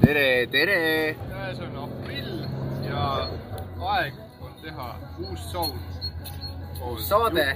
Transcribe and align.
tere, 0.00 0.46
tere. 0.46 1.16
käes 1.28 1.60
on 1.60 1.76
aprill 1.84 2.44
ja 2.86 3.06
aeg 3.94 4.14
on 4.40 4.54
teha 4.62 4.88
uus. 5.18 5.54
Uus 6.86 7.08
saade.. 7.08 7.46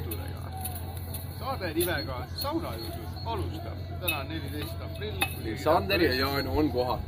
saade 1.39 1.75
nimega 1.75 2.27
Saunajutud 2.37 3.10
alustab. 3.27 3.79
täna 4.01 4.19
on 4.19 4.29
neliteist 4.29 4.83
aprill. 4.85 5.57
Sander 5.65 6.03
ja 6.03 6.15
Jaan 6.15 6.49
on 6.49 6.71
kohal. 6.71 6.99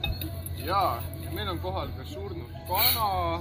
ja 0.64 1.02
meil 1.32 1.48
on 1.48 1.58
kohal 1.58 1.88
ka 1.96 2.04
surnud 2.04 2.50
kana. 2.68 3.40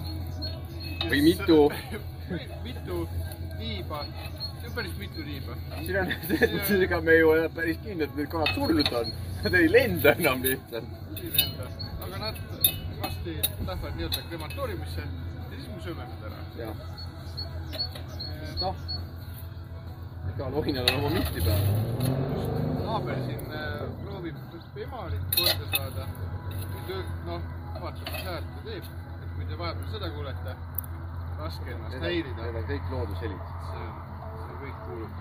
Või 1.09 1.21
mitu. 1.25 1.71
mitu 2.67 3.07
tiiba, 3.57 4.05
päris 4.75 4.97
mitu 4.97 5.23
tiiba. 5.23 5.57
siin 5.85 5.97
on 5.99 6.83
ega 6.87 7.01
me 7.01 7.11
ei 7.11 7.23
ole 7.23 7.49
päris 7.49 7.77
kindlad, 7.83 8.09
et 8.09 8.15
need 8.15 8.29
kanad 8.31 8.53
surnud 8.55 8.93
on. 9.01 9.11
Nad 9.43 9.57
ei 9.57 9.71
lenda 9.71 10.13
enam 10.19 10.43
lihtsalt. 10.43 10.85
aga 12.05 12.17
nad 12.17 12.35
varsti 13.01 13.33
lähevad 13.67 13.95
nii-öelda 13.97 14.21
krematooriumisse 14.29 15.01
ja 15.01 15.55
siis 15.55 15.67
me 15.67 15.81
sööme 15.87 16.05
nad 16.05 16.27
ära. 16.29 16.41
jah, 16.59 16.75
noh. 18.61 18.90
Ega 20.41 20.49
lohinal 20.55 20.85
on 20.89 20.95
oma 20.99 21.09
mihti 21.09 21.41
peal. 21.45 21.65
naaber 22.85 23.17
siin 23.25 23.51
äh, 23.53 23.81
proovib 24.03 24.37
emalit 24.83 25.35
korda 25.35 25.65
saada. 25.73 26.05
noh, 27.25 27.41
vaatab, 27.81 28.07
mis 28.07 28.23
häält 28.25 28.47
ta 28.55 28.63
teeb, 28.65 28.87
et 29.21 29.35
kui 29.35 29.45
te 29.51 29.59
vahepeal 29.59 29.91
seda 29.95 30.09
kuulete, 30.15 30.55
raske 31.41 31.75
ennast 31.75 32.05
häirida 32.05 32.47
Need. 32.47 32.57
on 32.61 32.65
kõik 32.71 32.89
loodushelid. 32.93 33.43
see 33.67 33.83
on, 33.83 33.93
see 34.47 34.57
kõik 34.63 34.79
kuulub. 34.87 35.13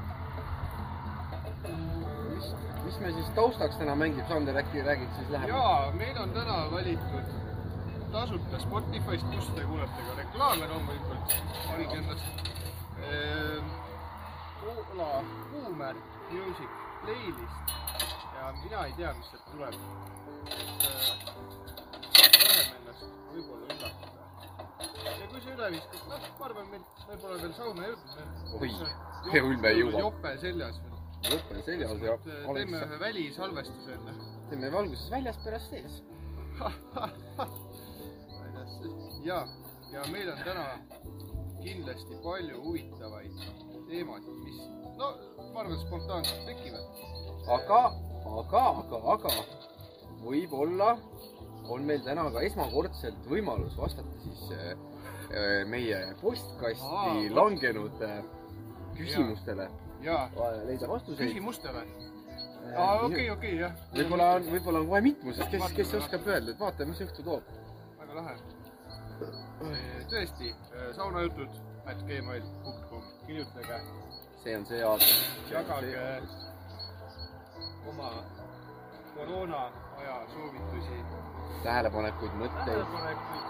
mis, 2.30 2.48
mis 2.86 2.98
me 3.04 3.12
siis 3.18 3.30
taustaks 3.36 3.76
täna 3.82 3.98
mängib, 4.04 4.24
Sander, 4.32 4.62
äkki 4.62 4.86
räägid 4.88 5.12
siis 5.18 5.28
lähemalt? 5.36 5.52
ja 5.52 5.92
meil 6.00 6.22
on 6.24 6.32
täna 6.38 6.56
valitud 6.72 7.36
tasuta 8.16 8.64
Spotify'st, 8.64 9.28
kus 9.36 9.52
te 9.52 9.68
kuulete 9.68 10.08
ka 10.08 10.18
reklaame 10.22 10.72
loomulikult, 10.72 11.38
valige 11.68 12.00
endast 12.00 12.50
ehm, 13.04 13.70
Poola 14.60 15.24
kuumärk 15.50 16.04
Music 16.30 16.70
Playlist 17.02 17.60
ja 18.36 18.54
mina 18.62 18.84
ei 18.84 18.92
tea, 18.92 19.14
mis 19.14 19.30
sealt 19.30 19.44
tuleb. 19.52 19.74
laseme 22.18 22.76
ennast 22.80 23.04
võib-olla 23.32 23.64
üllatada. 23.74 24.22
ja 25.20 25.24
kui 25.30 25.40
see 25.40 25.54
üle 25.54 25.66
viskab, 25.76 26.02
noh, 26.12 26.22
ma 26.40 26.44
arvan, 26.50 26.66
meil, 26.74 26.84
me 27.08 27.14
pole 27.24 27.36
veel 27.42 27.54
sauna 27.56 27.82
jõudnud. 27.88 28.10
Oi, 28.60 28.70
küll 29.30 29.56
me 29.64 29.68
ei 29.72 29.78
jõua. 29.80 29.98
jope 30.04 30.30
seljas 30.44 30.76
veel. 30.84 30.96
on 31.38 31.58
seljas 31.70 31.96
ja 32.04 32.12
teeme 32.26 32.44
oleks, 32.54 32.72
ühe 32.76 32.96
välisalvestuse 33.06 33.90
enne 33.96 34.12
teeme 34.50 34.72
valguses 34.72 35.10
väljas, 35.10 35.36
pärast 35.44 35.70
sees. 35.70 36.02
ja, 39.30 39.46
ja 39.92 40.00
meil 40.12 40.32
on 40.32 40.38
täna 40.44 40.64
kindlasti 41.62 42.14
palju 42.24 42.62
huvitavaid 42.64 43.32
teemasid, 43.90 44.36
mis 44.44 44.60
no 45.00 45.10
ma 45.54 45.60
arvan, 45.64 45.78
spontaanselt 45.86 46.46
tekivad. 46.46 46.84
aga, 47.56 47.80
aga, 48.40 48.64
aga, 48.82 49.02
aga 49.14 49.34
võib-olla 50.24 50.90
on 51.70 51.86
meil 51.88 52.02
täna 52.04 52.26
ka 52.34 52.42
esmakordselt 52.46 53.26
võimalus 53.30 53.76
vastata 53.78 54.22
siis 54.24 54.52
äh, 54.56 55.66
meie 55.70 56.00
postkasti 56.20 56.86
Aa, 56.86 57.16
langenud 57.36 58.02
äh, 58.06 58.20
küsimustele, 58.98 59.68
leida 60.66 60.88
vastuseid. 60.90 61.30
küsimustele. 61.30 61.84
aa, 62.74 63.00
okei, 63.06 63.30
okei, 63.30 63.56
jah. 63.62 63.76
võib-olla 63.94 64.30
on, 64.36 64.48
võib-olla 64.54 64.82
on 64.82 64.90
kohe 64.92 65.02
mitmuses, 65.06 65.50
kes, 65.52 65.66
kes 65.78 65.94
oskab 66.02 66.28
öelda, 66.28 66.54
et 66.54 66.60
vaata, 66.60 66.88
mis 66.90 67.02
õhtu 67.06 67.26
toob. 67.26 67.54
väga 68.02 68.20
lahe. 68.20 68.36
tõesti, 70.10 70.54
saunajutud, 70.96 71.60
at 71.90 72.02
gmail.com, 72.08 72.89
kirjutage, 73.30 73.80
see 74.42 74.56
on 74.56 74.64
see 74.66 74.82
aasta. 74.82 75.14
jagage 75.50 76.22
oma 77.90 78.08
koroona 79.14 79.60
aja 79.98 80.16
soovitusi, 80.32 80.96
tähelepanekuid, 81.62 82.34
mõtteid 82.42 82.64
tähelepanekuid. 82.66 83.44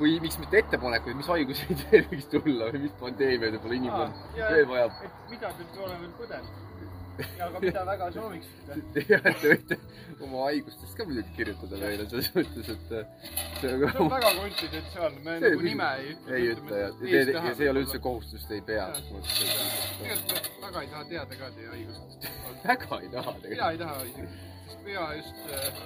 või 0.00 0.12
miks 0.24 0.38
mitte 0.42 0.60
ettepanekuid, 0.60 1.16
mis 1.16 1.30
haiguseid 1.32 1.86
veel 1.92 2.04
võiks 2.12 2.28
tulla 2.34 2.68
või 2.74 2.84
mis 2.84 2.94
pandeemiaid 3.00 3.56
võib-olla 3.56 3.80
inimkond 3.80 4.12
veel 4.42 4.68
vajab. 4.74 5.00
et 5.08 5.32
mida 5.32 5.54
te 5.56 5.68
pole 5.78 5.96
veel 6.04 6.14
põdenud 6.20 6.91
ja 7.38 7.48
ka 7.52 7.60
mida 7.60 7.84
väga 7.86 8.08
sooviksite. 8.12 8.76
jah, 9.12 9.26
te 9.40 9.52
võite 9.52 9.78
oma 10.22 10.44
haigustest 10.46 10.96
ka 10.98 11.06
muidugi 11.08 11.36
kirjutada 11.36 11.80
meile 11.82 12.06
selles 12.10 12.30
mõttes, 12.36 12.70
et 12.74 12.92
äh, 12.98 13.30
see 13.60 13.72
on 13.72 13.84
see 13.84 14.04
on 14.04 14.12
väga 14.12 14.32
konfidentsiaalne, 14.38 15.22
me 15.26 15.38
See 15.38 15.52
nagu 15.54 15.66
nime 15.68 15.88
ei 15.98 16.12
ütle. 16.12 16.36
ei 16.38 16.50
ütle 16.54 16.82
ja 16.82 16.90
see, 17.00 17.24
ja 17.32 17.42
see 17.48 17.66
ei 17.66 17.72
ole 17.72 17.84
üldse. 17.86 18.02
kohustus, 18.06 18.46
te 18.48 18.58
ei 18.58 18.66
pea. 18.68 18.86
tegelikult 18.98 20.52
me 20.60 20.64
väga 20.66 20.84
ei 20.84 20.92
taha 20.94 21.04
teada 21.14 21.40
ka 21.42 21.50
teie 21.56 21.72
haigustest. 21.74 22.30
väga 22.68 23.00
ei 23.00 23.10
taha 23.16 23.36
mina 23.36 23.48
tegelikult. 23.48 23.72
ei 23.72 23.82
taha 23.84 24.06
isegi, 24.12 24.30
sest 24.68 24.86
mina 24.86 25.08
just 25.18 25.52
äh, 25.58 25.82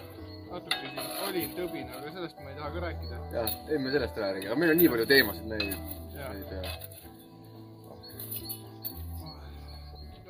natuke 0.51 0.83
siin 0.83 1.03
olin, 1.29 1.57
tõbin, 1.59 1.91
aga 1.99 2.15
sellest 2.19 2.45
ma 2.45 2.53
ei 2.53 2.61
taha 2.61 2.71
ka 2.77 2.87
rääkida. 2.87 3.25
jah, 3.35 3.59
ei 3.71 3.83
me 3.83 3.97
sellest 3.97 4.21
ei 4.23 4.29
räägi, 4.29 4.47
aga 4.51 4.61
meil 4.63 4.77
on 4.77 4.83
nii 4.83 4.95
palju 4.95 5.11
teemasid, 5.15 5.51
me 5.51 5.61
ei, 5.65 5.75
me 6.15 6.31
ei 6.31 7.06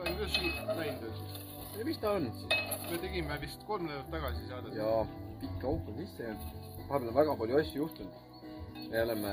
pea. 0.07 0.17
kuidas 0.17 0.39
sul 0.39 0.79
läinud 0.81 1.11
on 1.11 1.45
ja 1.79 1.85
mis 1.85 1.99
ta 1.99 2.13
on 2.17 2.31
siis? 2.33 2.47
me 2.91 2.99
tegime 3.03 3.41
vist 3.41 3.67
kolm 3.69 3.87
nädalat 3.89 4.11
tagasi 4.11 4.49
saadet. 4.49 4.75
ja 4.75 4.93
pikk 5.41 5.65
auk 5.65 5.89
on 5.89 5.99
sisse 5.99 6.23
jäänud. 6.23 6.47
vahepeal 6.89 7.09
on 7.09 7.19
väga 7.21 7.37
palju 7.43 7.61
asju 7.61 7.83
juhtunud. 7.83 8.25
me 8.91 9.03
oleme, 9.03 9.31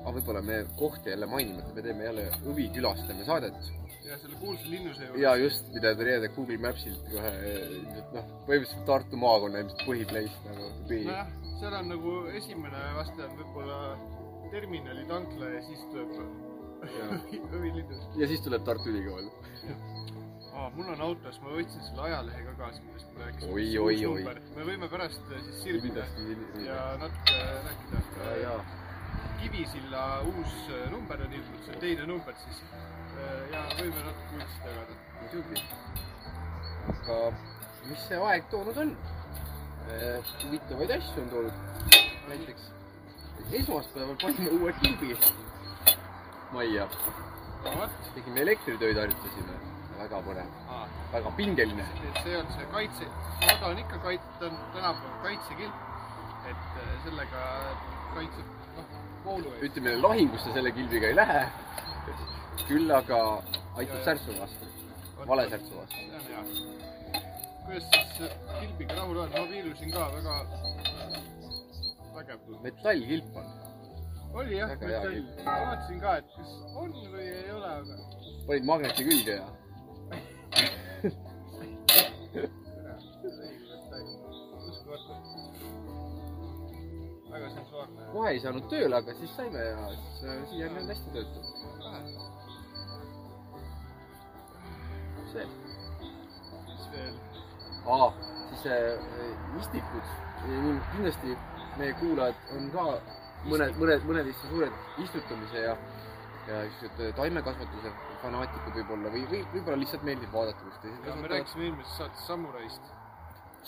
aga 0.00 0.12
võib-olla 0.18 0.42
me 0.42 0.60
kohti 0.78 1.10
jälle 1.10 1.26
mainime, 1.26 1.62
et 1.62 1.74
me 1.74 1.82
teeme 1.82 2.04
jälle 2.04 2.28
Õvi 2.50 2.68
külastame 2.76 3.24
saadet 3.24 3.72
ja 4.04 4.18
selle 4.18 4.36
kuulsa 4.40 4.70
linnuse 4.70 5.04
juures. 5.04 5.22
ja 5.22 5.36
just, 5.36 5.68
mida 5.74 5.94
te 5.96 6.08
leiate 6.08 6.30
Google 6.36 6.58
Mapsilt 6.66 7.06
kohe, 7.12 7.32
noh, 8.16 8.32
põhimõtteliselt 8.48 8.86
Tartu 8.88 9.20
maakonna 9.20 9.62
ilmselt 9.64 9.84
põhiplace 9.88 10.48
nagu 10.48 10.70
nojah, 10.90 11.30
seal 11.60 11.78
on 11.80 11.92
nagu 11.94 12.16
esimene 12.40 12.82
vaste 12.98 13.28
on 13.28 13.38
võib-olla 13.42 13.78
terminali 14.52 15.06
tankla 15.10 15.52
ja 15.56 15.62
siis 15.68 15.86
tuleb 15.92 16.16
Õvilinnus. 17.56 18.08
ja 18.20 18.28
siis 18.28 18.44
tuleb 18.44 18.64
Tartu 18.66 18.92
Ülikool. 18.92 19.30
aa, 20.54 20.70
mul 20.74 20.88
on 20.92 21.00
autos, 21.08 21.38
ma 21.42 21.52
võtsin 21.56 21.82
selle 21.86 22.04
ajalehe 22.08 22.42
ka 22.46 22.54
kaasa, 22.58 22.82
millest 22.86 23.12
ma 23.14 23.24
rääkisin. 23.26 23.52
Oi, 23.54 23.66
oi, 23.78 23.96
oi. 24.06 24.24
me 24.56 24.66
võime 24.68 24.88
pärast 24.92 25.32
äh, 25.32 25.42
siis 25.48 25.62
sirvida 25.64 26.06
ja 26.64 26.80
natuke 27.02 27.38
rääkida. 27.66 28.58
Kivisilla 29.40 30.04
uus 30.30 30.54
äh, 30.70 30.86
number 30.92 31.24
on 31.26 31.34
ilmunud, 31.38 31.64
see 31.66 31.74
on 31.74 31.82
teine 31.82 32.06
number 32.10 32.38
siis. 32.44 32.62
ja 33.52 33.64
võime 33.80 34.06
natuke 34.06 34.38
uudist 34.38 34.68
jagada. 34.68 35.00
muidugi. 35.20 35.66
aga 36.94 37.18
mis 37.90 38.06
see 38.08 38.22
aeg 38.30 38.48
toonud 38.54 38.80
on? 38.86 38.96
huvitavaid 40.44 40.96
asju 40.96 41.26
on 41.26 41.28
toonud. 41.34 42.00
näiteks 42.30 42.70
esmaspäeval 43.52 44.16
panime 44.22 44.50
uue 44.58 44.72
kilbi 44.80 45.16
majja, 46.54 46.88
vot, 47.64 48.02
tegime 48.14 48.40
elektritöid, 48.40 48.96
harjutasime. 48.96 49.73
Väga 49.98 50.20
põnev, 50.26 50.50
väga 51.12 51.32
pingeline. 51.38 51.86
et 52.08 52.20
see 52.22 52.36
on 52.36 52.52
see 52.56 52.66
kaitse, 52.72 53.08
ma 53.40 53.56
tahan 53.60 53.82
ikka 53.84 53.98
kait-, 54.06 54.30
ta 54.38 54.46
on 54.50 54.56
tänapäeval 54.74 55.18
kaitsekilp, 55.22 55.74
et 56.52 56.78
äh, 56.82 56.94
sellega 57.04 57.42
kaitseb, 58.14 58.54
noh, 58.76 58.94
voolu 59.24 59.52
eest. 59.52 59.66
ütleme, 59.68 59.96
lahingusse 60.06 60.56
selle 60.56 60.72
kilbiga 60.78 61.12
ei 61.12 61.18
lähe. 61.20 61.44
küll 62.68 62.90
aga 62.96 63.20
aitab 63.76 64.04
särtsu 64.06 64.38
vastu, 64.40 64.70
vale 65.26 65.48
särtsu 65.50 65.76
vastu. 65.76 65.96
on 66.38 66.84
kuidas 67.66 67.90
siis 67.90 68.30
äh, 68.30 68.60
kilbiga 68.60 68.94
rahul 69.00 69.22
on, 69.24 69.30
ma 69.36 69.44
viilusin 69.50 69.92
ka 69.92 70.08
väga 70.16 70.34
vägev 72.14 72.50
metallkilp 72.62 73.36
on, 73.36 73.46
oli 74.34 74.58
jah, 74.58 74.74
metall 74.80 75.20
ma 75.44 75.56
vaatasin 75.66 76.00
ka, 76.00 76.16
et 76.20 76.36
kas 76.36 76.54
on 76.82 76.92
või 77.14 77.26
ei 77.26 77.50
ole, 77.56 77.72
aga 77.80 77.98
panid 78.46 78.66
magneti 78.68 79.06
külge 79.08 79.38
ja. 79.40 79.46
Väga 87.34 87.50
sensuaalne. 87.50 88.06
kohe 88.12 88.30
ei 88.30 88.40
saanud 88.40 88.68
tööle, 88.70 88.96
aga 88.96 89.14
siis 89.18 89.32
saime 89.36 89.64
ja 89.64 89.88
siis 89.88 90.20
äh, 90.24 90.42
siiani 90.50 90.82
on 90.82 90.92
hästi 90.92 91.14
töötanud. 91.16 91.54
see, 95.32 95.46
mis 96.68 96.86
veel? 96.92 97.18
aa, 97.96 98.08
siis 98.48 98.66
äh, 98.70 99.60
istikud, 99.60 100.14
kindlasti 100.46 101.36
meie 101.78 101.94
kuulajad 102.00 102.56
on 102.56 102.70
ka 102.74 102.88
mõned, 103.50 103.78
mõned, 103.82 104.06
mõned 104.08 104.30
Eesti 104.30 104.52
suured 104.52 104.74
istutamise 105.04 105.64
ja, 105.66 105.76
ja 106.48 106.60
siuksed 106.78 107.16
taimekasvatuse 107.18 107.90
fanaatikud 108.24 108.78
võib-olla 108.80 109.12
või, 109.14 109.24
või 109.30 109.42
võib-olla 109.52 109.80
lihtsalt 109.82 110.06
meeldib 110.08 110.32
vaadata, 110.34 110.64
kus 110.64 110.80
teised 110.84 111.08
ja 111.08 111.16
me 111.20 111.30
rääkisime 111.32 111.68
eelmises 111.68 111.98
saates 112.00 112.26
samuraist, 112.30 112.90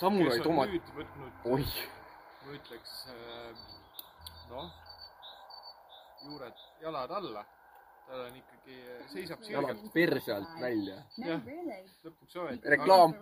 samurai 0.01 0.33
kes 0.33 0.41
on 0.41 0.49
tomat, 0.49 0.73
nüüd 0.73 0.91
võtnud, 0.97 1.39
oih, 1.53 1.75
ma 2.45 2.57
ütleks, 2.57 2.95
noh, 4.51 4.71
juured, 6.25 6.65
jalad 6.81 7.15
alla. 7.21 7.45
tal 8.07 8.21
on 8.23 8.35
ikkagi, 8.39 8.75
seisab 9.11 9.41
jalad 9.43 9.73
sirgelt 9.75 9.93
perse 9.93 10.31
alt 10.31 10.53
välja. 10.61 11.01
Jah. 11.19 11.41
Lõpuks 12.05 12.37
ometi. 12.39 12.69
Reklaam. 12.71 13.15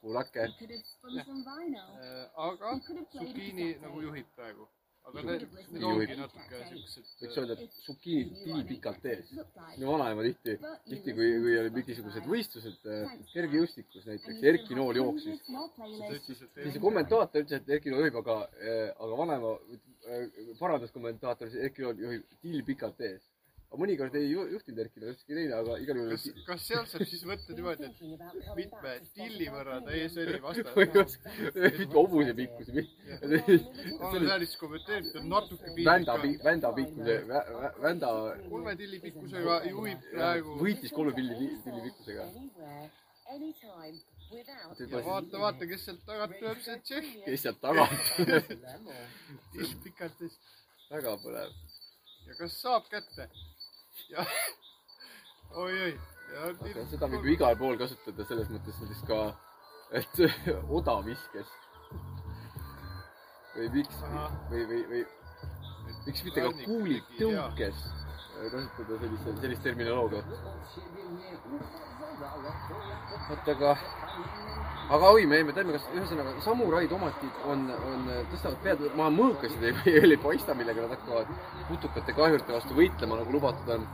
Kuulake. 0.00 0.46
Äh, 0.48 2.22
aga 2.46 2.72
Zucchini 2.86 3.68
nagu 3.82 4.00
juhib 4.00 4.30
praegu. 4.34 4.64
Aga 5.08 5.22
need 5.28 5.44
need 5.72 5.84
ongi 5.88 6.16
natuke 6.18 6.60
siuksed. 6.70 7.08
võiks 7.22 7.38
öelda, 7.42 7.56
et 7.58 7.78
sukiinid 7.86 8.42
tilipikalt 8.44 9.08
ees. 9.12 9.32
Minu 9.76 9.90
vanaema 9.90 10.26
tihti, 10.26 10.56
tihti 10.90 11.16
kui, 11.16 11.30
kui 11.44 11.56
olid 11.62 11.78
mingisugused 11.78 12.28
võistlused 12.32 12.90
äh, 12.96 13.16
kergejõustikus 13.32 14.06
näiteks, 14.10 14.44
Erki 14.52 14.78
Nool 14.78 15.00
jooksis. 15.00 15.42
siis 16.28 16.44
see 16.76 16.84
kommentaator 16.86 17.46
ütles, 17.46 17.62
et 17.62 17.74
Erki 17.78 17.92
Nool 17.92 18.06
juhib, 18.06 18.20
aga, 18.22 18.38
aga 18.94 19.20
vanaema 19.24 19.52
äh, 19.58 20.26
parandas 20.60 20.94
kommentaator, 20.94 21.50
Erki 21.68 21.86
Nool 21.86 22.06
juhib 22.06 22.40
tilipikalt 22.44 23.06
ees. 23.10 23.31
Aga 23.72 23.80
mõnikord 23.80 24.14
ei 24.20 24.26
ju- 24.28 24.48
juhtinud 24.52 24.78
Nool 24.82 25.14
ükski 25.14 25.32
teine, 25.36 25.54
aga 25.56 25.76
igal 25.80 25.96
juhul 25.96 26.10
kas, 26.12 26.24
kas 26.46 26.64
sealt 26.68 26.90
saab 26.92 27.04
siis 27.08 27.22
võtta 27.24 27.54
niimoodi, 27.56 27.86
et 27.88 28.00
mitme 28.58 28.90
tilli 29.16 29.46
võrra 29.54 29.78
ta 29.86 29.94
ees 29.96 30.16
oli 30.20 30.40
vastane? 30.44 31.04
mitme 31.78 31.86
hobuse 31.94 32.34
pikkuse, 32.36 32.84
on 34.04 34.18
seal 34.26 34.44
siis 34.44 34.56
kommenteeritud 34.60 35.28
natuke 35.30 35.72
vända, 35.86 36.16
piinlik. 36.20 36.44
vända 36.44 36.72
pikkuse, 36.76 37.14
vända 37.86 38.10
kolme 38.50 38.74
tilli 38.82 39.00
pikkusega 39.06 39.56
juhib 39.70 40.04
praegu 40.10 40.58
võitis 40.60 40.92
kolme 40.98 41.14
pilli, 41.16 41.48
tilli 41.64 41.84
pikkusega. 41.88 42.28
ja 44.92 45.00
vaata, 45.06 45.40
vaata, 45.40 45.66
kes 45.72 45.86
sealt 45.88 46.04
tagant 46.08 46.36
tuleb, 46.40 46.60
see 46.66 46.76
Tšehh, 46.90 47.08
kes 47.24 47.46
sealt 47.46 47.60
tagant, 47.64 48.04
till 49.56 49.72
pikalt 49.86 50.20
ees. 50.28 50.36
väga 50.92 51.16
põnev. 51.24 51.56
ja 52.28 52.36
kas 52.42 52.60
saab 52.60 52.84
kätte? 52.92 53.28
oi-oi. 55.64 55.94
seda 56.90 57.08
võib 57.12 57.26
ju 57.28 57.34
igal 57.36 57.56
pool 57.60 57.78
kasutada 57.80 58.26
selles 58.28 58.52
mõttes 58.52 58.78
näiteks 58.82 59.02
ka, 59.08 59.22
et 60.00 60.22
odaviskes. 60.80 61.56
või 63.56 63.68
miks, 63.78 64.04
või, 64.50 64.62
või, 64.70 64.84
või 64.92 65.02
miks 66.06 66.24
mitte 66.24 66.46
ka 66.46 66.54
kuulitõukes 66.64 67.82
kasutada 68.50 68.98
sellist, 69.00 69.28
sellist 69.40 69.62
terminoloogiat. 69.62 70.24
vot 73.28 73.48
aga, 73.54 73.76
aga 74.96 75.10
oi, 75.16 75.26
me 75.26 75.38
jäime 75.40 75.54
taimekast, 75.56 75.92
ühesõnaga 75.96 76.34
samurai 76.44 76.84
tomatid 76.90 77.40
on, 77.50 77.64
on, 77.92 78.10
tõstavad 78.32 78.58
pead, 78.66 78.84
ma 78.98 79.08
mõõkasid 79.14 79.64
ei, 79.68 79.96
ei 80.00 80.18
paista, 80.22 80.56
millega 80.58 80.86
nad 80.86 80.96
hakkavad 80.96 81.32
putukate 81.70 82.16
kahjurite 82.18 82.58
vastu 82.58 82.78
võitlema, 82.78 83.20
nagu 83.22 83.36
lubatud 83.36 83.74
on. 83.76 83.88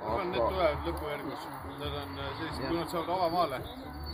ma 0.00 0.14
arvan, 0.14 0.30
need 0.30 0.42
tulevad 0.42 0.90
lõpujärgus. 0.90 1.46
Nad 1.76 1.92
on 2.02 2.18
äh, 2.22 2.28
sellised, 2.38 2.62
kui 2.62 2.76
nad 2.78 2.92
saavad 2.92 3.10
avamaale, 3.16 3.58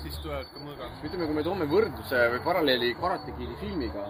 siis 0.02 0.16
tulevad 0.22 0.48
ka 0.52 0.64
mõõgad. 0.66 0.94
ütleme, 1.06 1.26
kui 1.26 1.36
me 1.36 1.44
toome 1.46 1.68
võrdluse 1.70 2.22
või 2.34 2.40
paralleeli 2.46 2.94
Karate 3.00 3.34
Kidi 3.38 3.58
filmiga, 3.60 4.06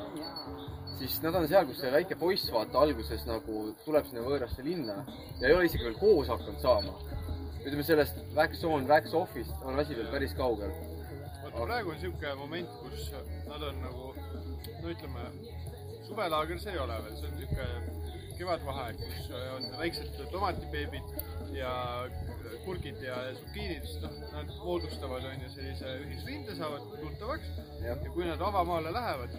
siis 1.09 1.23
nad 1.25 1.35
on 1.35 1.49
seal, 1.51 1.67
kus 1.67 1.81
see 1.83 1.91
väike 1.93 2.17
poiss 2.21 2.51
vaata 2.55 2.83
alguses 2.85 3.25
nagu 3.27 3.65
tuleb 3.85 4.07
sinna 4.09 4.23
võõrasse 4.27 4.65
linna 4.67 5.01
ja 5.41 5.49
ei 5.49 5.55
ole 5.57 5.67
isegi 5.69 5.87
veel 5.87 5.99
koos 5.99 6.31
hakanud 6.31 6.61
saama. 6.63 6.95
ütleme 7.63 7.85
sellest 7.87 8.19
Wax 8.37 8.65
on, 8.67 8.87
Wax 8.91 9.15
off'ist 9.15 9.67
on 9.67 9.79
asi 9.79 9.97
veel 9.99 10.11
päris 10.15 10.35
kaugel. 10.39 10.73
vot 11.43 11.59
praegu 11.65 11.91
on 11.95 11.99
siuke 11.99 12.35
moment, 12.39 12.77
kus 12.83 13.11
nad 13.49 13.63
on 13.71 13.81
nagu, 13.83 14.13
no 14.83 14.95
ütleme, 14.95 15.27
suvelaager 16.07 16.63
see 16.63 16.73
ei 16.73 16.83
ole 16.85 17.03
veel, 17.07 17.19
see 17.19 17.31
on 17.31 17.39
siuke 17.43 17.67
kevadvaheaeg, 18.39 19.03
kus 19.03 19.31
on 19.57 19.67
väiksed 19.79 20.23
tomatibeebid 20.33 21.13
ja 21.55 21.73
kurgid 22.65 23.03
ja 23.03 23.17
zukiinid, 23.39 23.85
siis 23.87 24.03
noh, 24.03 24.15
nad 24.33 24.51
moodustavad 24.63 25.27
onju 25.33 25.51
sellise 25.55 25.97
ühisrinde, 26.05 26.57
saavad 26.59 26.87
tuttavaks 26.95 27.51
jah, 27.83 27.85
ja 27.91 27.97
kui 28.15 28.27
nad 28.27 28.43
avamaale 28.43 28.93
lähevad, 28.95 29.37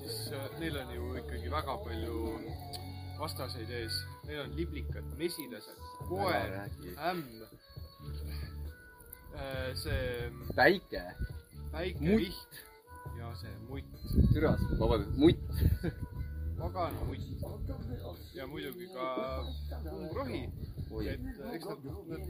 siis 0.00 0.32
äh, 0.32 0.46
neil 0.60 0.76
on 0.82 0.90
ju 0.94 1.10
ikkagi 1.22 1.50
väga 1.52 1.76
palju 1.84 2.16
vastaseid 3.18 3.70
ees. 3.70 3.96
Neil 4.26 4.40
on 4.44 4.56
liblikad, 4.58 5.06
mesilased, 5.18 5.82
koer, 6.08 6.56
ämm, 7.10 7.24
see 9.76 10.30
väike, 10.56 11.02
väike 11.72 12.00
Mutt. 12.00 12.20
viht 12.24 12.62
ja 13.18 13.30
see 13.38 13.52
mutt, 13.68 13.84
türas, 14.32 14.60
vabandust, 14.80 15.16
mutt. 15.16 15.38
pagan 16.58 16.94
mutt 17.06 18.34
ja 18.34 18.46
muidugi 18.46 18.88
ka 18.94 19.06
umbrohi, 19.92 20.42
oi, 20.48 20.65
et 20.86 21.18
äh, 21.18 21.54
eks 21.54 21.66
nad, 21.66 21.78
nad, 22.08 22.28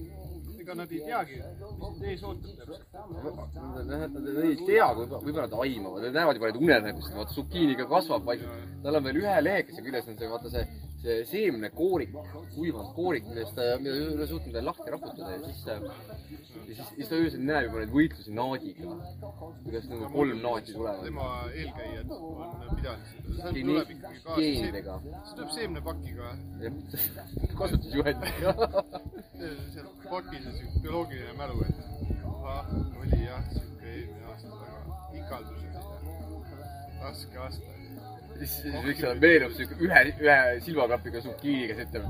ega 0.61 0.75
nad 0.75 0.93
ei 0.93 1.01
teagi, 1.05 1.37
mis 1.37 1.99
nad 2.01 2.07
ees 2.11 2.23
ootab 2.25 2.55
täpselt. 2.65 3.59
Nad 3.91 4.29
ei 4.45 4.57
tea, 4.65 4.89
võib-olla 4.97 5.45
nad 5.45 5.57
aimavad, 5.61 6.07
nad 6.07 6.17
näevad 6.17 6.41
juba 6.41 6.51
neid 6.51 6.61
unenägusid, 6.63 7.17
vaata 7.19 7.37
sukiiniga 7.37 7.87
kasvab 7.91 8.25
vaikselt. 8.27 8.65
tal 8.83 8.99
on 9.01 9.07
veel 9.09 9.21
ühe 9.23 9.37
lehekese 9.45 9.85
küljes 9.85 10.09
on 10.09 10.19
see, 10.19 10.31
vaata 10.33 10.53
see, 10.55 10.65
see 11.07 11.25
seemnekoorik, 11.31 12.15
kuivanud 12.55 12.93
koorik, 12.97 13.27
millest 13.31 13.59
mida 13.83 13.95
ei 13.95 14.07
ole 14.15 14.27
suutnud 14.31 14.57
veel 14.57 14.67
lahti 14.67 14.95
raputada 14.95 15.37
ja 15.37 15.41
siis, 15.45 15.61
ja 15.67 15.77
siis, 16.67 16.81
siis 16.97 17.11
ta 17.11 17.21
öösel 17.21 17.45
näeb 17.47 17.69
juba 17.69 17.83
neid 17.83 17.93
võitlusi 17.95 18.35
naadiga. 18.35 18.97
kuidas 19.65 19.87
nagu 19.93 20.11
kolm 20.17 20.43
naati 20.43 20.75
tulevad. 20.75 21.05
tema 21.05 21.29
eelkäijad 21.53 22.11
on 22.17 22.75
pidanud 22.75 23.07
seda, 23.13 23.37
sealt 23.37 23.55
Geeni- 23.55 23.71
tuleb 23.71 23.93
ikkagi 23.97 24.21
kaasa 24.25 24.41
seem-, 24.41 24.57
geenidega, 24.57 24.99
see 25.05 25.37
tuleb 25.37 25.55
seemnepakiga, 25.59 26.33
kasutusjuhendiga. 27.61 28.57
seal 29.75 29.89
pakis 30.11 30.51
on 30.51 30.59
siuke 30.59 30.83
bioloogiline 30.83 31.39
mälu, 31.39 31.63
et 31.69 31.79
ahah, 32.27 32.75
oli 33.01 33.23
jah, 33.25 33.51
siuke 33.55 33.95
eelmine 33.95 34.27
aasta 34.33 34.61
taga, 34.61 35.01
ikaldused 35.23 35.73
ja 35.73 35.87
raske 37.07 37.39
aasta. 37.47 37.76
siis, 38.39 38.57
siis 38.63 39.05
olla, 39.05 39.15
meenub 39.21 39.55
siuke 39.57 39.79
ühe, 39.87 40.03
ühe 40.21 40.37
silmaklapiga 40.67 41.23
sukiini, 41.25 41.71
kes 41.71 41.87
ütleb. 41.87 42.05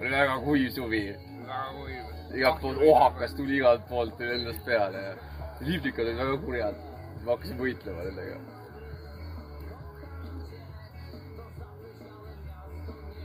oli 0.00 0.10
väga 0.12 0.36
kuiv 0.44 0.70
suvi 0.74 1.06
väga 1.46 1.72
kuiv. 1.78 2.04
igalt 2.34 2.60
poolt 2.60 2.82
ohakas 2.82 3.34
tuli 3.34 3.56
igalt 3.56 3.88
poolt 3.88 4.16
tuli 4.18 4.34
endast 4.34 4.64
peale 4.64 5.02
ja 5.02 5.14
liblikad 5.60 6.06
olid 6.06 6.18
väga 6.18 6.36
kurjad. 6.44 6.78
ma 7.24 7.32
hakkasin 7.32 7.58
võitlema 7.58 8.06
nendega. 8.06 8.38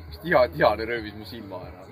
üks 0.07 0.19
tiha, 0.25 0.47
tihane 0.55 0.89
röövis 0.89 1.15
mu 1.19 1.29
silma 1.33 1.63
ära. 1.69 1.85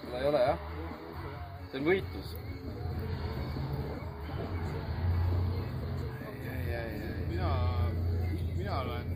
seda 0.00 0.20
ei 0.20 0.32
ole 0.32 0.46
jah. 0.48 0.58
see 1.70 1.78
on 1.80 1.92
võitlus. 1.92 2.34
mina, 7.34 7.50
mina 8.56 8.80
olen, 8.80 9.08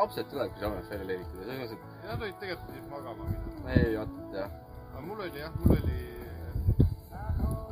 lapsed 0.01 0.31
tulebki 0.35 0.65
saunast 0.65 0.91
välja 0.91 1.13
leelitada, 1.13 1.43
selles 1.47 1.77
mõttes, 1.77 1.91
Nad 2.03 2.19
olid 2.27 2.39
tegelikult 2.43 2.91
magama 2.91 3.23
minema. 3.31 3.69
et 3.69 3.85
ei 3.87 3.95
vaata 4.01 4.41
jah. 4.41 4.57
aga 4.89 5.05
mul 5.07 5.29
oli 5.29 5.39
jah, 5.39 5.61
mul 5.63 5.77
oli 5.79 6.12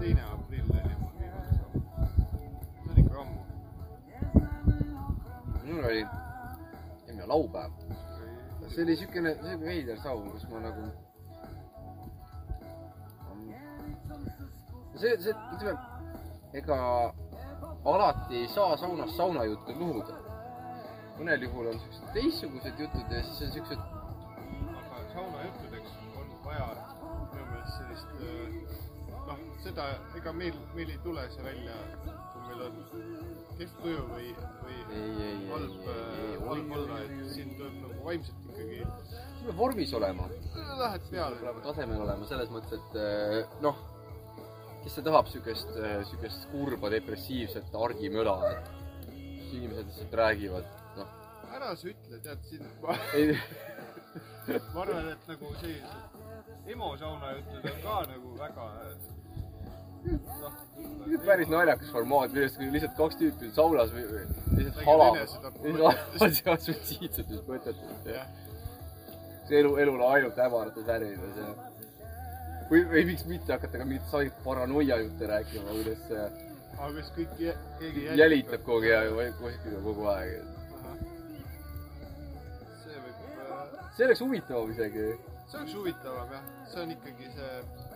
teine 0.02 0.22
aprill 0.24 0.70
oli 0.72 0.96
mul 1.00 1.12
viimane 1.20 1.50
saun. 1.58 1.84
see 2.84 2.92
on 2.92 2.98
ikka 2.98 3.22
ammu. 3.22 3.40
minul 5.64 5.86
oli 5.86 6.06
eelmine 7.08 7.26
laupäev. 7.28 7.72
see 8.68 8.84
oli 8.84 8.96
siukene, 8.96 9.36
oli 9.44 9.60
veider 9.60 10.00
saun, 10.00 10.32
kus 10.32 10.48
ma 10.50 10.60
nagu. 10.60 10.88
see, 14.96 15.18
see, 15.18 15.36
ütleme, 15.54 15.78
ega 16.54 16.82
alati 17.86 18.36
ei 18.42 18.48
saa 18.48 18.78
saunas 18.78 19.18
saunajuttu 19.18 19.80
luhuda. 19.80 20.18
mõnel 21.20 21.46
juhul 21.46 21.74
on 21.76 21.80
siuksed 21.80 22.14
teistsugused 22.14 22.80
jutud 22.88 23.14
ja 23.14 23.24
siis 23.24 23.42
on 23.46 23.52
siuksed, 23.60 24.01
seda, 29.72 29.88
ega 30.20 30.34
meil, 30.36 30.58
meil 30.76 30.92
ei 30.92 31.00
tule 31.04 31.24
see 31.32 31.46
välja, 31.46 31.76
kui 32.32 32.42
meil 32.50 32.64
on 32.66 32.80
kehv 33.60 33.78
tuju 33.84 34.02
või, 34.10 34.32
või 34.64 34.78
halb, 35.52 35.88
ei, 35.88 36.36
halb 36.48 36.74
olla, 36.78 37.00
et 37.06 37.32
siin 37.32 37.54
tuleb 37.56 37.78
nagu 37.86 38.04
vaimselt 38.08 38.50
ikkagi, 38.50 38.82
sul 39.38 39.48
peab 39.48 39.62
vormis 39.62 39.96
olema, 39.98 40.28
lähed 40.82 41.08
peale. 41.14 41.40
Peab. 41.46 41.64
tasemel 41.70 42.04
olema 42.08 42.30
selles 42.30 42.52
mõttes, 42.54 42.78
et 42.80 43.00
eh, 43.02 43.56
noh, 43.64 43.82
kes 44.84 44.98
see 44.98 45.08
tahab 45.08 45.32
siukest, 45.32 45.74
siukest 46.12 46.48
kurba 46.52 46.92
depressiivset 46.94 47.76
argimüla, 47.88 48.38
et 48.52 49.12
inimesed 49.52 49.88
lihtsalt 49.88 50.18
räägivad, 50.24 50.72
noh, 51.00 51.20
ära 51.52 51.76
sa 51.78 51.92
ütle, 51.92 52.20
tead 52.26 52.50
siin, 52.50 52.68
ma 52.84 52.98
ma 54.52 54.84
arvan, 54.84 55.14
et 55.14 55.30
nagu 55.32 55.56
sellised 55.62 56.12
emo 56.72 56.98
saunajutud 56.98 57.66
on 57.72 57.82
ka 57.84 57.98
nagu 58.10 58.36
väga 58.40 58.66
päris 61.26 61.50
naljakas 61.52 61.92
formaat, 61.94 62.34
millest 62.36 62.62
lihtsalt 62.62 62.96
kaks 62.98 63.20
tüüpi 63.20 63.50
on 63.50 63.58
saunas 63.58 63.92
või 63.96 64.06
lihtsalt 64.58 64.86
halavad, 64.88 65.36
lihtsalt 65.66 66.46
halavad 66.46 66.64
suitsiidsetest 66.68 67.50
mõtetest 67.50 68.10
ja 68.10 68.24
see 69.50 69.60
elu, 69.60 69.76
elul 69.84 70.06
ainult 70.08 70.40
hämarates 70.40 70.88
värides 70.88 71.42
ja 71.42 71.52
või, 72.72 72.86
või 72.94 73.04
miks 73.12 73.28
mitte 73.30 73.54
hakata 73.54 73.82
ka 73.82 73.86
mingit 73.88 74.08
said 74.14 74.40
paranoia 74.46 75.02
jutte 75.04 75.30
rääkima, 75.34 75.76
kuidas 75.76 76.08
see 76.08 76.24
aga 76.82 76.94
kas 76.98 77.12
kõik, 77.18 77.36
keegi 77.82 78.08
jälitab 78.20 78.66
kogu 78.66 78.90
aeg 78.96 79.14
või 79.18 79.28
kuskil 79.40 79.78
kogu 79.86 80.08
aeg. 80.14 80.32
See 82.82 83.04
võib 83.04 83.22
äh, 83.28 83.62
see 83.98 84.08
oleks 84.08 84.24
huvitavam 84.26 84.74
isegi. 84.74 85.08
see 85.52 85.60
oleks 85.60 85.78
huvitavam 85.78 86.36
jah, 86.38 86.52
see 86.72 86.86
on 86.86 86.94
ikkagi 86.96 87.32
see 87.38 87.91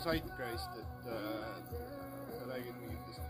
sihuke 0.00 0.20
zeitgeist, 0.20 0.70
et 0.80 1.06
äh, 1.08 1.56
sa 2.38 2.44
räägid 2.50 2.76
mingitest 2.80 3.20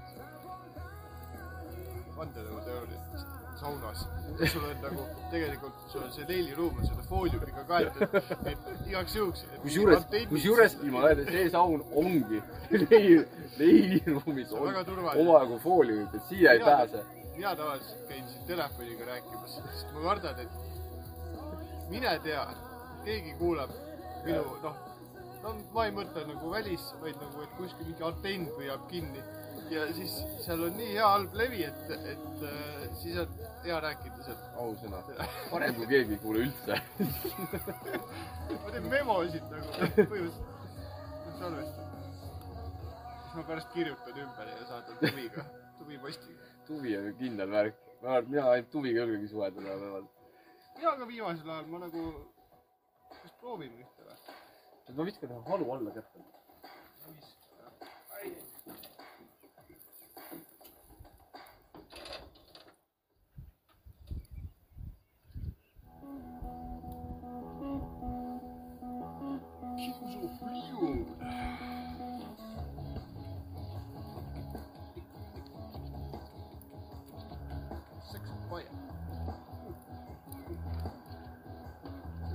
vandenõuteooriatest 2.16 3.26
saunas. 3.60 4.06
sul 4.52 4.64
on 4.64 4.80
nagu 4.82 5.04
tegelikult, 5.30 5.74
sul 5.88 6.02
on 6.02 6.12
see 6.12 6.26
leiliruum 6.28 6.78
on 6.78 6.86
selle 6.86 7.04
fooliumiga 7.08 7.64
kaetud, 7.68 8.16
et 8.50 8.58
igaks 8.86 9.16
juhuks. 9.16 9.44
kusjuures, 9.62 10.06
kusjuures 10.28 10.76
ma 10.92 11.10
et 11.10 11.24
see 11.30 11.48
saun 11.50 11.84
ongi 11.94 12.42
leili, 12.90 13.22
leiliruumis 13.58 14.52
on 14.52 14.76
on 14.76 15.10
omajagu 15.14 15.58
fooliumit, 15.62 16.14
et 16.14 16.28
siia 16.28 16.52
ei 16.52 16.60
pääse. 16.64 17.04
mina 17.36 17.56
tavaliselt 17.56 18.08
käin 18.08 18.28
siin 18.28 18.46
telefoniga 18.46 19.06
rääkimas, 19.12 19.60
sest 19.72 19.92
ma 19.94 20.00
kardan, 20.08 20.40
et 20.40 21.88
mine 21.88 22.18
tea, 22.24 22.46
keegi 23.04 23.34
kuulab 23.38 23.70
minu 24.24 24.58
noh, 24.62 24.85
no 25.46 25.54
ma 25.74 25.86
ei 25.86 25.92
mõtle 25.94 26.24
nagu 26.26 26.50
välis, 26.50 26.84
vaid 27.02 27.18
nagu, 27.22 27.42
et 27.44 27.52
kuskil 27.58 27.86
mingi 27.86 28.04
antenn 28.06 28.48
püüab 28.56 28.86
kinni 28.90 29.22
ja 29.70 29.84
siis 29.94 30.14
seal 30.44 30.64
on 30.66 30.74
nii 30.78 30.92
hea 30.94 31.06
halb 31.06 31.34
levi, 31.38 31.62
et, 31.66 31.92
et 32.12 32.42
äh, 32.48 32.82
siis 33.00 33.18
on 33.22 33.38
hea 33.64 33.78
rääkida 33.82 34.26
sealt. 34.26 34.44
ausõna, 34.62 35.02
parem 35.52 35.78
kui 35.78 35.88
keegi 35.90 36.16
ei 36.16 36.20
kuule 36.22 36.44
üldse. 36.46 36.78
ma 38.62 38.74
teen 38.74 38.88
memosid 38.90 39.48
nagu 39.52 39.72
põhimõtteliselt, 39.76 40.52
salvestan. 41.40 41.94
siis 43.22 43.34
ma 43.38 43.46
pärast 43.50 43.74
kirjutan 43.74 44.22
ümber 44.26 44.52
ja 44.52 44.68
saadan 44.70 45.02
tuviga, 45.02 45.48
tuvipostiga. 45.80 46.52
tuvi 46.70 46.96
on 47.00 47.10
kindel 47.20 47.52
värk. 47.54 47.82
ma 48.02 48.14
arvan, 48.14 48.24
et 48.24 48.32
mina 48.34 48.48
ainult 48.54 48.70
tuviga 48.70 49.02
ei 49.02 49.06
julgegi 49.06 49.34
suhelda 49.34 49.60
tänapäeval. 49.60 50.08
ja 50.82 50.94
aga 50.94 51.10
viimasel 51.12 51.54
ajal 51.56 51.70
ma 51.74 51.84
nagu, 51.86 52.06
kas 53.10 53.30
ühte 53.30 53.60
või? 53.62 53.95
Ma 54.94 55.04
viskan 55.04 55.30
ühe 55.30 55.42
halu 55.48 55.72
alla 55.72 55.90
kätte. 55.90 56.18
On 57.08 57.14
fire. 70.38 70.86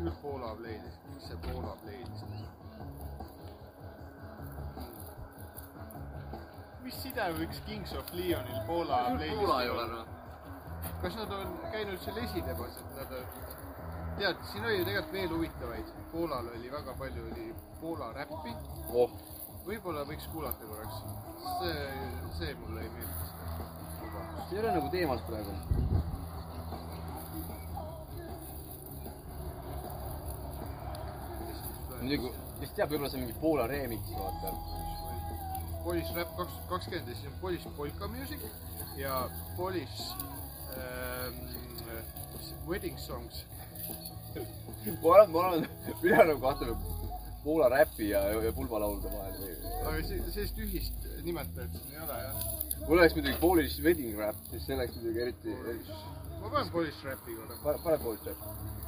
küll 0.01 0.19
Poola 0.21 0.55
pleedis, 0.55 0.95
miks 0.95 1.00
see 1.31 1.51
Poola 1.51 1.75
pleedis? 1.83 2.23
mis 6.83 6.97
side 7.03 7.27
võiks 7.37 7.61
Kings 7.67 7.93
of 7.95 8.09
Leonil 8.17 8.61
Poola 8.67 9.03
pleedis 9.15 9.91
noh. 9.93 10.09
kas 11.03 11.17
nad 11.19 11.33
on 11.37 11.57
käinud 11.71 12.03
seal 12.03 12.19
esinemas, 12.25 12.79
et 12.81 12.95
nad 12.99 13.15
on, 13.19 13.25
tead, 14.19 14.43
siin 14.51 14.65
oli 14.65 14.79
ju 14.79 14.87
tegelikult 14.89 15.13
veel 15.15 15.35
huvitavaid, 15.35 15.93
Poolal 16.11 16.51
oli 16.55 16.71
väga 16.73 16.95
palju 16.99 17.27
oli 17.31 17.47
Poola 17.79 18.11
räppi, 18.17 18.55
oh, 18.91 19.15
võib-olla 19.67 20.03
võiks 20.09 20.27
kuulata 20.33 20.67
korraks, 20.67 21.03
see, 21.61 21.89
see 22.39 22.55
mulle 22.59 22.83
ei 22.83 22.95
meeldi. 22.97 23.29
see 24.49 24.57
ei 24.57 24.63
ole 24.65 24.79
nagu 24.79 24.91
teemas 24.97 25.23
praegu. 25.29 26.09
muidugi, 32.01 32.31
kes 32.61 32.73
teab, 32.77 32.91
võib-olla 32.91 33.09
see 33.11 33.19
on 33.19 33.25
mingi 33.25 33.39
Poola 33.41 33.67
remix, 33.69 34.13
vaata. 34.17 34.53
Polish 35.85 36.13
Rap 36.15 36.33
kaks 36.37 36.57
kakskümmend 36.69 37.09
ja 37.09 37.15
siis 37.17 37.29
on 37.31 37.37
Polish 37.41 37.69
Polka 37.77 38.07
Music 38.07 38.43
ja 38.97 39.29
Polish 39.57 40.11
ähm, 40.77 41.39
Wedding 42.67 42.99
Songs. 42.99 43.45
ma 45.01 45.15
olen, 45.15 45.31
ma 45.31 45.39
olen, 45.39 45.69
mina 46.01 46.23
nagu 46.23 46.39
kahtlen 46.41 46.75
Poola 47.43 47.69
räpi 47.69 48.09
ja, 48.09 48.21
ja 48.29 48.53
pulmalaulude 48.53 49.09
vahel 49.09 49.39
või. 49.41 49.55
aga 49.81 49.95
see, 50.05 50.19
sellist 50.35 50.59
ühist 50.61 51.07
nimetajat 51.25 51.73
siin 51.79 51.95
ei 51.95 52.03
ole 52.05 52.19
jah. 52.21 52.43
mul 52.85 52.99
oleks 52.99 53.17
muidugi 53.17 53.39
Polish 53.41 53.81
wedding 53.85 54.19
rap, 54.21 54.37
siis 54.51 54.67
see 54.67 54.77
oleks 54.77 54.99
muidugi 54.99 55.25
eriti, 55.25 55.57
eriti, 55.73 55.97
ma 56.37 56.53
panen 56.53 56.69
Polish 56.75 57.01
Rapi 57.09 57.39
korra. 57.39 57.77
pane 57.87 57.97
Polish 58.05 58.29
rap. 58.29 58.80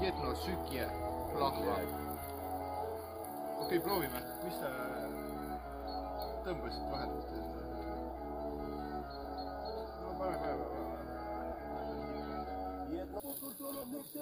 Jedno 0.00 0.34
sükje, 0.34 0.88
plahva. 1.32 1.76
okei 3.60 3.78
okay,, 3.78 3.80
proovime, 3.80 4.20
mis 4.44 4.56
sa 4.60 4.70
tõmbasid 6.44 6.86
vahetult? 6.92 7.28
no 10.02 10.08
pane, 10.18 10.36
pane, 10.42 10.54
pane. 10.58 10.74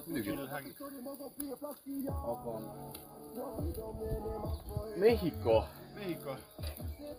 muidugi, 0.07 0.33
aga 2.33 2.53
Mehhiko, 5.01 5.57
Mehhiko, 5.97 6.33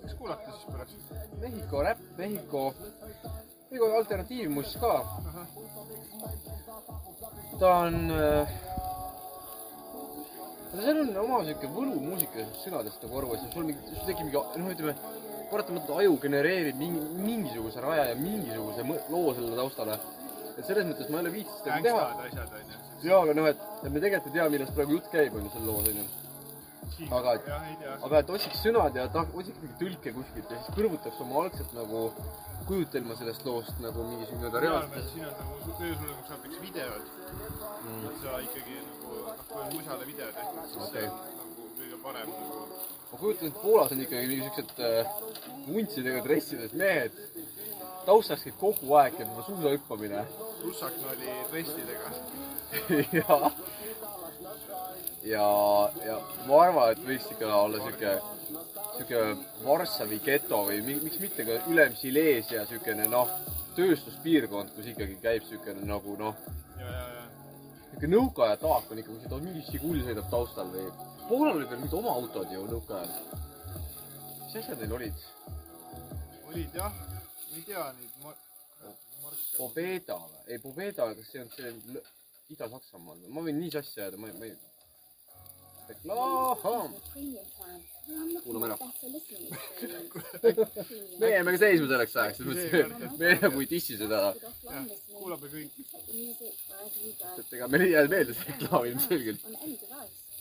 võiks 0.02 0.16
kuulata 0.20 0.52
siis 0.54 0.66
pärast. 0.70 1.14
Mehhiko 1.42 1.82
räpp, 1.88 2.02
Mehhiko, 2.18 2.64
ega 3.74 3.96
alternatiivmuss 3.98 4.78
ka. 4.82 4.94
ta 7.60 7.70
on 7.86 7.96
äh,. 8.12 8.48
seal 10.74 11.00
on 11.04 11.12
oma 11.24 11.42
siuke 11.48 11.70
võlumuusika 11.74 12.46
sõnadest 12.64 13.06
nagu 13.06 13.20
aru, 13.20 13.36
et 13.36 13.54
sul 13.54 13.68
mingi, 13.70 13.82
sul 13.90 14.08
tekib 14.10 14.26
mingi 14.28 14.42
noh, 14.62 14.72
ütleme 14.74 14.96
paratamatult 15.52 16.00
aju 16.02 16.18
genereerib 16.22 16.80
mingi, 16.82 17.04
mingisuguse 17.28 17.82
raja 17.82 18.10
ja 18.12 18.16
mingisuguse 18.18 18.86
loo 19.14 19.34
sellele 19.34 19.60
taustale. 19.62 20.00
et 20.58 20.66
selles 20.66 20.90
mõttes 20.90 21.10
ma 21.10 21.20
ei 21.20 21.26
ole 21.26 21.36
viitsinud 21.38 21.64
seda 21.64 21.82
teha. 21.88 22.04
jaa, 23.04 23.22
aga 23.22 23.38
noh, 23.40 23.50
et, 23.54 23.70
et 23.84 23.90
me 23.90 24.00
tegelikult 24.00 24.34
ei 24.34 24.40
tea, 24.40 24.50
millest 24.56 24.76
praegu 24.78 25.00
jutt 25.00 25.10
käib, 25.14 25.38
on 25.38 25.48
ju, 25.48 25.56
seal 25.56 25.66
loos, 25.70 25.90
on 25.90 26.04
ju. 26.04 26.23
Aga 27.18 27.36
jah, 27.48 27.68
aga 28.06 28.20
et 28.22 28.34
otsiks 28.38 28.64
sõnad 28.66 28.96
ja 28.98 29.08
ta 29.12 29.26
otsiks 29.26 29.60
mingi 29.62 29.78
tõlke 29.82 30.14
kuskilt 30.18 30.52
ja 30.52 30.60
siis 30.62 30.76
kõrvutaks 30.78 31.22
oma 31.26 31.44
algselt 31.44 31.74
nagu 31.78 32.04
kujutelma 32.68 33.16
sellest 33.20 33.46
loost 33.46 33.80
nagu 33.84 34.06
mingisugune 34.08 34.52
reaalne, 34.64 34.90
reaalsus. 34.94 35.12
siin 35.14 35.26
on 35.28 35.34
nagu 35.40 35.76
kõige 35.80 35.96
suuremaks 36.00 36.32
abiks 36.36 36.62
videod. 36.64 37.10
et 38.08 38.22
sa 38.22 38.38
ikkagi 38.46 38.78
nagu, 38.88 39.18
noh, 39.26 39.42
kui 39.50 39.62
on 39.64 39.76
musale 39.78 40.08
video 40.08 40.30
tehtud, 40.38 40.70
siis 40.72 40.92
see 40.94 41.04
Okei. 41.04 41.08
on 41.10 41.40
nagu 41.40 41.68
kõige 41.80 42.00
parem 42.06 42.32
nagu. 42.38 42.62
ma 43.12 43.20
kujutan, 43.24 43.52
et 43.52 43.62
Poolas 43.66 43.92
on 43.96 44.06
ikkagi 44.06 44.32
mingi 44.32 44.48
siuksed 44.48 44.72
äh, 44.88 45.12
vuntsidega 45.68 46.24
dressides 46.28 46.78
mehed. 46.84 47.20
taustaks 48.06 48.48
käib 48.48 48.58
kogu 48.64 48.96
aeg 49.02 49.18
käib 49.18 49.30
juba 49.34 49.48
suusahüppamine. 49.50 50.26
russaknali 50.64 51.38
dressidega. 51.52 52.08
ja, 53.20 53.40
ja, 55.24 55.48
ja 56.06 56.18
ma 56.48 56.62
arvan, 56.66 56.92
et 56.94 57.04
võiks 57.08 57.30
ikka 57.32 57.50
olla 57.56 57.80
siuke, 57.84 58.14
siuke 58.98 59.22
Varssavi 59.64 60.20
geto 60.26 60.64
või 60.68 60.82
mi- 60.86 61.00
miks 61.04 61.20
mitte 61.24 61.46
ka 61.48 61.60
ülem 61.72 61.96
Silesia 62.00 62.66
siukene 62.70 63.08
noh, 63.12 63.30
tööstuspiirkond, 63.78 64.74
kus 64.76 64.92
ikkagi 64.94 65.16
käib 65.24 65.46
siukene 65.50 65.86
nagu 65.90 66.18
noh, 66.20 66.36
siuke 67.94 68.10
nõukaaja 68.12 68.58
taak 68.62 68.92
on 68.92 69.00
ikka, 69.04 69.16
kui 69.30 69.42
mingi 69.48 69.64
Žigul 69.72 70.02
sõidab 70.04 70.30
taustal 70.34 70.70
või. 70.74 70.88
Poolal 71.30 71.56
olid 71.56 71.70
veel 71.72 71.80
mingid 71.80 71.94
oma 71.96 72.12
autod 72.20 72.52
ju 72.52 72.66
nõukaajal. 72.68 73.14
mis 74.44 74.56
asjad 74.60 74.80
neil 74.82 74.94
olid? 75.00 75.22
olid 76.50 76.76
jah, 76.76 76.94
ei 77.56 77.62
tea 77.66 77.86
neid 78.00 78.18
mar-. 78.24 78.42
Pobeda 79.58 80.18
või? 80.20 80.42
ei, 80.52 80.60
Pobeda, 80.60 81.08
kas 81.16 81.30
see 81.32 81.42
on 81.42 81.50
see 81.56 81.72
Ida-Saksamaal 82.54 83.18
või? 83.24 83.32
ma 83.34 83.42
võin 83.46 83.58
nii 83.62 83.72
sassi 83.72 84.02
ajada, 84.02 84.18
ma 84.20 84.28
ei, 84.28 84.34
ma 84.40 84.46
ei. 84.50 84.56
reklaam. 85.90 86.92
Kuulame 88.44 88.66
ära. 88.68 88.78
me 91.20 91.30
jääme 91.30 91.52
ka 91.56 91.60
seisma 91.62 91.88
selleks 91.92 92.16
ajaks, 92.20 92.38
selles 92.40 92.50
mõttes, 92.50 92.72
et 93.08 93.14
me 93.20 93.28
nagu 93.46 93.58
ei 93.64 93.70
dissi 93.72 93.94
seda. 94.00 94.20
jah, 94.68 94.84
kuulame 95.14 95.48
kõik. 95.54 95.72
et 97.40 97.50
ega 97.58 97.66
meile 97.72 97.86
ei 97.88 97.94
jää 97.96 98.12
meelde 98.12 98.32
see 98.36 98.48
reklaam 98.52 98.84
ilmselgelt. 98.90 99.42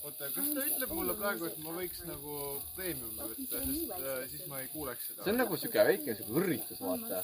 oota, 0.03 0.25
kas 0.35 0.47
ta 0.57 0.61
ütleb 0.67 0.91
mulle 0.99 1.15
praegu, 1.21 1.43
et 1.51 1.59
ma 1.63 1.71
võiks 1.77 2.01
nagu 2.09 2.33
premiumi 2.75 3.19
võtta, 3.21 3.57
sest 3.69 3.93
äh, 3.99 4.25
siis 4.33 4.43
ma 4.51 4.57
ei 4.65 4.69
kuuleks 4.73 5.03
seda. 5.13 5.21
see 5.23 5.33
on 5.35 5.39
nagu 5.45 5.55
siuke 5.63 5.81
väike 5.91 6.11
siuke 6.19 6.33
õrritus, 6.41 6.79
vaata. 6.83 7.19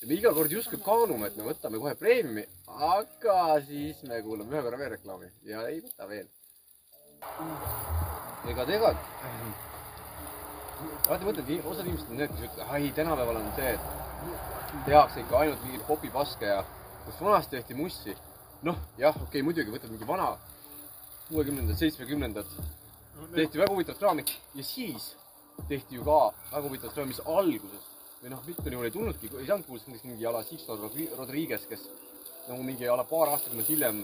ja 0.00 0.04
me 0.08 0.12
iga 0.16 0.30
kord 0.38 0.50
justkui 0.56 0.80
kaalume, 0.86 1.24
et 1.28 1.36
me 1.36 1.44
võtame 1.50 1.76
kohe 1.82 1.94
preemiumi, 2.00 2.44
aga 2.94 3.38
siis 3.68 4.00
me 4.08 4.16
kuulame 4.24 4.50
ühe 4.56 4.64
korra 4.64 4.80
veel 4.80 4.92
reklaami 4.96 5.28
ja 5.50 5.58
ei 5.68 5.78
võta 5.84 6.08
veel. 6.08 6.28
Ega 8.50 8.66
tegelikult, 8.68 9.12
alati 11.08 11.28
mõtled, 11.28 11.52
osad 11.64 11.86
inimesed 11.86 12.10
on 12.10 12.20
need, 12.20 12.32
kes 12.34 12.46
ütlevad, 12.48 12.70
ai, 12.76 12.92
tänapäeval 12.96 13.40
on 13.40 13.50
see, 13.56 13.74
et 13.74 14.84
tehakse 14.86 15.22
ikka 15.22 15.40
ainult 15.40 15.64
mingit 15.66 15.86
popipaske 15.88 16.48
ja 16.48 16.62
kus 17.04 17.20
vanasti 17.20 17.56
tehti 17.56 17.76
mussi. 17.78 18.16
noh, 18.64 18.78
jah, 18.96 19.12
okei 19.12 19.26
okay,, 19.28 19.42
muidugi 19.44 19.72
võtad 19.72 19.90
mingi 19.92 20.06
vana 20.08 20.30
kuuekümnendad, 21.28 21.76
seitsmekümnendad 21.76 22.48
tehti 23.34 23.60
väga 23.60 23.72
huvitavat 23.72 23.98
kraami 24.00 24.24
ja 24.54 24.64
siis 24.64 25.10
tehti 25.68 25.98
ju 25.98 26.04
ka 26.04 26.20
väga 26.52 26.62
huvitavat 26.68 26.94
kraami, 26.96 27.12
mis 27.12 27.20
alguses 27.26 27.90
või 28.22 28.32
noh, 28.32 28.40
mitmel 28.46 28.76
juhul 28.76 28.88
ei 28.88 28.94
tulnudki, 28.94 29.30
ei 29.36 29.48
saanud 29.50 29.66
kuulda 29.68 29.90
näiteks 29.90 30.08
mingi 30.08 30.26
a 30.26 30.32
la 30.32 30.40
Sixto 30.48 30.76
Rodri- 30.80 31.10
Rodriguez, 31.18 31.66
kes 31.68 31.82
nagu 32.48 32.62
mingi 32.64 32.88
a 32.88 32.96
la 32.96 33.04
paar 33.04 33.34
aastakümmet 33.34 33.68
hiljem, 33.68 34.00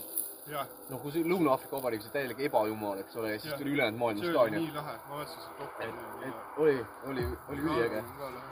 noh, 0.90 1.00
kus 1.02 1.14
Lõuna-Aafrika 1.14 1.76
Vabariigis 1.76 2.08
oli 2.08 2.14
täielik 2.14 2.40
ebajumal, 2.48 2.98
eks 3.02 3.16
ole, 3.20 3.32
ja 3.34 3.40
siis 3.40 3.52
Jah. 3.52 3.60
tuli 3.60 3.74
ülejäänud 3.76 3.96
see 3.96 4.00
maailmas 4.00 4.24
oli 4.24 4.32
ka 4.34 4.42
onju. 4.42 4.60
nii 4.60 4.74
lahe, 4.74 4.94
ma 5.10 5.20
dokki. 5.60 5.86
et, 5.86 6.26
et 6.28 6.58
oli, 6.64 6.74
oli, 7.12 7.26
oli 7.52 7.66
üliäge. 7.68 8.02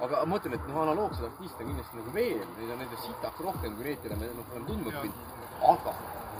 aga 0.07 0.21
ma 0.23 0.31
mõtlen, 0.35 0.55
et 0.59 0.69
noh, 0.69 0.81
analoogseid 0.85 1.27
artiste 1.31 1.65
on 1.65 1.73
kindlasti 1.73 2.01
nagu 2.01 2.15
veel, 2.15 2.47
neid 2.59 2.73
on 2.75 2.81
nendest 2.85 3.05
sitaks 3.09 3.45
rohkem 3.49 3.77
kui 3.77 3.89
neid, 3.89 4.01
keda 4.05 4.21
me 4.21 4.31
noh, 4.39 4.55
oleme 4.55 4.71
tundma 4.71 4.95
õppinud. 4.95 5.37
aga 5.73 5.95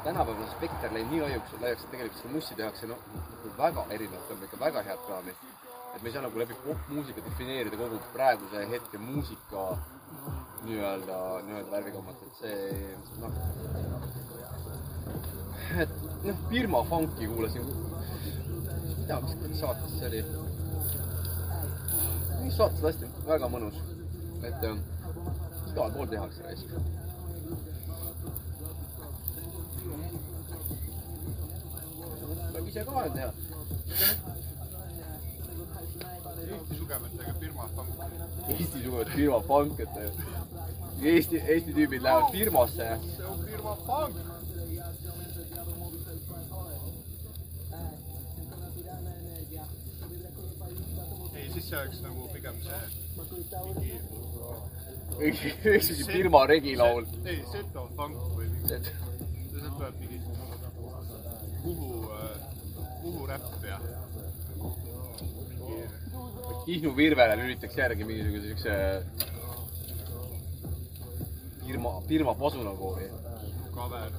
tänapäeval 0.05 0.43
on 0.47 0.51
spekter 0.57 0.95
läinud 0.95 1.13
nii 1.13 1.23
laiaks, 1.27 1.55
laiaks, 1.61 1.85
et 1.85 1.95
tegelikult 1.95 2.23
seda 2.23 2.35
mussi 2.37 2.59
tehakse 2.63 2.91
noh, 2.93 3.07
väga 3.59 3.87
erinevalt, 3.97 4.35
on 4.35 4.49
ikka 4.49 4.61
väga 4.65 4.83
head 4.91 5.07
kraami. 5.07 5.37
et 5.95 6.03
me 6.03 6.09
ei 6.09 6.13
saa 6.13 6.23
nagu 6.23 6.39
läbi 6.39 6.55
popmuusika 6.65 7.25
defineerida 7.25 7.77
kogu 7.77 7.99
praeguse 8.13 8.67
hetke 8.71 8.99
muusika 8.99 9.65
nii-öelda, 10.63 11.19
nii-öelda 11.47 11.71
värvikammat, 11.71 12.23
et 12.23 12.41
see 12.43 12.97
noh, 13.23 14.28
et 15.83 15.89
noh, 16.25 16.45
Birma 16.51 16.85
funki 16.91 17.27
kuulasin, 17.31 17.73
tea, 19.07 19.21
mis 19.25 19.35
kuradi 19.35 19.59
saates 19.63 19.99
see 19.99 20.09
oli 20.13 20.23
mis 22.43 22.57
saates 22.57 22.83
lasti, 22.85 23.09
väga 23.29 23.49
mõnus. 23.53 23.77
et 24.49 24.65
äh, 24.65 24.77
igal 25.71 25.91
pool 25.95 26.07
tehakse 26.13 26.43
raisk. 26.47 26.71
võib 32.55 32.71
ise 32.71 32.85
ka 32.89 33.05
teha. 33.17 33.31
Eesti 36.49 36.79
sugemetega 36.79 37.35
firma 37.41 37.69
pank. 37.77 38.03
Eesti 38.49 38.83
suguvad 38.83 39.15
firma 39.15 39.41
pank, 39.53 39.81
et 39.81 39.95
Eesti, 41.03 41.43
Eesti 41.55 41.77
tüübid 41.77 42.03
lähevad 42.03 42.33
firmasse 42.33 42.91
ja 42.93 42.99
see 43.05 43.31
on 43.33 43.47
firma 43.47 43.77
pank. 43.87 44.38
Siis 51.59 51.71
see 51.71 51.79
oleks 51.79 52.01
nagu 52.05 52.27
pigem 52.33 52.57
see 52.63 52.81
mingi 55.19 55.53
mingi 55.75 56.05
firma 56.13 56.41
regilaul. 56.47 57.07
ei, 57.25 57.41
Seto 57.53 57.89
Funk 57.97 58.21
või 58.37 58.47
mingi, 58.53 58.69
sealt 58.69 58.87
tuleb 59.79 59.95
mingi 60.03 60.19
Kuhu, 61.63 61.89
Kuhu 63.03 63.27
räpp 63.27 63.65
ja 63.67 63.79
Kihnu 66.65 66.91
Virvele 66.97 67.35
lülitaks 67.43 67.77
järgi 67.81 68.07
mingisuguse 68.07 68.47
siukse 68.47 68.73
firma, 71.67 72.01
firma 72.09 72.35
pasunakoori. 72.35 73.11
kaver. 73.75 74.13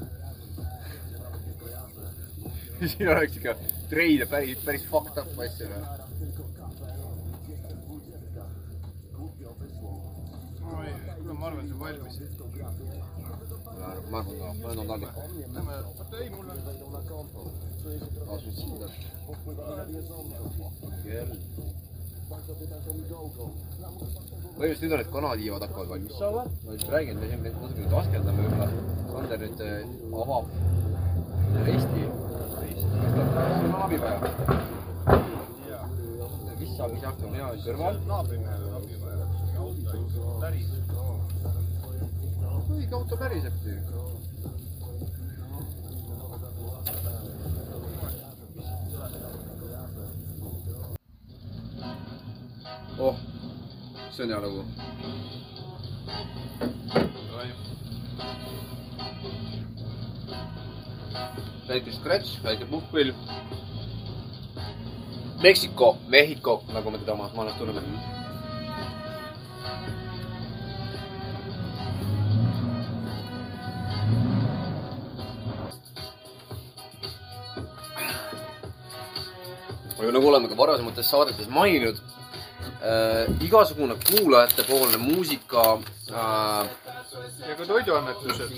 siin 2.91 3.10
oleks 3.12 3.36
ikka 3.38 3.56
treide 3.89 4.25
päris, 4.25 4.60
päris 4.65 4.86
fucked 4.91 5.17
up 5.23 5.39
asju. 5.45 5.67
noh. 5.71 6.10
oi, 10.78 10.88
kuule, 11.23 11.29
ma 11.39 11.47
arvan, 11.47 11.67
see 11.67 11.73
on 11.73 11.80
valmis. 11.80 12.15
ma 14.12 14.17
arvan 14.19 14.38
ka, 14.39 14.47
ma 14.62 14.67
olen 14.71 14.88
taldrik. 14.88 15.15
Lähme, 15.54 15.73
oota 15.99 16.17
ei, 16.17 16.30
mul 16.30 16.49
on, 16.49 16.58
asun 18.36 18.54
siia. 18.60 18.88
kell. 21.04 21.32
põhimõtteliselt 24.60 24.82
nüüd 24.84 24.93
on 24.93 24.99
need 24.99 25.12
kanatiivad 25.13 25.62
hakkavad 25.65 25.89
valmis 25.93 26.17
saama. 26.19 26.43
ma 26.65 26.75
just 26.75 26.89
räägin, 26.93 27.15
me 27.21 27.25
siin 27.30 27.41
nüüd 27.45 27.56
natuke 27.62 27.82
nüüd 27.86 27.95
askeldame 28.02 28.39
võib-olla. 28.43 28.67
Sander 29.13 29.39
nüüd 29.45 29.60
äh, 29.65 29.71
avab 30.23 30.45
resti. 31.67 32.04
sul 32.82 33.73
on 33.73 33.82
abi 33.86 33.97
vaja. 34.04 34.19
vissa, 36.60 36.84
mis 36.93 37.04
hakkab 37.12 37.30
mina 37.32 37.47
kõrval. 37.65 37.95
naabrimehele 38.12 38.67
abi 38.82 38.95
vaja. 39.06 39.25
päriselt. 40.43 41.09
Õige 42.79 42.95
auto 42.95 43.17
päriselt 43.17 43.65
ju. 43.65 43.75
oh, 52.99 53.15
see 54.11 54.23
on 54.23 54.29
hea 54.29 54.39
lugu. 54.43 54.63
väike 61.69 61.91
scratch, 61.93 62.39
väike 62.43 62.65
puhkpilv. 62.65 63.15
Meksiko, 65.43 65.97
Mehhiko, 66.07 66.63
nagu 66.73 66.91
me 66.91 66.97
teda 66.97 67.13
oma 67.13 67.29
maalas 67.35 67.55
tunneme. 67.59 68.18
Aga 79.99 80.12
nagu 80.12 80.27
oleme 80.27 80.47
ka 80.47 80.57
varasemates 80.57 81.09
saadetes 81.09 81.47
maininud 81.51 81.97
äh,, 81.99 83.27
igasugune 83.43 83.95
kuulajatepoolne 84.09 84.97
muusika 84.97 85.63
äh,, 86.12 86.67
ja 87.49 87.55
ka 87.57 87.65
toiduannetused. 87.65 88.51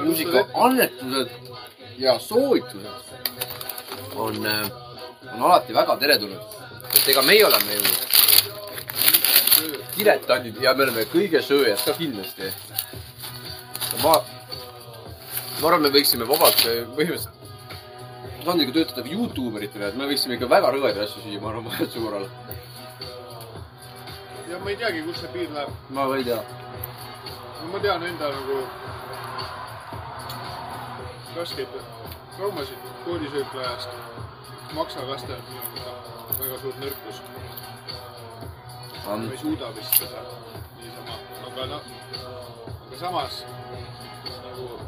muusika 0.00 0.46
annetused 0.54 1.30
ja 1.98 2.18
soovitused 2.18 2.86
on, 4.16 4.36
on 5.34 5.42
alati 5.42 5.74
väga 5.74 5.96
teretulnud. 5.96 6.40
et 6.94 7.08
ega 7.08 7.22
meie 7.22 7.46
oleme 7.46 7.74
ju 7.74 7.82
diletandid 9.96 10.62
ja 10.62 10.74
me 10.74 10.84
oleme 10.84 11.06
kõige 11.12 11.42
sööjad 11.42 11.84
ka 11.84 11.94
kindlasti. 11.98 12.52
ma, 14.02 14.18
ma 15.60 15.68
arvan, 15.68 15.82
me 15.82 15.94
võiksime 15.94 16.28
vabalt 16.28 16.66
eh, 16.66 16.84
põhimõtteliselt 16.96 17.35
tasandiga 18.46 18.72
töötada 18.72 19.08
Youtube 19.10 19.58
eritena, 19.58 19.88
et 19.90 19.96
me 19.98 20.06
võiksime 20.06 20.36
ikka 20.36 20.46
väga 20.46 20.68
rõvedaid 20.70 21.02
asju 21.02 21.22
süüa, 21.24 21.40
ma 21.42 21.48
arvan, 21.50 21.64
vajaduse 21.66 21.98
korral. 21.98 22.26
ja 24.50 24.58
ma 24.62 24.70
ei 24.70 24.76
teagi, 24.82 25.02
kus 25.06 25.18
see 25.20 25.30
piir 25.32 25.50
läheb. 25.50 25.72
ma 25.90 26.04
ka 26.06 26.18
ei 26.20 26.26
tea. 26.28 26.38
no 27.62 27.70
ma 27.72 27.80
tean 27.82 28.06
enda 28.06 28.28
nagu 28.36 28.58
raskeid 31.36 31.74
traumasid 32.36 32.86
koolisööklajast. 33.04 33.98
maksalaste 34.78 35.32
on 35.32 35.42
minu 35.50 36.44
väga 36.44 36.60
suur 36.62 36.80
nõrkus. 36.84 37.22
ma 39.06 39.18
ei 39.32 39.42
suuda 39.42 39.74
vist 39.80 40.02
seda 40.04 40.22
niisama, 40.78 41.18
aga 41.50 41.66
noh, 41.74 41.82
aga 42.86 43.02
samas 43.02 43.42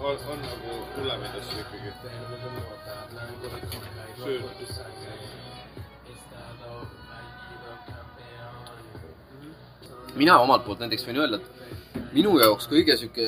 on, 0.00 0.16
on 0.32 0.38
nagu 0.42 0.78
hullemaid 0.96 1.34
asju 1.40 1.58
ikkagi 1.64 1.90
mina 10.18 10.38
omalt 10.42 10.64
poolt 10.66 10.80
näiteks 10.82 11.06
võin 11.08 11.20
öelda, 11.22 11.38
et 11.38 12.08
minu 12.16 12.34
jaoks 12.40 12.68
kõige 12.70 12.96
sihuke, 12.98 13.26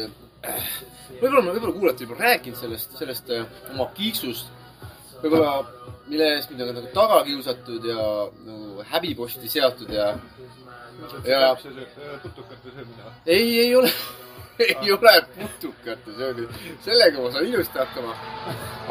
võib-olla 1.20 1.42
ma, 1.44 1.52
võib-olla 1.54 1.74
kuulete 1.76 2.06
juba 2.06 2.18
rääkinud 2.20 2.58
sellest, 2.58 2.96
sellest 2.98 3.30
äh, 3.34 3.44
oma 3.74 3.86
kiiksust, 3.96 4.50
võib-olla 5.22 5.52
mille 6.10 6.30
eest 6.36 6.50
mind 6.50 6.64
on 6.64 6.72
nagu 6.74 6.90
taga 6.94 7.20
kiusatud 7.28 7.84
ja 7.86 8.06
nagu 8.46 8.86
häbiposti 8.94 9.50
seatud 9.52 9.92
ja 9.94 10.14
Ja- 11.24 11.54
putukate 12.22 12.72
või? 12.74 12.84
ei, 13.26 13.60
ei 13.60 13.70
ole, 13.76 13.88
ei 14.66 14.92
ole 14.92 15.12
putukate 15.36 16.16
söömine, 16.16 16.48
sellega 16.84 17.22
ma 17.22 17.30
saan 17.32 17.46
ilusti 17.46 17.78
hakkama. 17.78 18.16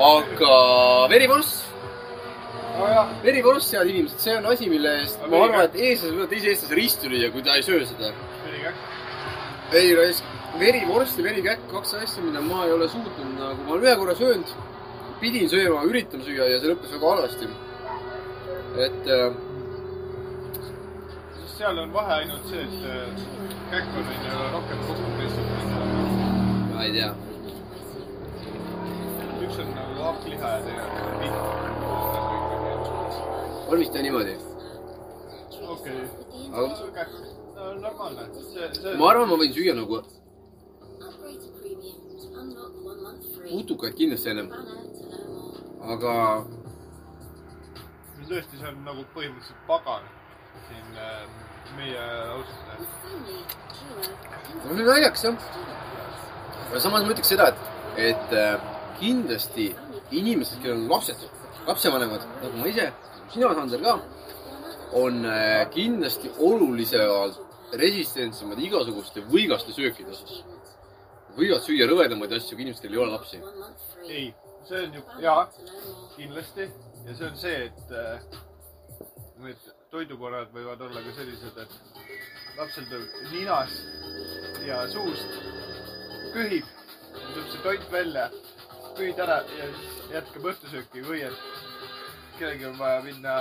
aga 0.07 0.55
verivorst, 1.11 1.65
nojah, 2.77 3.11
verivorst, 3.23 3.73
head 3.75 3.91
inimesed, 3.91 4.23
see 4.23 4.37
on 4.37 4.49
asi, 4.53 4.69
mille 4.71 4.95
eest 5.01 5.21
ma 5.27 5.43
arvan, 5.45 5.67
et 5.67 5.77
eestlased 5.89 6.15
võivad 6.15 6.33
teise 6.33 6.53
eestlase 6.53 6.79
risti 6.79 7.11
lüüa, 7.13 7.31
kui 7.33 7.45
ta 7.45 7.57
ei 7.59 7.65
söö 7.67 7.85
seda. 7.89 8.13
Ei 9.79 9.91
raisk, 9.93 10.25
verivorst 10.59 11.19
ja 11.19 11.27
verikäkk, 11.27 11.67
kaks 11.71 11.93
asja, 11.99 12.23
mida 12.25 12.41
ma 12.41 12.63
ei 12.65 12.73
ole 12.73 12.87
suutnud 12.89 13.35
nagu, 13.37 13.65
ma 13.67 13.75
olen 13.75 13.85
ühe 13.85 13.97
korra 13.99 14.15
söönud, 14.17 14.55
pidin 15.21 15.51
sööma, 15.51 15.83
üritama 15.89 16.25
süüa 16.25 16.47
ja 16.49 16.61
see 16.61 16.71
lõppes 16.71 16.95
väga 16.95 17.13
halvasti. 17.13 17.51
et 18.79 19.07
äh, 19.09 19.33
seal 21.59 21.79
on 21.79 21.93
vahe 21.93 22.13
ainult 22.13 22.45
see, 22.47 22.61
et 22.63 22.83
äh, 22.87 23.07
käkk 23.71 23.95
on 23.99 24.05
onju 24.11 24.35
rohkem 24.51 24.83
kokku 24.87 25.07
pressitud. 25.15 25.63
ma 26.73 26.83
ei 26.85 26.91
tea, 26.95 27.09
üks 29.43 29.57
on 29.63 29.73
nagu 29.75 30.05
hakkliha 30.05 30.51
ja 30.53 30.59
teine 30.67 30.83
on 30.83 31.17
pilt. 31.23 31.39
on 33.71 33.75
vist 33.81 33.97
jah 33.97 34.05
niimoodi. 34.05 34.35
okei, 35.73 35.97
aga 36.61 36.87
käkk, 36.99 37.11
no 37.57 37.73
normaalne, 37.81 38.23
ma 39.01 39.09
arvan, 39.09 39.27
ma 39.33 39.39
võin 39.43 39.53
süüa 39.57 39.75
nagu 39.81 39.99
putukaid 43.49 43.99
kindlasti 43.99 44.31
ennem, 44.31 44.47
aga 45.97 46.15
tõesti, 48.31 48.55
see 48.55 48.71
on 48.71 48.81
nagu 48.87 49.01
põhimõtteliselt 49.11 49.67
pagan 49.67 50.07
siin 50.69 50.97
äh, 50.97 51.48
meie 51.77 52.05
Foley, 53.03 53.39
Hero, 53.79 54.05
no 54.65 54.75
see 54.75 54.83
on 54.83 54.89
naljakas 54.89 55.23
jah. 55.23 55.35
aga 56.69 56.79
samas 56.83 57.05
ma 57.05 57.13
ütleks 57.13 57.31
seda, 57.33 57.49
et, 57.51 57.59
et 58.11 58.33
äh, 58.37 58.55
kindlasti 58.99 59.69
inimesed, 60.11 60.61
kellel 60.63 60.83
on 60.83 60.89
lapsed, 60.93 61.23
lapsevanemad 61.67 62.25
nagu 62.43 62.61
ma 62.61 62.69
ise, 62.69 62.89
sina, 63.33 63.53
Sander 63.57 63.81
ka, 63.85 63.95
on 64.99 65.23
äh, 65.25 65.63
kindlasti 65.73 66.31
olulisemalt 66.49 67.39
resistentsemad 67.79 68.61
igasuguste 68.65 69.23
võigaste 69.29 69.73
söökide 69.75 70.13
osas. 70.15 70.43
võivad 71.37 71.63
süüa 71.63 71.85
rõvedamaid 71.87 72.33
asju 72.35 72.57
kui 72.57 72.65
inimesed, 72.65 72.83
kellel 72.83 72.97
ei 72.97 73.03
ole 73.03 73.11
lapsi. 73.17 73.41
ei, 74.09 74.29
see 74.67 74.85
on 74.85 74.95
ju, 74.97 75.03
jaa, 75.25 75.43
kindlasti 76.15 76.69
ja 77.05 77.15
see 77.15 77.27
on 77.27 77.37
see, 77.37 77.59
et 77.69 77.93
äh, 77.93 78.39
need 79.39 79.78
toidukorrad 79.91 80.51
võivad 80.53 80.81
olla 80.85 81.01
ka 81.05 81.13
sellised, 81.17 81.57
et 81.63 82.57
lapsel 82.57 82.85
tuleb 82.89 83.31
ninast 83.31 84.65
ja 84.67 84.83
suust 84.91 85.39
köhib, 86.33 86.67
tuleb 87.15 87.49
see 87.49 87.63
toit 87.65 87.87
välja, 87.91 88.27
köhid 88.97 89.21
ära 89.25 89.39
ja 89.57 89.71
siis 89.79 90.13
jätkab 90.13 90.47
õhtusööki 90.51 91.03
või 91.07 91.23
et 91.29 91.49
kellelgi 92.37 92.69
on 92.69 92.77
vaja 92.79 93.01
minna 93.07 93.35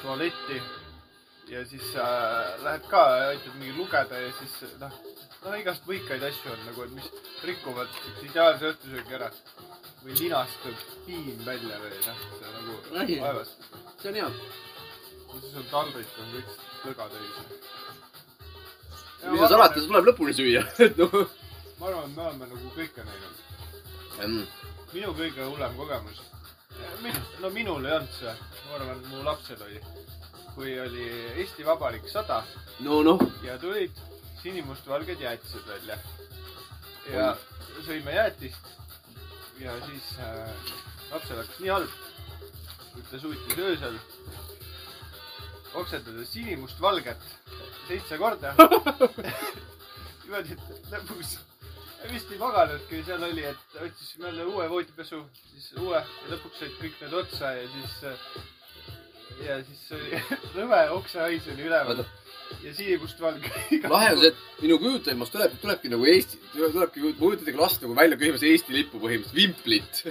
tualetti 0.00 0.62
ja 1.52 1.62
siis 1.66 1.92
äh, 1.96 2.56
lähed 2.64 2.88
ka 2.90 3.02
aitad 3.28 3.54
mingi 3.60 3.76
lugeda 3.76 4.18
ja 4.18 4.32
siis 4.40 4.78
noh, 4.80 4.96
no 5.44 5.54
igast 5.60 5.86
võikaid 5.86 6.24
asju 6.26 6.54
on 6.54 6.64
nagu, 6.70 6.86
et 6.86 6.96
mis 6.96 7.10
rikuvad 7.46 8.00
ideaalse 8.24 8.72
õhtusöögi 8.72 9.18
ära 9.20 9.30
või 10.06 10.18
linast 10.20 10.60
tuleb 10.62 10.84
piim 11.06 11.40
välja 11.46 11.80
või 11.82 11.96
noh, 12.04 12.20
see 12.38 12.52
nagu 12.52 12.76
Ai. 13.00 13.16
vaevast. 13.20 13.66
see 14.02 14.12
on 14.12 14.20
hea. 14.20 14.28
ja 15.32 15.40
siis 15.40 15.56
on 15.62 15.66
taldrik 15.72 16.20
on 16.22 16.30
kõik 16.36 16.50
lõga 16.86 17.08
täis. 17.14 17.34
mis 19.32 19.40
sa 19.42 19.50
salata, 19.50 19.80
see 19.80 19.90
tuleb 19.90 20.08
lõpuni 20.12 20.36
süüa. 20.36 20.62
noh 21.00 21.18
ma 21.80 21.86
arvan, 21.90 22.10
et 22.10 22.16
me 22.16 22.22
oleme 22.22 22.46
nagu 22.52 22.70
kõike 22.76 23.04
näinud. 23.04 23.42
mm.. 24.22 24.46
minu 24.94 25.12
kõige 25.18 25.48
hullem 25.50 25.74
kogemus, 25.76 26.22
no 27.42 27.50
minul 27.52 27.84
ei 27.84 27.96
olnud 27.98 28.14
see, 28.16 28.36
ma 28.68 28.78
arvan, 28.78 29.02
mu 29.10 29.24
lapsel 29.26 29.66
oli, 29.66 29.82
kui 30.54 30.78
oli 30.80 31.10
Eesti 31.34 31.66
Vabariik 31.66 32.08
sada 32.08 32.40
no 32.86 33.02
noh, 33.04 33.20
ja 33.44 33.58
tulid 33.60 33.98
sinimustvalged 34.40 35.20
jäätised 35.20 35.68
välja. 35.68 35.98
ja 37.10 37.28
sõime 37.84 38.14
jäätist 38.14 38.72
ja 39.60 39.74
siis 39.86 40.12
äh, 40.18 40.72
lapsel 41.10 41.40
hakkas 41.40 41.60
nii 41.60 41.72
halb, 41.72 41.96
et 42.98 43.10
ta 43.10 43.20
suutis 43.20 43.58
öösel 43.58 43.98
oksetada 45.76 46.24
sinimustvalget 46.24 47.28
seitse 47.88 48.18
korda. 48.18 48.54
niimoodi, 50.22 50.56
et 50.56 50.90
lõpuks 50.92 51.36
vist 52.10 52.30
ei 52.32 52.38
maganudki, 52.38 53.02
seal 53.06 53.24
oli, 53.26 53.44
et 53.46 53.80
otsisime 53.82 54.30
jälle 54.30 54.44
uue 54.52 54.68
voodipesu, 54.70 55.22
siis 55.52 55.72
uue 55.80 55.98
ja 55.98 56.34
lõpuks 56.34 56.62
said 56.62 56.76
kõik 56.80 57.00
need 57.02 57.16
otsa 57.22 57.56
ja 57.56 57.66
siis 57.72 57.96
äh, 58.10 58.28
ja 59.46 59.58
siis 59.64 59.92
oli 59.92 60.22
rõve 60.56 60.80
oksahais 60.96 61.48
oli 61.52 61.68
üleval. 61.68 62.04
Ja 62.62 62.74
sinimustvalge. 62.74 63.50
lahe 63.94 64.10
on 64.14 64.20
see, 64.20 64.30
et 64.32 64.62
minu 64.62 64.78
kujutelmas 64.82 65.32
tuleb, 65.32 65.56
tulebki 65.62 65.90
nagu 65.92 66.06
Eesti, 66.10 66.40
tulebki, 66.54 67.02
ma 67.04 67.12
kujutan 67.20 67.58
last 67.60 67.84
nagu 67.84 67.96
välja 67.98 68.18
köhimas 68.20 68.44
Eesti 68.46 68.76
lippu 68.76 69.00
põhimõtteliselt, 69.02 69.38
vimplit. 69.38 70.02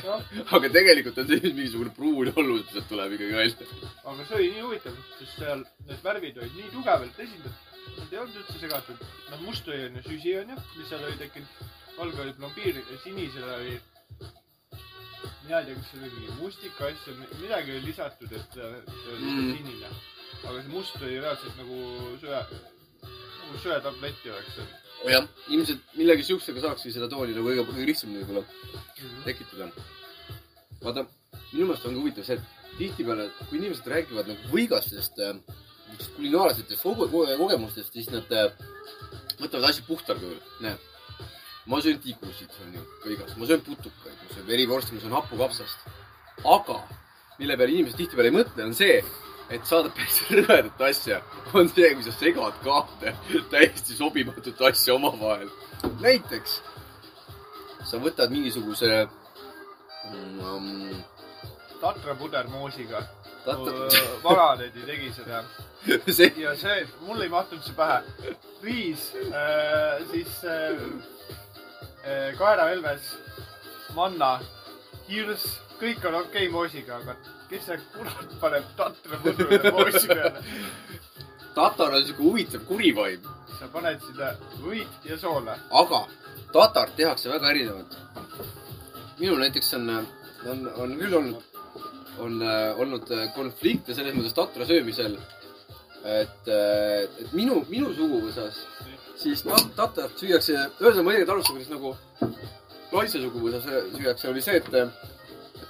aga 0.58 0.72
tegelikult 0.78 1.22
on 1.22 1.30
see 1.32 1.52
mingisugune 1.52 1.94
pruun 1.96 2.32
hullus, 2.38 2.66
mis 2.66 2.78
sealt 2.78 2.90
tuleb 2.92 3.16
ikkagi 3.18 3.40
välja. 3.40 3.70
aga 4.04 4.28
see 4.28 4.38
oli 4.40 4.52
nii 4.54 4.66
huvitav, 4.68 5.00
sest 5.20 5.42
seal 5.42 5.66
need 5.90 6.06
värvid 6.06 6.40
olid 6.42 6.60
nii 6.62 6.72
tugevalt 6.76 7.20
esindatud, 7.26 7.74
nad 7.98 8.16
ei 8.16 8.22
olnud 8.24 8.40
üldse 8.44 8.62
segatud. 8.62 9.06
noh, 9.32 9.44
must 9.48 9.70
oli 9.72 9.84
onju 9.90 10.08
süsi 10.08 10.38
onju, 10.42 10.62
mis 10.80 10.90
seal 10.92 11.06
oli 11.10 11.20
tekkinud, 11.22 11.62
valge 12.00 12.26
oli 12.26 12.40
plombiir 12.40 12.82
ja 12.82 13.04
sinisele 13.04 13.60
oli, 13.60 13.78
mina 15.46 15.62
ei 15.62 15.70
tea, 15.70 15.78
kas 15.78 15.94
see 15.94 16.02
oli 16.02 16.12
mingi 16.18 16.42
mustika 16.42 16.92
asju, 16.92 17.16
midagi 17.40 17.78
oli 17.78 17.88
lisatud, 17.92 18.32
et 18.32 18.60
see 18.60 18.74
oli 19.16 19.32
mm. 19.32 19.56
sinine. 19.56 19.96
Aga 20.44 20.62
see 20.62 20.72
must 20.74 20.98
oli 21.02 21.20
reaalselt 21.20 21.58
nagu 21.62 21.78
söe, 22.22 22.42
nagu 23.06 23.62
söetableti 23.64 24.34
oleks 24.34 24.60
jah, 25.12 25.28
ilmselt 25.54 25.84
millegi 26.00 26.24
siuksega 26.30 26.64
saakski 26.64 26.94
seda 26.96 27.10
tooni 27.12 27.36
nagu 27.36 27.48
kõige, 27.50 27.66
kõige 27.70 27.88
lihtsamini 27.92 28.24
võib-olla 28.24 28.44
tekitada. 29.26 29.70
vaata, 30.84 31.06
minu 31.52 31.68
meelest 31.68 31.86
on 31.86 31.96
ka 31.96 32.02
huvitav 32.02 32.26
see, 32.28 32.40
et 32.40 32.78
tihtipeale, 32.80 33.30
kui 33.50 33.60
inimesed 33.60 33.88
räägivad 33.92 34.28
nagu 34.32 34.52
võigastest 34.52 35.22
äh, 35.24 35.38
kulinaarsetest 36.16 36.84
koge- 36.84 37.10
koge- 37.12 37.38
kogemustest, 37.40 37.94
siis 37.94 38.10
nad 38.14 38.32
äh, 38.36 38.52
võtavad 39.40 39.70
asju 39.70 39.86
puhtal 39.88 40.20
kujul. 40.20 40.40
näe, 40.66 40.76
ma 41.72 41.82
söön 41.82 42.02
tigusid, 42.04 42.52
see 42.52 42.66
on 42.68 42.76
ju 42.80 42.86
võigas, 43.06 43.36
ma 43.38 43.50
söön 43.50 43.64
putukaid, 43.66 44.18
ma 44.24 44.34
söön 44.34 44.48
verivorsti, 44.48 44.96
ma 44.96 45.02
söön 45.06 45.18
hapukapsast. 45.20 45.88
aga 46.56 46.82
mille 47.40 47.58
peale 47.58 47.72
inimesed 47.78 47.98
tihtipeale 48.00 48.32
ei 48.32 48.38
mõtle, 48.40 48.66
on 48.66 48.76
see, 48.78 49.00
et 49.50 49.66
saada 49.68 49.92
päris 49.94 50.22
rõvedat 50.38 50.82
asja, 50.90 51.20
on 51.54 51.70
see, 51.70 51.92
kui 51.94 52.06
sa 52.06 52.14
segad 52.16 52.62
kahte 52.64 53.14
täiesti 53.52 53.98
sobimatut 53.98 54.62
asja 54.70 54.96
omavahel. 54.96 55.50
näiteks 56.02 56.62
sa 57.86 58.00
võtad 58.02 58.34
mingisuguse 58.34 59.06
mm, 60.10 61.04
tatra 61.82 62.16
pudermoosiga. 62.18 63.04
Tatra- 63.46 63.90
vanatädi 64.24 64.82
tegi 64.88 65.12
seda 65.14 65.44
see, 66.18 66.32
ja 66.42 66.56
see, 66.58 66.80
mul 67.06 67.22
ei 67.22 67.30
mahtunud 67.30 67.62
see 67.66 67.78
pähe. 67.78 68.02
riis 68.64 69.12
äh,, 69.30 70.02
siis 70.10 70.40
äh, 70.50 70.82
äh, 72.02 72.32
kaeravelves, 72.40 73.12
manna, 73.94 74.40
hirs, 75.06 75.46
kõik 75.78 76.02
on 76.10 76.24
okei 76.24 76.48
okay 76.48 76.50
moosiga, 76.50 76.98
aga 77.04 77.14
kes 77.50 77.66
see 77.70 77.78
kurat 77.94 78.36
paneb 78.42 78.68
tatra 78.78 79.20
pudru 79.24 79.48
moosi 79.78 80.08
peale? 80.08 80.44
tatar 81.56 81.94
on 81.96 82.06
siuke 82.06 82.24
huvitav 82.24 82.66
kurivaim, 82.68 83.28
sa 83.60 83.68
paned 83.72 84.02
sinna 84.04 84.32
võit 84.64 85.10
ja 85.10 85.18
soola. 85.18 85.56
aga 85.82 86.02
tatart 86.54 86.96
tehakse 86.96 87.30
väga 87.32 87.52
erinevalt. 87.54 87.98
minul 89.20 89.40
näiteks 89.40 89.74
on, 89.78 89.90
on, 90.52 90.68
on 90.76 90.98
küll 91.00 91.16
olnud, 91.22 91.44
on 92.20 92.42
äh, 92.42 92.80
olnud 92.80 93.12
äh, 93.12 93.30
konflikte 93.36 93.96
selles 93.96 94.16
mõttes 94.18 94.36
tatra 94.36 94.68
söömisel, 94.68 95.18
et, 96.04 96.48
et 96.48 97.34
minu, 97.34 97.64
minu 97.70 97.94
suguvõsas 97.96 98.60
siis 99.16 99.44
tat- 99.48 99.72
tatart 99.76 100.20
süüakse, 100.20 100.58
ühesõnaga 100.82 101.06
ma 101.08 101.16
õieti 101.16 101.32
alustan, 101.32 101.56
kuidas 101.56 101.72
nagu 101.72 101.96
naise 102.92 103.22
suguvõsas 103.24 103.68
süüakse, 103.96 104.30
oli 104.30 104.44
see, 104.44 104.60
et 104.60 105.15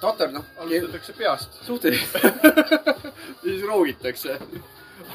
tatar 0.05 0.31
noh, 0.33 0.45
alustatakse 0.61 1.13
peast. 1.17 1.61
suhteliselt, 1.65 2.17
siis 3.43 3.63
roogitakse. 3.65 4.39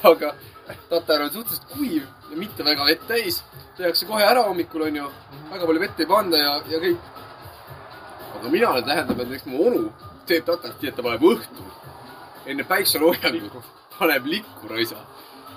aga 0.03 0.35
tatar 0.88 1.26
on 1.26 1.33
suhteliselt 1.33 1.68
kuiv 1.72 2.03
ja 2.31 2.37
mitte 2.37 2.64
väga 2.64 2.87
vett 2.87 3.07
täis. 3.09 3.42
tehakse 3.76 4.07
kohe 4.07 4.24
ära 4.24 4.42
hommikul 4.48 4.87
onju, 4.88 5.09
väga 5.50 5.66
palju 5.66 5.81
vett 5.81 6.00
ei 6.00 6.07
panda 6.07 6.38
ja, 6.38 6.55
ja 6.70 6.81
kõik. 6.85 7.11
aga 8.38 8.50
mina 8.50 8.70
olen 8.70 8.85
tähendanud, 8.85 9.20
et 9.20 9.29
näiteks 9.29 9.50
mu 9.50 9.66
onu 9.68 9.85
teeb 10.26 10.46
tatart 10.46 10.83
nii, 10.83 10.90
et 10.90 10.96
ta 10.96 11.07
paneb 11.07 11.26
õhtul 11.33 12.50
enne 12.50 12.64
päikseloojangut, 12.64 13.70
paneb 13.98 14.26
likku 14.26 14.70
raisa. 14.70 15.05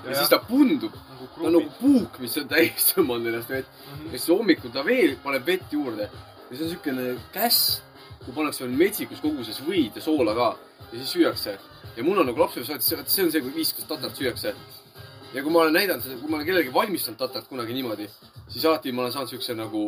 ja, 0.04 0.10
ja 0.10 0.20
siis 0.20 0.30
ta 0.30 0.38
pundub, 0.48 0.94
nagu 1.10 1.30
ta 1.34 1.48
on 1.48 1.58
nagu 1.58 1.74
puuk, 1.80 2.20
mis 2.22 2.36
on 2.38 2.48
täis 2.48 2.92
tõmmanud 2.92 3.32
ennast 3.32 3.50
vett. 3.50 3.82
Mhm. 3.90 4.06
ja 4.12 4.18
siis 4.18 4.30
hommikul 4.30 4.74
ta 4.74 4.86
veel 4.86 5.18
paneb 5.24 5.46
vett 5.46 5.72
juurde 5.72 6.08
ja 6.08 6.56
see 6.56 6.66
on 6.66 6.70
siukene 6.74 7.06
käss, 7.32 7.82
kui 8.24 8.34
pannakse 8.34 8.64
veel 8.64 8.76
metsikus 8.78 9.20
koguses 9.20 9.60
võid 9.66 9.96
ja 9.98 10.02
soola 10.04 10.34
ka 10.36 10.48
ja 10.92 10.98
siis 10.98 11.12
süüakse. 11.16 11.58
ja 11.96 12.04
mul 12.04 12.18
on 12.18 12.26
nagu 12.26 12.38
vaata 12.38 12.64
see 12.64 12.96
on 13.24 13.32
see 13.32 13.40
kui 13.40 13.54
viis, 13.54 13.72
kuidas 13.72 13.88
tatart 13.88 14.16
süüakse. 14.16 14.54
ja 15.34 15.42
kui 15.42 15.52
ma 15.52 15.64
olen 15.64 15.76
näidanud 15.78 16.02
seda, 16.02 16.20
kui 16.20 16.30
ma 16.30 16.36
olen 16.36 16.46
kellelegi 16.46 16.74
valmistanud 16.74 17.18
tatart 17.18 17.48
kunagi 17.48 17.74
niimoodi, 17.74 18.08
siis 18.48 18.64
alati 18.64 18.92
ma 18.92 19.02
olen 19.02 19.12
saanud 19.12 19.34
siukse 19.34 19.54
nagu, 19.58 19.84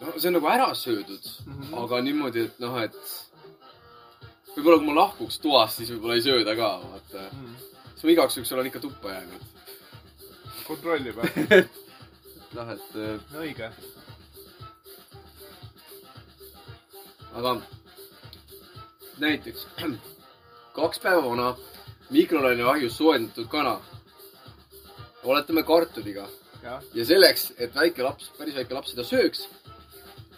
noh, 0.00 0.14
see 0.16 0.30
on 0.30 0.38
nagu 0.38 0.48
ära 0.48 0.72
söödud 0.74 1.28
mm. 1.46 1.60
-hmm. 1.60 1.84
aga 1.84 2.00
niimoodi, 2.00 2.46
et 2.48 2.58
noh, 2.62 2.78
et 2.82 3.00
võib-olla 4.56 4.78
kui 4.78 4.88
ma 4.88 4.98
lahkuks 5.00 5.38
toast, 5.42 5.80
siis 5.80 5.92
võib-olla 5.94 6.18
ei 6.18 6.26
sööda 6.26 6.56
ka, 6.56 6.70
vaata. 6.84 7.28
Mhm. 7.32 7.54
siis 7.94 8.04
ma 8.04 8.10
igaks 8.16 8.36
juhuks 8.36 8.52
olen 8.52 8.66
ikka 8.66 8.80
tuppa 8.80 9.12
jäänud. 9.16 9.42
kontrolli 10.66 11.12
peal. 11.12 11.64
noh, 12.56 12.70
et 12.70 12.96
õige. 13.44 13.70
Aga 17.32 17.56
näiteks 19.18 19.66
kaks 20.78 21.00
päeva 21.00 21.24
vana 21.30 21.56
mikrolaineahjus 22.10 22.96
soojendatud 22.96 23.48
kana. 23.48 23.80
oletame 25.24 25.62
kartuliga 25.62 26.28
jah, 26.62 26.82
ja 26.94 27.06
selleks, 27.06 27.52
et 27.58 27.74
väike 27.74 28.02
laps, 28.02 28.30
päris 28.38 28.56
väike 28.58 28.74
laps 28.74 28.92
seda 28.94 29.04
sööks, 29.06 29.46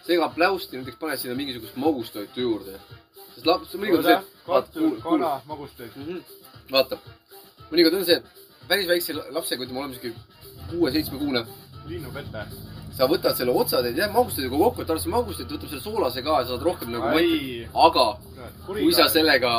segab 0.07 0.35
pläusti, 0.37 0.77
näiteks 0.79 1.01
paned 1.01 1.21
sinna 1.21 1.37
mingisugust 1.39 1.77
magustoitu 1.81 2.41
juurde. 2.41 2.79
sest 3.35 3.47
laps, 3.47 3.75
mõnikord 3.75 4.05
on 4.05 4.09
see, 4.11 4.41
kartul, 4.47 4.97
kana, 5.03 5.35
magustoit. 5.47 5.97
Mhm. 5.97 6.23
vaata, 6.73 6.99
mõnikord 7.71 7.99
on 8.01 8.05
see, 8.05 8.17
et 8.21 8.69
päris 8.69 8.89
väikse 8.89 9.15
lapsega, 9.15 9.65
ütleme, 9.65 9.81
oleme 9.81 9.95
siuke 9.95 10.15
kuue-seitsmekuune, 10.71 11.47
linnupete. 11.87 12.47
Sa 12.95 13.09
võtad 13.11 13.37
selle 13.39 13.55
otsa, 13.55 13.83
teed 13.83 13.99
jah 13.99 14.11
magustoiduga 14.15 14.61
kokku, 14.65 14.85
et 14.85 14.91
arvestad 14.91 15.13
magustit, 15.15 15.51
võtab 15.51 15.71
selle 15.73 15.83
soolase 15.83 16.23
ka 16.23 16.41
ja 16.41 16.49
saad 16.51 16.63
rohkem 16.63 16.93
nagu 16.95 17.11
Ai. 17.11 17.15
mõtte. 17.17 17.71
aga 17.87 18.07
kui 18.67 18.93
sa 18.95 19.09
sellega, 19.11 19.55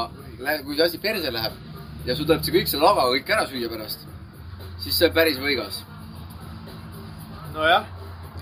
kui 0.63 0.77
see 0.77 0.85
asi 0.85 1.01
perse 1.03 1.31
läheb 1.31 1.57
ja 2.05 2.15
sul 2.15 2.27
tuleb 2.29 2.45
see 2.45 2.55
kõik 2.55 2.71
selle 2.71 2.85
lavaga 2.85 3.11
kõik 3.17 3.33
ära 3.35 3.47
süüa 3.49 3.71
pärast, 3.71 4.07
siis 4.83 4.97
see 4.97 5.09
on 5.09 5.15
päris 5.17 5.39
võigas. 5.41 5.81
nojah, 7.55 7.87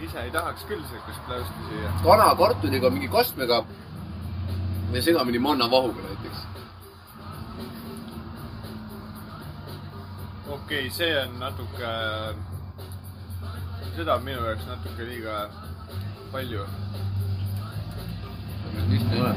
ise 0.04 0.20
ei 0.26 0.32
tahaks 0.34 0.66
küll 0.70 0.84
siukest 0.92 1.26
pläusti 1.28 1.68
süüa. 1.70 1.92
kana 2.04 2.30
kartuliga 2.38 2.90
mingi 2.94 3.10
kastmega 3.10 3.64
ja 4.94 5.02
segamini 5.02 5.40
mannavahuga 5.40 6.02
näiteks. 6.08 6.42
okei 10.48 10.88
okay,, 10.88 10.90
see 10.90 11.14
on 11.22 11.40
natuke, 11.40 11.94
seda 13.96 14.16
on 14.18 14.24
minu 14.26 14.42
jaoks 14.42 14.66
natuke 14.66 15.06
liiga 15.06 15.34
palju. 16.32 16.66
ei 18.82 19.20
ole. 19.22 19.36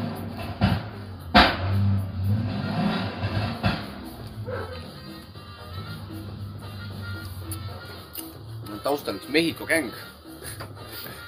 taustal 8.82 9.16
üks 9.18 9.28
Mehhiko 9.28 9.66
gäng. 9.66 9.92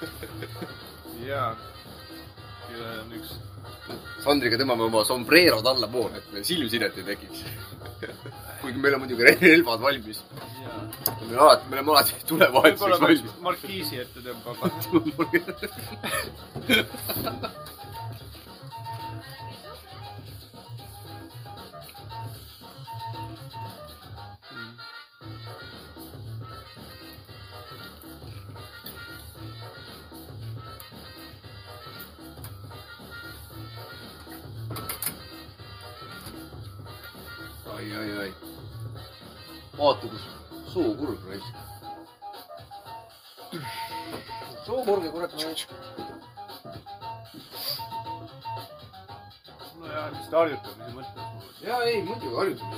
jaa, 1.28 1.56
kellel 2.68 3.00
on 3.02 3.16
üks, 3.18 3.34
Sandriga 4.28 4.58
tõmbame 4.60 4.84
oma 4.90 5.04
sombrerod 5.08 5.66
allapoole, 5.70 6.20
et 6.20 6.32
meil 6.34 6.44
silmsidet 6.44 6.98
ei 7.00 7.06
tekiks. 7.06 7.40
kuigi 8.60 8.82
meil 8.82 8.94
on 8.98 9.00
muidugi 9.04 9.24
relvad 9.24 9.80
valmis. 9.80 10.20
me 10.34 11.24
oleme 11.24 11.40
alati, 11.46 11.64
me 11.70 11.74
oleme 11.78 11.90
alati 11.94 12.12
tulevahetuseks 12.28 13.00
valmis 13.06 13.40
markiisi 13.48 13.94
ette 14.04 14.18
tõmbama. 14.28 14.64
ai, 37.78 37.96
ai, 37.96 38.10
ai. 38.18 38.32
vaata, 39.78 40.06
kus 40.10 40.24
sookurg 40.72 41.20
raisk. 41.30 41.54
sookurge, 44.66 45.08
kurat. 45.14 45.32
nojah, 49.78 50.08
lihtsalt 50.14 50.34
harjutamise 50.40 50.92
mõttes. 50.96 51.24
ja 51.68 51.78
ei, 51.86 52.02
muidugi 52.08 52.34
harjutada. 52.40 52.76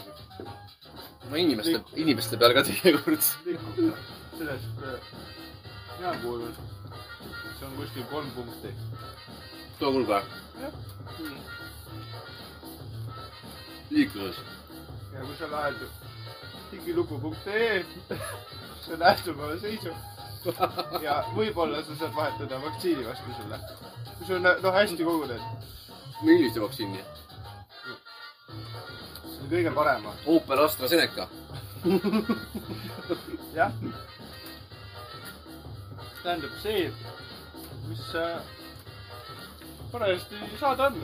ma 1.30 1.42
inimeste, 1.46 1.80
inimeste 2.04 2.34
peal 2.44 2.56
ka 2.60 2.66
teinekord. 2.68 3.22
sellest 4.36 4.84
äh, 4.84 5.10
mina 5.96 6.12
kuulen, 6.20 6.54
see 7.56 7.66
on 7.70 7.76
kuskil 7.80 8.04
kolm 8.12 8.30
punkti. 8.36 8.76
sookurg 9.80 10.12
või? 10.12 10.22
liikluses. 13.90 14.59
Ja 15.12 15.24
kui 15.24 15.36
sa 15.38 15.50
lähed 15.50 15.82
digilugu.ee, 16.70 17.84
sa 18.84 18.96
näed 19.00 19.28
oma 19.32 19.50
seisu 19.60 19.94
ja 21.04 21.16
võib-olla 21.34 21.82
sa 21.84 21.96
saad 22.00 22.14
vahetada 22.16 22.60
vaktsiini 22.62 23.06
vastu 23.06 23.34
selle. 23.36 23.58
kui 24.18 24.28
sa 24.28 24.38
noh 24.62 24.74
hästi 24.74 25.04
koguned, 25.04 25.42
millise 26.22 26.62
vaktsiini? 26.62 27.02
see 29.30 29.42
on 29.42 29.50
kõige 29.50 29.74
parem. 29.74 30.06
Opel 30.26 30.64
AstraZeneca. 30.64 31.28
jah. 33.58 33.72
tähendab 36.22 36.56
see, 36.62 36.88
mis 37.88 38.08
äh, 38.14 38.40
parajasti 39.92 40.42
saada 40.60 40.90
on. 40.90 40.98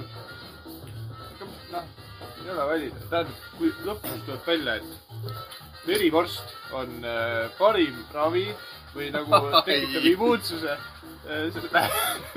noh, 1.72 2.05
ei 2.44 2.50
ole 2.50 2.66
valida, 2.70 3.02
tähendab, 3.10 3.44
kui 3.58 3.72
lõpuks 3.86 4.24
tuleb 4.26 4.46
välja, 4.46 4.76
et 4.76 5.86
verivorst 5.86 6.56
on 6.76 6.96
äh, 7.04 7.46
parim 7.58 7.98
ravi 8.14 8.46
või 8.94 9.10
nagu 9.14 9.40
tekitab 9.68 10.08
immuunsuse 10.12 10.76
äh, 10.76 11.90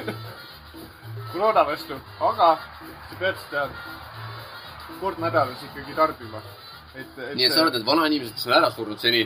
koroona 1.31 1.65
vastu, 1.67 1.97
aga 2.25 2.53
sa 3.09 3.19
pead 3.19 3.41
seda 3.45 3.67
kord 4.99 5.21
nädalas 5.21 5.61
ikkagi 5.69 5.95
tarbima. 5.95 6.41
et, 6.95 7.17
et 7.17 7.35
nii 7.37 7.45
et 7.47 7.53
sa 7.53 7.63
arvad, 7.63 7.77
et 7.79 7.85
vanainimesed, 7.85 8.35
kes 8.35 8.47
on 8.49 8.57
ära 8.57 8.71
surnud 8.73 9.01
seni, 9.01 9.25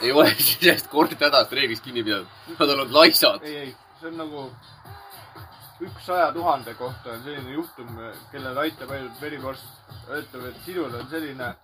ei 0.00 0.12
ole 0.12 0.30
siis 0.46 0.86
kord 0.92 1.16
nädalas 1.18 1.52
reeglist 1.56 1.84
kinni 1.84 2.04
pidanud? 2.06 2.30
Nad 2.54 2.68
on 2.68 2.76
olnud 2.76 2.94
laisad. 2.94 3.42
ei, 3.44 3.56
ei, 3.66 3.74
see 4.00 4.12
on 4.12 4.20
nagu 4.22 4.46
üks 5.80 6.06
saja 6.06 6.32
tuhande 6.32 6.74
kohta 6.74 7.14
on 7.14 7.22
selline 7.24 7.52
juhtum, 7.56 7.88
kellele 8.32 8.60
aitab 8.60 8.90
ainult 8.90 9.20
verivorst. 9.22 9.64
ütleb, 10.10 10.44
et 10.44 10.64
sinul 10.64 10.94
on 10.94 11.06
selline 11.10 11.54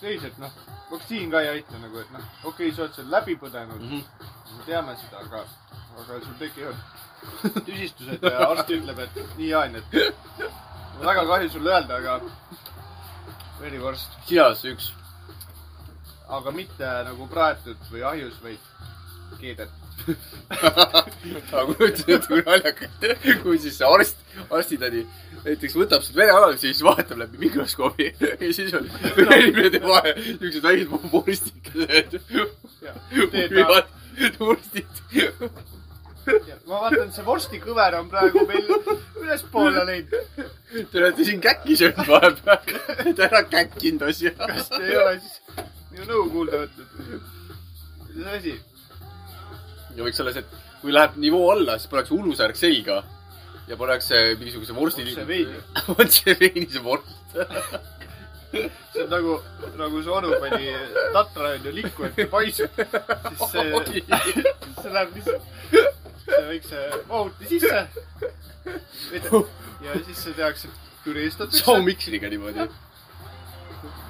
seis, 0.00 0.24
et 0.24 0.38
noh, 0.38 0.52
vaktsiin 0.90 1.30
ka 1.30 1.40
ei 1.40 1.48
aita 1.54 1.78
nagu, 1.80 1.98
et 1.98 2.10
noh, 2.12 2.24
okei 2.44 2.68
okay,, 2.68 2.74
sa 2.76 2.84
oled 2.84 2.98
selle 2.98 3.14
läbi 3.14 3.36
põdenud 3.40 3.80
mm. 3.80 3.88
-hmm. 3.88 4.58
me 4.58 4.66
teame 4.66 4.96
seda, 5.00 5.22
aga, 5.24 5.44
aga 6.02 6.20
sul 6.24 6.36
tekivad 6.38 6.76
tüsistused 7.68 8.28
ja 8.30 8.48
arst 8.50 8.70
ütleb, 8.76 8.98
et 8.98 9.38
nii 9.38 9.54
on, 9.54 9.76
et 9.80 9.96
väga 11.00 11.26
kahju 11.32 11.50
sulle 11.50 11.72
öelda, 11.72 11.96
aga 11.96 12.20
verivorst, 13.60 14.20
see 14.28 14.72
üks. 14.74 14.92
aga 16.28 16.50
mitte 16.50 16.92
nagu 17.08 17.28
praetud 17.30 17.90
või 17.90 18.02
ahjus, 18.02 18.38
vaid 18.42 18.58
keedetud. 19.40 19.85
Aga 21.52 21.66
kujuta 21.74 22.04
ette, 22.06 22.26
kui 22.28 22.42
naljakas, 22.46 22.90
kui 23.42 23.58
siis 23.62 23.78
arst, 23.86 24.20
arstitädi 24.50 25.06
näiteks 25.46 25.76
võtab 25.78 26.02
sealt 26.04 26.18
vereanalüüsi 26.18 26.70
ja 26.70 26.74
siis 26.74 26.84
vaatab 26.86 27.20
läbi 27.22 27.40
mikroskoobi 27.44 28.08
ja 28.46 28.50
siis 28.54 28.74
on 28.76 28.88
inimene 28.88 29.70
teeb 29.74 29.86
vahel 29.86 30.20
siuksed 30.26 30.62
väiksed 30.66 30.90
vorstikesed. 31.12 32.10
vorstid. 34.40 34.92
ma 36.66 36.80
vaatan, 36.82 37.12
see 37.14 37.26
vorstikõver 37.26 37.98
on 38.00 38.08
praegu 38.10 38.42
meil 38.48 38.66
ülespoole 39.22 39.84
läinud. 39.86 40.46
Te 40.90 41.02
olete 41.02 41.26
siin 41.28 41.40
käkki 41.40 41.76
söönud 41.78 42.08
vahepeal. 42.10 42.58
Te 43.14 43.28
ära 43.28 43.42
käkkinud 43.50 44.08
asja. 44.08 44.34
kas 44.40 44.72
te 44.72 44.82
ei 44.82 44.96
ole 45.02 45.18
siis 45.20 45.36
minu 45.92 46.08
nõu 46.10 46.24
kuulda 46.32 46.64
võtnud? 46.64 46.88
mis 48.16 48.26
asi? 48.38 48.56
Ja 49.96 50.06
võiks 50.06 50.22
olla 50.22 50.32
see, 50.36 50.44
et 50.44 50.80
kui 50.82 50.94
läheb 50.94 51.18
nivoo 51.20 51.50
alla, 51.54 51.78
siis 51.80 51.90
pannakse 51.92 52.14
ulusärk 52.16 52.58
selga 52.60 53.02
ja 53.66 53.76
pannakse 53.80 54.22
mingisuguse 54.38 54.76
vorsti. 54.76 55.06
Otseveini.. 55.96 56.68
Vorst. 56.84 57.14
see 58.92 59.02
on 59.02 59.10
nagu, 59.10 59.40
nagu 59.76 60.02
su 60.02 60.12
onu 60.12 60.30
pani 60.40 60.70
tatra 61.12 61.50
onju 61.56 61.72
likku, 61.74 62.06
et 62.06 62.16
ta 62.16 62.26
paisub. 62.30 62.70
siis 62.78 63.50
see, 63.52 64.02
see 64.82 64.92
läheb 64.94 65.16
lihtsalt 65.16 65.42
see 66.26 66.42
väikse 66.48 66.82
mahuti 67.08 67.48
sisse. 67.48 67.88
ja 69.84 70.00
siis 70.06 70.22
see 70.24 70.34
tehakse, 70.34 70.70
püreestatakse 71.04 71.64
saumiksriga 71.64 72.30
niimoodi. 72.32 72.68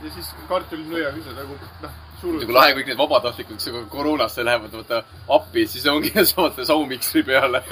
ja 0.04 0.14
siis 0.14 0.32
kartulinõiaga 0.48 1.18
ise 1.20 1.36
nagu 1.36 1.58
noh, 1.82 2.02
surud 2.26 2.44
kui. 2.44 2.54
lahe 2.56 2.74
kõik 2.76 2.90
need 2.90 3.00
vabatahtlikud, 3.00 3.58
kes 3.58 3.70
nagu 3.70 3.84
koroonasse 3.92 4.44
lähevad, 4.46 4.74
vaata 4.80 5.02
appi, 5.38 5.66
siis 5.70 5.86
ongi 5.90 6.12
saavad 6.30 6.60
saumiksri 6.68 7.22
peale. 7.26 7.62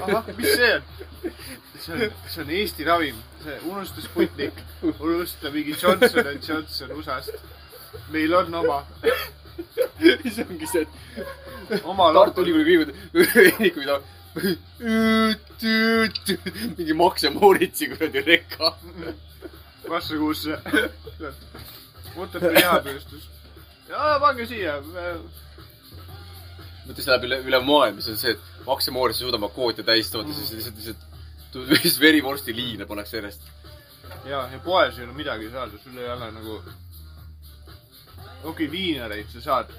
ahah, 0.00 0.32
mis 0.36 0.52
see 0.54 0.72
on? 0.74 0.82
see 1.80 1.92
on, 1.92 2.10
see 2.32 2.42
on 2.42 2.50
Eesti 2.60 2.88
ravim, 2.88 3.20
see 3.44 3.58
unusta 3.70 4.04
Sputnik, 4.04 4.64
unusta 4.82 5.52
mingi 5.54 5.76
Johnson 5.82 6.26
and 6.26 6.48
Johnson 6.48 6.96
USA-st. 6.96 7.38
meil 8.12 8.34
on 8.34 8.54
oma, 8.54 8.82
siis 9.98 10.42
ongi 10.44 10.68
see, 10.70 10.86
et 11.70 11.84
oma 11.84 12.12
Tartu 12.14 12.44
Ülikooli 12.44 12.92
kliinikud 13.32 13.88
mingi 16.76 16.94
Max 16.94 17.24
ja 17.24 17.30
Moritsi 17.30 17.88
kuradi 17.88 18.20
rekka. 18.26 18.74
Otepää 22.16 22.52
lihatööstus. 22.54 23.28
jaa, 23.88 24.20
pange 24.20 24.46
siia. 24.46 24.78
mõtle, 26.86 27.02
see 27.02 27.10
läheb 27.10 27.26
üle, 27.28 27.40
üle 27.50 27.60
maailma, 27.66 28.00
see 28.00 28.14
on 28.14 28.20
see, 28.20 28.36
et 28.36 28.66
Max 28.66 28.88
ja 28.88 28.94
Moritz 28.94 29.20
suudavad 29.20 29.52
kvoote 29.54 29.82
täis 29.86 30.10
toota, 30.10 30.32
siis 30.34 30.52
lihtsalt, 30.52 30.76
lihtsalt 30.80 31.16
lihtsalt 31.56 32.00
verivorsti 32.06 32.56
liine 32.56 32.86
pannakse 32.86 33.16
järjest. 33.16 33.42
ja, 34.24 34.48
ja 34.52 34.58
poes 34.64 34.98
ei 34.98 35.04
ole 35.04 35.12
midagi 35.12 35.50
saada, 35.50 35.78
sul 35.82 35.98
ei 35.98 36.10
ole 36.10 36.30
nagu. 36.30 36.62
okei 38.44 38.50
okay,, 38.50 38.70
viinereid 38.70 39.28
sa 39.32 39.40
saad, 39.40 39.72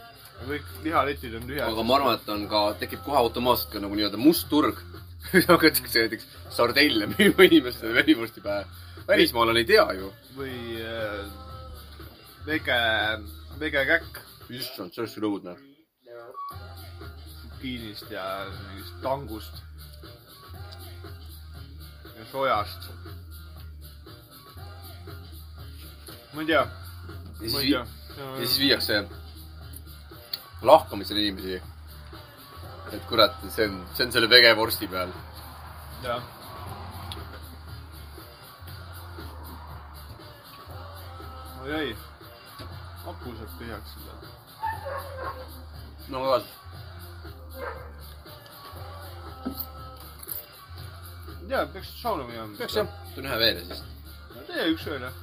kõik 0.47 0.69
lihaletid 0.83 1.35
on 1.35 1.47
tühjad. 1.47 1.71
aga 1.71 1.83
ma 1.83 1.95
arvan, 1.95 2.19
et 2.19 2.29
on 2.29 2.47
ka, 2.51 2.63
tekib 2.83 3.03
kohe 3.05 3.17
automaatselt 3.17 3.73
ka 3.73 3.83
nagu 3.83 3.95
nii-öelda 3.95 4.21
must 4.21 4.49
turg. 4.49 4.79
hakatakse 5.47 6.05
näiteks 6.05 6.27
sardelle 6.55 7.09
müüma 7.11 7.47
inimestele 7.49 7.93
verivorsti 7.97 8.41
pähe. 8.41 8.65
välismaalane 9.07 9.59
ei 9.63 9.65
tea 9.65 9.85
ju. 9.97 10.13
või 10.37 10.53
äh, 10.83 11.46
vege, 12.47 12.79
vegekäkk 13.59 14.21
issand, 14.55 14.93
see 14.93 15.03
oleks 15.03 15.15
küll 15.17 15.27
õudne. 15.27 15.55
zucchiinist 17.41 18.11
ja 18.11 18.23
mingist 18.69 18.99
tangust 19.03 19.63
ja 22.15 22.27
sojast. 22.31 22.89
ma 26.33 26.41
ei 26.41 26.47
tea, 26.47 26.63
ja 27.41 27.49
siis 27.49 27.69
ja 27.71 27.85
siis 28.37 28.59
viiakse 28.59 29.03
lahkamisele 30.61 31.19
inimesi. 31.27 31.61
et 32.93 33.05
kurat, 33.09 33.35
see 33.49 33.67
on, 33.67 33.79
see 33.93 34.05
on 34.05 34.11
selle 34.11 34.29
vegevorsti 34.29 34.87
peal. 34.87 35.11
jah. 36.03 36.23
oi 41.63 41.73
ei, 41.81 41.95
tühjaks 43.59 43.93
seda. 43.93 44.13
no 46.09 46.23
aga 46.23 46.45
ei 51.41 51.47
tea, 51.47 51.65
peaks 51.73 52.01
sauna 52.01 52.23
minema. 52.27 52.57
peaks 52.57 52.75
jah, 52.75 52.87
toon 53.15 53.27
ühe 53.29 53.37
veel 53.39 53.59
ja 53.59 53.65
siis. 53.65 53.83
tee 54.47 54.65
üks 54.73 54.87
veel 54.89 55.05
jah. 55.07 55.13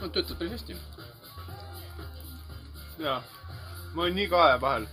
no 0.00 0.08
töötab 0.08 0.38
päris 0.40 0.56
hästi. 0.56 0.76
jaa, 3.04 3.20
ma 3.94 4.02
olen 4.02 4.18
nii 4.18 4.28
kahe 4.34 4.58
vahel, 4.66 4.88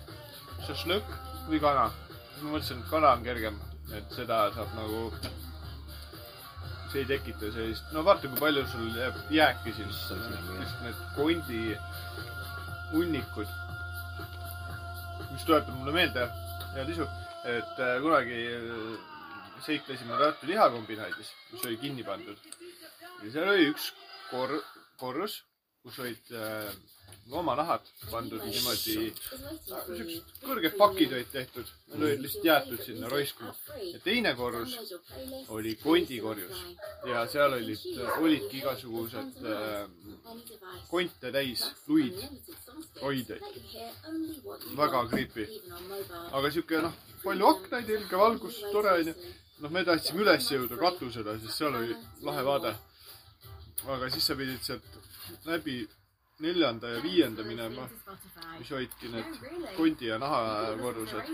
šašlõkk 0.68 1.18
või 1.50 1.64
kana. 1.64 1.90
siis 2.12 2.44
ma 2.44 2.54
mõtlesin, 2.54 2.86
et 2.86 2.94
kana 2.94 3.16
on 3.18 3.28
kergem, 3.32 3.60
et 3.98 4.18
seda 4.20 4.44
saab 4.56 4.78
nagu, 4.78 5.02
see 6.92 7.04
ei 7.04 7.10
tekita 7.10 7.52
sellist, 7.52 7.92
no 7.96 8.04
vaata, 8.08 8.30
kui 8.32 8.40
palju 8.40 8.64
sul 8.72 8.90
jääb 8.96 9.18
jääki 9.34 9.74
siin, 9.76 9.90
just 9.92 10.84
need 10.84 11.02
kondi 11.16 11.62
hunnikud. 12.94 13.56
mis 15.32 15.44
tuletab 15.46 15.76
mulle 15.76 15.94
meelde, 15.94 16.24
hea 16.74 16.86
Lisu, 16.88 17.06
et 17.46 17.80
äh, 17.84 17.98
kunagi 18.02 18.40
äh, 18.56 19.18
seiklesime 19.66 20.18
Tartu 20.18 20.48
lihakombinaadis, 20.48 21.34
mis 21.52 21.66
oli 21.66 21.78
kinni 21.82 22.06
pandud. 22.08 22.40
ja 23.24 23.32
seal 23.32 23.52
oli 23.52 23.68
üks 23.74 23.92
kor-, 24.32 24.64
korrus, 25.02 25.42
kus 25.84 26.00
olid 26.04 26.32
äh, 26.32 26.72
loomanahad 27.30 27.88
pandud 28.12 28.44
niimoodi, 28.48 29.12
siuksed 29.66 30.44
kõrged 30.46 30.78
pakid 30.80 31.16
olid 31.16 31.32
tehtud, 31.32 31.72
need 31.92 32.06
olid 32.08 32.22
lihtsalt 32.24 32.46
jäetud 32.48 32.84
sinna 32.86 33.10
roiskuma. 33.12 33.54
ja 33.92 34.00
teine 34.04 34.34
korrus 34.36 34.78
oli 35.56 35.76
kondikorjus 35.84 36.62
ja 37.10 37.26
seal 37.32 37.58
olid, 37.58 37.84
olidki 38.22 38.62
igasugused 38.62 39.42
äh, 39.44 39.90
konte 40.92 41.32
täis 41.32 41.66
luid, 41.88 42.24
hoideid. 43.02 43.44
väga 44.78 45.04
creepy. 45.12 45.50
aga 46.32 46.52
sihuke 46.52 46.82
noh, 46.88 46.96
palju 47.24 47.52
aknaid, 47.52 47.92
helge 47.96 48.24
valgus, 48.24 48.62
tore 48.72 48.96
onju. 49.02 49.16
noh, 49.60 49.72
me 49.72 49.84
tahtsime 49.84 50.24
üles 50.24 50.52
jõuda 50.54 50.80
katusele, 50.80 51.40
sest 51.44 51.60
seal 51.60 51.76
oli 51.76 52.00
lahe 52.24 52.48
vaade. 52.52 52.76
aga 53.88 54.10
siis 54.16 54.32
sa 54.32 54.36
pidid 54.36 54.64
sealt 54.64 55.00
läbi 55.46 55.82
neljanda 56.40 56.90
ja 56.90 57.02
viienda 57.02 57.44
minema, 57.44 57.88
mis 58.60 58.70
hoidki 58.70 59.10
need 59.10 59.38
kondi 59.78 60.10
ja 60.12 60.20
nahakorrused. 60.22 61.32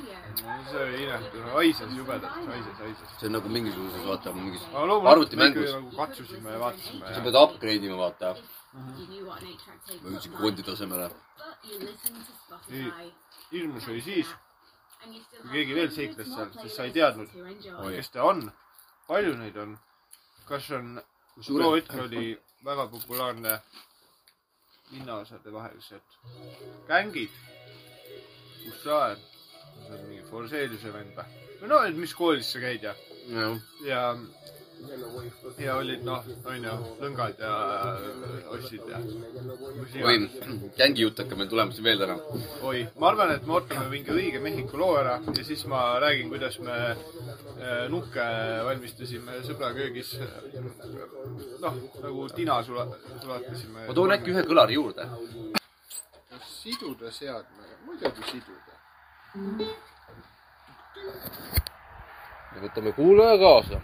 see 0.70 0.84
oli 0.84 1.02
inetu, 1.04 1.42
haises 1.56 1.98
jubedalt, 1.98 2.48
haises, 2.48 2.78
haises. 2.80 3.10
see 3.20 3.28
on 3.28 3.36
nagu 3.38 3.50
mingisuguses, 3.50 4.06
vaata, 4.08 4.34
mingis 4.38 4.64
aga 4.70 4.86
loomulikult 4.86 5.04
me 5.04 5.12
arvutimängus 5.16 5.74
nagu 5.74 5.92
katsusime 5.98 6.56
ja 6.56 6.62
vaatasime 6.64 7.14
sa 7.18 7.26
pead 7.28 7.40
upgrade 7.42 7.92
ima, 7.92 8.00
vaata. 8.06 8.34
või 8.74 10.16
üldse 10.16 10.34
kondi 10.40 10.64
tasemele. 10.72 11.12
hirmus 13.52 13.88
oli 13.88 14.02
siis, 14.02 14.34
kui 15.04 15.50
keegi 15.52 15.80
veel 15.82 15.92
seikles 15.92 16.32
seal, 16.32 16.52
sest 16.62 16.76
sa 16.76 16.88
ei 16.88 16.96
teadnud, 16.96 17.40
kes 17.92 18.16
ta 18.16 18.24
on, 18.24 18.46
palju 19.08 19.36
neid 19.38 19.58
on, 19.68 19.78
kas 20.48 20.72
on, 20.72 21.00
too 21.44 21.76
hetk 21.76 21.98
oli 22.08 22.38
väga 22.64 22.88
populaarne 22.88 23.60
linnaosade 24.94 25.54
vahelised 25.54 26.18
gängid, 26.90 27.40
kus 28.64 28.84
sa 28.84 29.00
oled, 29.00 29.24
sa 29.84 29.94
oled 29.94 30.06
mingi 30.10 30.26
Forseliuse 30.30 30.94
vend 30.94 31.18
või? 31.18 31.42
no 31.72 31.82
et 31.88 31.98
mis 31.98 32.14
koolis 32.18 32.50
sa 32.54 32.62
käid 32.64 32.84
ja, 32.84 32.96
jah, 33.32 33.58
ja, 33.88 34.04
ja 35.58 35.76
olid 35.78 36.04
noh, 36.06 36.26
onju, 36.50 36.74
lõngad 37.02 37.42
ja 37.42 37.52
äh, 37.94 38.48
ossid 38.56 38.84
ja. 38.90 39.00
oi, 40.08 40.16
gängijutt 40.78 41.22
hakkab 41.22 41.40
meil 41.40 41.50
tulema 41.52 41.76
siin 41.76 41.88
veel 41.88 42.02
täna. 42.02 42.18
oi, 42.70 42.84
ma 43.00 43.10
arvan, 43.12 43.34
et 43.36 43.46
me 43.48 43.58
ootame 43.58 43.88
mingi 43.92 44.14
õige 44.14 44.42
Mehhiko 44.44 44.80
loo 44.82 44.96
ära 45.00 45.20
ja 45.38 45.46
siis 45.46 45.66
ma 45.72 45.84
räägin, 46.04 46.32
kuidas 46.34 46.60
me 46.64 46.78
äh, 46.94 47.86
nukke 47.94 48.26
valmistasime 48.68 49.40
sõbra 49.48 49.74
köögis. 49.78 50.16
noh, 51.64 51.80
nagu 52.04 52.28
tina 52.36 52.60
sula-, 52.66 52.90
sulatasime. 53.22 53.88
ma 53.88 53.98
toon 53.98 54.18
äkki 54.18 54.34
ühe 54.34 54.46
kõlari 54.50 54.80
juurde. 54.80 55.08
siduda 56.64 57.12
seadmega, 57.12 57.78
muidugi 57.86 58.30
siduda. 58.32 58.74
ja 62.56 62.66
võtame 62.68 62.96
kuulaja 62.98 63.38
kaasa. 63.42 63.82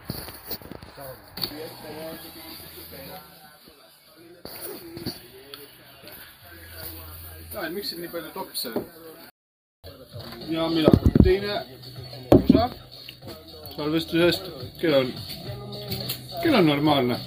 ja, 7.54 7.66
et 7.66 7.74
miks 7.74 7.90
siin 7.90 8.02
nii 8.02 8.12
palju 8.14 8.32
topse 8.34 8.74
ja 10.50 10.70
millal 10.70 10.96
teine 11.24 11.62
osa 12.32 12.70
salvestusest, 13.76 14.42
kell 14.82 14.94
on, 14.94 15.14
kell 16.44 16.56
on 16.56 16.66
normaalne. 16.68 17.20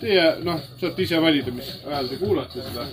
Teie, 0.00 0.24
noh, 0.42 0.60
saate 0.80 1.02
ise 1.02 1.20
valida, 1.22 1.52
mis 1.54 1.68
ajal 1.86 2.10
te 2.10 2.18
kuulate 2.20 2.64
seda. 2.66 2.86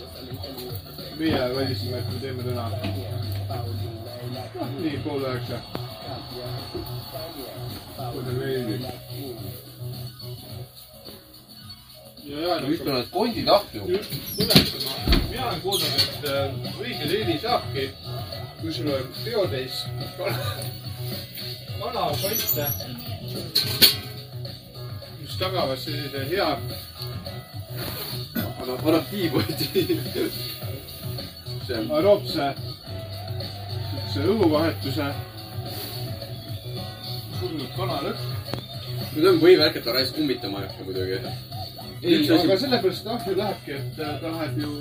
meie 1.17 1.41
valisime, 1.55 1.97
et 1.97 2.07
me 2.11 2.19
teeme 2.21 2.43
täna 2.43 2.69
noh, 4.33 4.69
nii 4.79 4.97
pool 5.05 5.25
üheksa. 5.29 5.61
On 12.55 12.95
need 12.95 13.09
kondid 13.11 13.47
ahju. 13.47 13.81
mina 15.29 15.47
olen 15.47 15.61
kuulnud, 15.61 15.87
et 15.97 16.25
äh, 16.29 16.53
õige 16.79 17.07
leili 17.09 17.39
saabki, 17.41 17.89
kui 18.61 18.73
sul 18.73 18.87
on 18.93 19.07
peotäis 19.25 19.83
kana, 20.17 20.37
kanakotte, 21.79 22.67
mis 25.21 25.37
tagavad 25.39 25.79
sellise 25.81 26.25
hea 26.29 26.49
aga 28.63 28.77
paneb 28.83 29.05
tiiboti. 29.11 29.65
see 31.67 31.77
on, 31.79 31.91
aroobse, 31.97 32.47
siukse 33.89 34.25
õhuvahetuse, 34.33 35.07
surnud 37.43 37.73
kanalõhn. 37.77 38.17
nüüd 39.13 39.27
on 39.29 39.39
võimalik, 39.41 39.75
et 39.77 39.85
ta 39.85 39.93
raisk 39.95 40.15
kummitama 40.17 40.61
ei 40.61 40.69
hakka 40.69 40.85
muidugi. 40.87 41.17
ei 42.03 42.29
aga 42.35 42.57
sellepärast 42.61 43.09
ahju 43.15 43.35
lähebki, 43.39 43.75
et 43.79 43.99
äh, 43.99 44.15
ta 44.21 44.31
läheb 44.35 44.59
ju 44.63 44.71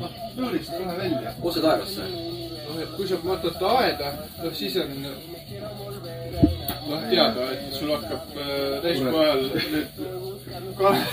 noh, 0.00 0.16
plöörist 0.36 0.72
kohe 0.78 0.96
välja. 1.02 1.34
otse 1.42 1.60
taevasse. 1.66 2.08
noh, 2.68 2.80
et 2.82 2.90
kui 2.96 3.08
sa 3.10 3.20
matad 3.24 3.58
ta 3.60 3.72
aeda, 3.82 4.12
noh 4.42 4.54
siis 4.60 4.76
on 4.82 4.90
noh 6.88 7.06
teada, 7.10 7.50
et 7.52 7.78
sul 7.78 7.92
hakkab 7.94 8.24
äh, 8.46 8.76
täiskuu 8.82 9.18
ajal 9.24 9.42
need 9.74 9.90
kanad, 10.80 11.08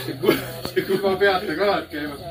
ilma 0.83 1.15
peata 1.25 1.59
kanad 1.61 1.85
käivad. 1.91 2.21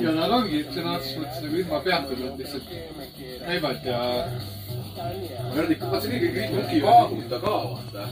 ja 0.00 0.10
nad 0.16 0.30
ongi 0.38 0.64
sõna 0.70 0.96
otseses 0.96 1.18
mõttes 1.20 1.44
nagu 1.44 1.62
ilma 1.64 1.84
peata, 1.84 2.22
nad 2.24 2.40
lihtsalt 2.40 2.66
käivad 3.44 3.84
ja 3.84 4.00
vaata 5.90 6.00
see 6.04 6.18
kõige 6.22 6.30
kõik 6.34 6.52
ongi 6.60 6.80
vaaguta 6.84 7.38
ka, 7.42 7.54
vaata. 7.70 8.02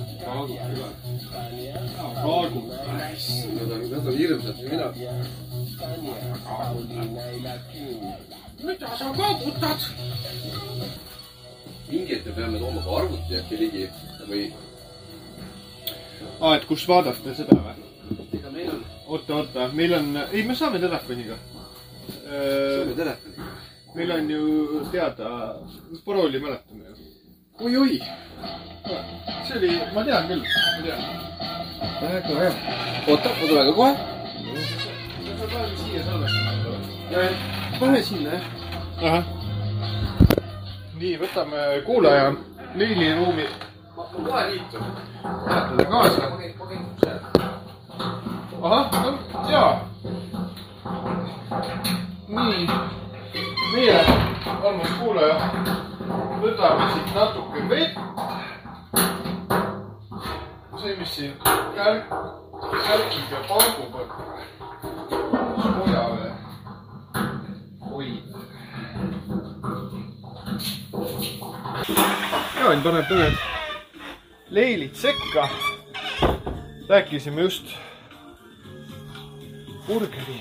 kaaguvad. 2.23 2.85
Nad 3.55 3.73
on, 3.73 3.85
nad 3.91 4.07
on 4.07 4.17
hirmsad, 4.19 4.57
mina. 4.71 4.89
mida 8.65 8.97
sa 8.99 9.13
kaagutad? 9.17 9.81
mingi 11.89 12.15
hetk 12.15 12.27
me 12.27 12.33
peame 12.37 12.59
tooma 12.59 12.83
ka 12.85 12.97
arvuti 13.01 13.37
äkki 13.39 13.59
ligi 13.59 13.85
või. 14.29 14.43
aa, 16.41 16.57
et 16.57 16.67
kus 16.69 16.85
vaadata 16.89 17.35
seda 17.35 17.57
või? 17.57 17.77
ega 18.37 18.51
meil 18.53 18.73
on, 18.75 18.83
oota, 19.07 19.39
oota, 19.43 19.69
meil 19.73 19.95
on, 19.97 20.11
ei, 20.33 20.43
me 20.45 20.57
saame 20.59 20.81
telefoniga. 20.83 21.39
saame 22.09 22.95
telefoni. 22.97 23.48
Meil 23.95 24.13
on 24.13 24.31
ju 24.31 24.85
teada, 24.93 25.55
parooli 26.05 26.41
mäletame 26.41 26.85
ju. 26.85 26.95
oi-oi, 27.65 28.01
see 29.49 29.57
oli, 29.57 29.81
ma 29.95 30.05
tean 30.05 30.29
küll, 30.29 30.43
ma 30.77 30.83
tean. 30.85 31.03
väga 32.01 32.35
hea. 32.41 32.53
oota, 33.09 33.29
ma 33.29 33.47
tulen 33.49 33.67
ka 33.67 33.73
kohe. 33.73 33.93
sa 35.39 35.47
paned 35.53 35.79
siia 35.79 36.03
salvestama. 36.05 36.51
pane 37.81 38.03
sinna 38.03 38.31
jah. 38.31 38.45
ahah. 39.03 39.25
nii, 40.99 41.17
võtame 41.17 41.83
kuulaja 41.87 42.33
Leili 42.75 43.15
ruumi 43.15 43.47
ma, 43.97 44.05
kohe 44.13 44.43
liitun. 44.51 44.85
vahetada 45.25 45.85
kaasa. 45.85 46.23
ahah, 48.63 48.87
jaa. 49.51 49.73
nii, 52.29 52.69
meie, 53.73 53.99
armas 54.65 54.93
kuulaja, 54.99 55.37
võtame 56.43 56.89
siit 56.93 57.15
natuke 57.15 57.65
vett. 57.71 57.95
see, 60.79 60.95
mis 60.99 61.11
siin 61.15 61.33
kärk, 61.75 62.13
kärkib 62.63 63.33
ja 63.35 63.41
paugub, 63.49 63.93
on 63.99 65.73
sooja 65.75 66.05
või? 66.13 66.31
oi. 67.99 68.11
Jaan 72.59 72.85
paneb 72.87 73.11
mõned 73.11 73.37
leilid 74.51 74.95
sekka. 74.97 75.49
rääkisime 76.89 77.43
just 77.43 77.75
burgeri, 79.87 80.41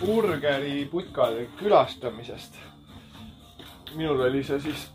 burgeriputkade 0.00 1.48
külastamisest. 1.58 2.54
minul 3.94 4.20
oli 4.20 4.44
see 4.44 4.60
siis 4.60 4.90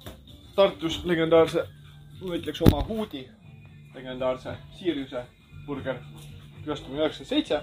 Tartus 0.56 0.99
legendaarse, 1.06 1.64
ma 2.22 2.36
ütleks 2.38 2.62
oma 2.62 2.84
huudi 2.88 3.24
legendaarse 3.95 4.54
Siiriuse 4.78 5.26
burger. 5.66 5.97
külastamine 6.64 7.01
üheksakümmend 7.01 7.30
seitse, 7.30 7.62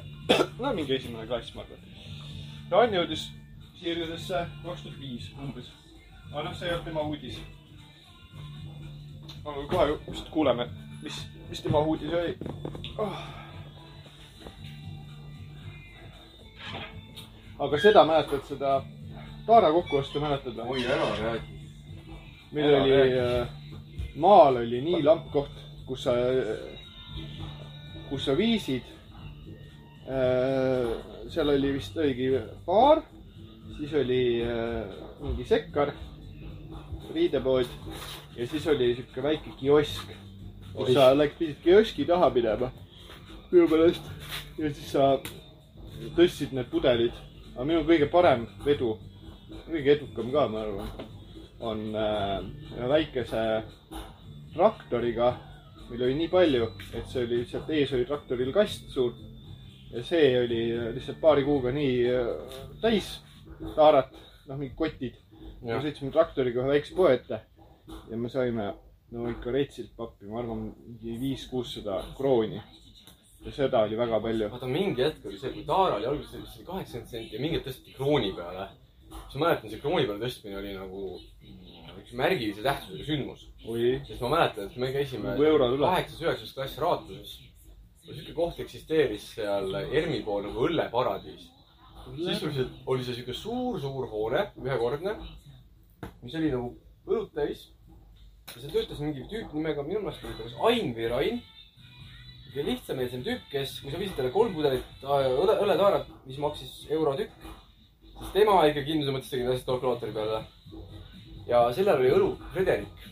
no 0.59 0.73
mingi 0.75 0.95
esimene 0.95 1.27
klass, 1.27 1.55
ma 1.55 1.63
arvan. 1.63 1.79
Jaan 2.71 2.95
jõudis 2.95 3.31
Siiriusesse 3.81 4.47
kaks 4.65 4.83
tuhat 4.83 5.01
viis 5.01 5.31
umbes. 5.39 5.73
aga 6.33 6.43
noh, 6.43 6.55
see 6.55 6.69
ei 6.69 6.75
olnud 6.75 6.85
tema 6.85 7.01
uudis. 7.01 7.41
aga 9.45 9.67
kohe 9.67 9.99
just 10.09 10.29
kuuleme, 10.31 10.69
mis, 11.03 11.27
mis 11.49 11.63
tema 11.63 11.81
uudis 11.81 12.13
oli 12.13 12.37
oh.. 12.99 13.40
Aga 17.61 17.79
seda 17.81 18.05
mäletad, 18.09 18.45
seda 18.49 18.81
Taara 19.47 19.71
kokkuostu 19.73 20.21
mäletad 20.23 20.57
või? 20.57 20.79
oi, 20.79 20.85
ära 20.87 21.09
räägi. 21.19 21.59
meil 22.53 22.75
ära 22.75 22.83
oli, 22.83 24.19
maal 24.21 24.61
oli 24.63 24.81
nii 24.85 25.03
lamp 25.03 25.31
koht, 25.33 25.63
kus 25.89 26.05
sa, 26.07 26.15
kus 28.11 28.25
sa 28.25 28.37
viisid. 28.39 28.87
seal 31.31 31.53
oli 31.53 31.73
vist 31.77 31.97
oligi 31.97 32.31
baar, 32.67 33.03
siis 33.77 33.93
oli 33.95 34.23
äh, 34.43 34.87
mingi 35.21 35.45
sekkar, 35.47 35.93
riidepood 37.15 37.69
ja 38.37 38.47
siis 38.47 38.67
oli 38.67 38.95
sihuke 38.97 39.23
väike 39.23 39.55
kiosk, 39.61 40.11
kus 40.75 40.95
sa 40.95 41.13
läks, 41.15 41.37
pidid 41.39 41.61
kioski 41.63 42.07
taha 42.09 42.31
minema 42.35 42.71
minu 43.51 43.67
meelest 43.71 44.07
ja 44.59 44.71
siis 44.71 44.93
sa 44.95 45.13
tõstsid 46.17 46.55
need 46.57 46.71
pudelid, 46.71 47.15
aga 47.61 47.67
minu 47.69 47.83
kõige 47.85 48.07
parem 48.09 48.47
vedu, 48.65 48.95
kõige 49.67 49.91
edukam 49.93 50.31
ka, 50.33 50.47
ma 50.49 50.63
arvan 50.65 50.87
on 51.61 51.83
äh, 51.93 52.87
väikese 52.89 53.43
traktoriga, 54.55 55.35
meil 55.91 56.07
oli 56.07 56.15
nii 56.23 56.31
palju, 56.33 56.71
et 56.97 57.11
see 57.13 57.27
oli 57.27 57.43
lihtsalt 57.43 57.69
ees 57.77 57.93
oli 57.93 58.07
traktoril 58.09 58.49
kast 58.57 58.89
suur 58.95 59.13
ja 59.91 60.01
see 60.09 60.31
oli 60.41 60.63
lihtsalt 60.97 61.21
paari 61.21 61.45
kuuga 61.45 61.75
nii 61.77 61.99
äh, 62.09 62.33
täis 62.81 63.19
taarat, 63.77 64.17
noh 64.49 64.57
mingid 64.57 64.79
kotid. 64.81 65.21
me 65.61 65.77
sõitsime 65.85 66.15
traktoriga 66.17 66.63
ühe 66.63 66.79
väikse 66.79 66.97
poe 66.97 67.13
ette 67.13 67.43
ja 68.09 68.17
me 68.17 68.33
saime 68.33 68.71
no 69.13 69.29
ikka 69.29 69.53
retsilt 69.53 69.93
pappi, 70.01 70.33
ma 70.33 70.41
arvan, 70.41 70.71
mingi 70.87 71.21
viis-kuussada 71.21 72.01
krooni. 72.17 72.63
Ja 73.45 73.53
seda 73.57 73.85
oli 73.87 73.97
väga 73.97 74.21
palju. 74.21 74.49
vaata 74.53 74.67
mingi 74.69 75.03
hetk 75.03 75.27
oli 75.27 75.39
see, 75.41 75.53
kui 75.55 75.65
Taara 75.65 75.97
oli 75.97 76.07
alguses 76.07 76.35
oli 76.57 76.67
kaheksakümmend 76.67 77.11
senti 77.11 77.37
ja 77.37 77.41
mingi 77.41 77.59
hetk 77.59 77.69
tõsteti 77.71 77.97
krooni 77.97 78.33
peale. 78.37 78.69
siis 79.11 79.37
ma 79.41 79.47
mäletan, 79.47 79.71
see 79.71 79.81
krooni 79.81 80.07
peale 80.07 80.25
tõstmine 80.25 80.59
oli 80.61 80.75
nagu 80.77 81.05
üks 82.01 82.13
märgilise 82.17 82.63
tähtsusega 82.65 83.07
sündmus. 83.07 83.47
sest 84.09 84.21
ma 84.25 84.33
mäletan, 84.35 84.69
et 84.69 84.77
me 84.77 84.93
käisime 84.93 85.33
Nagu 85.33 85.45
euro 85.45 85.71
tuleb. 85.71 85.87
kaheksas, 85.89 86.21
üheksas 86.23 86.55
klass 86.55 86.79
Raatuses. 86.79 87.39
sihuke 88.11 88.33
koht 88.35 88.61
eksisteeris 88.61 89.27
seal 89.37 89.75
ERMi 89.81 90.23
pool 90.27 90.43
nagu 90.43 90.67
õlleparadiis. 90.69 91.49
sisuliselt 92.17 92.73
oli 92.87 93.05
see 93.05 93.15
sihuke 93.15 93.35
suur-suur 93.37 94.09
hoone, 94.11 94.49
ühekordne, 94.63 95.15
mis 96.23 96.35
oli 96.35 96.51
nagu 96.51 96.75
õlut 97.07 97.33
täis. 97.35 97.69
ja 98.55 98.61
seal 98.61 98.73
töötas 98.73 99.01
mingi 99.01 99.25
tüüp 99.31 99.55
nimega, 99.55 99.83
minu 99.87 100.01
meelest 100.01 100.25
oli 100.25 100.35
ta 100.39 100.49
kas 100.49 100.59
Ain 100.69 100.95
või 100.97 101.09
Rain. 101.15 101.43
Kõige 102.51 102.67
lihtsameelsem 102.67 103.23
tüüp, 103.27 103.43
kes, 103.51 103.77
kui 103.81 103.93
sa 103.93 103.99
viisid 104.01 104.17
talle 104.19 104.33
kolm 104.35 104.55
pudelit 104.55 105.05
äh, 105.05 105.27
õle, 105.31 105.57
õletaarat, 105.65 106.09
mis 106.27 106.39
maksis 106.43 106.87
euro 106.91 107.15
tükk, 107.19 107.51
siis 108.19 108.33
tema 108.35 108.57
ikka 108.67 108.83
kindluse 108.87 109.15
mõttes 109.15 109.31
tegi 109.31 109.47
asjad 109.47 109.69
kalkulaatori 109.69 110.15
peale. 110.17 110.41
ja 111.47 111.63
sellel 111.75 112.03
oli 112.03 112.11
õlu 112.17 112.31
Frederik. 112.53 113.07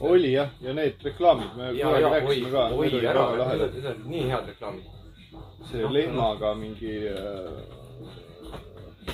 oli 0.00 0.32
jah, 0.32 0.52
ja 0.60 0.72
need 0.72 1.02
reklaamid, 1.02 1.56
me 1.56 1.72
ja, 1.76 1.88
kunagi 1.88 2.12
rääkisime 2.14 2.52
ka, 2.52 2.68
oi 2.74 3.00
ära 3.02 3.26
need 3.34 3.66
olid 3.90 4.06
nii 4.06 4.28
head 4.30 4.46
reklaamid. 4.52 4.94
see 5.70 5.90
lehmaga 5.90 6.54
mingi 6.54 6.94
äh, 7.10 7.58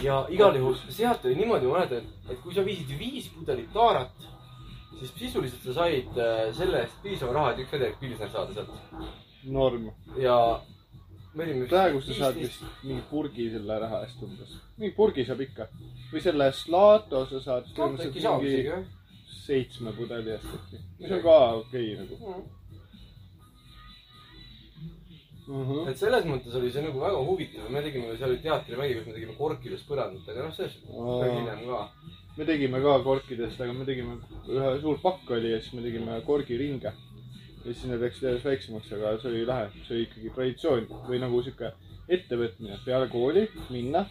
ja 0.03 0.27
igal 0.31 0.57
juhul 0.57 0.77
sealt 0.89 1.25
oli 1.25 1.41
niimoodi, 1.41 1.67
ma 1.67 1.81
mäletan, 1.81 2.07
et 2.29 2.39
kui 2.45 2.55
sa 2.55 2.65
viisid 2.65 2.93
viis 2.99 3.33
pudelit 3.33 3.73
taarat, 3.73 4.29
siis 4.99 5.13
sisuliselt 5.17 5.65
sa 5.65 5.81
said 5.81 6.17
äh, 6.21 6.47
selle 6.57 6.85
eest 6.85 7.03
piisava 7.03 7.33
raha, 7.39 7.53
et 7.53 7.65
üks 7.65 7.73
Frederik 7.73 8.01
Pilsner 8.01 8.31
saada 8.31 8.53
sealt. 8.53 9.32
norm. 9.45 9.91
ja 10.17 10.37
me 11.35 11.45
olime. 11.45 11.67
praegu 11.67 12.01
sa 12.01 12.15
saad 12.15 12.41
vist 12.41 12.65
mingi 12.83 13.03
purgi 13.11 13.51
selle 13.51 13.79
raha 13.85 14.03
eest 14.07 14.23
umbes. 14.23 14.57
mingi 14.79 14.95
purgi 14.97 15.27
saab 15.29 15.41
ikka. 15.47 15.69
või 16.13 16.25
selle 16.25 16.51
Slato 16.63 17.27
sa 17.31 17.45
saad 17.47 17.71
põhimõtteliselt 17.77 18.43
mingi 18.43 18.83
seitsme 19.43 19.93
pudeli 19.97 20.35
eest 20.37 20.59
äkki. 20.59 20.83
mis 20.99 21.15
on 21.19 21.23
ka 21.29 21.39
okei 21.61 21.95
okay, 21.95 22.03
nagu 22.03 22.51
mm. 25.47 25.65
-hmm. 25.67 25.91
et 25.91 25.99
selles 25.99 26.27
mõttes 26.29 26.57
oli 26.59 26.71
see 26.73 26.85
nagu 26.85 27.01
väga 27.01 27.23
huvitav, 27.29 27.71
me 27.71 27.83
tegime 27.85 28.17
seal 28.17 28.31
oli 28.31 28.43
teatrimägi, 28.47 28.99
kus 28.99 29.07
me 29.07 29.17
tegime 29.19 29.39
korkidest 29.39 29.89
põrandat, 29.89 30.29
aga 30.29 30.47
noh, 30.47 30.55
sellest 30.57 30.85
Aa. 30.91 31.23
hiljem 31.29 31.65
ka. 31.71 31.81
me 32.37 32.49
tegime 32.51 32.83
ka 32.83 32.99
korkidest, 33.09 33.61
aga 33.61 33.79
me 33.79 33.89
tegime, 33.89 34.19
ühe 34.49 34.75
suur 34.85 35.01
pakk 35.03 35.35
oli 35.39 35.55
ja 35.55 35.61
siis 35.61 35.75
me 35.79 35.87
tegime 35.89 36.21
korgiringe. 36.29 36.93
Ja 37.63 37.71
siis 37.71 37.85
need 37.87 38.03
läksid 38.03 38.27
järjest 38.27 38.47
väiksemaks, 38.49 38.93
aga 38.97 39.15
see 39.23 39.31
oli 39.31 39.43
lahe, 39.47 39.69
see 39.87 39.95
oli 39.97 40.07
ikkagi 40.09 40.33
traditsioon 40.35 40.89
või 41.07 41.21
nagu 41.23 41.43
sihuke 41.47 41.71
ettevõtmine 42.13 42.79
peale 42.85 43.09
kooli 43.13 43.45
minna. 43.71 44.07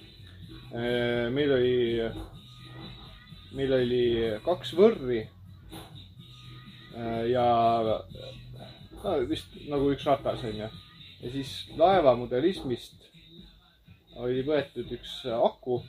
meil 1.36 1.52
oli, 1.52 1.76
meil 3.58 3.74
oli 3.76 4.04
kaks 4.45 4.74
võrri. 4.80 5.26
ja 7.32 7.45
no 9.04 9.18
vist 9.28 9.60
nagu 9.68 9.91
üks 9.91 10.08
ratas 10.08 10.43
onju. 10.47 10.72
ja 11.22 11.32
siis 11.36 11.52
laeva 11.78 12.16
modelismist 12.16 13.10
oli 14.16 14.43
võetud 14.47 14.91
üks 14.95 15.22
aku 15.26 15.82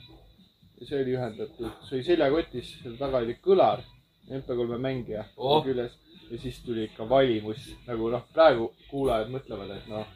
ja 0.79 0.87
see 0.87 1.01
oli 1.01 1.15
ühendatud, 1.15 1.71
see 1.87 1.99
oli 1.99 2.05
seljakotis, 2.07 2.77
seal 2.81 2.95
taga 2.99 3.23
oli 3.23 3.35
kõlar, 3.43 3.83
MP3 4.27 4.79
mängija 4.79 5.25
oh. 5.37 5.63
küljes 5.63 5.95
ja 6.31 6.39
siis 6.41 6.59
tuli 6.65 6.87
ikka 6.87 7.07
valimus, 7.09 7.71
nagu 7.87 8.09
noh, 8.13 8.25
praegu 8.33 8.71
kuulajad 8.89 9.31
mõtlevad, 9.33 9.71
et 9.75 9.89
noh, 9.91 10.07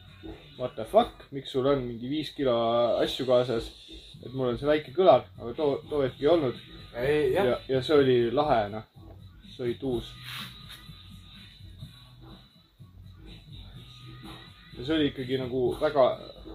what 0.58 0.74
the 0.74 0.84
fuck, 0.84 1.26
miks 1.30 1.52
sul 1.54 1.66
on 1.70 1.84
mingi 1.86 2.10
viis 2.10 2.32
kilo 2.36 2.54
asju 3.02 3.26
kaasas. 3.28 3.70
et 4.18 4.32
mul 4.34 4.48
on 4.50 4.58
see 4.58 4.66
väike 4.66 4.90
kõlar, 4.96 5.28
aga 5.38 5.52
too, 5.54 5.76
too 5.88 6.02
hetk 6.02 6.22
ei 6.22 6.26
olnud 6.26 6.56
ja, 7.32 7.58
ja 7.68 7.82
see 7.82 7.98
oli 8.00 8.16
lahe, 8.34 8.64
noh, 8.72 8.82
see 9.52 9.62
oli 9.68 9.76
tuus. 9.78 10.10
ja 14.78 14.84
see 14.84 14.96
oli 14.96 15.08
ikkagi 15.12 15.38
nagu 15.38 15.62
väga, 15.78 16.08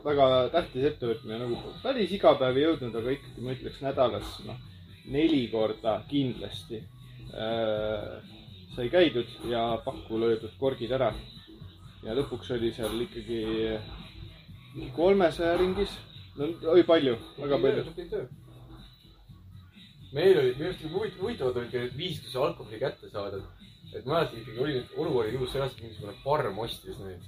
väga 0.03 0.27
tähtis 0.51 0.91
ettevõtmine, 0.91 1.39
nagu 1.45 1.73
päris 1.83 2.11
iga 2.11 2.35
päev 2.39 2.59
ei 2.59 2.67
jõudnud, 2.67 2.99
aga 2.99 3.15
ikkagi 3.15 3.47
ma 3.47 3.55
ütleks 3.55 3.81
nädalas 3.83 4.37
noh, 4.47 4.59
neli 5.11 5.45
korda 5.51 6.01
kindlasti 6.11 6.83
äh, 7.35 8.42
sai 8.75 8.89
käidud 8.89 9.29
ja 9.49 9.63
pakku 9.85 10.19
löödud 10.19 10.55
korgid 10.59 10.91
ära. 10.91 11.13
ja 12.03 12.15
lõpuks 12.17 12.51
oli 12.55 12.71
seal 12.75 13.01
ikkagi 13.01 13.43
kolmesaja 14.95 15.57
ringis, 15.57 15.93
no 16.35 16.49
oli 16.71 16.83
palju, 16.83 17.17
väga 17.37 17.59
palju. 17.61 17.83
meil 20.13 20.39
oli, 20.39 20.55
minu 20.57 20.69
arust 20.69 20.83
huvitav, 20.93 21.21
huvitavad 21.21 21.61
olid 21.61 21.97
viisid, 21.97 22.25
kus 22.25 22.35
alkoholi 22.35 22.79
kätte 22.79 23.09
saada. 23.09 23.43
et 23.93 24.05
mäletan 24.05 24.41
ikkagi 24.41 24.59
oli 24.59 24.83
olukorra 24.97 25.29
juhus 25.29 25.51
sellest, 25.51 25.77
et 25.77 25.83
mingisugune 25.83 26.17
farm 26.23 26.59
ostis 26.59 26.99
neid 26.99 27.21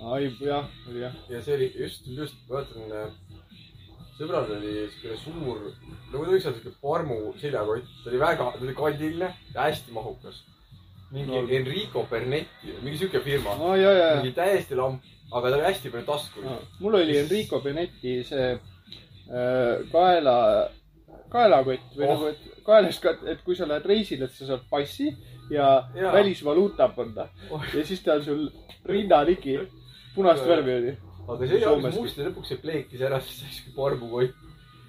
ai, 0.00 0.36
jah, 0.40 0.68
oli 0.88 1.00
jah. 1.00 1.14
ja 1.28 1.42
see 1.42 1.54
oli 1.54 1.68
just, 1.78 2.06
just 2.06 2.50
vaatan, 2.50 3.12
sõbral 4.18 4.50
oli 4.56 4.72
siukene 4.92 5.16
suur, 5.20 5.62
nagu 6.10 6.24
ta 6.24 6.32
võiks 6.32 6.48
olla 6.48 6.58
siuke 6.58 6.74
parmu 6.82 7.16
seljakott, 7.40 7.88
ta 8.02 8.12
oli 8.12 8.20
väga, 8.20 8.50
ta 8.56 8.64
oli 8.64 8.76
kandiline 8.76 9.30
ja 9.54 9.66
hästi 9.66 9.96
mahukas. 9.96 10.42
Mingi 11.12 11.30
No. 11.36 11.42
no. 11.42 11.48
Enrico 11.48 12.06
Bernetti, 12.10 12.72
mingi 12.82 12.98
siuke 12.98 13.20
firma, 13.22 13.54
ja 13.78 14.14
mingi 14.22 14.32
täiesti 14.34 14.74
lamp, 14.74 15.02
aga 15.32 15.50
tal 15.50 15.58
oli 15.60 15.66
hästi 15.68 15.90
palju 15.90 16.06
taskuid 16.06 16.44
no,. 16.46 16.56
mul 16.80 16.94
oli 17.00 17.16
Enrico 17.18 17.60
Benetti 17.60 18.16
see 18.24 18.48
äh, 19.30 19.86
kaela, 19.92 20.36
kaelakott 21.32 21.96
või 21.96 22.06
Oh. 22.06 22.12
nagu, 22.14 22.26
et 22.34 22.62
kaelas 22.66 22.98
ka, 23.02 23.16
et 23.30 23.42
kui 23.46 23.56
sa 23.56 23.66
lähed 23.66 23.86
reisile, 23.86 24.24
et 24.26 24.32
sa 24.34 24.46
saad 24.46 24.62
passi 24.70 25.08
ja, 25.50 25.88
ja. 25.94 26.12
välisvaluuta 26.12 26.88
panna 26.96 27.28
Oh. 27.50 27.62
ja 27.74 27.84
siis 27.86 28.02
ta 28.02 28.14
on 28.18 28.24
sul 28.24 28.48
rinnaligi, 28.86 29.58
punast 30.14 30.42
Jaa. 30.46 30.56
värvi 30.56 30.74
oli. 30.80 30.96
aga 31.28 31.46
see 31.46 31.56
oli 31.56 31.64
Soomest. 31.64 31.98
must 32.00 32.18
ja 32.18 32.28
lõpuks 32.28 32.50
see 32.52 32.58
pleekis 32.62 33.00
ära, 33.02 33.20
siis 33.20 33.40
sai 33.40 33.50
siuke 33.50 33.74
parmukott. 33.76 34.34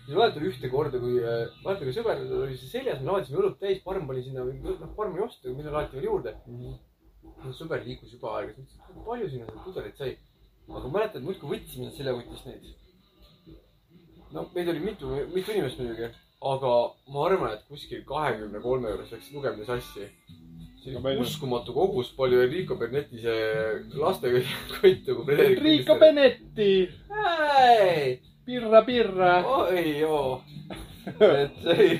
Siis 0.07 0.15
mäletan 0.15 0.45
ühte 0.47 0.69
korda, 0.71 0.99
kui, 1.03 1.17
mäletan, 1.19 1.83
kui 1.83 1.95
sõber 1.95 2.21
oli 2.39 2.55
see 2.55 2.69
seljas, 2.71 3.01
me 3.03 3.11
laadisime 3.11 3.41
õlut 3.41 3.57
täis, 3.59 3.81
parm 3.83 4.07
pani 4.07 4.23
sinna, 4.23 4.45
noh, 4.47 4.91
parm 4.95 5.17
ei 5.17 5.23
osta, 5.25 5.51
mida 5.55 5.73
laeti 5.73 5.97
veel 5.97 6.07
juurde. 6.07 6.33
sõber 7.57 7.83
liikus 7.85 8.13
juba 8.15 8.37
aega, 8.37 8.53
siis 8.55 8.77
mõtlesin, 8.77 8.93
et 8.95 9.07
palju 9.07 9.29
sinna 9.29 9.49
seda 9.49 9.65
pudelit 9.65 9.99
sai. 9.99 10.13
aga 10.67 10.91
mäletan, 10.93 11.25
muudkui 11.27 11.51
võtsime 11.51 11.91
seljakotist 11.95 12.47
neid. 12.47 12.71
no 14.31 14.47
meid 14.55 14.71
oli 14.71 14.85
mitu, 14.85 15.11
mitu 15.33 15.51
inimest 15.51 15.79
muidugi, 15.81 16.09
aga 16.53 16.71
ma 17.11 17.27
arvan, 17.27 17.57
et 17.57 17.67
kuskil 17.67 18.03
kahekümne 18.07 18.63
kolme 18.63 18.89
juures 18.93 19.11
läks 19.11 19.29
lugemine 19.35 19.67
sassi. 19.67 20.07
oli 20.87 21.03
palju? 21.03 21.27
uskumatu 21.27 21.75
kogus, 21.75 22.13
palju 22.15 22.45
Enrico 22.47 22.79
Bernetti 22.79 23.19
see 23.19 23.99
lastekott 23.99 24.71
nagu. 25.11 25.27
Enrico 25.35 25.99
Benetti. 25.99 26.71
pirra, 28.47 28.81
pirra. 28.85 29.31
oi 29.45 29.99
joo, 29.99 30.41
et 31.19 31.57
see 31.63 31.73
oli, 31.73 31.95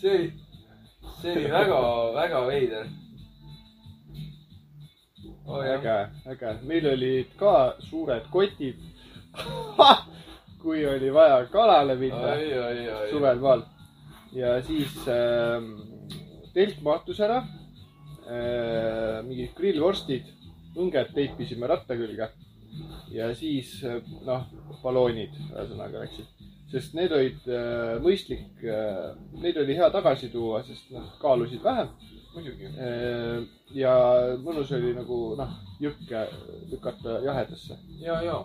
see 0.00 0.14
oli, 0.14 0.30
see 1.20 1.34
oli 1.36 1.50
väga, 1.52 1.80
väga 2.16 2.40
veider. 2.48 2.88
oh,. 5.46 5.62
äge, 5.62 5.96
äge, 6.32 6.54
meil 6.66 6.88
olid 6.90 7.36
ka 7.38 7.52
suured 7.78 8.26
kotid. 8.32 8.82
kui 10.62 10.82
oli 10.88 11.12
vaja 11.14 11.44
kalale 11.52 11.94
minna 12.00 12.32
oi, 12.32 12.46
oi, 12.58 12.88
oi. 12.90 13.10
suvel 13.10 13.38
maal 13.38 13.60
ja 14.34 14.56
siis 14.66 14.96
äh, 15.06 15.60
telk 16.56 16.80
mahtus 16.82 17.20
ära 17.22 17.36
äh,. 18.26 19.22
mingid 19.28 19.52
grillvorstid, 19.54 20.26
õnged 20.74 21.14
teipisime 21.14 21.70
ratta 21.70 21.94
külge 22.00 22.32
ja 23.12 23.30
siis 23.34 23.78
äh, 23.84 24.00
noh, 24.26 24.46
balloonid 24.82 25.36
ühesõnaga 25.50 26.02
läksid, 26.04 26.44
sest 26.72 26.96
need 26.98 27.14
olid 27.14 27.48
äh, 27.48 27.96
mõistlik 28.02 28.64
äh,, 28.64 29.14
neid 29.42 29.58
oli 29.62 29.78
hea 29.78 29.90
tagasi 29.94 30.30
tuua, 30.32 30.62
sest 30.66 30.90
nad 30.94 31.14
kaalusid 31.22 31.64
vähem 31.64 31.92
muidugi. 32.36 32.70
äh,. 32.76 33.44
ja 33.74 33.92
mõnus 34.44 34.72
oli 34.76 34.92
nagu 34.96 35.20
noh, 35.38 35.54
jõkke 35.82 36.26
lükata 36.72 37.20
jahedasse, 37.24 37.78
ja, 38.02 38.18
ja. 38.24 38.40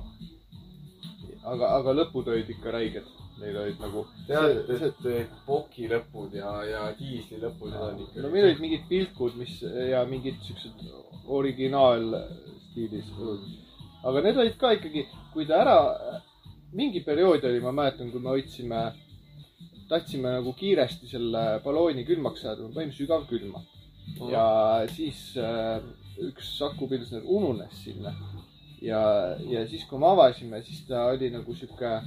aga, 1.43 1.73
aga 1.79 1.97
lõpud 1.99 2.31
olid 2.31 2.49
ikka 2.55 2.73
räiged, 2.73 3.07
neil 3.41 3.57
olid 3.63 3.81
nagu. 3.83 4.05
tead, 4.27 4.69
et, 4.77 5.35
poki 5.45 5.89
lõpud 5.91 6.35
ja, 6.37 6.53
ja 6.67 6.83
diisli 6.99 7.41
lõpud, 7.41 7.73
need 7.73 7.87
on 7.87 8.03
ikka. 8.05 8.25
no 8.25 8.33
meil 8.33 8.49
olid 8.49 8.63
mingid 8.63 8.87
pilkud, 8.89 9.37
mis 9.41 9.59
ja 9.63 10.05
mingid 10.09 10.39
siuksed 10.47 10.85
originaalstiilis 11.39 13.11
õlud. 13.17 13.49
Aga 14.03 14.23
need 14.25 14.41
olid 14.43 14.57
ka 14.61 14.73
ikkagi, 14.77 15.05
kui 15.33 15.47
ta 15.49 15.61
ära, 15.61 15.77
mingi 16.77 17.03
periood 17.05 17.43
oli, 17.47 17.61
ma 17.63 17.73
mäletan, 17.75 18.11
kui 18.11 18.23
me 18.23 18.33
hoidsime, 18.33 18.81
tahtsime 19.91 20.37
nagu 20.37 20.53
kiiresti 20.57 21.09
selle 21.11 21.43
ballooni 21.65 22.05
külmaks 22.07 22.45
saada, 22.45 22.63
me 22.63 22.73
panime 22.75 22.95
sügavkülma. 22.95 23.63
ja 24.31 24.45
siis 24.91 25.37
äh, 25.37 25.83
üks 26.27 26.57
Saku 26.57 26.87
Pilsner 26.89 27.21
ununes 27.25 27.83
sinna. 27.83 28.13
ja, 28.81 29.01
ja 29.47 29.67
siis, 29.67 29.85
kui 29.89 29.99
me 29.99 30.09
avasime, 30.09 30.61
siis 30.65 30.83
ta 30.87 31.05
oli 31.11 31.29
nagu 31.29 31.55
sihuke 31.55 31.99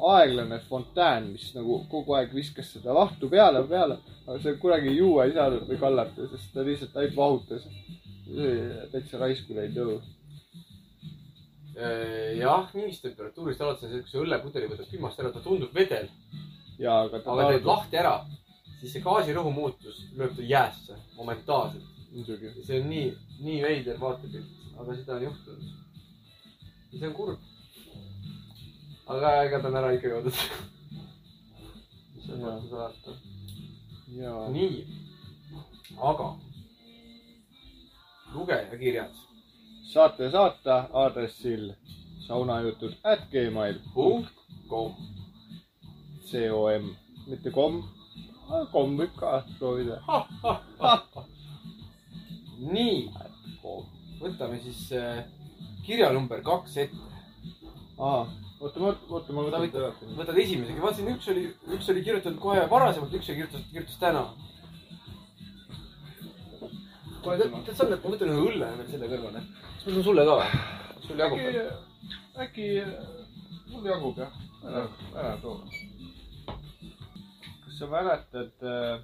aeglane 0.00 0.58
fontään, 0.58 1.26
mis 1.32 1.50
nagu 1.54 1.82
kogu 1.90 2.14
aeg 2.16 2.32
viskas 2.34 2.70
seda 2.72 2.94
vahtu 2.96 3.28
peale, 3.28 3.62
peale, 3.68 3.98
aga 4.26 4.38
see 4.42 4.56
kunagi 4.62 4.94
juua 4.96 5.26
ei 5.28 5.34
saanud 5.36 5.66
või 5.68 5.80
kallata, 5.80 6.28
sest 6.32 6.54
ta 6.54 6.64
lihtsalt 6.64 6.96
ainult 6.96 7.16
vahutas. 7.16 7.68
täitsa 8.92 9.18
raisku 9.18 9.54
läinud 9.56 9.78
õlu. 9.84 10.00
jah, 11.78 12.70
mingist 12.74 13.04
temperatuurist 13.06 13.60
alates 13.62 13.86
on 13.86 13.92
see, 13.92 14.02
kui 14.02 14.10
sa 14.10 14.22
õllepudeli 14.22 14.70
võtad 14.70 14.88
külmast 14.90 15.20
ära, 15.22 15.30
ta 15.34 15.42
tundub 15.44 15.74
vedel, 15.74 16.08
aga 16.82 17.20
ta 17.22 17.34
aga 17.34 17.50
teed 17.52 17.68
lahti 17.68 18.00
ära, 18.00 18.14
siis 18.80 18.94
see 18.94 19.04
gaasirõhu 19.04 19.52
muutus 19.54 20.00
lööb 20.18 20.34
ta 20.36 20.46
jäässe 20.46 20.98
momentaalselt. 21.16 21.84
see 22.66 22.80
on 22.80 22.88
nii, 22.90 23.12
nii 23.44 23.60
veider 23.62 24.00
vaatepilt, 24.00 24.66
aga 24.78 24.96
seda 24.96 25.18
on 25.18 25.28
juhtunud. 25.28 25.70
ja 26.90 26.98
see 26.98 27.08
on 27.08 27.14
kurb. 27.14 27.38
aga 29.06 29.32
ega 29.44 29.62
ta 29.62 29.68
on 29.68 29.80
ära 29.82 29.92
ikka 29.94 30.12
jõudnud. 30.14 30.42
mis 32.16 32.28
vastus 32.42 32.72
alata. 32.72 33.16
ja, 34.18 34.34
nii, 34.50 34.84
aga 36.10 36.34
lugejakirjad. 38.34 39.27
Saate 39.88 40.30
saata 40.30 40.74
aadressil 40.92 41.72
saunajutud 42.26 42.92
at 43.04 43.20
gmail 43.32 43.78
kom. 43.94 44.24
com, 44.68 44.92
mitte 47.26 47.50
kom. 47.50 47.82
kom 48.72 48.96
võib 48.98 49.14
ka 49.16 49.42
proovida. 49.58 50.00
nii, 52.74 53.08
võtame 54.20 54.58
siis 54.60 54.82
äh, 54.96 55.24
kirja 55.86 56.10
number 56.12 56.42
kaks 56.44 56.76
ette. 56.84 56.96
oota, 57.96 58.80
ma, 58.82 58.92
oota, 59.08 59.32
ma 59.32 59.46
võtan 59.46 59.66
võtad 60.18 60.42
esimesega, 60.44 60.82
vaatasin, 60.82 61.08
üks 61.14 61.30
oli, 61.32 61.46
üks 61.76 61.88
oli 61.92 62.04
kirjutatud 62.04 62.40
kohe 62.42 62.66
varasemalt, 62.70 63.14
üks 63.14 63.30
oli 63.30 63.40
kirjutatud, 63.40 63.72
kirjutas 63.72 64.00
täna. 64.02 64.26
kuule, 67.22 67.38
tead, 67.38 67.74
sa, 67.76 67.88
ma 67.88 67.98
võtan 68.12 68.32
ühe 68.32 68.42
õlle 68.50 68.70
veel 68.78 68.90
selle 68.92 69.10
kõrvale. 69.10 69.42
kas 69.42 69.84
ma 69.86 69.92
saan 69.92 70.06
sulle 70.08 70.24
ka 70.28 70.38
või? 70.40 70.48
sul 71.06 71.22
jagub 71.22 71.44
või?, 71.44 71.62
äkki 72.44 72.66
mul 73.72 73.88
jagub 73.90 74.20
jah, 74.22 74.40
ära, 74.64 74.82
ära 75.14 75.36
too. 75.42 75.56
kas 77.64 77.78
sa 77.78 77.90
mäletad 77.94 78.66
äh,? 78.74 78.98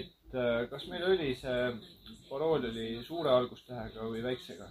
et 0.00 0.34
äh, 0.36 0.68
kas 0.70 0.86
meil 0.92 1.06
oli 1.08 1.32
see 1.40 1.60
parool 2.28 2.68
oli 2.68 2.88
suure 3.06 3.32
algustähega 3.32 4.06
või 4.12 4.22
väiksega? 4.22 4.68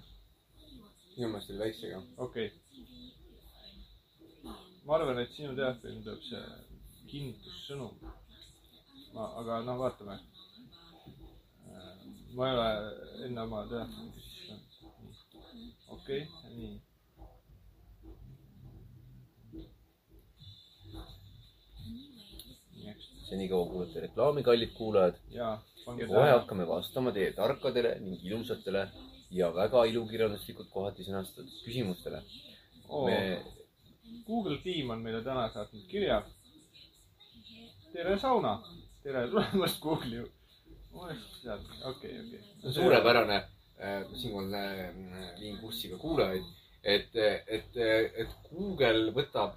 minu 1.17 1.31
meelest 1.33 1.49
oli 1.51 1.63
väiksega. 1.65 2.01
okei 2.17 2.45
okay.. 2.47 2.68
Ma 4.89 4.95
arvan, 4.97 5.19
et 5.21 5.33
sinu 5.37 5.51
telefoni 5.53 5.99
tuleb 6.01 6.21
see 6.25 6.39
kinnistussõnum. 7.11 7.91
ma, 9.13 9.25
aga 9.41 9.59
noh, 9.67 9.77
vaatame. 9.83 10.15
ma 12.37 12.47
ei 12.47 12.55
ole 12.55 12.69
enne 13.27 13.43
oma 13.43 13.59
telefoni 13.69 14.09
küsinud. 14.15 14.63
okei 15.95 16.23
okay,, 16.23 16.55
nii. 16.55 16.77
senikaua 23.29 23.69
kuulate 23.75 24.05
reklaami, 24.07 24.45
kallid 24.49 24.73
kuulajad. 24.81 25.21
kohe 25.85 26.31
hakkame 26.31 26.67
vastama 26.73 27.13
teie 27.19 27.29
tarkadele 27.43 27.93
ning 28.07 28.25
ilusatele 28.31 28.83
ja 29.37 29.53
väga 29.61 29.85
ilukirjanduslikult 29.93 30.73
kohati 30.73 31.05
sõnastatud 31.11 31.63
küsimustele. 31.69 32.25
oh, 32.89 33.05
me.... 33.05 33.21
Google 34.28 34.57
tiim 34.64 34.89
on 34.89 35.01
meile 35.01 35.22
täna 35.24 35.47
saatnud 35.53 35.86
kirja. 35.88 36.22
tere, 37.93 38.20
sauna. 38.20 38.60
tere 39.03 39.28
tulemast 39.28 39.80
Google'i. 39.82 40.24
okei, 41.89 42.20
okei. 42.20 42.39
suurepärane, 42.74 43.41
siinkohal 44.16 44.53
äh, 44.53 45.39
viin 45.39 45.57
kurssi 45.57 45.89
ka 45.89 45.97
kuulajaid, 45.97 46.43
et, 46.84 47.16
et, 47.47 47.78
et 48.16 48.30
Google 48.49 49.12
võtab 49.16 49.55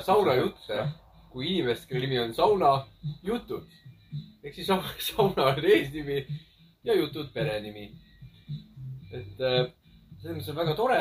saunajutte 0.00 0.88
kui 1.32 1.46
inimest, 1.48 1.88
kelle 1.88 2.06
nimi 2.06 2.18
on 2.20 2.34
saunajutud. 2.34 3.66
ehk 4.44 4.54
siis 4.54 4.66
sau- 4.66 4.82
sauna 5.08 5.44
on 5.52 5.64
eesnimi 5.64 6.26
ja 6.84 6.94
jutud 6.94 7.32
perenimi. 7.32 7.90
et 9.12 9.40
äh, 9.40 9.66
selles 10.22 10.36
mõttes 10.38 10.50
on 10.50 10.56
väga 10.56 10.74
tore, 10.74 11.00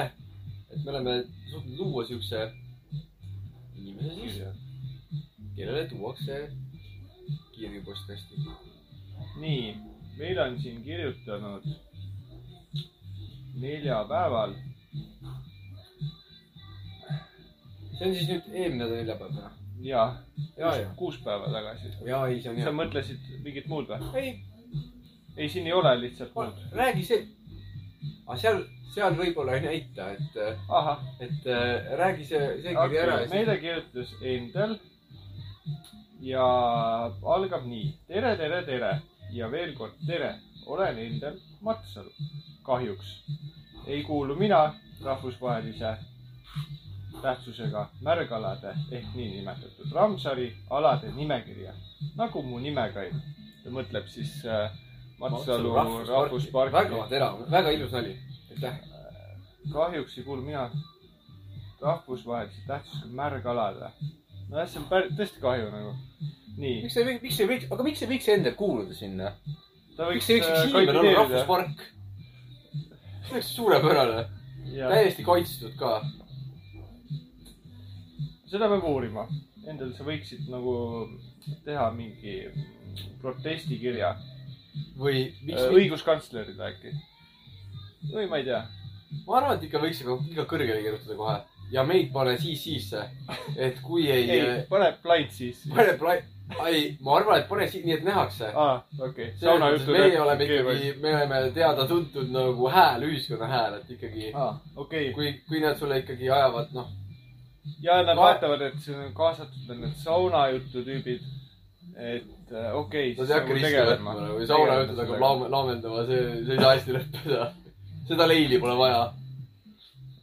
et 0.71 0.83
me 0.83 0.91
oleme 0.91 1.23
suutnud 1.51 1.77
luua 1.77 2.05
siukse 2.05 2.51
inimese 3.75 4.15
siis, 4.15 4.41
kellele 5.55 5.87
tuuakse 5.89 6.41
kirju 7.55 7.83
postkasti. 7.85 8.35
nii, 9.39 9.75
meil 10.17 10.39
on 10.39 10.59
siin 10.61 10.83
kirjutanud 10.83 11.63
neljapäeval. 13.53 14.53
see 17.97 18.07
on 18.07 18.15
siis 18.15 18.29
nüüd 18.29 18.47
eelmine 18.53 18.87
neljapäev 18.89 19.35
täna. 19.35 19.51
ja, 19.81 20.05
ja, 20.57 20.75
ja, 20.75 20.89
kuus 20.95 21.19
päeva 21.25 21.51
tagasi. 21.53 21.93
ja 22.05 22.23
ei, 22.27 22.41
see 22.41 22.53
on 22.53 22.57
sa 22.57 22.69
hea. 22.69 22.77
mõtlesid 22.79 23.29
mingit 23.45 23.67
muud 23.69 23.91
või? 23.91 24.09
ei, 24.23 24.33
ei, 25.37 25.49
siin 25.49 25.67
ei 25.67 25.73
ole 25.73 25.93
lihtsalt 26.01 26.33
muud. 26.35 26.63
räägi 26.71 27.05
see. 27.05 27.27
aga 28.25 28.39
seal, 28.45 28.63
seal 28.91 29.15
võib-olla 29.17 29.55
ei 29.57 29.63
näita, 29.65 30.09
et, 30.11 30.37
ahah, 30.69 31.03
et 31.19 31.47
äh, 31.47 31.91
räägi 31.99 32.25
see, 32.27 32.41
see 32.61 32.73
kiri 32.73 32.81
okei 32.85 33.01
ära 33.05 33.15
okay., 33.21 33.29
meile 33.31 33.57
kirjutas 33.61 34.13
Endel 34.21 34.75
ja 36.21 36.45
algab 37.35 37.65
nii. 37.65 37.93
tere, 38.07 38.35
tere, 38.37 38.61
tere 38.67 38.91
ja 39.31 39.49
veel 39.51 39.73
kord 39.77 39.95
tere, 40.07 40.35
olen 40.65 40.99
Endel 40.99 41.39
Matsalu. 41.61 42.11
kahjuks 42.63 43.15
ei 43.87 44.03
kuulu 44.03 44.35
mina 44.35 44.73
rahvusvahelise 45.03 45.95
tähtsusega 47.21 47.87
märgalade 48.01 48.75
ehk 48.91 49.15
niinimetatud 49.15 49.91
Ramsari 49.93 50.53
alade 50.69 51.11
nimekirja, 51.15 51.73
nagu 52.15 52.43
mu 52.43 52.59
nimekaim. 52.59 53.21
ta 53.63 53.69
mõtleb 53.69 54.07
siis 54.09 54.45
äh, 54.45 54.71
Matsalu 55.19 55.73
rahvusparki. 56.09 56.73
väga 56.73 57.07
terav, 57.09 57.43
väga 57.51 57.71
ilus 57.71 57.91
nali. 57.91 58.17
aitäh. 58.51 58.79
kahjuks 59.73 60.17
ei 60.17 60.23
kuulu 60.23 60.41
mina 60.45 60.69
rahvusvahelise 61.81 62.61
tähtsusega 62.67 63.13
märgalade. 63.17 63.91
nojah, 64.49 64.69
see 64.69 64.81
on 64.81 64.87
päris, 64.89 65.15
tõesti 65.17 65.41
kahju 65.43 65.71
nagu. 65.73 65.95
nii, 66.57 66.81
miks 66.85 66.97
ei, 66.97 67.17
miks 67.23 67.39
ei 67.39 67.49
võiks, 67.49 67.67
aga 67.71 67.87
miks 67.87 68.03
ei 68.03 68.11
võiks 68.11 68.29
endal 68.35 68.57
kuuluda 68.59 68.97
sinna? 68.97 69.33
miks 70.11 70.29
ei 70.29 70.39
võiks 70.39 70.49
inimene 70.49 70.73
olla 70.73 70.85
kandideerida 70.91 71.19
rahvuspark? 71.21 71.85
see 73.27 73.37
oleks 73.37 73.53
suurepärane, 73.55 74.25
täiesti 74.75 75.25
kaitstud 75.27 75.77
ka. 75.79 75.95
seda 78.51 78.67
peab 78.67 78.85
uurima. 78.89 79.27
Endal 79.69 79.91
sa 79.93 80.03
võiksid 80.03 80.47
nagu 80.49 80.71
teha 81.65 81.85
mingi 81.93 82.47
protestikirja 83.21 84.15
või 84.97 85.27
miks 85.45 85.61
Äh,, 85.61 85.73
õiguskantslerile 85.77 86.65
äkki. 86.71 86.93
Või 88.13 88.27
ma 88.29 88.41
ei 88.41 88.47
tea. 88.49 88.61
ma 89.27 89.37
arvan, 89.39 89.57
et 89.57 89.63
ikka 89.69 89.81
võiks 89.83 90.03
ikka 90.03 90.45
kõrgele 90.49 90.81
kirjutada 90.81 91.17
kohe 91.19 91.39
ja 91.71 91.83
meid 91.87 92.11
pane 92.13 92.35
siis 92.39 92.63
sisse, 92.63 93.01
et 93.55 93.79
kui 93.83 94.07
ei, 94.11 94.29
ei 94.29 94.39
ei, 94.39 94.61
pane 94.69 94.91
plaid 95.03 95.31
siis. 95.35 95.63
pane 95.71 95.95
pla-, 95.99 96.17
ei, 96.67 96.83
ma 97.03 97.17
arvan, 97.19 97.39
et 97.39 97.47
pane 97.49 97.67
siia, 97.71 97.85
nii 97.87 97.97
et 97.97 98.07
nähakse. 98.07 98.51
aa, 98.55 98.81
okei. 99.07 99.31
meie 99.87 100.21
oleme 100.21 100.47
ikkagi, 100.47 100.93
me 101.03 101.15
oleme 101.15 101.43
teada-tuntud 101.55 102.31
nagu 102.33 102.71
hääl, 102.71 103.05
ühiskonna 103.07 103.51
hääl, 103.51 103.77
et 103.79 103.93
ikkagi 103.97 104.33
aa, 104.33 104.55
okei. 104.75 105.13
kui, 105.15 105.33
kui 105.47 105.63
nad 105.63 105.79
sulle 105.79 106.01
ikkagi 106.03 106.29
ajavad, 106.29 106.73
noh, 106.75 106.91
ja 107.81 108.01
nad 108.03 108.15
Ma- 108.15 108.27
vaatavad, 108.27 108.67
et 108.67 108.81
siin 108.83 108.99
on 108.99 109.13
kaasatud 109.15 109.71
on 109.71 109.85
need 109.85 109.95
saunajutu 110.03 110.83
tüübid. 110.87 111.23
et 111.95 112.51
äh, 112.51 112.75
okei. 112.75 113.15
nad 113.17 113.29
ei 113.29 113.35
hakka 113.35 113.53
riske 113.53 113.81
võtma 113.87 114.13
nagu 114.19 114.37
või 114.39 114.45
saunajutud 114.47 115.01
hakkab 115.03 115.23
laam-, 115.23 115.49
laamendama, 115.51 116.05
see, 116.07 116.21
see 116.45 116.55
ei 116.55 116.61
saa 116.61 116.75
hästi 116.75 116.95
lõppeda. 116.99 117.51
Seda 118.11 118.27
leili 118.27 118.59
pole 118.59 118.75
vaja. 118.77 119.13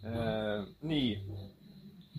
Äh, 0.04 0.64
nii, 0.82 1.08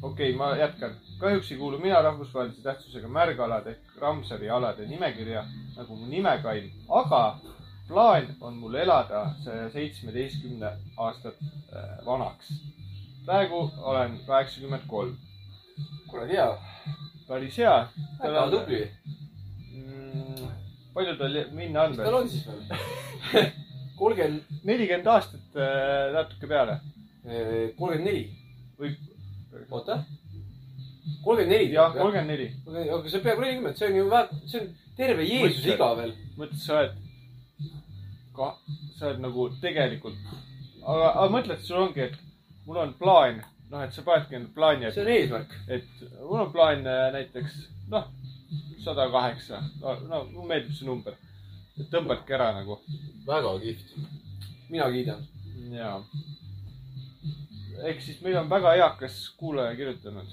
okei 0.01 0.31
okay,, 0.31 0.37
ma 0.37 0.55
jätkan. 0.57 0.95
kahjuks 1.19 1.51
ei 1.51 1.57
kuulu 1.57 1.79
mina 1.79 2.01
rahvusvahelise 2.01 2.61
tähtsusega 2.63 3.07
märgalade 3.07 3.69
ehk 3.75 4.01
Ramsari 4.01 4.49
alade 4.49 4.85
nimekirja 4.87 5.43
nagu 5.75 5.95
mu 5.95 6.05
nimekaim, 6.07 6.69
aga 6.89 7.39
plaan 7.87 8.27
on 8.41 8.57
mul 8.61 8.73
elada 8.73 9.25
saja 9.43 9.69
seitsmeteistkümne 9.69 10.71
aastat 10.97 11.35
äh, 11.43 12.05
vanaks. 12.05 12.53
praegu 13.25 13.71
olen 13.77 14.19
kaheksakümmend 14.27 14.87
kolm, 14.87 15.15
kuradi 16.07 16.37
hea, 16.37 16.57
päris 17.27 17.57
hea. 17.57 17.87
väga 18.23 18.49
tubli. 18.51 18.83
mm,. 19.71 20.51
palju 20.93 21.17
tal 21.17 21.41
minna 21.51 21.83
on 21.83 21.89
mis 21.89 22.05
tal 22.05 22.21
on 22.23 22.29
siis 22.29 22.47
veel? 22.47 23.51
kolmkümmend, 23.99 24.63
nelikümmend 24.63 25.11
aastat 25.13 25.59
äh, 25.59 26.09
natuke 26.15 26.47
peale 26.47 26.79
kolmkümmend 27.77 28.05
neli, 28.07 28.23
või? 28.79 28.93
oota. 29.69 29.99
kolmkümmend 31.23 31.53
neli. 31.53 31.71
jah, 31.73 31.93
kolmkümmend 31.93 32.31
neli. 32.31 32.49
aga 32.67 33.09
see 33.09 33.19
on 33.19 33.25
peaaegu 33.25 33.45
nelikümmend, 33.45 33.77
see 33.77 33.89
on 33.89 33.99
ju 33.99 34.07
väga, 34.09 34.41
see 34.47 34.61
on 34.63 34.71
terve 34.97 35.27
Jeesuse 35.27 35.75
iga 35.75 35.89
veel. 35.99 36.15
mõtled, 36.39 36.61
sa 36.63 36.79
oled 36.79 36.97
ka, 38.35 38.49
sa 38.97 39.09
oled 39.11 39.23
nagu 39.25 39.47
tegelikult, 39.61 40.19
aga, 40.83 41.11
aga 41.11 41.29
mõtled, 41.35 41.63
sul 41.65 41.83
ongi, 41.83 42.07
et 42.07 42.19
mul 42.67 42.81
on 42.85 42.93
plaan, 42.99 43.41
noh, 43.71 43.83
et 43.83 43.95
sa 43.95 44.05
panedki 44.05 44.39
endale 44.39 44.55
plaani, 44.55 44.91
see 44.93 45.05
on 45.05 45.13
eesmärk. 45.15 45.57
et 45.67 46.05
mul 46.21 46.45
on 46.45 46.53
plaan 46.55 46.87
äh, 46.87 47.07
näiteks, 47.15 47.59
noh, 47.91 48.07
sada 48.83 49.09
kaheksa, 49.13 49.63
no, 49.81 49.97
no 50.07 50.23
mulle 50.31 50.53
meeldib 50.53 50.77
see 50.77 50.87
number. 50.87 51.17
Tõmbadki 51.87 52.35
ära 52.35 52.51
nagu 52.57 52.79
väga 53.27 53.53
kihvt. 53.63 53.93
mina 54.69 54.89
kiidan. 54.91 55.27
ja. 55.71 56.03
ehk 57.83 58.01
siis 58.01 58.21
meil 58.21 58.37
on 58.37 58.49
väga 58.49 58.75
eakas 58.75 59.29
kuulaja 59.39 59.75
kirjutanud. 59.75 60.27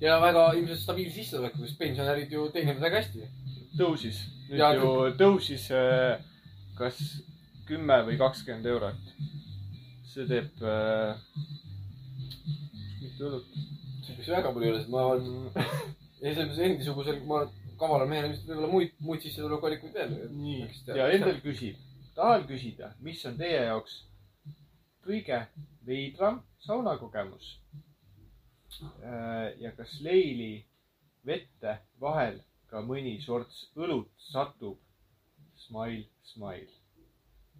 ja 0.00 0.20
väga 0.20 0.52
ilmselt 0.52 0.80
stabiilse 0.80 1.14
sissetulekuga, 1.14 1.66
sest 1.66 1.78
pensionärid 1.78 2.32
ju 2.32 2.48
teenivad 2.52 2.82
väga 2.88 3.02
hästi. 3.02 3.28
tõusis, 3.78 4.22
nüüd 4.48 4.60
Ja 4.60 4.72
ju 4.74 4.92
tõusis 5.18 5.70
äh, 5.72 6.20
kas 6.76 7.00
kümme 7.66 8.02
või 8.06 8.18
kakskümmend 8.20 8.66
eurot. 8.66 9.12
see 10.06 10.24
teeb 10.28 10.62
äh,, 10.64 11.16
mitu 13.02 13.28
õlut. 13.28 13.56
see 14.04 14.14
peaks 14.14 14.28
väga 14.32 14.52
palju 14.52 14.72
üle, 14.72 14.80
sest 14.80 14.92
ma 14.92 15.06
olen, 15.12 15.66
esimesel 16.30 16.70
endisugusel, 16.70 17.20
ma 17.28 17.42
olen 17.42 17.65
kavalal 17.80 18.08
mehel 18.10 18.30
ilmselt 18.30 18.48
võib-olla 18.50 18.72
muid, 18.72 18.94
muid 19.04 19.24
sissetulekuallikuid 19.24 19.94
veel. 19.96 20.14
nii, 20.32 20.68
ja 20.96 21.08
Endel 21.14 21.40
küsib, 21.44 21.80
tahan 22.16 22.46
küsida, 22.48 22.92
mis 23.04 23.24
on 23.28 23.36
teie 23.40 23.64
jaoks 23.68 24.00
kõige 25.06 25.42
veidram 25.86 26.42
saunakogemus? 26.66 27.56
ja 29.62 29.70
kas 29.76 29.94
leili 30.04 30.66
vette 31.26 31.78
vahel 32.00 32.42
ka 32.70 32.82
mõni 32.84 33.14
sorts 33.24 33.70
õlut 33.76 34.10
satub? 34.30 34.80
Smile, 35.56 36.04
smile. 36.28 36.68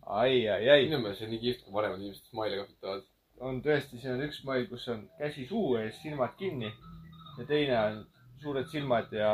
ai, 0.05 0.45
ai, 0.47 0.69
ai, 0.69 0.83
minu 0.85 1.01
meelest 1.01 1.23
see 1.23 1.27
on 1.27 1.33
nii 1.33 1.41
kihvt, 1.43 1.63
kui 1.65 1.75
vanemad 1.75 2.03
inimesed 2.03 2.29
smile'i 2.29 2.59
kasutavad. 2.61 3.07
on 3.49 3.63
tõesti, 3.65 4.01
siin 4.03 4.13
on 4.13 4.27
üks 4.27 4.43
smile, 4.43 4.69
kus 4.71 4.85
on 4.93 5.07
käsi 5.19 5.47
suu 5.49 5.79
ees, 5.81 5.97
silmad 6.03 6.37
kinni 6.39 6.69
ja 7.39 7.49
teine 7.49 7.79
on 7.81 8.05
suured 8.43 8.69
silmad 8.71 9.13
ja 9.15 9.33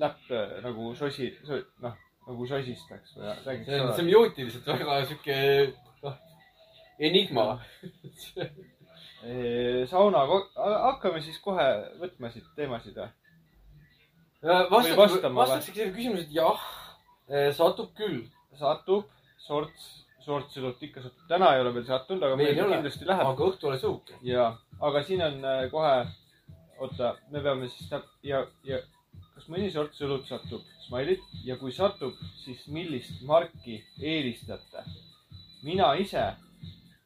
näpp 0.00 0.30
äh, 0.30 0.58
nagu 0.64 0.92
sosi, 0.98 1.30
noh, 1.82 1.96
nagu 2.26 2.46
või 3.16 3.32
räägiks 3.46 3.70
see 3.70 3.80
on 3.82 3.94
semiootiliselt 3.98 4.70
väga 4.72 5.00
sihuke, 5.06 5.38
noh, 6.02 6.20
enigma. 6.98 7.46
sauna, 9.86 10.24
hakkame 10.58 11.20
siis 11.22 11.38
kohe 11.42 11.66
võtma 12.00 12.30
siit 12.34 12.46
teemasid 12.58 12.96
või? 12.98 13.10
vastaks, 14.42 15.18
vastaks 15.34 15.68
sellele 15.68 15.92
küsimusele, 15.94 16.24
et 16.26 16.32
jah, 16.34 16.62
satub 17.54 17.92
küll. 17.98 18.24
satub, 18.58 19.06
sorts, 19.40 19.84
sorts 20.24 20.58
õlut 20.58 20.82
ikka 20.82 21.04
satub. 21.04 21.28
täna 21.28 21.52
ei 21.54 21.62
ole 21.62 21.74
veel 21.76 21.86
sattunud, 21.86 22.22
aga 22.26 22.36
meil 22.36 22.56
meil 22.56 22.74
kindlasti 22.74 23.06
läheb. 23.08 23.30
aga 23.30 23.46
õhtu 23.46 23.70
alles 23.70 23.86
õhuke. 23.86 24.18
ja, 24.26 24.48
aga 24.80 25.02
siin 25.06 25.22
on 25.22 25.38
äh, 25.44 25.70
kohe, 25.70 25.94
oota, 26.82 27.14
me 27.30 27.40
peame 27.44 27.68
siis 27.70 27.88
täp- 27.90 28.10
ja, 28.26 28.42
ja 28.66 28.78
kas 29.34 29.46
mõni 29.52 29.70
sorts 29.72 30.00
õlut 30.02 30.26
satub, 30.28 30.62
smilid 30.86 31.20
ja 31.46 31.56
kui 31.60 31.72
satub, 31.72 32.14
siis 32.44 32.66
millist 32.68 33.22
marki 33.28 33.80
eelistate? 34.00 34.82
mina 35.62 35.92
ise 35.94 36.24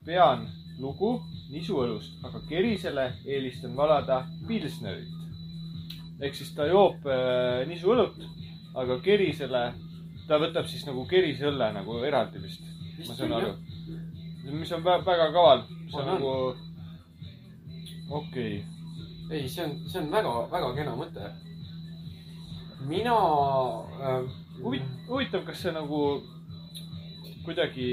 pean 0.07 0.47
lugu 0.81 1.11
nisuõlust, 1.53 2.15
aga 2.25 2.41
Kerisele 2.49 3.05
eelistan 3.27 3.75
valada 3.77 4.23
pilsnerit. 4.49 5.09
ehk 6.21 6.35
siis 6.35 6.55
ta 6.57 6.65
joob 6.67 7.05
äh, 7.07 7.67
nisuõlut, 7.69 8.17
aga 8.75 8.97
Kerisele, 9.05 9.65
ta 10.29 10.39
võtab 10.41 10.67
siis 10.73 10.87
nagu 10.87 11.05
Kerise 11.07 11.45
õlle 11.51 11.69
nagu 11.77 11.99
eraldi 12.05 12.39
vist, 12.43 12.63
ma 13.09 13.15
saan 13.15 13.33
aru. 13.33 13.53
mis 14.53 14.73
on 14.73 14.83
vä- 14.83 15.05
väga 15.05 15.29
kaval, 15.33 15.63
see 15.91 16.01
on 16.01 16.09
On, 16.09 16.09
on. 16.09 16.15
nagu, 16.15 16.57
okei 18.11 18.57
okay., 18.61 18.76
ei, 19.31 19.49
see 19.49 19.65
on, 19.65 19.77
see 19.91 20.01
on 20.01 20.11
väga-väga 20.13 20.73
kena 20.77 20.95
mõte. 20.99 21.31
mina 22.87 23.17
äh,. 24.01 24.29
huvitav, 24.63 25.45
kas 25.47 25.63
see 25.63 25.73
nagu 25.75 26.01
kuidagi 27.45 27.89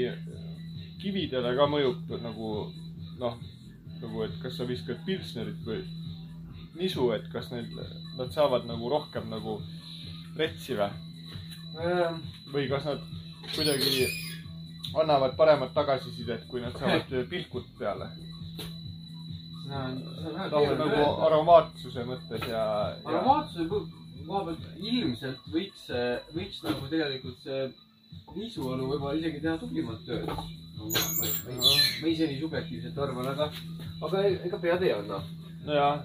kividele 1.02 1.54
ka 1.56 1.66
mõjub 1.70 2.14
nagu 2.22 2.50
noh, 3.20 3.38
nagu, 4.00 4.22
et 4.26 4.36
kas 4.42 4.58
sa 4.58 4.66
viskad 4.68 5.02
pilsnerit 5.06 5.60
või 5.66 5.82
nisu, 6.78 7.10
et 7.14 7.26
kas 7.32 7.50
neil, 7.52 7.68
nad 8.18 8.32
saavad 8.34 8.66
nagu 8.68 8.90
rohkem 8.90 9.28
nagu 9.30 9.58
retsi 10.38 10.78
või? 10.78 10.90
äh, 11.78 12.16
või 12.52 12.68
kas 12.70 12.86
nad 12.88 13.02
kuidagi 13.54 14.08
annavad 14.94 15.36
paremat 15.36 15.74
tagasisidet, 15.74 16.46
kui 16.50 16.62
nad 16.62 16.74
saavad 16.78 17.10
pilkud 17.32 17.68
peale? 17.78 18.10
Nagu 19.68 20.50
keeruline. 20.50 21.04
aromaatsuse 21.28 22.04
mõttes 22.08 22.48
ja, 22.48 22.64
ja 22.98 23.12
aromaatsuse 23.12 23.68
koha 24.26 24.44
pealt 24.48 24.68
ilmselt 24.80 25.48
võiks, 25.52 25.88
võiks 26.34 26.60
nagu 26.64 26.88
tegelikult 26.90 27.40
see 27.44 27.66
nisuõlu 28.34 28.88
võib-olla 28.90 29.16
isegi 29.18 29.40
teha 29.42 29.56
tublimat 29.60 30.04
tööd. 30.06 30.28
ma, 30.28 32.08
ise 32.10 32.26
nii 32.28 32.40
subjektiivselt 32.40 32.98
arvan, 32.98 33.28
aga, 33.30 33.48
aga 34.02 34.22
e- 34.28 34.38
ega 34.48 34.60
pead 34.60 34.82
ei 34.84 34.92
anna. 34.94 35.20
nojah, 35.64 36.00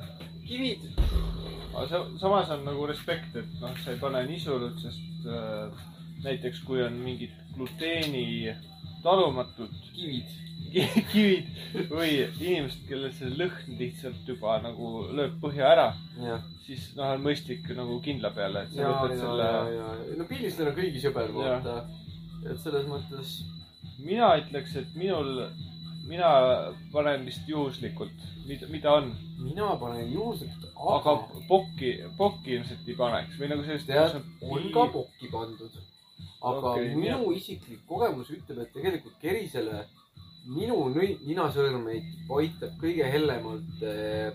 kivid, 0.48 0.86
aga 1.74 1.86
sa, 1.90 2.04
samas 2.22 2.52
on 2.56 2.66
nagu 2.68 2.86
respekt, 2.90 3.36
et 3.36 3.56
noh, 3.62 3.74
sa 3.84 3.96
ei 3.96 4.02
pane 4.02 4.24
nisulut, 4.30 4.78
sest 4.84 5.28
äh, 5.28 5.88
näiteks 6.24 6.64
kui 6.68 6.84
on 6.84 7.00
mingid 7.04 7.34
gluteeni 7.56 8.54
talumatud 9.04 9.74
kivid. 9.96 10.38
Ki- 10.74 11.04
kivid 11.12 11.90
või 11.92 12.10
inimesed, 12.26 12.84
kellel 12.90 13.14
see 13.16 13.30
lõhn 13.40 13.78
lihtsalt 13.80 14.28
juba 14.30 14.58
nagu 14.64 15.08
lööb 15.16 15.38
põhja 15.44 15.70
ära, 15.74 15.88
jah, 16.22 16.44
siis 16.66 16.90
noh, 16.98 17.14
on 17.16 17.24
mõistlik 17.26 17.70
nagu 17.78 18.00
kindla 18.06 18.32
peale, 18.36 18.66
et 18.68 18.76
sa 18.76 18.82
ja, 18.84 18.92
võtad 18.94 19.16
ja, 19.16 19.22
selle 19.24 20.18
no 20.20 20.28
pilsner 20.30 20.72
on 20.72 20.78
kõigi 20.80 21.04
sõber, 21.06 21.34
Jah. 21.34 21.64
vaata. 21.64 21.76
et 22.46 22.62
selles 22.64 22.88
mõttes, 22.90 23.36
mina 24.00 24.32
ütleks, 24.42 24.76
et 24.80 24.96
minul, 25.00 25.44
mina 26.10 26.32
panen 26.94 27.26
vist 27.28 27.48
juhuslikult, 27.50 28.26
mida, 28.48 28.68
mida 28.72 28.96
on, 29.02 29.12
mina 29.44 29.74
panen 29.82 30.10
juhuslikult, 30.14 30.72
aga 30.80 31.16
aga 31.18 31.46
pokki, 31.48 31.94
pokki 32.18 32.58
ilmselt 32.58 32.88
ei 32.88 32.98
paneks 32.98 33.38
või 33.40 33.52
nagu 33.52 33.66
sellist. 33.68 33.88
tead, 33.90 34.20
on 34.48 34.70
ka 34.74 34.88
pokki 34.94 35.32
pandud. 35.32 35.80
aga 36.40 36.70
okay, 36.72 36.94
minu 36.96 37.34
isiklik 37.36 37.82
kogemus 37.88 38.30
ütleb, 38.32 38.62
et 38.64 38.70
tegelikult 38.72 39.18
kerisele 39.20 39.82
minu 40.50 40.78
ninasõrmeid 40.94 42.34
aitab 42.40 42.76
kõige 42.82 43.08
hellemalt 43.14 43.84
eh, 43.86 44.32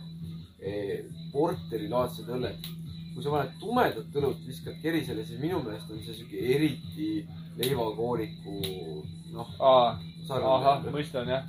eh, 0.63 1.11
porterilaadsed 1.33 2.31
õlled. 2.37 2.71
kui 3.15 3.23
sa 3.23 3.31
paned 3.31 3.59
tumedat 3.63 4.17
õlut, 4.19 4.41
viskad 4.43 4.79
kerisele, 4.83 5.23
siis 5.23 5.39
minu 5.39 5.61
meelest 5.63 5.91
on 5.95 6.01
see 6.03 6.17
sihuke 6.17 6.41
eriti 6.57 7.11
leivakooriku, 7.61 8.57
noh, 9.37 9.53
ahah, 9.61 10.83
mõistan 10.91 11.31
jah. 11.31 11.47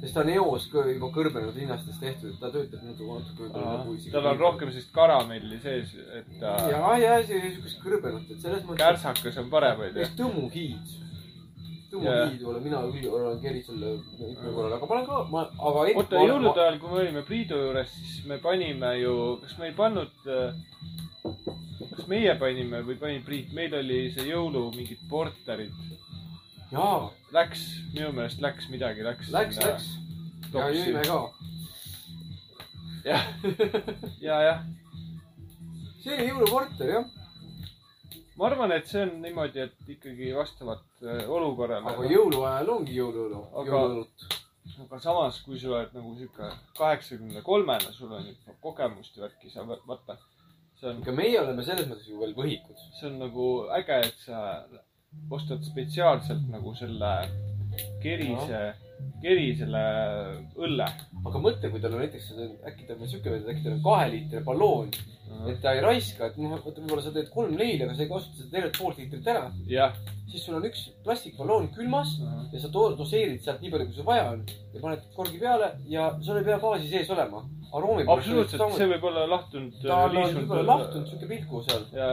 sest 0.00 0.12
ta 0.14 0.24
on 0.24 0.32
eos 0.34 0.66
ka 0.72 0.82
juba 0.90 1.12
kõrbenud 1.14 1.54
linnastest 1.54 2.02
tehtud, 2.02 2.34
ta 2.40 2.50
töötab 2.50 2.82
natuke, 2.82 3.20
natuke 3.22 3.52
nagu 3.54 3.94
isegi. 3.94 4.12
tal 4.16 4.26
on 4.32 4.42
rohkem 4.42 4.74
sellist 4.74 4.90
karamelli 4.94 5.62
sees, 5.62 5.94
et 6.18 6.34
ta 6.42 6.58
ja, 6.72 6.82
ja 6.98 7.16
see 7.22 7.54
siukest 7.54 7.80
kõrbenut, 7.86 8.26
et 8.26 8.42
selles 8.42 8.66
mõttes. 8.66 8.82
kärsakas 8.82 9.38
on 9.44 9.50
parem, 9.54 9.86
onju. 9.86 10.02
just 10.02 11.06
tõmmuhiid. 11.96 12.12
Jaa. 12.12 12.28
tõmmuhiid 12.28 12.46
ole, 12.50 12.60
mina 12.64 12.80
küll 12.92 13.14
olen 13.18 13.40
kerisel 13.42 13.82
mitmel 14.20 14.54
korral, 14.54 14.76
aga 14.76 14.88
panen 14.90 15.06
ka, 15.08 15.20
ma, 15.32 15.44
aga. 15.70 15.84
oota, 16.02 16.22
jõulude 16.22 16.62
ajal, 16.64 16.78
kui 16.82 16.92
me 16.92 17.00
olime 17.02 17.22
Priidu 17.26 17.60
juures, 17.60 17.92
siis 17.96 18.26
me 18.30 18.38
panime 18.42 18.92
ju, 19.00 19.14
kas 19.42 19.56
me 19.60 19.70
ei 19.70 19.76
pannud, 19.76 20.28
kas 21.22 22.06
meie 22.12 22.36
panime 22.40 22.82
või 22.86 22.98
pani 23.00 23.22
Priit, 23.26 23.52
meil 23.56 23.74
oli 23.80 24.00
see 24.14 24.28
jõulu 24.30 24.68
mingid 24.76 25.02
porterid. 25.10 25.74
jaa, 26.72 27.10
Läks, 27.34 27.66
minu 27.94 28.12
meelest 28.16 28.40
läks 28.42 28.70
midagi, 28.72 29.04
läks. 29.06 29.30
läks, 29.34 29.60
läks. 29.64 29.90
ja 30.54 30.70
jõime 30.72 31.04
ka. 31.06 31.20
jah, 33.06 33.28
ja, 34.28 34.40
jah. 34.50 34.64
see 36.02 36.14
oli 36.16 36.28
jõuluporter 36.30 36.94
jah, 36.98 37.12
ma 38.36 38.46
arvan, 38.50 38.72
et 38.76 38.86
see 38.90 39.02
on 39.06 39.14
niimoodi, 39.22 39.60
et 39.66 39.88
ikkagi 39.96 40.32
vastavalt 40.36 41.04
äh, 41.04 41.22
olukorrale. 41.32 41.88
aga 41.92 42.08
jõuluajal 42.10 42.68
ongi 42.76 42.96
jõuluõlu, 42.98 43.42
Aga- 43.62 43.70
jõuluõlut. 43.72 44.26
aga 44.84 44.98
samas, 45.00 45.40
kui 45.46 45.58
sa 45.60 45.68
oled 45.72 45.94
nagu 45.96 46.14
sihuke 46.18 46.50
kaheksakümne 46.78 47.42
kolmene, 47.42 47.92
sul 47.96 48.12
on 48.12 48.26
juba 48.28 48.56
kogemust 48.60 49.16
ja 49.16 49.24
värki, 49.26 49.50
sa 49.50 49.64
va- 49.68 49.80
vaata, 49.88 50.18
see 50.80 50.90
on, 50.90 50.98
ikka 51.00 51.12
meie 51.16 51.40
oleme 51.40 51.64
selles 51.64 51.88
mõttes 51.88 52.08
ju 52.10 52.18
veel 52.20 52.34
võhikud. 52.36 52.76
see 53.00 53.08
on 53.10 53.18
nagu 53.24 53.46
äge, 53.78 54.00
et 54.10 54.18
sa 54.26 54.42
ostad 55.32 55.62
spetsiaalselt 55.64 56.44
nagu 56.52 56.74
selle 56.76 57.12
kerise, 58.02 58.60
keri 59.22 59.48
selle 59.56 59.82
õlle. 60.56 60.86
aga 61.26 61.40
mõtle, 61.42 61.70
kui 61.72 61.80
tal 61.82 61.94
on 61.96 62.02
näiteks, 62.04 62.28
äkki 62.68 62.86
tal 62.88 63.00
on 63.00 63.08
siuke 63.10 63.32
äkki 63.40 63.64
tal 63.64 63.72
on 63.78 63.82
kaheliitrine 63.84 64.44
balloon, 64.44 64.90
et 65.50 65.58
ta 65.62 65.72
ei 65.76 65.82
raiska, 65.84 66.30
et 66.30 66.38
noh, 66.40 66.56
võib-olla 66.64 67.02
sa 67.04 67.12
teed 67.14 67.28
kolm 67.32 67.56
leili, 67.58 67.84
aga 67.84 67.96
sa 67.96 68.04
ei 68.04 68.10
kasuta 68.10 68.40
seda 68.40 68.52
tervet 68.54 68.78
poolt 68.78 69.00
liitrit 69.00 69.28
ära. 69.32 69.50
siis 70.30 70.42
sul 70.44 70.56
on 70.58 70.64
üks 70.66 70.80
plastikballoon 71.04 71.68
külmas 71.74 72.16
ja 72.52 72.60
sa 72.60 72.70
doseerid 72.72 73.44
sealt 73.44 73.60
nii 73.62 73.70
palju, 73.72 73.86
kui 73.90 73.98
sul 73.98 74.08
vaja 74.08 74.30
on. 74.32 74.42
Ja 74.74 74.82
paned 74.82 75.04
korgi 75.16 75.38
peale 75.42 75.70
ja 75.92 76.08
sul 76.20 76.40
ei 76.40 76.48
pea 76.48 76.58
gaasi 76.62 76.90
sees 76.90 77.12
olema. 77.14 77.44
absoluutselt, 78.16 78.74
see 78.78 78.90
võib 78.94 79.06
olla 79.10 79.26
lahtunud. 79.30 79.78
ta 79.82 80.00
on 80.06 80.16
võib-olla 80.40 80.66
lahtunud, 80.72 81.08
siuke 81.12 81.30
pilku 81.30 81.62
seal. 81.68 81.86
ja 81.92 82.10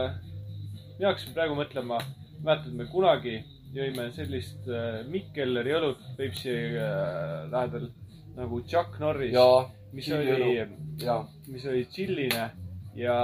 mina 0.98 1.10
hakkasin 1.10 1.34
praegu 1.34 1.58
mõtlema, 1.58 2.00
mäletad, 2.40 2.72
me 2.78 2.86
kunagi 2.92 3.38
jõime 3.74 4.10
sellist 4.14 4.68
äh, 4.70 5.02
Mikkeleri 5.10 5.74
õlut 5.74 6.02
Peipsi 6.18 6.52
äh, 6.54 7.48
lähedal 7.50 7.88
nagu 8.38 8.60
Chuck 8.70 9.00
Norris, 9.02 9.34
mis 9.94 10.10
oli, 10.14 10.60
mis 11.50 11.66
oli 11.70 11.86
tšilline 11.90 12.50
ja 12.96 13.16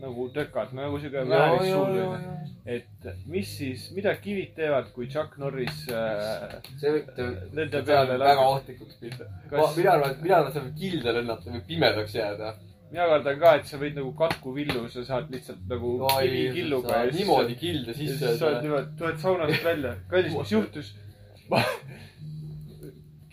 nagu 0.00 0.28
tökad, 0.34 0.72
nagu 0.76 0.98
siuke 1.02 1.16
ja, 1.16 1.24
ja, 1.26 1.64
ja, 1.66 1.78
onju. 1.80 2.04
ja. 2.04 2.36
et 2.76 3.08
mis 3.26 3.50
siis, 3.58 3.88
mida 3.96 4.14
kivid 4.22 4.54
teevad, 4.56 4.92
kui 4.94 5.08
Chuck 5.10 5.34
Norris 5.42 5.84
äh, 5.90 6.54
see 6.78 6.92
võib, 6.94 7.10
nende 7.56 7.82
peale 7.82 8.14
võib 8.14 8.24
väga 8.24 8.46
ohtlikuks 8.54 9.00
minna. 9.02 9.28
Kas- 9.50 9.76
mina 9.76 9.96
arvan, 9.96 10.14
et 10.14 10.22
mina 10.22 10.38
arvan, 10.38 10.50
et 10.52 10.58
see 10.58 10.66
võib 10.68 10.80
kilda 10.84 11.14
lennata 11.18 11.54
või 11.56 11.64
pimedaks 11.72 12.14
jääda. 12.14 12.54
mina 12.92 13.10
kardan 13.12 13.40
ka, 13.42 13.54
et 13.58 13.66
sa 13.72 13.82
võid 13.82 13.98
nagu 13.98 14.14
katkuvillu, 14.22 14.86
sa 14.94 15.04
saad 15.10 15.34
lihtsalt 15.34 15.66
nagu 15.68 15.94
kivikilluga. 16.06 17.04
niimoodi 17.18 17.58
kilda 17.60 17.92
ja 17.92 18.00
sisse 18.00 18.18
siis 18.22 18.38
sa 18.38 18.52
oled. 18.52 18.62
niimoodi, 18.68 18.98
tuled 19.02 19.22
saunast 19.26 19.64
välja, 19.64 19.96
kallis, 20.10 20.34
mis 20.38 20.52
juhtus? 20.56 20.94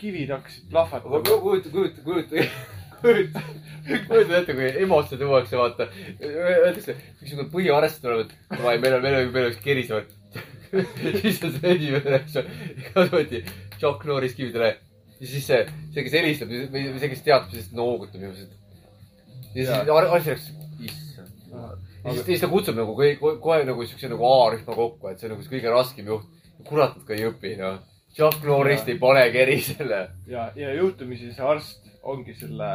kivid 0.02 0.30
hakkasid 0.34 0.70
plahvatama. 0.70 1.22
kujuta, 1.22 1.70
kujuta, 1.70 2.02
kujuta, 2.04 2.74
kujuta, 4.08 4.38
ette, 4.40 4.56
kui 4.56 4.70
EMO-sse 4.84 5.18
tuuakse, 5.20 5.58
vaata. 5.60 5.88
Öeldakse, 6.26 6.96
mingisugune 7.20 7.50
põhiarst 7.54 8.02
tuleb, 8.04 8.26
et 8.26 8.58
davai, 8.58 8.78
meil 8.82 8.98
on, 8.98 9.04
meil 9.06 9.18
on, 9.20 9.32
meil 9.36 9.50
on 9.50 9.54
üks 9.54 9.62
kerisev. 9.64 10.06
siis 11.22 11.40
on 11.46 11.54
see 11.56 11.72
esimene, 11.76 12.18
eks 12.20 12.36
ju. 12.36 12.44
kasvati 12.96 13.42
Chuck 13.80 14.04
Norris 14.10 14.36
kividele. 14.36 14.74
ja 15.20 15.30
siis 15.30 15.46
see, 15.48 15.62
see, 15.94 16.04
kes 16.04 16.16
helistab 16.18 16.52
või 16.52 16.86
see, 17.00 17.10
kes 17.14 17.24
teatab, 17.24 17.54
siis 17.54 17.70
noogutab 17.76 18.20
niimoodi. 18.20 18.48
ja 19.46 19.54
siis 19.54 19.70
Jaa. 19.70 19.84
ar- 19.96 20.10
asi 20.18 20.34
läks, 20.34 20.50
issand. 20.90 21.32
ja 21.54 22.12
siis, 22.12 22.26
siis 22.28 22.44
ta 22.44 22.52
kutsub 22.52 22.76
nagu 22.76 22.98
kohe, 22.98 23.62
nagu 23.70 23.88
siukse 23.88 24.12
nagu 24.12 24.28
A-rühma 24.28 24.76
kokku, 24.76 25.12
et 25.12 25.22
see 25.22 25.30
on 25.30 25.38
nagu 25.38 25.48
kõige 25.54 25.72
raskem 25.72 26.12
juht. 26.12 26.28
kurat, 26.66 26.98
nad 26.98 27.08
ka 27.08 27.16
ei 27.16 27.30
õpi, 27.30 27.56
noh. 27.62 27.80
Chuck 28.16 28.44
Norrist 28.48 28.88
ei 28.92 29.00
pane 29.00 29.26
kerisele. 29.32 30.02
ja, 30.28 30.50
ja 30.56 30.74
juhtumisi 30.76 31.32
see 31.36 31.46
arst 31.46 31.85
ongi 32.06 32.36
selle, 32.38 32.72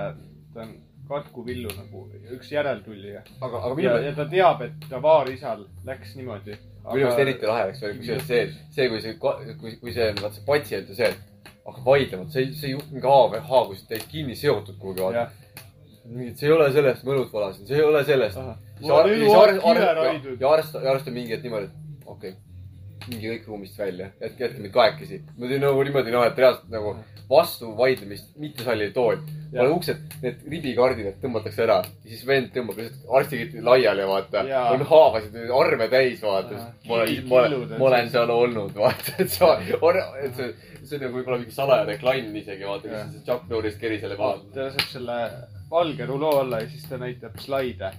ta 0.55 0.65
on 0.65 0.75
katkuvillu 1.11 1.71
nagu 1.75 2.05
üks 2.37 2.53
järeltulija. 2.53 3.23
aga, 3.41 3.63
aga 3.65 3.75
minu 3.75 3.89
ja, 3.89 3.95
meelest, 3.97 4.11
ja 4.11 4.25
ta 4.25 4.31
teab, 4.31 4.63
et 4.67 4.89
ta 4.91 5.01
vaarisal 5.03 5.65
läks 5.87 6.15
niimoodi. 6.19 6.57
minu 6.85 7.01
meelest 7.01 7.25
eriti 7.25 7.51
lahe 7.51 7.67
oleks 7.69 7.83
veel, 7.85 7.97
kusjuures 7.99 8.29
see, 8.29 8.45
see, 8.77 8.89
kui 8.93 9.03
see, 9.05 9.17
kui, 9.63 9.75
kui 9.83 9.97
see, 9.97 10.11
vaata 10.21 10.37
see 10.37 10.47
patsient 10.47 10.93
ja 10.93 10.99
see, 11.01 11.11
et 11.11 11.51
hakkab 11.67 11.87
vaidlema, 11.87 12.27
et 12.27 12.37
see, 12.37 12.53
see 12.61 12.75
juht 12.75 12.93
mingi 12.95 13.11
haav, 13.11 13.39
haagus 13.51 13.83
täis 13.91 14.07
kinni 14.11 14.39
seotud 14.39 14.79
kuhugi, 14.83 15.07
vaata. 15.07 15.27
nii, 16.05 16.31
et 16.31 16.43
see 16.43 16.51
ei 16.51 16.55
ole 16.57 16.71
sellest, 16.77 17.07
ma 17.07 17.17
õlut 17.17 17.35
valasin, 17.35 17.67
see 17.71 17.81
ei 17.81 17.87
ole 17.87 18.05
sellest. 18.07 18.39
ja 20.41 20.55
arst, 20.55 20.79
arst 20.95 21.11
on 21.11 21.19
mingi 21.19 21.35
hetk 21.35 21.47
niimoodi, 21.49 21.71
et 21.71 22.07
okei 22.07 22.35
okay,, 22.37 22.50
minge 23.11 23.35
kõik 23.35 23.49
ruumist 23.51 23.79
välja, 23.79 24.11
jätke, 24.21 24.45
jätke 24.45 24.65
meid 24.65 24.75
kahekesi. 24.75 25.21
ma 25.39 25.51
teen 25.51 25.65
nagu 25.65 25.83
niimoodi, 25.87 26.15
noh, 26.15 26.25
et 26.27 26.39
reaalselt 26.39 26.71
nagu 26.73 26.95
vastu 27.31 27.71
vaidlemist 27.79 28.33
mitte 28.43 28.65
salliv 28.67 28.93
tool. 28.95 29.21
Jah. 29.51 29.65
pane 29.65 29.75
uksed, 29.75 30.03
need 30.23 30.43
ribikardinad 30.53 31.17
tõmmatakse 31.23 31.65
ära 31.65 31.81
ja 31.83 32.11
siis 32.11 32.23
vend 32.27 32.53
tõmbab 32.55 32.79
lihtsalt 32.79 33.15
arstiketi 33.19 33.63
laiali, 33.67 34.07
vaata. 34.07 34.45
On 34.75 34.85
haavasid, 34.93 35.39
arme 35.59 35.89
täis, 35.91 36.23
vaata 36.23 36.61
ma 36.87 36.99
olen, 37.01 37.23
ma 37.29 37.41
olen 37.41 37.77
ma 37.77 37.89
olen 37.91 38.11
seal 38.13 38.35
olnud, 38.35 38.75
vaata, 38.79 39.17
et 39.23 39.33
sa, 39.35 39.53
et 39.59 40.37
see, 40.39 40.53
see 40.85 40.99
on 40.99 41.07
nagu 41.07 41.17
võib-olla 41.19 41.41
mingi 41.43 41.57
salajane 41.57 41.97
klann 42.03 42.37
isegi, 42.43 42.67
vaata, 42.69 42.93
kes 42.93 43.25
Chuck 43.27 43.51
Norris 43.51 43.81
kerisele 43.81 44.19
paneb. 44.21 44.53
ta 44.55 44.69
laseb 44.69 44.87
selle 44.93 45.19
valge 45.71 46.07
ruloo 46.07 46.39
alla 46.41 46.63
ja 46.63 46.71
siis 46.71 46.87
ta 46.91 46.99
näitab 46.99 47.39
slaide. 47.43 47.93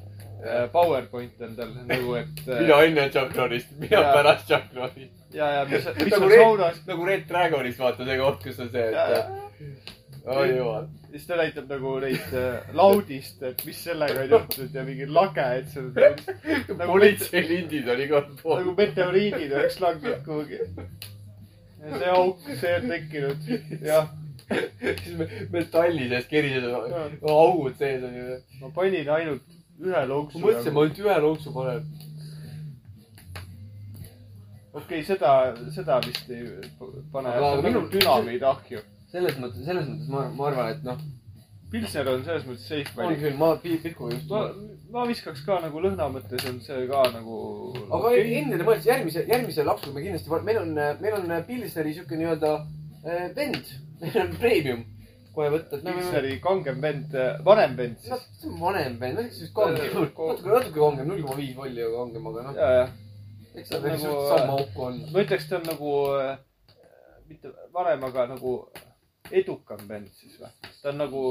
PowerPoint 0.73 1.41
on 1.45 1.55
tal 1.55 1.73
nagu, 1.87 2.13
et. 2.17 2.45
mina 2.47 2.77
enne 2.87 3.09
Chuck 3.13 3.35
Norrist, 3.37 3.73
mina 3.79 3.99
Jaa. 3.99 4.13
pärast 4.15 4.47
Chuck 4.49 4.73
Norrist. 4.73 5.17
ja, 5.33 5.49
ja 5.59 5.65
mis, 5.69 5.85
mis 5.99 6.13
nagu 6.15 6.25
on 6.25 6.31
saunas,, 6.35 6.79
nagu 6.87 7.05
Red 7.05 7.27
Dragonis, 7.29 7.77
vaata 7.79 8.05
see 8.07 8.17
koht, 8.21 8.39
kus 8.43 8.59
on 8.59 8.71
see, 8.73 8.87
Ja, 8.91 9.05
et. 9.19 9.91
oi 10.25 10.47
jumal. 10.55 10.87
siis 11.11 11.27
ta 11.27 11.37
näitab 11.39 11.69
nagu 11.69 11.93
neid 12.03 12.33
äh, 12.37 12.73
laudist, 12.77 13.43
et 13.43 13.61
mis 13.65 13.83
sellega 13.83 14.23
on 14.25 14.33
juhtunud 14.35 14.79
ja 14.79 14.83
mingi 14.87 15.07
lage, 15.09 15.45
et 15.59 15.77
on 15.77 15.91
nagu, 15.93 16.35
nagu, 16.73 16.89
politseilindid 16.95 17.93
on 17.93 18.03
igal 18.07 18.25
pool 18.41 18.63
nagu. 18.63 18.75
meteoriidid 18.81 19.53
oleks 19.59 19.79
langenud 19.83 20.25
kuhugi. 20.25 20.59
ja 21.81 21.97
see 22.01 22.11
auk, 22.17 22.43
see 22.49 22.75
on 22.79 22.89
tekkinud, 22.95 23.47
jah. 23.93 24.09
siis 24.51 25.15
me 25.17 25.29
metalli 25.53 26.09
sees 26.11 26.25
kerised 26.27 26.65
on, 26.75 27.17
augud 27.29 27.77
sees 27.79 28.03
on 28.03 28.17
ju. 28.17 28.37
ma 28.59 28.69
panin 28.75 29.09
ainult 29.09 29.60
ühe 29.81 30.01
lonksu. 30.07 30.39
ma 30.39 30.47
mõtlesin, 30.47 30.73
ma 30.75 30.81
ainult 30.85 30.99
ühe 31.05 31.17
lonksu 31.25 31.53
panen. 31.55 31.85
okei, 34.73 35.01
seda, 35.03 35.31
seda 35.75 35.99
vist 36.05 36.29
ei 36.31 36.45
pane, 37.13 37.29
on 37.37 37.41
nagu 37.41 37.63
minul- 37.67 37.89
dünamiidahju. 37.91 38.83
selles 39.11 39.35
mõttes, 39.41 39.65
selles 39.67 39.87
mõttes 39.89 40.07
ma, 40.13 40.27
ma 40.37 40.47
arvan, 40.51 40.69
et 40.75 40.83
noh, 40.87 41.01
Pilsner 41.71 42.07
on 42.11 42.23
selles 42.27 42.43
mõttes 42.47 42.67
safe 42.67 42.97
on 42.97 43.05
valik. 43.05 43.19
küll, 43.23 43.37
ma 43.39 43.49
pi- 43.63 43.77
pilkuga 43.83 44.15
just. 44.15 44.31
ma, 44.91 45.05
viskaks 45.07 45.43
ka 45.45 45.59
nagu 45.63 45.79
lõhna 45.83 46.07
mõttes 46.11 46.47
on 46.49 46.59
see 46.63 46.87
ka 46.87 47.03
nagu. 47.15 47.37
aga 47.91 48.13
enne 48.21 48.57
te 48.57 48.63
mõtlesite 48.63 48.91
järgmise, 48.93 49.25
järgmise 49.27 49.63
lapsuga 49.67 49.95
me 49.95 50.05
kindlasti, 50.05 50.41
meil 50.47 50.57
on, 50.63 50.73
meil 51.01 51.13
on 51.19 51.43
Pilsneri 51.47 51.93
siuke 51.95 52.19
nii-öelda 52.19 52.53
eh, 53.05 53.29
vend, 53.35 53.75
meil 54.01 54.17
on 54.25 54.35
premium 54.39 54.83
kohe 55.35 55.51
võtta, 55.53 55.79
võime. 55.79 55.99
Pilsneri 55.99 56.33
kangem 56.43 56.81
vend, 56.83 57.15
vanem 57.45 57.77
vend 57.77 58.01
siis., 58.03 58.27
on 58.49 58.59
vanem 58.59 58.97
vend, 58.99 59.15
ma 59.15 59.23
ütleks 59.23 59.39
vist 59.45 59.55
kangem, 59.55 59.87
natuke, 59.95 60.49
natuke 60.49 60.75
kangem, 60.79 61.07
null 61.07 61.23
koma 61.25 61.39
viis 61.39 61.55
volli 61.55 61.87
kangem, 61.95 62.27
aga 62.31 62.45
noh, 62.47 62.59
ja, 62.59 62.69
ja 62.79 62.89
eks 63.55 63.69
ta 63.69 63.79
nagu, 63.79 63.87
veel 63.87 63.99
suht 63.99 64.29
sama 64.31 64.57
auku 64.57 64.85
on. 64.87 64.99
ma 65.11 65.23
ütleks, 65.25 65.47
ta 65.49 65.57
on 65.59 65.67
nagu 65.67 65.95
äh, 66.19 66.31
mitte 67.29 67.53
vanem, 67.75 68.05
aga 68.07 68.27
nagu 68.31 68.55
edukam 69.41 69.83
vend 69.89 70.11
siis 70.15 70.37
või? 70.39 70.51
ta 70.81 70.91
on 70.91 70.99
nagu, 71.01 71.23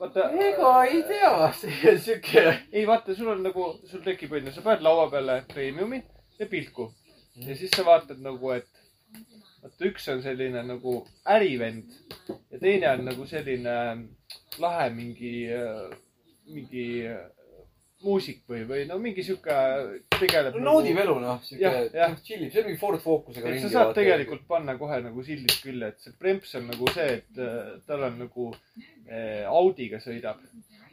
vaata, 0.00 0.28
ega 0.48 0.72
ei 0.90 1.02
tea, 1.10 1.32
see 1.60 1.92
on 1.92 2.00
siuke. 2.08 2.46
ei 2.72 2.86
vaata, 2.88 3.14
sul 3.18 3.34
on 3.34 3.44
nagu, 3.46 3.72
sul 3.90 4.04
tekib 4.06 4.34
onju, 4.38 4.54
sa 4.54 4.64
paned 4.66 4.86
laua 4.86 5.10
peale 5.12 5.42
premiumi 5.52 6.02
ja 6.40 6.50
pilku 6.50 6.90
ja 7.42 7.56
siis 7.58 7.74
sa 7.74 7.84
vaatad 7.86 8.22
nagu, 8.24 8.54
et 8.56 8.75
vaata, 9.66 9.88
üks 9.90 10.08
on 10.14 10.22
selline 10.24 10.62
nagu 10.66 10.98
ärivend 11.36 11.96
ja 12.30 12.60
teine 12.62 12.92
on 12.94 13.06
nagu 13.10 13.26
selline 13.28 13.78
lahe 14.62 14.90
mingi, 14.94 15.34
mingi 16.50 16.86
äh, 17.10 17.24
muusik 18.04 18.42
või, 18.50 18.62
või 18.68 18.84
no 18.88 18.98
mingi 19.00 19.24
sihuke 19.24 19.56
tegeleb. 20.18 20.58
naudib 20.62 20.98
elu 21.00 21.16
noh, 21.22 21.40
Jah, 21.58 21.78
jah. 21.94 22.12
noh, 22.12 22.20
see 22.26 22.36
on 22.60 22.68
mingi 22.68 22.78
Ford 22.80 23.00
Focusega 23.02 23.54
sa 23.62 23.70
saad 23.72 23.94
tegelikult 23.96 24.44
panna 24.48 24.76
kohe 24.80 24.98
nagu 25.04 25.24
sildid 25.26 25.56
külge, 25.62 25.92
et 25.94 26.04
see 26.04 26.14
Premps 26.20 26.54
on 26.60 26.68
nagu 26.70 26.90
see, 26.94 27.18
et 27.20 27.40
äh, 27.42 27.72
tal 27.88 28.04
on 28.10 28.18
nagu 28.26 28.50
äh, 29.08 29.44
Audiga 29.48 30.00
sõidab. 30.04 30.42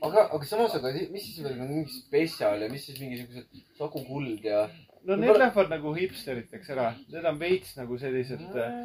aga, 0.03 0.29
aga 0.35 0.47
samas, 0.47 0.77
aga 0.79 0.93
mis 1.11 1.27
siis 1.27 1.43
veel 1.43 1.59
on 1.59 1.69
mingi 1.75 1.99
spetsial 1.99 2.63
ja 2.63 2.71
mis 2.71 2.87
siis 2.87 2.99
mingisugused 3.03 3.77
Saku 3.77 4.05
Kuld 4.07 4.47
ja. 4.47 4.65
No 5.03 5.17
need 5.19 5.37
lähevad 5.37 5.71
nagu 5.73 5.93
hipsteriteks 5.97 6.69
ära, 6.75 6.91
need 7.11 7.25
on 7.27 7.39
veits 7.39 7.73
nagu 7.79 7.97
sellised 7.99 8.43
äh, 8.59 8.77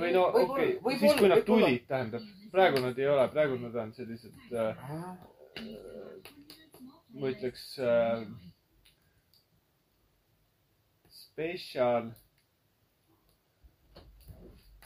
või 0.00 0.14
no 0.16 0.26
okei 0.30 0.74
okay., 0.80 0.98
siis 1.02 1.14
kui 1.18 1.30
nad 1.30 1.44
tulid, 1.46 1.84
tähendab, 1.90 2.24
praegu 2.54 2.82
nad 2.82 2.98
ei 2.98 3.08
ole, 3.10 3.28
praegu 3.34 3.60
nad 3.62 3.76
on 3.84 3.94
sellised 3.94 4.58
äh,, 4.58 4.82
ma 7.14 7.30
ütleks 7.30 7.68
äh, 7.78 8.26
spetsial. 11.34 12.12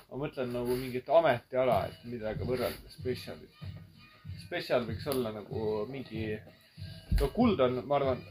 ma 0.09 0.17
mõtlen 0.23 0.53
nagu 0.53 0.77
mingit 0.81 1.09
ametiala, 1.13 1.83
et 1.89 2.05
midagi 2.09 2.47
võrrelda 2.49 2.93
spetsialit. 2.93 3.59
spetsial 4.47 4.87
võiks 4.89 5.05
olla 5.13 5.33
nagu 5.35 5.65
mingi, 5.91 6.31
no 7.21 7.29
kuld 7.37 7.61
on, 7.61 7.83
ma 7.85 7.99
arvan, 7.99 8.23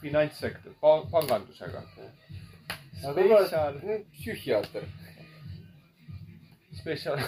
finantssektor 0.00 0.72
pa,, 0.80 1.04
pangandusega. 1.10 1.82
spetsial, 3.02 3.74
psühhiaater. 4.12 4.82
spetsial, 6.80 7.18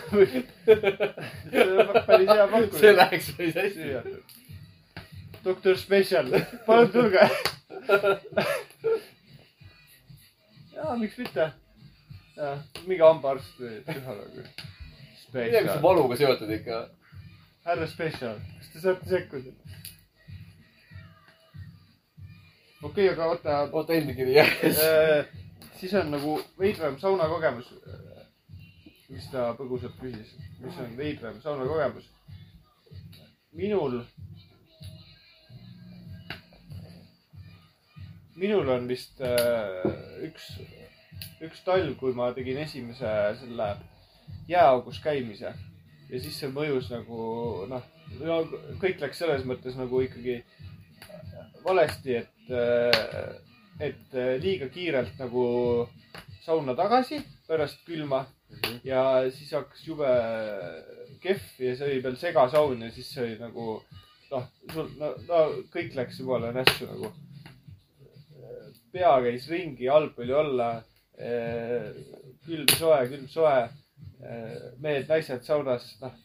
päris 2.06 2.28
hea 2.28 2.46
pakkumine. 2.46 2.78
see 2.78 2.96
läheks 2.96 3.32
päris 3.36 3.54
hästi. 3.54 3.82
doktor 5.44 5.76
Spetsial, 5.78 6.26
palun 6.66 6.92
tulge. 6.92 7.30
ja 10.72 10.82
aa, 10.84 10.96
miks 10.96 11.18
mitte. 11.18 11.50
mingi 12.86 13.02
hambaarst 13.02 13.60
või 13.60 13.82
psühholoog. 13.88 14.30
midagi, 14.36 14.62
mis 15.10 15.26
on 15.26 15.26
Spetsial, 15.26 15.82
valuga 15.82 16.16
seotud 16.16 16.50
ikka. 16.60 16.88
härra 17.66 17.86
Spetsial, 17.86 18.36
kas 18.58 18.68
te 18.72 18.80
saate 18.86 19.08
sekkuda? 19.10 19.50
Okei 22.82 23.08
okay,, 23.08 23.14
aga 23.14 23.26
oota 23.26 23.58
oota 23.72 23.92
enda 23.94 24.14
kiri 24.14 24.34
jah. 24.34 24.48
äh,. 24.64 25.26
siis 25.80 25.94
on 25.94 26.10
nagu 26.10 26.40
veidram 26.58 26.98
saunakogemus. 26.98 27.74
mis 29.10 29.26
ta 29.32 29.50
põgusalt 29.58 29.96
küsis, 30.00 30.34
mis 30.60 30.78
on 30.78 30.96
veidram 30.96 31.40
saunakogemus? 31.42 32.08
minul. 33.52 34.00
minul 38.36 38.68
on 38.68 38.88
vist 38.88 39.20
äh, 39.20 39.90
üks, 40.24 40.52
üks 41.44 41.64
talv, 41.64 41.96
kui 42.00 42.14
ma 42.16 42.30
tegin 42.32 42.62
esimese 42.62 43.10
selle 43.40 43.74
jääaugus 44.48 45.02
käimise 45.04 45.52
ja 46.10 46.20
siis 46.20 46.38
see 46.40 46.48
mõjus 46.54 46.88
nagu 46.90 47.20
noh, 47.70 47.84
no 48.22 48.38
kõik 48.80 49.02
läks 49.02 49.20
selles 49.22 49.44
mõttes 49.46 49.76
nagu 49.78 50.00
ikkagi 50.06 50.40
valesti, 51.64 52.16
et, 52.20 52.52
et 53.80 54.18
liiga 54.42 54.68
kiirelt 54.72 55.18
nagu 55.20 55.44
sauna 56.44 56.74
tagasi 56.76 57.20
pärast 57.48 57.82
külma 57.86 58.24
ja 58.84 59.02
siis 59.30 59.52
hakkas 59.54 59.82
jube 59.86 60.10
kehv 61.22 61.60
ja 61.62 61.74
see 61.76 61.88
oli 61.88 62.04
veel 62.04 62.16
segasaun 62.20 62.86
ja 62.86 62.90
siis 62.94 63.10
see 63.12 63.26
oli 63.26 63.36
nagu 63.40 63.76
noh, 64.30 64.46
sul, 64.72 64.88
no, 65.00 65.10
no 65.26 65.40
kõik 65.74 65.94
läks 65.98 66.20
jumala 66.22 66.52
nässu 66.54 66.88
nagu. 66.88 67.12
pea 68.90 69.12
käis 69.22 69.46
ringi, 69.50 69.86
halb 69.86 70.18
oli 70.18 70.34
olla. 70.34 70.70
külm, 72.46 72.66
soe, 72.78 73.04
külm, 73.10 73.28
soe. 73.28 73.68
mehed, 74.80 75.06
naised 75.08 75.44
saunas, 75.46 75.86
noh, 76.00 76.16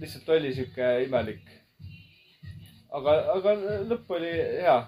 lihtsalt 0.00 0.28
oli 0.34 0.54
sihuke 0.54 0.88
imelik. 1.04 1.44
aga, 2.96 3.18
aga 3.34 3.54
lõpp 3.88 4.16
oli 4.16 4.32
hea 4.32 4.78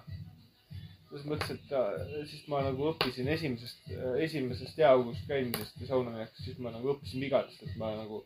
selles 1.10 1.26
mõttes, 1.26 1.56
et 1.56 1.72
äh, 1.74 2.18
siis 2.30 2.44
ma 2.50 2.60
nagu 2.62 2.92
õppisin 2.92 3.28
esimesest, 3.34 3.88
esimesest 4.22 4.78
jääaugust 4.78 5.26
käimisest 5.26 5.80
ja 5.82 5.88
sauna 5.88 6.12
minekust, 6.14 6.44
siis 6.46 6.60
ma 6.62 6.70
nagu 6.70 6.92
õppisin 6.92 7.24
vigadest, 7.24 7.64
et 7.66 7.74
ma 7.80 7.90
nagu 7.96 8.22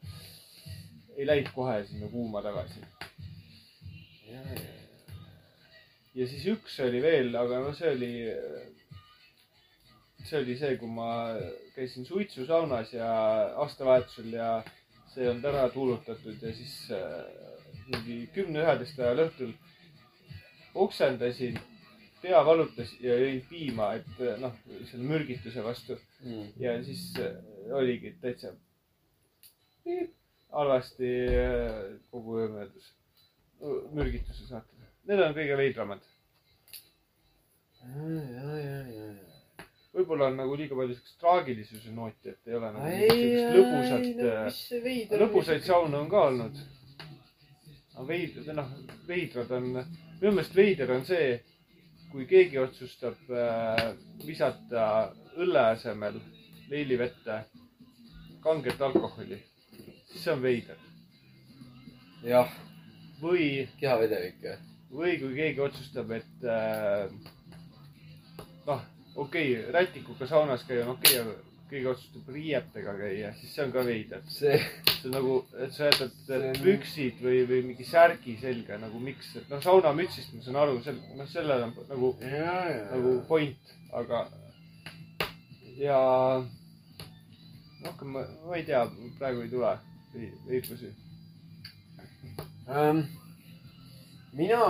ei 1.17 1.25
läinud 1.25 1.49
kohe 1.55 1.79
sinna 1.89 2.11
kuuma 2.13 2.43
tagasi. 2.45 2.83
ja 6.15 6.29
siis 6.29 6.45
üks 6.53 6.77
oli 6.85 7.01
veel, 7.03 7.33
aga 7.41 7.63
no 7.65 7.73
see 7.79 7.95
oli, 7.95 8.13
see 10.21 10.43
oli 10.43 10.59
see, 10.61 10.77
kui 10.77 10.91
ma 10.93 11.09
käisin 11.75 12.05
suitsusaunas 12.05 12.93
ja 12.93 13.09
aastavahetusel 13.65 14.37
ja 14.37 14.51
see 15.15 15.31
on 15.31 15.41
ära 15.47 15.71
tuulutatud 15.73 16.43
ja 16.43 16.53
siis 16.53 16.77
äh, 16.93 17.54
mingi 17.91 18.19
kümne-üheteist 18.35 18.99
ajal 19.01 19.27
õhtul 19.27 19.55
oksendasin 20.75 21.59
pea 22.25 22.41
valutas 22.47 22.93
ja 23.05 23.17
jõin 23.21 23.43
piima, 23.51 23.91
et 23.99 24.21
eh, 24.25 24.37
noh, 24.41 24.55
selle 24.89 25.09
mürgituse 25.09 25.65
vastu 25.65 25.99
ja 26.61 26.77
siis 26.87 27.11
eh, 27.21 27.37
oligi 27.77 28.15
täitsa 28.23 28.55
halvasti 30.55 31.11
eh, 31.29 31.81
kogu 32.11 32.39
öö 32.41 32.49
möödus. 32.49 32.93
mürgituse 33.93 34.47
saatel. 34.49 34.89
Need 35.09 35.21
on 35.21 35.35
kõige 35.37 35.57
veidramad. 35.57 36.01
võib-olla 39.95 40.31
on 40.31 40.39
nagu 40.41 40.57
liiga 40.59 40.77
palju 40.79 40.97
siukest 40.97 41.21
traagilisuse 41.21 41.93
nooti, 41.95 42.33
et 42.33 42.49
ei 42.49 42.57
ole 42.59 42.71
nagu 42.75 42.89
lõbusat, 43.59 45.19
lõbusaid 45.21 45.67
saune 45.69 46.01
on 46.01 46.09
ka 46.11 46.25
olnud. 46.31 46.65
Aga 47.95 48.07
veidrad, 48.09 48.49
noh, 48.59 48.71
veidrad 49.09 49.51
on, 49.55 49.69
minu 50.21 50.33
meelest 50.33 50.57
veider 50.57 50.91
on 50.95 51.05
see, 51.07 51.37
kui 52.11 52.27
keegi 52.31 52.59
otsustab 52.63 53.31
äh, 53.31 53.93
visata 54.27 54.87
õlle 55.39 55.65
asemel 55.75 56.19
leilivette 56.71 57.41
kanget 58.45 58.83
alkoholi, 58.83 59.39
siis 60.11 60.23
see 60.23 60.35
on 60.35 60.43
veider. 60.43 60.79
jah, 62.25 62.51
või, 63.21 63.69
kehavedelik. 63.81 64.47
või 64.91 65.17
kui 65.21 65.35
keegi 65.37 65.61
otsustab, 65.61 66.11
et 66.19 66.47
äh, 66.49 67.11
noh, 68.67 68.85
okei 69.15 69.57
okay,, 69.57 69.73
rätikuga 69.73 70.27
saunas 70.27 70.65
käia 70.69 70.87
on 70.87 70.97
okei 70.97 71.19
okay,, 71.19 71.35
aga 71.35 71.44
keegi 71.71 71.87
otsustab 71.91 72.29
riietega 72.35 72.93
käia, 72.99 73.31
siis 73.39 73.55
see 73.55 73.65
on 73.65 73.73
ka 73.73 73.83
veider. 73.87 74.21
see, 74.29 74.59
see 74.91 75.09
on 75.09 75.15
nagu, 75.17 75.37
et 75.59 75.73
sa 75.73 75.89
jätad 75.91 76.13
See 76.27 76.39
on- 76.51 76.61
püksid 76.65 77.21
või, 77.25 77.41
või 77.51 77.63
mingi 77.71 77.85
särgi 77.89 78.37
selga 78.41 78.79
nagu 78.79 78.99
miks, 79.01 79.35
et 79.37 79.49
noh, 79.51 79.63
saunamütsist 79.65 80.35
ma 80.35 80.43
saan 80.45 80.57
aru, 80.63 80.81
sel, 80.85 80.99
noh, 81.17 81.27
sellel 81.31 81.63
on 81.69 81.75
nagu, 81.89 82.13
nagu 82.93 83.15
point, 83.29 83.75
aga 83.93 84.27
ja 85.79 85.99
rohkem 87.85 88.09
ma, 88.15 88.23
ma 88.47 88.57
ei 88.57 88.65
tea, 88.69 88.85
praegu 89.19 89.43
ei 89.45 89.49
tule 89.53 89.73
vei- 90.15 90.33
veidrusi. 90.49 90.93
ähm,. 92.69 93.01
mina 94.33 94.61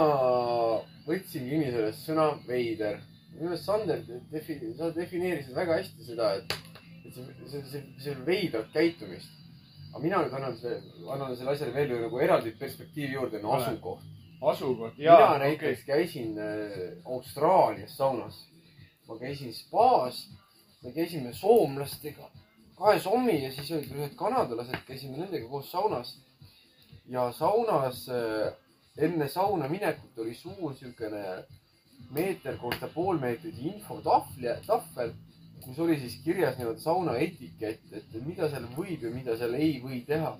võtsin 1.06 1.48
kinni 1.48 1.70
sellest 1.72 2.06
sõna 2.08 2.30
veider. 2.48 3.00
minu 3.34 3.48
meelest 3.50 3.64
Sander 3.66 4.00
defi-, 4.32 4.60
sa 4.78 4.90
defineerisid 4.94 5.54
väga 5.56 5.78
hästi 5.80 6.04
seda, 6.06 6.28
et, 6.38 6.52
et 7.04 7.14
see, 7.14 7.24
see, 7.46 7.62
see, 7.70 7.82
see 7.98 8.14
on 8.14 8.24
veidrat 8.26 8.70
käitumist. 8.72 9.30
aga 9.92 10.02
mina 10.02 10.22
nüüd 10.24 10.32
annan 10.34 10.56
selle, 10.58 10.80
annan 11.14 11.36
selle 11.36 11.52
asjale 11.52 11.74
veel 11.74 11.92
nagu 12.02 12.20
eraldi 12.20 12.54
perspektiivi 12.58 13.14
juurde, 13.14 13.40
Ole. 13.42 13.62
asukoht. 13.62 14.06
asukoht, 14.40 14.96
mina 14.98 15.18
jaa, 15.20 15.38
näiteks 15.38 15.84
okei, 15.84 15.86
käisin 15.92 16.38
äh, 16.38 16.80
Austraalias 17.04 17.96
saunas. 17.96 18.40
ma 19.08 19.18
käisin 19.20 19.52
spaas, 19.54 20.28
me 20.82 20.92
käisime 20.92 21.32
soomlastega, 21.34 22.30
kahe 22.78 23.00
sommi 23.00 23.42
ja 23.44 23.52
siis 23.52 23.70
olid 23.72 23.90
ühed 23.92 24.14
kanadalased, 24.16 24.80
käisime 24.86 25.18
nendega 25.20 25.48
koos 25.48 25.70
saunas. 25.70 26.18
ja 27.06 27.32
saunas 27.32 28.08
äh, 28.08 28.52
enne 28.98 29.28
sauna 29.28 29.68
minekut 29.68 30.18
oli 30.18 30.34
suur 30.34 30.74
siukene 30.74 31.44
meeter 32.10 32.56
korda 32.56 32.88
pool 32.94 33.18
meetrit 33.18 33.58
infotahvli, 33.58 34.48
tahvel, 34.66 35.12
kus 35.64 35.78
oli 35.78 35.98
siis 36.00 36.18
kirjas 36.24 36.58
nii-öelda 36.58 36.80
sauna 36.80 37.16
etikett, 37.26 37.86
et 37.92 38.18
mida 38.26 38.48
seal 38.52 38.66
võib 38.76 39.02
ja 39.02 39.10
mida 39.14 39.36
seal 39.40 39.54
ei 39.58 39.78
või 39.84 40.02
teha 40.06 40.34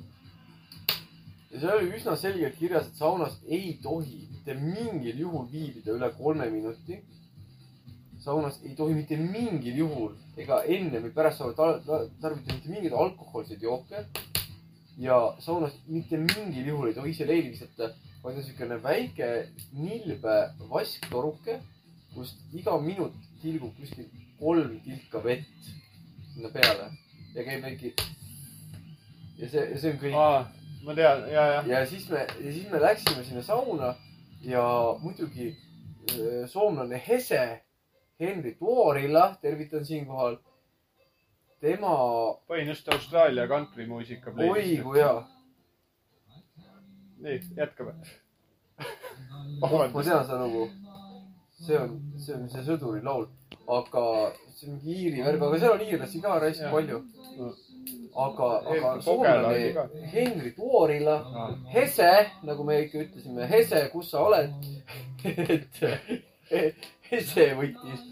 ja 1.55 1.61
seal 1.61 1.79
oli 1.79 1.91
üsna 1.95 2.17
selgelt 2.19 2.57
kirjas, 2.59 2.89
et 2.89 2.99
saunas 2.99 3.37
ei 3.47 3.77
tohi 3.83 4.25
mitte 4.31 4.55
mingil 4.59 5.21
juhul 5.25 5.45
viibida 5.53 5.95
üle 5.95 6.11
kolme 6.19 6.49
minuti. 6.51 7.03
saunas 8.25 8.57
ei 8.65 8.75
tohi 8.75 8.95
mitte 8.95 9.17
mingil 9.17 9.77
juhul 9.77 10.15
ega 10.41 10.63
enne 10.77 11.01
või 11.05 11.13
pärast 11.13 11.39
sauna 11.39 11.55
tar- 11.59 11.83
tar- 11.87 12.09
tarvitada 12.21 12.55
mitte 12.55 12.71
mingeid 12.73 12.93
alkohoolseid 12.93 13.63
jooke. 13.63 14.07
ja 14.99 15.37
saunas 15.39 15.73
mitte 15.87 16.17
mingil 16.17 16.67
juhul 16.67 16.89
ei 16.89 16.95
tohi 16.95 17.11
ise 17.11 17.27
leili 17.27 17.51
visata, 17.51 17.91
vaid 18.23 18.37
on 18.37 18.45
siukene 18.45 18.83
väike 18.83 19.31
nilbe 19.73 20.37
vasktoruke, 20.71 21.61
kust 22.15 22.55
iga 22.55 22.79
minut 22.81 23.15
tilgub 23.43 23.75
kuskil 23.79 24.07
kolm 24.45 24.77
tilka 24.85 25.25
vett 25.25 25.73
sinna 26.35 26.51
peale 26.53 26.91
ja 27.35 27.45
käib 27.47 27.63
väike. 27.65 27.93
ja 29.39 29.49
see, 29.49 29.65
ja 29.71 29.79
see 29.81 29.93
on 29.95 30.01
kõik. 30.03 30.17
ma 30.85 30.95
tean, 30.95 31.29
ja, 31.33 31.45
ja, 31.55 31.61
ja 31.67 31.85
siis 31.89 32.09
me, 32.13 32.27
ja 32.29 32.53
siis 32.53 32.67
me 32.71 32.81
läksime 32.83 33.25
sinna 33.25 33.43
sauna 33.43 33.95
ja 34.45 34.65
muidugi 35.01 35.55
öö, 36.13 36.47
soomlane 36.47 37.01
Hese, 37.09 37.63
Henri 38.21 38.55
Tuorila, 38.59 39.37
tervitan 39.41 39.85
siinkohal. 39.85 40.37
tema, 41.61 41.95
panin 42.47 42.69
just 42.69 42.89
Austraalia 42.89 43.49
kantrimuusika 43.49 44.35
oi 44.37 44.81
kui 44.83 44.99
hea. 44.99 45.23
nii, 47.25 47.41
jätkame. 47.57 47.95
ma 49.61 50.03
tean 50.03 50.27
seda 50.27 50.47
lugu. 50.47 50.71
see 51.65 51.79
on, 51.79 51.97
see 52.19 52.37
on 52.37 52.49
see 52.51 52.67
sõduri 52.67 53.01
laul, 53.01 53.27
aga 53.69 54.33
see 54.55 54.71
on 54.71 54.79
mingi 54.79 54.97
Iiri 55.03 55.27
värv, 55.27 55.43
aga 55.49 55.59
seal 55.59 55.77
on 55.77 55.85
iirlasi 55.87 56.23
ka 56.23 56.41
hästi 56.41 56.73
palju. 56.73 57.03
aga, 58.25 58.49
aga 58.75 58.95
soomlane 59.03 59.87
Henri 60.13 60.55
Tuorila. 60.57 61.19
Hese, 61.75 62.11
nagu 62.45 62.65
me 62.65 62.81
ikka 62.85 63.05
ütlesime, 63.07 63.47
Hese, 63.51 63.89
kus 63.93 64.11
sa 64.11 64.25
oled? 64.29 64.53
et 66.51 66.91
Hese 67.11 67.53
võttis 67.59 68.11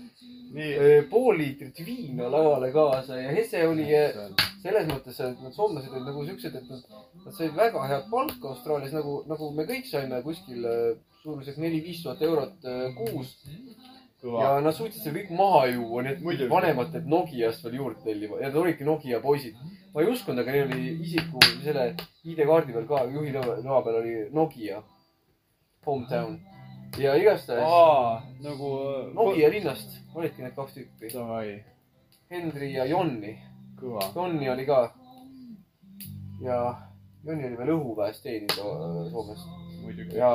nii, 0.52 0.72
öö, 0.76 1.02
pool 1.10 1.38
liitrit 1.38 1.78
viina 1.86 2.28
lavale 2.32 2.72
kaasa 2.72 3.16
ja 3.16 3.30
Hese 3.32 3.62
oli 3.68 3.86
eh, 3.94 4.16
selles 4.62 4.88
mõttes, 4.88 5.20
et 5.24 5.40
nad 5.40 5.54
soomlased 5.56 5.92
olid 5.92 6.08
nagu 6.10 6.24
siuksed, 6.26 6.56
et 6.58 6.68
nad, 6.68 6.82
nad 7.24 7.36
said 7.36 7.56
väga 7.56 7.86
head 7.88 8.10
palka 8.10 8.52
Austraalias, 8.52 8.92
nagu, 8.96 9.22
nagu 9.30 9.50
me 9.56 9.66
kõik 9.68 9.88
saime 9.88 10.20
kuskil 10.26 10.66
eh, 10.68 10.90
suurusjärk 11.22 11.60
neli-viis 11.62 12.02
tuhat 12.04 12.22
eurot 12.26 12.68
kuus. 12.98 13.36
Ja 14.22 14.60
nad 14.62 14.74
suutsid 14.76 15.02
selle 15.02 15.22
kõik 15.22 15.32
maha 15.34 15.64
juua, 15.72 16.04
et 16.06 16.20
Muidugi. 16.22 16.48
vanemad 16.50 16.92
need 16.94 17.08
Nokiast 17.10 17.64
veel 17.64 17.74
juurde 17.80 18.04
tellima 18.04 18.38
ja 18.38 18.50
nad 18.50 18.58
olidki 18.60 18.84
Nokia 18.86 19.20
poisid. 19.20 19.56
ma 19.94 20.02
ei 20.02 20.10
uskunud, 20.12 20.38
aga 20.38 20.52
neil 20.52 20.70
oli 20.70 20.92
isiku 21.02 21.42
selle 21.64 21.88
ID-kaardi 22.24 22.72
peal 22.72 22.86
ka, 22.86 23.04
juhi 23.10 23.34
lõa 23.34 23.82
peal 23.84 23.98
oli 24.00 24.14
Nokia. 24.30 24.82
Hometown. 25.86 26.38
ja 26.98 27.16
igastahes 27.18 27.66
nagu. 28.44 28.70
Nokia 29.14 29.50
linnast 29.50 29.98
olidki 30.14 30.42
need 30.42 30.54
kaks. 30.54 30.78
Davai, 31.12 31.64
Henri 32.30 32.72
ja 32.74 32.84
Jonni. 32.86 33.38
Jonni 34.14 34.50
oli 34.50 34.66
ka. 34.66 34.92
ja 36.42 36.58
Jonni 37.24 37.48
oli 37.48 37.58
veel 37.58 37.74
õhuväes 37.74 38.22
teeninud 38.22 38.54
äh, 38.54 39.10
Soomes. 39.10 39.42
ja, 40.14 40.30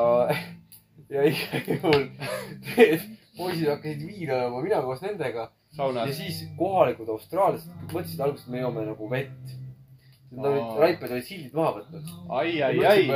ja 1.15 1.23
igal 1.23 1.71
juhul 1.71 2.09
need 2.75 3.16
poisid 3.37 3.69
hakkasid 3.69 4.03
viina 4.07 4.41
jooma, 4.43 4.61
mina 4.65 4.81
koos 4.81 5.01
nendega. 5.05 5.51
ja 5.77 6.13
siis 6.13 6.43
kohalikud 6.57 7.09
austraallased 7.13 7.71
mõtlesid 7.93 8.21
alguses, 8.23 8.45
et 8.47 8.53
me 8.53 8.61
joome 8.63 8.85
nagu 8.87 9.09
vett. 9.09 9.55
Nad 10.31 10.45
olid 10.49 10.63
Aa., 10.63 10.79
raiped 10.83 11.11
olid 11.11 11.23
sildid 11.23 11.53
maha 11.55 11.77
võtnud. 11.77 12.13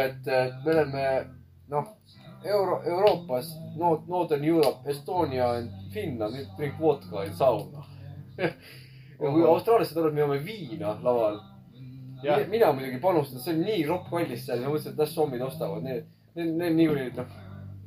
et 0.06 0.30
me 0.66 0.76
oleme, 0.76 1.08
noh, 1.74 1.90
Euro, 2.44 2.82
Euroopas, 2.84 3.52
Northern 3.78 4.44
Europe, 4.44 4.90
Estonia 4.90 5.52
and 5.60 5.70
Finland, 5.94 6.34
nüüd 6.34 6.56
drink 6.58 6.80
vodka 6.80 7.26
in 7.28 7.36
sauna. 7.38 7.86
ja 9.22 9.30
kui 9.30 9.44
austraallased 9.46 9.98
arvavad, 9.98 10.16
me 10.16 10.24
joome 10.24 10.40
viina 10.46 10.96
laval. 11.04 11.42
mina 12.50 12.72
muidugi 12.74 13.00
panustasin, 13.02 13.44
see 13.44 13.54
oli 13.54 13.66
nii 13.66 13.86
ropp 13.90 14.10
kallis 14.10 14.46
seal 14.46 14.62
ja 14.62 14.70
ma 14.70 14.76
mõtlesin, 14.76 14.94
et 14.94 15.04
las 15.04 15.14
sommid 15.18 15.42
ostavad, 15.46 15.84
need, 15.86 16.10
need, 16.38 16.52
need 16.58 16.76
niikuinii, 16.80 17.14
noh, 17.18 17.38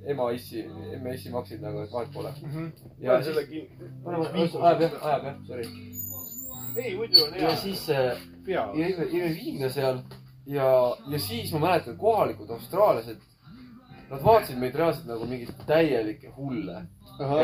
ema 0.06 0.30
issi, 0.36 0.64
emme 0.92 1.14
issi 1.14 1.30
maksid 1.32 1.62
nagu, 1.64 1.84
et 1.84 1.92
vahet 1.92 2.12
pole. 2.14 2.32
ja 3.00 3.20
siis, 3.22 3.38
ajab 4.56 4.80
jah, 4.84 4.98
ajab 5.00 5.28
jah, 5.28 5.38
sorry. 5.46 5.68
ei, 6.76 6.96
muidu 6.96 7.24
on 7.24 7.38
ja 7.38 7.48
hea. 7.48 7.56
siis 7.62 7.86
äh, 7.94 8.26
jõime, 8.48 9.08
jõime 9.12 9.30
viina 9.36 9.70
seal 9.72 10.02
ja, 10.46 10.66
ja 11.10 11.18
siis 11.18 11.52
ma 11.54 11.62
mäletan, 11.68 11.96
kohalikud 12.00 12.50
austraallased, 12.56 13.22
nad 14.10 14.24
vaatasid 14.24 14.60
meid 14.60 14.76
reaalselt 14.76 15.08
nagu 15.08 15.26
mingeid 15.28 15.64
täielikke 15.68 16.34
hulle. 16.36 16.84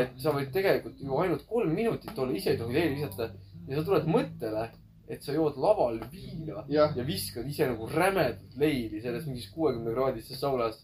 et 0.00 0.16
sa 0.18 0.32
võid 0.34 0.50
tegelikult 0.52 1.00
ju 1.00 1.16
ainult 1.22 1.46
kolm 1.46 1.72
minutit 1.74 2.18
olla, 2.18 2.34
ise 2.34 2.54
ei 2.54 2.58
tohi 2.58 2.74
leili 2.74 2.96
visata 2.98 3.30
ja 3.68 3.78
sa 3.78 3.84
tuled 3.86 4.08
mõttele, 4.10 4.64
et 5.10 5.22
sa 5.22 5.34
jood 5.34 5.58
laval 5.62 6.00
viina 6.10 6.64
jah, 6.70 6.94
ja 6.96 7.04
viskad 7.06 7.46
ise 7.46 7.68
nagu 7.70 7.86
rämedalt 7.90 8.56
leili 8.58 9.00
selles 9.02 9.26
mingis 9.28 9.50
kuuekümne 9.54 9.94
kraadises 9.94 10.40
saunas. 10.40 10.80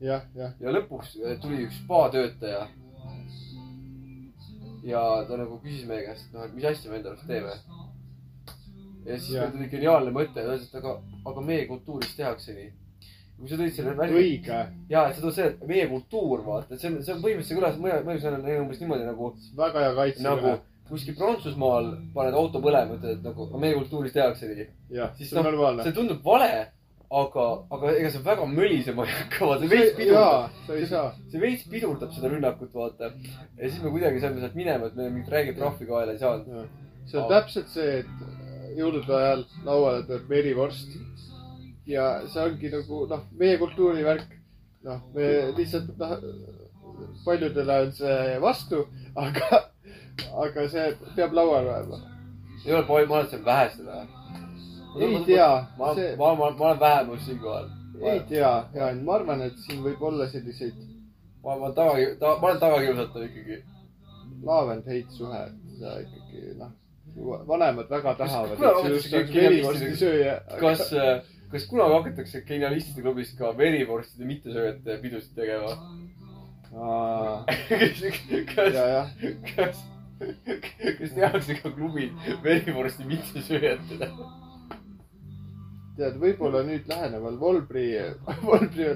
jah, 0.00 0.24
jah. 0.36 0.52
ja 0.60 0.74
lõpuks 0.74 1.14
äh, 1.20 1.36
tuli 1.42 1.64
üks 1.66 1.80
spatöötaja. 1.84 2.66
ja 4.84 5.00
ta 5.28 5.36
nagu 5.36 5.58
küsis 5.60 5.84
meie 5.88 6.06
käest, 6.06 6.28
et 6.28 6.36
noh, 6.36 6.46
et 6.46 6.54
mis 6.56 6.64
asja 6.64 6.90
me 6.90 7.00
enda 7.00 7.12
arust 7.12 7.26
teeme. 7.28 7.56
ja 9.04 9.18
siis 9.18 9.36
meil 9.36 9.52
tuli 9.56 9.68
geniaalne 9.74 10.14
mõte, 10.16 10.36
ta 10.36 10.46
ütles, 10.46 10.68
et 10.70 10.78
aga, 10.80 10.94
aga 11.32 11.44
meie 11.44 11.66
kultuuris 11.68 12.16
tehakse 12.16 12.56
nii. 12.56 12.72
kui 13.40 13.52
sa 13.52 13.60
tõid 13.60 13.76
selle 13.76 13.94
välja, 13.96 14.22
õige, 14.22 14.62
ja 14.88 15.04
et 15.08 15.16
sa 15.16 15.24
tood 15.24 15.36
selle, 15.36 15.54
et 15.54 15.68
meie 15.68 15.86
kultuur, 15.92 16.42
vaata, 16.48 16.80
see 16.80 16.90
on, 16.90 16.98
see 17.04 17.14
on 17.14 17.22
põhimõtteliselt 17.24 17.60
kõlas, 17.60 17.78
mõju, 17.84 18.02
mõju 18.08 18.24
sellele 18.24 18.58
umbes 18.64 18.82
niimoodi 18.82 19.08
nagu, 19.08 19.30
väga 19.62 19.86
hea 19.86 19.94
kaitse 20.00 20.26
nagu. 20.26 20.58
kuskil 20.90 21.14
Prantsusmaal 21.14 21.92
paned 22.14 22.34
auto 22.34 22.58
põlema, 22.58 22.96
ütled, 22.96 23.20
et 23.20 23.24
nagu 23.28 23.46
meie 23.62 23.76
kultuuris 23.76 24.12
tehakse 24.16 24.48
nii. 24.50 24.68
jah, 24.96 25.12
see 25.16 25.36
on 25.36 25.44
noh, 25.44 25.52
normaalne. 25.52 25.84
see 25.86 25.96
tundub 25.96 26.24
vale, 26.24 26.50
aga, 27.10 27.44
aga 27.74 27.92
ega 27.98 28.10
see 28.14 28.22
väga 28.24 28.46
mölisema 28.46 29.06
ei 29.06 29.14
hakka, 29.16 29.46
vaata, 29.50 29.70
veits 29.70 29.96
pidurdab 29.98 30.58
sa 30.66 30.76
ei 30.78 30.86
saa. 30.86 31.06
see 31.32 31.40
veits 31.42 31.64
pidurdab 31.70 32.12
seda 32.14 32.30
rünnakut, 32.30 32.70
vaata. 32.74 33.10
ja 33.58 33.70
siis 33.70 33.80
me 33.82 33.90
kuidagi 33.90 34.22
saime 34.22 34.42
sealt 34.42 34.58
minema, 34.58 34.86
et 34.86 34.98
me 34.98 35.08
mingit 35.08 35.32
räiget 35.34 35.58
trahvi 35.58 35.88
kaela 35.88 36.14
ei 36.14 36.22
saanud. 36.22 36.68
see 37.10 37.18
on 37.18 37.26
täpselt 37.32 37.72
see, 37.74 38.04
et 38.04 38.76
jõulude 38.78 39.16
ajal 39.16 39.42
lauale 39.66 40.04
tuleb 40.06 40.28
verivorst 40.30 40.94
ja 41.90 42.06
see 42.30 42.44
ongi 42.44 42.70
nagu 42.76 43.02
noh, 43.10 43.26
meie 43.42 43.58
kultuuri 43.58 44.06
värk. 44.06 44.38
noh, 44.86 45.02
me 45.14 45.26
lihtsalt 45.58 45.90
noh, 45.98 46.14
paljudele 47.24 47.80
on 47.86 47.92
see 47.98 48.38
vastu, 48.46 48.84
aga, 49.18 49.64
aga 50.46 50.68
see 50.70 50.86
peab 51.18 51.34
laual 51.34 51.66
olema. 51.66 52.00
ei 52.64 52.72
ole 52.72 52.86
ma 52.86 53.02
arvan, 53.02 53.26
et 53.26 53.34
see 53.34 53.42
on 53.42 53.46
vähe 53.50 53.68
seda. 53.74 54.00
Ei 54.98 55.24
tea, 55.26 55.50
ma, 55.78 55.94
see, 55.94 56.16
ma, 56.16 56.34
ma, 56.34 56.50
ma 56.50 56.64
olen 56.70 56.80
vähemus 56.80 57.26
siinkohal. 57.26 57.68
ei 58.02 58.20
tea, 58.28 58.54
Jaan, 58.74 59.04
ma 59.04 59.18
arvan, 59.20 59.42
et 59.46 59.58
siin 59.66 59.84
võib 59.84 60.02
olla 60.02 60.28
selliseid 60.28 60.78
ma, 61.44 61.56
ma 61.56 61.72
taga, 61.72 61.96
ta, 62.20 62.36
ma 62.40 62.48
olen 62.48 62.60
tagakiusatav 62.60 63.24
ikkagi. 63.28 63.62
love 64.42 64.72
and 64.72 64.86
hate 64.86 65.12
suhe, 65.12 65.40
et 65.46 65.80
sa 65.80 65.96
ikkagi 66.00 66.54
noh, 66.58 66.72
vanemad 67.48 67.90
väga 67.90 68.14
tahavad, 68.16 68.54
et 68.54 68.58
sa 68.58 68.88
just 68.88 69.14
oleks 69.14 69.34
verivorsti 69.34 69.92
sööja. 70.00 70.36
kas, 70.60 70.86
kas 71.52 71.66
kunagi 71.68 71.96
hakatakse 71.98 72.42
genialistide 72.48 73.04
klubis 73.04 73.34
ka 73.38 73.52
verivorstide 73.58 74.28
mittesööjate 74.28 74.98
pidusid 75.02 75.36
tegema? 75.36 75.74
kas, 78.54 78.84
kas, 79.56 79.80
kas 81.00 81.16
tehakse 81.16 81.58
ka 81.58 81.72
klubid 81.74 82.30
verivorsti 82.44 83.08
mittesööjatele? 83.08 84.12
tead, 85.96 86.14
võib-olla 86.22 86.60
nüüd 86.66 86.84
läheneval 86.90 87.36
Volbri, 87.40 87.86
Volbri 88.46 88.86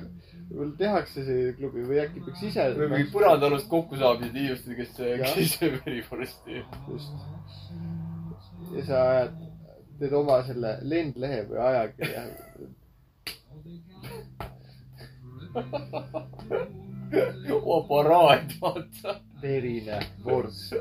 võib-olla 0.51 0.77
tehakse 0.79 1.25
see 1.27 1.53
klubi 1.59 1.81
või 1.89 1.99
äkki 2.05 2.21
peaks 2.25 2.43
ise. 2.51 2.65
või 2.79 2.89
mingid 2.93 3.11
põrandaalust 3.15 3.69
kokkusaamised 3.73 4.35
inimesed, 4.37 4.73
kes, 4.79 4.91
Jah. 5.01 5.35
kes 5.35 5.51
söö 5.59 5.71
verivorsti. 5.87 6.55
just. 6.89 7.15
ja 8.75 8.83
sa 8.89 8.97
ajad, 9.13 9.33
teed 10.01 10.13
oma 10.21 10.37
selle 10.47 10.71
lendlehe 10.83 11.41
või 11.51 11.59
ajakirja. 11.69 12.23
oma 17.55 17.79
paraad, 17.89 18.49
vaata 18.61 19.11
verine 19.43 19.99
vorst. 20.25 20.75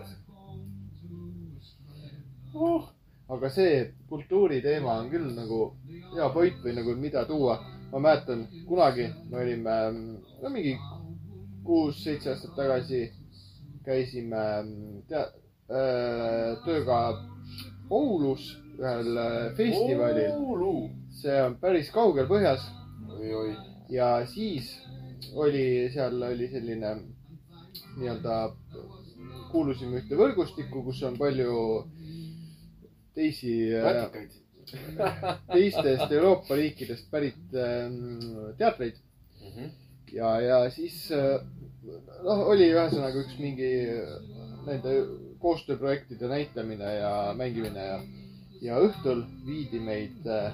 uh,. 2.53 2.84
Aga 3.30 3.49
see 3.49 3.93
kultuuriteema 4.09 4.97
on 5.01 5.09
küll 5.09 5.30
nagu 5.36 5.59
hea 6.16 6.29
point 6.33 6.59
või 6.63 6.75
nagu 6.79 6.95
mida 6.95 7.25
tuua. 7.25 7.59
ma 7.91 8.00
mäletan 8.00 8.47
kunagi 8.67 9.05
me 9.29 9.37
olime 9.37 9.75
no 10.41 10.50
mingi 10.50 10.78
kuus-seitse 11.63 12.32
aastat 12.32 12.55
tagasi 12.55 13.12
käisime 13.86 14.41
tea-, 15.08 15.29
tööga 16.66 17.00
Oulus 17.89 18.47
ühel 18.79 19.17
äh, 19.17 19.54
festivalil. 19.55 20.89
see 21.12 21.41
on 21.43 21.55
päris 21.62 21.91
kaugel 21.93 22.25
põhjas 22.28 22.66
ja 23.89 24.25
siis 24.25 24.71
oli, 25.36 25.89
seal 25.93 26.21
oli 26.21 26.47
selline 26.50 26.95
nii-öelda, 27.97 28.37
kuulusime 29.51 30.01
ühte 30.01 30.17
võrgustikku, 30.17 30.82
kus 30.83 31.04
on 31.05 31.17
palju 31.17 31.54
teisi, 33.16 33.54
vatikaid. 33.84 34.40
teistest 35.52 36.12
Euroopa 36.12 36.56
riikidest 36.56 37.10
pärit 37.12 37.58
ähm, 37.60 38.20
teatreid 38.58 38.96
ja, 40.14 40.30
ja 40.42 40.60
siis 40.72 41.12
äh, 41.12 41.40
noh, 42.24 42.46
oli 42.54 42.70
ühesõnaga 42.72 43.24
üks 43.26 43.38
mingi 43.42 43.70
äh, 43.92 44.14
nende 44.68 44.94
koostööprojektide 45.44 46.30
näitlemine 46.32 46.94
ja 46.96 47.14
mängimine 47.38 47.88
ja, 47.90 47.98
ja 48.64 48.80
õhtul 48.86 49.26
viidi 49.46 49.82
meid 49.84 50.28
äh, 50.32 50.54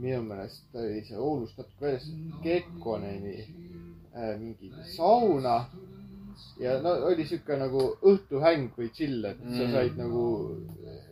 minu 0.00 0.22
meelest 0.28 0.76
oli 0.76 1.02
see 1.08 1.18
Oulust 1.18 1.58
natuke 1.58 1.86
väljas 1.86 2.08
Kekkoneni 2.44 3.36
äh, 4.14 4.34
mingi 4.40 4.72
sauna. 4.96 5.62
ja 6.60 6.78
no 6.80 6.92
oli 7.08 7.24
sihuke 7.28 7.56
nagu 7.60 7.82
õhtuhäng 8.06 8.70
või 8.76 8.90
chill, 8.96 9.24
et 9.24 9.40
sa 9.40 9.64
Mm. 9.64 9.72
said 9.72 9.96
nagu 9.98 10.24
äh, 10.86 11.09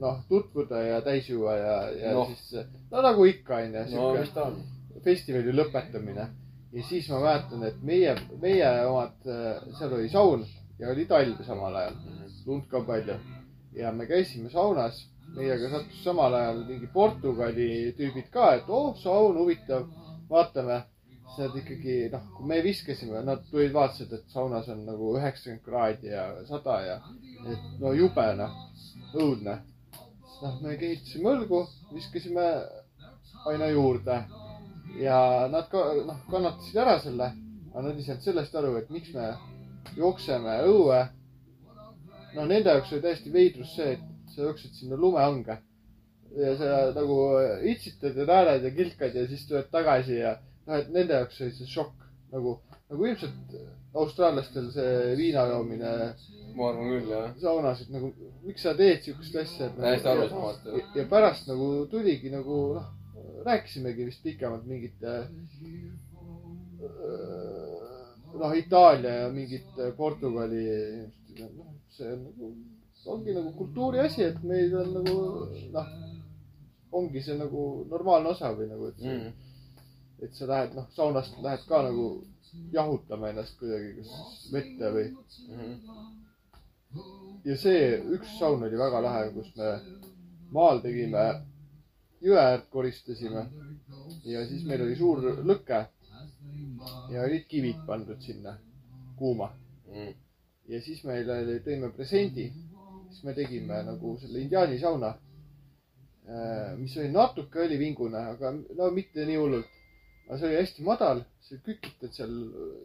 noh, 0.00 0.20
tutvuda 0.28 0.82
ja 0.82 1.00
täis 1.04 1.28
juua 1.28 1.56
ja, 1.56 1.74
ja 2.02 2.12
no. 2.16 2.26
siis 2.30 2.66
no 2.90 3.02
nagu 3.04 3.24
ikka 3.28 3.60
onju, 3.62 3.84
no 3.94 4.12
ta 4.34 4.46
on? 4.48 4.60
festivali 5.04 5.52
lõpetamine. 5.54 6.28
ja 6.72 6.86
siis 6.88 7.08
ma 7.10 7.20
mäletan, 7.24 7.62
et 7.68 7.82
meie, 7.82 8.14
meie 8.40 8.72
omad, 8.86 9.16
seal 9.78 9.94
oli 9.96 10.08
saun 10.08 10.44
ja 10.80 10.90
oli 10.90 11.06
talv 11.06 11.40
samal 11.44 11.76
ajal, 11.76 11.96
lund 12.46 12.68
ka 12.70 12.80
palju. 12.86 13.16
ja 13.76 13.92
me 13.92 14.06
käisime 14.06 14.50
saunas, 14.50 15.02
meiega 15.36 15.70
sattus 15.70 16.04
samal 16.04 16.34
ajal 16.34 16.64
mingi 16.68 16.88
Portugali 16.92 17.68
tüübid 17.98 18.30
ka, 18.32 18.54
et 18.58 18.68
oh, 18.68 18.94
saun, 18.98 19.36
huvitav, 19.38 19.86
vaatame. 20.30 20.82
siis 21.30 21.44
nad 21.44 21.56
ikkagi 21.60 21.96
noh, 22.12 22.22
kui 22.36 22.48
me 22.50 22.62
viskasime, 22.64 23.20
nad 23.24 23.44
tulid, 23.50 23.72
vaatasid, 23.74 24.12
et 24.16 24.32
saunas 24.34 24.68
on 24.72 24.82
nagu 24.88 25.12
üheksakümmend 25.18 25.62
kraadi 25.64 26.10
ja 26.10 26.24
sada 26.48 26.80
ja 26.86 26.96
et 27.52 27.68
no 27.80 27.92
jube 27.94 28.24
noh, 28.40 28.56
õudne. 29.14 29.60
noh, 30.40 30.56
me 30.64 30.76
kehitasime 30.80 31.32
õlgu, 31.34 31.60
viskasime 31.94 32.46
aina 33.50 33.70
juurde. 33.70 34.18
Ja 35.00 35.46
nad 35.52 35.68
ka 35.70 35.84
noh, 36.06 36.20
kannatasid 36.30 36.80
ära 36.82 36.96
selle, 37.02 37.30
aga 37.70 37.86
nad 37.86 37.96
ei 37.96 38.06
saanud 38.06 38.26
sellest 38.26 38.56
aru, 38.58 38.74
et 38.80 38.90
miks 38.92 39.12
me 39.14 39.30
jookseme 39.96 40.60
õue. 40.68 41.00
no 42.34 42.44
nende 42.46 42.70
jaoks 42.70 42.92
oli 42.94 43.02
täiesti 43.02 43.32
veidrus 43.34 43.74
see, 43.74 43.96
et 43.96 44.34
sa 44.34 44.44
jooksed 44.46 44.74
sinna 44.74 44.96
lumehange. 44.96 45.58
Ja 46.38 46.52
sa 46.58 46.74
nagu 46.94 47.16
itsitad 47.66 48.16
ja 48.16 48.26
naerad 48.26 48.62
ja 48.62 48.70
kilkad 48.70 49.14
ja 49.14 49.26
siis 49.26 49.48
tuled 49.48 49.66
tagasi 49.70 50.20
ja 50.20 50.36
noh, 50.66 50.76
et 50.76 50.90
nende 50.94 51.16
jaoks 51.18 51.40
oli 51.42 51.54
see 51.56 51.70
šokk. 51.70 52.06
Nagu, 52.30 52.60
nagu 52.92 53.06
ilmselt 53.06 53.54
austraallastel 53.98 54.68
see 54.70 55.16
viina 55.18 55.48
joomine 55.50 55.94
ma 56.56 56.68
arvan 56.70 56.88
küll, 56.92 57.10
jah. 57.10 57.34
saunas, 57.42 57.82
et 57.84 57.90
nagu 57.94 58.12
miks 58.46 58.62
sa 58.66 58.74
teed 58.78 59.02
siukest 59.06 59.36
asja. 59.42 59.70
Täiesti 59.76 60.08
arusaamatu. 60.08 60.80
ja, 60.96 61.04
pärast 61.10 61.48
nagu 61.50 61.70
tuligi 61.90 62.30
nagu 62.32 62.60
noh, 62.78 62.88
rääkisimegi 63.46 64.06
vist 64.08 64.22
pikemalt 64.22 64.66
mingite 64.68 65.14
noh, 68.40 68.52
Itaalia 68.56 69.14
ja 69.22 69.28
mingite 69.32 69.92
Portugali 69.96 70.64
inimestega, 70.64 71.48
noh, 71.56 71.72
see 71.96 72.12
on 72.12 72.24
nagu, 72.24 72.50
ongi 73.14 73.34
nagu 73.36 73.52
kultuuri 73.58 74.00
asi, 74.04 74.22
et 74.28 74.42
meil 74.46 74.74
on 74.80 74.92
nagu 74.98 75.16
noh, 75.74 75.94
ongi 77.00 77.22
see 77.24 77.36
nagu 77.38 77.86
normaalne 77.90 78.32
osa 78.34 78.52
või 78.56 78.68
nagu, 78.70 78.90
et 78.90 78.98
see 79.00 79.16
Mm. 79.20 79.32
et 80.22 80.34
sa 80.36 80.46
lähed, 80.46 80.74
noh, 80.76 80.86
saunast 80.92 81.38
lähed 81.42 81.62
ka 81.68 81.82
nagu 81.82 82.06
jahutama 82.72 83.30
ennast 83.30 83.56
kuidagi, 83.58 83.94
kas 83.96 84.50
vette 84.52 84.90
või. 84.96 85.06
Ja 87.44 87.56
see 87.56 87.84
üks 88.16 88.38
saun 88.38 88.62
oli 88.66 88.78
väga 88.78 89.00
lahe, 89.04 89.28
kus 89.34 89.52
me 89.56 89.70
maal 90.52 90.80
tegime, 90.84 91.24
jõe 92.20 92.38
äärt 92.40 92.68
koristasime. 92.70 93.46
Ja 94.24 94.42
siis 94.48 94.64
meil 94.68 94.82
oli 94.84 94.96
suur 94.98 95.22
lõke 95.46 95.84
ja 97.12 97.22
olid 97.24 97.46
kivid 97.48 97.84
pandud 97.86 98.20
sinna 98.22 98.56
kuuma. 99.18 99.50
Mm. 99.90 100.12
ja 100.70 100.78
siis 100.80 101.00
meile 101.04 101.40
oli- 101.42 101.60
tõime 101.64 101.88
presendi, 101.90 102.44
siis 103.10 103.24
me 103.26 103.32
tegime 103.34 103.82
nagu 103.82 104.12
selle 104.20 104.38
indiaani 104.40 104.78
sauna, 104.78 105.14
mis 106.78 106.94
oli 106.96 107.10
natuke 107.10 107.64
õlivingune, 107.64 108.20
aga 108.34 108.52
no 108.78 108.90
mitte 108.94 109.26
nii 109.26 109.36
hullult. 109.36 109.66
aga 110.28 110.38
see 110.38 110.46
oli 110.46 110.60
hästi 110.60 110.84
madal, 110.86 111.24
sa 111.42 111.56
kükitad 111.66 112.12
seal, 112.14 112.36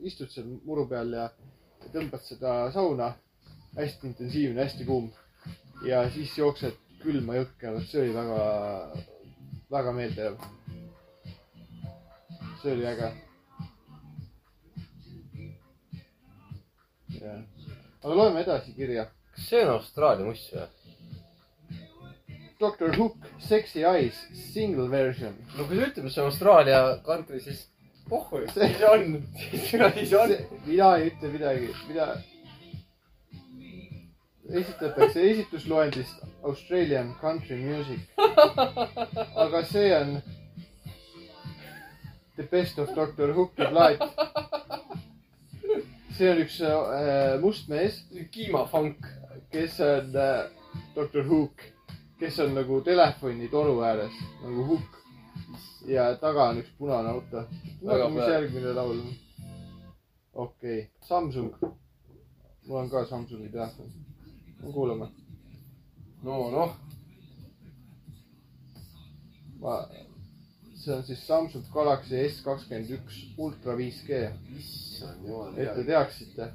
istud 0.02 0.32
seal 0.34 0.48
muru 0.66 0.88
peal 0.90 1.14
ja 1.14 1.28
tõmbad 1.94 2.24
seda 2.26 2.72
sauna, 2.74 3.12
hästi 3.76 4.08
intensiivne, 4.08 4.64
hästi 4.64 4.86
kuum. 4.86 5.12
ja 5.86 6.06
siis 6.10 6.38
jooksed 6.38 6.78
külma 7.04 7.36
jõkke, 7.42 7.74
vot 7.76 7.90
see 7.90 8.02
oli 8.02 8.16
väga, 8.16 8.40
väga 9.72 9.92
meeldejääv. 10.00 10.48
see 12.62 12.72
oli 12.74 12.88
äge. 12.94 13.12
jah, 17.20 17.44
aga 18.04 18.16
loeme 18.16 18.42
edasi 18.42 18.74
kirja 18.74 19.10
kas 19.36 19.48
see 19.50 19.62
on 19.66 19.74
Austraalia 19.76 20.26
muss 20.26 20.44
või? 20.54 20.68
Doctor 22.60 22.94
Hook, 22.96 23.18
Sexy 23.44 23.84
Eyes, 23.84 24.16
single 24.54 24.88
version. 24.90 25.34
no 25.58 25.66
kui 25.68 25.76
ta 25.76 25.90
ütleb, 25.90 26.06
et 26.08 26.14
see 26.14 26.24
on 26.24 26.30
Austraalia 26.32 26.78
country, 27.04 27.42
siis 27.44 27.66
pohhu, 28.10 28.46
siis 28.54 28.86
on, 28.88 29.18
siis 29.98 30.14
on. 30.16 30.32
mina 30.64 30.94
ei 30.96 31.10
ütle 31.12 31.34
midagi, 31.34 31.74
mida 31.90 32.14
esitatakse 34.50 35.30
esitusloendist 35.32 36.24
Australian 36.44 37.16
country 37.22 37.58
music. 37.58 38.00
aga 39.36 39.64
see 39.66 40.02
on 40.02 40.22
the 42.36 42.44
best 42.44 42.80
of 42.80 42.96
Doctor 42.96 43.34
Hooki 43.34 43.70
plaat. 43.70 44.00
see 46.18 46.32
on 46.32 46.38
üks 46.38 46.60
äh, 46.62 47.40
must 47.42 47.68
mees, 47.70 48.04
kiimafunk. 48.32 49.08
kes 49.52 49.80
on 49.80 50.16
äh, 50.16 50.46
Doctor 50.96 51.24
Hook, 51.24 51.62
kes 52.20 52.40
on 52.40 52.56
nagu 52.56 52.82
telefonitoru 52.82 53.82
ääres 53.82 54.14
nagu 54.44 54.66
Hook 54.72 55.02
ja 55.88 56.16
taga 56.22 56.50
on 56.50 56.60
üks 56.64 56.72
punane 56.78 57.10
auto. 57.10 57.46
Mis 57.82 58.28
järgmine 58.28 58.74
laul 58.74 59.00
on? 59.00 59.14
okei 60.34 60.80
okay., 60.80 60.90
Samsung. 61.02 61.54
mul 62.68 62.78
on 62.78 62.90
ka 62.90 63.06
Samsungi 63.06 63.50
telefon. 63.50 64.05
kuulame. 64.74 65.08
no 66.24 66.50
noh, 66.52 66.76
ma, 69.62 69.78
see 70.76 70.94
on 70.94 71.04
siis 71.04 71.28
Samsung 71.28 71.66
Galaxy 71.74 72.22
S 72.30 72.42
kakskümmend 72.46 72.92
üks 72.98 73.22
Ultra 73.38 73.76
5G, 73.78 74.22
issand 74.58 75.26
jumal 75.28 75.58
et 75.58 75.74
te 75.76 75.84
teaksite. 75.90 76.52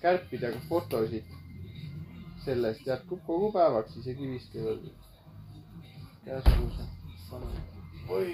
kärpida 0.00 0.48
ka 0.52 0.60
fotosid 0.68 1.26
sellest 2.44 2.86
jätkub 2.86 3.20
kogu 3.26 3.52
päevaks, 3.52 3.96
isegi 4.00 4.28
5G 4.32 4.64
veel. 4.64 4.80
käesolev. 6.24 7.58
oi, 8.08 8.30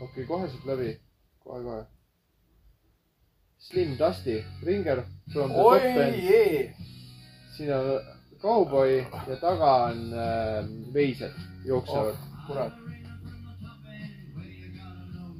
okei, 0.00 0.26
kohe 0.26 0.48
saab 0.48 0.66
läbi, 0.72 0.94
kohe-kohe. 1.44 2.01
Slim 3.62 3.96
Dusty, 3.96 4.44
Ringer 4.64 5.04
from 5.32 5.50
the 5.50 5.58
oi 5.58 5.78
top 5.78 5.86
end, 5.86 6.14
jee. 6.14 6.74
siin 7.56 7.74
on 7.74 8.00
kauboi 8.42 9.06
ja 9.28 9.36
taga 9.40 9.74
on 9.84 10.00
äh, 10.12 10.66
veised 10.94 11.36
jooksevad 11.64 12.16
oh.. 12.16 12.46
kurat, 12.46 12.72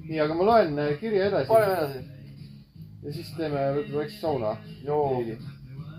nii, 0.06 0.20
aga 0.22 0.34
ma 0.38 0.46
loen 0.46 0.78
äh, 0.78 0.94
kirja 1.00 1.26
edasi 1.32 1.50
paneme 1.50 1.74
edasi. 1.80 2.04
ja 3.02 3.16
siis 3.18 3.34
teeme 3.36 3.66
võib-olla 3.74 4.04
väikse 4.04 4.20
sauna 4.20 4.54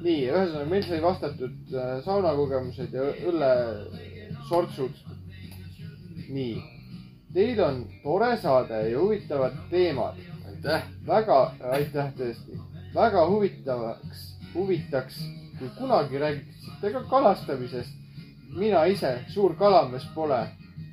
nii, 0.03 0.19
ühesõnaga 0.31 0.65
meil 0.71 0.87
sai 0.87 1.01
vastatud 1.03 1.75
äh, 1.75 1.95
saunakogemused 2.05 2.95
ja 2.95 3.09
õllesortsud. 3.31 4.95
nii, 6.29 6.55
teil 7.35 7.59
on 7.67 7.83
tore 8.03 8.37
saade 8.39 8.85
ja 8.93 8.99
huvitavad 8.99 9.59
teemad 9.73 10.23
aitäh. 10.63 10.83
väga, 11.07 11.51
aitäh 11.71 12.13
tõesti, 12.17 12.59
väga 12.95 13.27
huvitavaks, 13.27 14.37
huvitaks, 14.53 15.19
kui 15.59 15.69
kunagi 15.77 16.19
räägiksite 16.19 16.91
ka 16.91 17.03
kalastamisest. 17.03 17.91
mina 18.55 18.85
ise 18.85 19.19
suur 19.27 19.55
kalamees 19.55 20.05
pole 20.15 20.47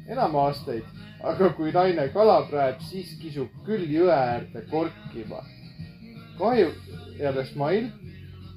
enam 0.09 0.35
aastaid, 0.37 0.85
aga 1.23 1.51
kui 1.53 1.73
naine 1.73 2.09
kala 2.09 2.43
praeb, 2.49 2.81
siis 2.81 3.19
kisub 3.21 3.49
küll 3.67 3.85
jõe 3.85 4.11
äärde 4.13 4.63
korkima. 4.71 5.45
kahju, 6.39 6.73
jälle 7.19 7.45
Smile, 7.45 7.93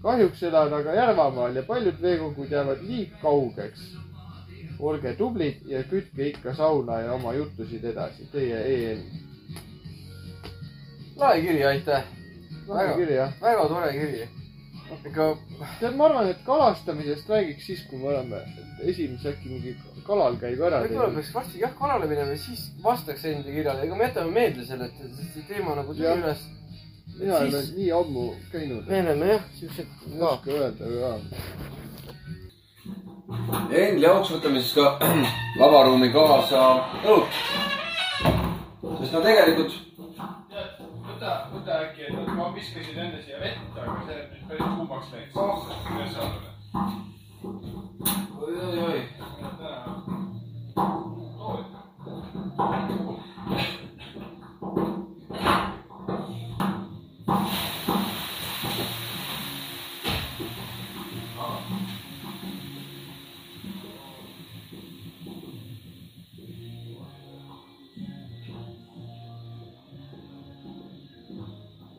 kahjuks 0.01 0.43
elan 0.43 0.73
aga 0.73 0.93
Järvamaal 0.93 1.55
ja 1.55 1.63
paljud 1.63 2.01
veekogud 2.01 2.51
jäävad 2.51 2.81
liig 2.81 3.11
kaugeks. 3.21 3.97
olge 4.79 5.13
tublid 5.13 5.61
ja 5.65 5.83
kütke 5.83 6.27
ikka 6.27 6.55
sauna 6.55 6.99
ja 6.99 7.13
oma 7.13 7.33
jutusid 7.33 7.83
edasi, 7.83 8.25
teie 8.31 8.57
EN. 8.57 9.32
Lahe 11.17 11.41
kiri, 11.41 11.65
aitäh. 11.65 12.03
väga 12.67 12.93
kiri 12.97 13.13
jah 13.15 13.31
väga 13.41 13.67
tore 13.67 13.91
kiri. 13.91 14.27
ikka 15.07 15.25
tead, 15.79 15.95
ma 15.95 16.05
arvan, 16.05 16.27
et 16.29 16.41
kalastamisest 16.45 17.29
räägiks 17.29 17.65
siis, 17.65 17.81
kui 17.89 17.97
me 17.99 18.07
oleme 18.13 18.41
esimese 18.83 19.29
äkki 19.33 19.49
mingi 19.49 19.75
kalal 20.07 20.35
käigu 20.41 20.63
ära 20.67 20.81
võib-olla 20.83 21.07
teinud. 21.07 21.15
peaks 21.15 21.33
varsti 21.35 21.59
jah 21.61 21.73
kalale 21.79 22.07
minema, 22.07 22.35
siis 22.37 22.65
vastaks 22.83 23.25
enda 23.25 23.51
kirjale, 23.55 23.85
ega 23.87 23.95
me 23.95 24.03
jätame 24.09 24.31
meelde 24.31 24.65
selle, 24.65 24.85
et 24.85 25.15
see 25.33 25.45
teema 25.47 25.75
nagu 25.79 25.93
tuli 25.93 26.07
üles. 26.13 26.41
mina 27.19 27.37
ei 27.37 27.47
ole 27.47 27.61
siis- 27.61 27.75
nii 27.77 27.91
ammu 27.99 28.25
käinud, 28.51 28.87
me 28.87 29.01
oleme 29.01 29.25
jah, 29.33 29.43
siuksed 29.59 29.87
ei 30.11 30.19
ka. 30.19 30.29
oska 30.29 30.51
öelda 30.51 30.83
ka. 30.85 31.11
ja 33.71 33.85
enda 33.87 34.07
jaoks 34.07 34.29
võtame 34.35 34.61
siis 34.61 34.73
ka 34.73 34.99
lavaruumi 35.61 36.09
kaasa 36.13 36.67
õlut. 37.05 37.41
sest 38.99 39.13
no 39.13 39.21
tegelikult 39.21 39.73
võta, 41.13 41.33
võta 41.53 41.79
äkki, 41.85 42.01
et 42.09 42.31
ma 42.37 42.47
viskasin 42.55 42.99
enne 43.05 43.21
siia 43.21 43.39
vett, 43.41 43.77
aga 43.77 43.95
see 44.07 44.19
nüüd 44.31 44.45
päris 44.49 44.67
kuumaks 44.77 45.09
läinud. 45.13 45.33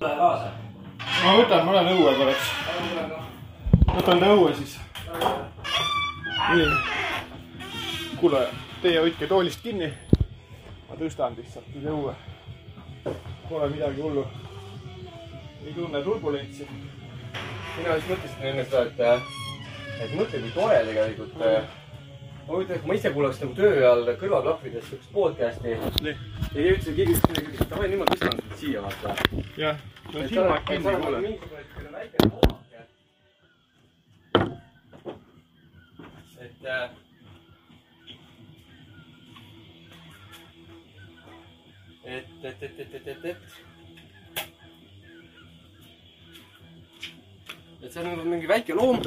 ülesandele. 0.04 0.20
oi-oi-oi, 0.20 0.50
ma 1.24 1.34
võtan, 1.38 1.64
ma 1.64 1.74
lähen 1.74 1.96
õue 1.96 2.14
korraks. 2.18 2.48
võtan 3.94 4.20
ta 4.20 4.32
õue 4.34 4.54
siis. 4.54 4.78
nii. 6.54 6.68
kuule, 8.20 8.46
teie 8.82 9.00
hoidke 9.00 9.26
toolist 9.26 9.62
kinni. 9.62 9.92
ma 10.88 10.98
tõstan 11.00 11.36
lihtsalt 11.36 11.76
üle 11.76 11.90
õue. 11.90 12.14
Pole 13.48 13.68
midagi 13.68 14.00
hullu 14.00 14.26
ei 15.66 15.72
tunne 15.74 16.02
turbulentsi. 16.02 16.68
mina 17.76 17.94
just 17.94 18.08
mõtlesin 18.08 18.50
enne 18.50 18.64
seda, 18.64 18.82
et, 18.82 19.00
et 20.04 20.14
mõtle, 20.18 20.40
kui 20.40 20.52
tore 20.54 20.84
tegelikult. 20.84 21.34
ma 21.38 22.52
kujutan 22.52 22.76
ette, 22.76 22.86
ma 22.86 22.94
ise 22.94 23.10
kuulaks 23.10 23.40
nagu 23.40 23.54
töö 23.56 23.72
ajal 23.78 24.14
kõrvaklappides 24.20 24.84
siukest 24.90 25.12
podcast'i. 25.12 25.70
ja 25.72 26.14
ei 26.54 26.70
üldse 26.76 26.92
keegi 26.92 27.16
ütles 27.16 27.60
et 27.62 27.70
davai, 27.70 27.88
niimoodi 27.88 28.18
tõstan 28.18 28.40
sind 28.40 28.56
siia, 28.60 28.82
vaata. 28.84 29.14
jah, 29.56 29.80
no 30.14 30.28
silmad 30.28 30.64
kinni, 30.66 30.96
kuule. 31.02 31.38
et 36.40 36.64
äh, 36.64 36.90
et, 42.04 42.24
et, 42.44 42.62
et, 42.62 42.80
et, 42.80 42.94
et, 42.94 43.08
et, 43.08 43.24
et. 43.24 43.36
et 47.82 47.90
see 47.90 48.00
on 48.00 48.04
nagu 48.08 48.28
mingi 48.28 48.46
väike 48.48 48.72
loom. 48.72 49.00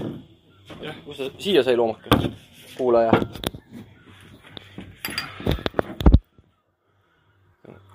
Jah. 0.81 0.95
kus 1.05 1.17
ta 1.17 1.29
siia 1.39 1.63
sai 1.63 1.75
loomake, 1.75 2.09
kuulaja? 2.77 3.11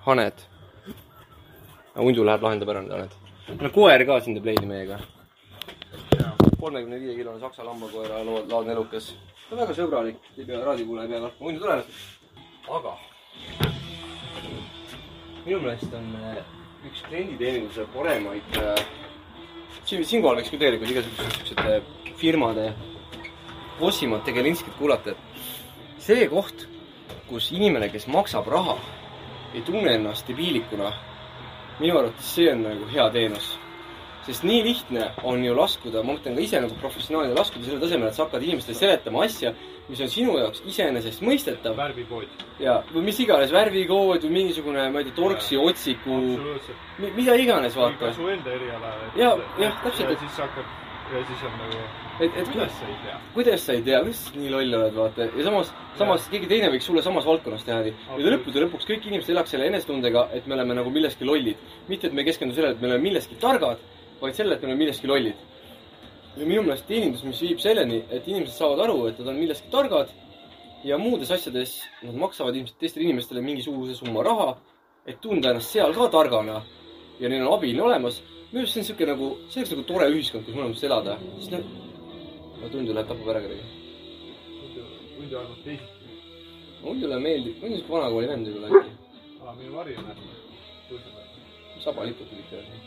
haned. 0.05 0.52
Hundu 1.95 2.25
läheb, 2.25 2.41
lahendab 2.41 2.69
ära 2.69 2.81
need 2.81 2.91
haned. 2.91 3.11
no 3.61 3.69
koer 3.69 4.05
ka 4.05 4.19
siin 4.21 4.37
teeb 4.37 4.45
leidi 4.45 4.65
meiega. 4.65 4.99
kolmekümne 6.59 6.99
viie 6.99 7.15
kilone 7.15 7.39
saksa 7.39 7.65
lambakoera 7.65 8.23
laadne 8.25 8.71
elukas. 8.71 9.13
ta 9.49 9.55
on 9.55 9.61
väga 9.61 9.77
sõbralik, 9.77 10.19
ei 10.37 10.45
pea 10.45 10.63
raadiokuulaja 10.65 11.07
ei 11.07 11.13
pea 11.13 11.21
kartma, 11.27 11.45
hundu 11.45 11.59
tulevad. 11.59 11.85
aga 12.77 12.97
minu 15.45 15.59
meelest 15.59 15.93
on 15.93 16.09
äh, 16.23 16.43
üks 16.87 17.03
klienditeeninduse 17.09 17.85
paremaid 17.93 18.57
äh, 18.61 18.85
siin, 19.83 20.05
siinkohal 20.05 20.39
võiks 20.39 20.51
küll 20.53 20.63
tegelikult 20.63 20.91
igasugused 20.93 21.37
siuksed 21.37 21.63
äh, 21.67 22.13
firmade 22.17 22.71
bossimad 23.79 24.23
tegelinskid 24.23 24.75
kuulata, 24.77 25.11
et 25.11 26.01
see 26.03 26.27
koht, 26.31 26.67
kus 27.27 27.49
inimene, 27.51 27.89
kes 27.91 28.05
maksab 28.11 28.47
raha, 28.51 28.77
ei 29.53 29.63
tunne 29.65 29.95
ennast 29.97 30.29
debiilikuna, 30.29 30.91
minu 31.79 31.97
arvates 31.99 32.33
see 32.35 32.49
on 32.51 32.63
nagu 32.63 32.87
hea 32.93 33.09
teenus. 33.13 33.57
sest 34.23 34.45
nii 34.47 34.61
lihtne 34.63 35.09
on 35.27 35.41
ju 35.43 35.51
laskuda, 35.55 35.99
ma 36.03 36.13
mõtlen 36.13 36.37
ka 36.37 36.41
ise 36.41 36.61
nagu 36.63 36.75
professionaalina 36.79 37.35
laskuda 37.35 37.65
selle 37.65 37.79
tasemel, 37.81 38.07
et 38.07 38.15
sa 38.15 38.23
hakkad 38.23 38.43
inimestele 38.45 38.77
seletama 38.77 39.23
asja, 39.25 39.51
mis 39.89 39.99
on 39.99 40.07
sinu 40.13 40.37
jaoks 40.37 40.61
iseenesestmõistetav 40.71 41.75
värvipood. 41.75 42.29
ja, 42.59 42.77
või 42.93 43.03
mis 43.09 43.19
iganes 43.19 43.51
värvikood 43.51 44.23
või 44.23 44.31
mingisugune, 44.37 44.85
ma 44.93 45.03
ei 45.03 45.09
tea, 45.09 45.17
torksi 45.17 45.59
otsiku, 45.59 46.21
mida 47.03 47.35
iganes, 47.35 47.75
vaata. 47.75 48.13
su 48.13 48.29
enda 48.31 48.55
eriala. 48.55 48.93
Ja- 49.19 49.35
jah, 49.59 49.83
täpselt, 49.83 50.19
siis 50.19 50.39
hakkab 50.39 50.82
ja 51.13 51.23
siis 51.27 51.43
on 51.47 51.55
nagu, 51.61 51.79
et, 52.19 52.37
et 52.41 52.49
kuidas 52.49 52.73
sa 52.79 52.87
ei 52.89 52.97
tea? 53.03 53.17
kuidas 53.35 53.65
sa 53.65 53.75
ei 53.77 53.83
tea, 53.85 53.99
sa 54.19 54.35
nii 54.37 54.51
loll 54.53 54.77
oled, 54.79 54.95
vaata. 54.97 55.27
ja 55.29 55.45
samas, 55.47 55.71
samas 55.99 56.25
keegi 56.31 56.49
teine 56.49 56.71
võiks 56.73 56.89
sulle 56.89 57.03
samas 57.05 57.27
valdkonnas 57.29 57.65
teha 57.67 57.79
nii. 57.85 57.93
ja 58.17 58.33
lõppude 58.33 58.65
lõpuks 58.65 58.89
kõik 58.89 59.07
inimesed 59.09 59.33
elaks 59.35 59.53
selle 59.53 59.69
enesetundega, 59.71 60.27
et 60.37 60.47
me 60.49 60.57
oleme 60.57 60.77
nagu 60.79 60.93
milleski 60.93 61.27
lollid. 61.29 61.61
mitte, 61.87 62.09
et 62.09 62.17
me 62.17 62.25
ei 62.25 62.29
keskendu 62.31 62.57
sellele, 62.57 62.77
et 62.77 62.81
me 62.81 62.89
oleme 62.89 63.07
milleski 63.09 63.37
targad, 63.41 63.81
vaid 64.21 64.37
sellele, 64.39 64.57
et 64.57 64.65
me 64.65 64.71
oleme 64.71 64.85
milleski 64.85 65.11
lollid. 65.11 65.47
ja 66.37 66.45
minu 66.45 66.65
meelest 66.65 66.89
teenindus, 66.89 67.23
mis 67.29 67.41
viib 67.45 67.61
selleni, 67.61 68.03
et 68.09 68.27
inimesed 68.27 68.57
saavad 68.57 68.85
aru, 68.87 68.99
et 69.11 69.19
nad 69.21 69.33
on 69.33 69.41
milleski 69.41 69.69
targad 69.73 70.13
ja 70.83 70.97
muudes 70.97 71.31
asjades 71.31 71.77
nad 72.03 72.15
maksavad 72.19 72.55
ilmselt 72.55 72.79
teistele 72.79 73.05
inimestele 73.05 73.41
mingisuguse 73.41 73.95
summa 73.95 74.23
raha, 74.25 74.53
et 75.07 75.19
tunda 75.21 75.51
ennast 75.51 75.71
seal 75.71 75.93
ka 75.95 76.09
targana 76.11 76.61
ja 77.19 77.29
neil 77.29 77.45
on 77.45 77.53
abiline 77.53 77.83
olemas. 77.85 78.21
Minu 78.53 78.61
arust 78.61 78.73
see 78.73 78.81
on 78.81 78.85
siuke 78.85 79.05
nagu, 79.09 79.27
see 79.49 79.61
oleks 79.61 79.71
nagu 79.73 79.83
tore 79.89 80.07
ühiskond, 80.13 80.45
kus 80.45 80.53
mõlemas 80.53 80.83
elada. 80.85 81.17
siis 81.39 81.49
noh, 81.53 81.63
no 82.61 82.69
tundu 82.69 82.93
läheb 82.93 83.09
tapab 83.09 83.31
ära 83.33 83.41
kedagi. 83.41 83.65
muidu 85.17 85.39
arvad 85.39 85.59
teisiti. 85.65 86.17
Hundule 86.83 87.19
meeldib, 87.25 87.63
on 87.63 87.73
siuke 87.73 87.93
vanakooli 87.95 88.29
vend 88.29 88.47
võib-olla 88.47 88.69
äkki. 88.69 88.91
aa, 89.41 89.55
minu 89.57 89.71
ära. 89.81 89.93
sabalipud 91.83 92.29
tulid 92.29 92.47
teha. 92.51 92.81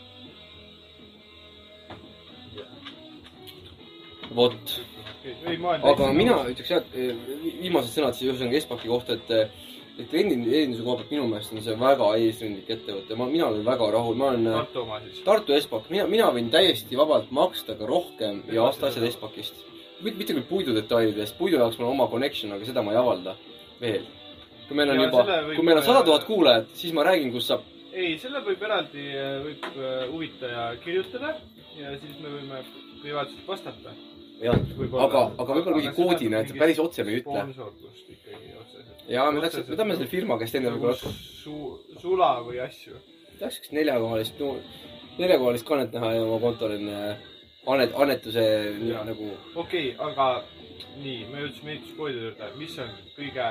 vot, 4.37 4.79
aga 5.91 6.11
mina 6.13 6.39
ütleks 6.51 6.71
jah, 6.71 6.83
et 6.83 7.59
viimased 7.61 7.91
sõnad 7.91 8.15
siis 8.15 8.31
ühesõnaga 8.31 8.59
Espaki 8.59 8.87
kohta, 8.91 9.19
et, 9.19 9.29
et 9.97 10.09
klienditeeninduse 10.11 10.83
koha 10.85 10.99
pealt 10.99 11.13
minu 11.15 11.27
meelest 11.31 11.53
on 11.55 11.63
see 11.65 11.77
väga 11.79 12.09
eesrindlik 12.21 12.69
ettevõte, 12.77 13.17
ma, 13.19 13.29
mina 13.31 13.47
olen 13.47 13.63
väga 13.65 13.91
rahul, 13.95 14.17
ma 14.19 14.31
olen 14.31 14.49
Tartu 14.51 14.83
oma 14.83 14.99
siis. 15.05 15.23
Tartu 15.25 15.55
Espak, 15.57 15.87
mina, 15.93 16.05
mina 16.11 16.27
võin 16.35 16.51
täiesti 16.53 16.99
vabalt 16.99 17.31
maksta 17.35 17.77
ka 17.79 17.89
rohkem 17.89 18.43
ja 18.53 18.67
osta 18.67 18.91
asjad 18.91 19.07
Espakist. 19.09 19.63
mitte, 20.01 20.17
mitte 20.19 20.35
küll 20.37 20.49
puidudetailide 20.49 21.25
eest, 21.25 21.37
puidu 21.39 21.57
jaoks 21.57 21.79
mul 21.79 21.89
on 21.89 21.97
oma 21.97 22.11
connection, 22.11 22.53
aga 22.53 22.65
seda 22.65 22.85
ma 22.85 22.93
ei 22.93 23.01
avalda 23.01 23.33
veel. 23.81 24.05
kui 24.67 24.75
meil 24.75 24.91
on 24.91 25.01
Ja 25.01 25.07
juba 25.07 25.41
kui 25.55 25.65
meil 25.65 25.81
on 25.81 25.83
sada 25.83 26.03
tuhat 26.03 26.29
kuulajat, 26.29 26.69
siis 26.75 26.93
ma 26.93 27.07
räägin, 27.07 27.31
kus 27.31 27.49
saab 27.49 27.65
ei, 27.97 28.17
selle 28.21 28.41
võib 28.45 28.61
eraldi, 28.67 29.05
võib 29.45 29.65
äh, 29.73 30.03
huvitaja 30.11 30.67
kirjutada 30.83 31.33
ja 31.77 31.93
siis 32.01 32.19
me 32.21 32.33
võime 32.35 32.61
privaatselt 33.01 33.47
vastata. 33.47 33.93
jah, 34.41 34.57
aga, 35.05 35.21
aga 35.37 35.55
võib-olla 35.57 35.77
mingi 35.77 35.93
koodina, 35.95 36.41
et 36.43 36.53
päris 36.57 36.79
otse 36.81 37.05
me 37.05 37.13
ei 37.13 37.21
ütle. 37.21 37.45
ja 39.11 39.29
me 39.31 39.41
tahaks, 39.43 39.63
me 39.69 39.75
tahame 39.75 39.95
selle 39.97 40.09
firma 40.11 40.37
käest 40.41 40.59
enne 40.59 40.73
võib-olla 40.75 40.97
su-, 40.97 41.77
sula 42.01 42.31
või 42.45 42.59
asju. 42.65 42.99
tahaks 43.39 43.61
üks 43.61 43.73
neljakohalist, 43.77 44.43
neljakohalist 45.17 45.67
kannet 45.67 45.95
näha 45.95 46.13
ja 46.17 46.25
oma 46.25 46.41
kontol 46.43 46.75
on 46.77 46.91
äh, 46.93 47.25
annet, 47.73 47.95
annetuse 47.95 48.43
Jaa. 48.89 49.05
nagu 49.07 49.31
okei 49.55 49.93
okay,, 49.95 50.11
aga 50.11 50.27
nii, 51.01 51.23
me 51.31 51.45
jõudsime 51.45 51.73
ehituspoodide 51.75 52.27
juurde, 52.27 52.51
mis 52.57 52.77
on 52.83 52.93
kõige, 53.15 53.47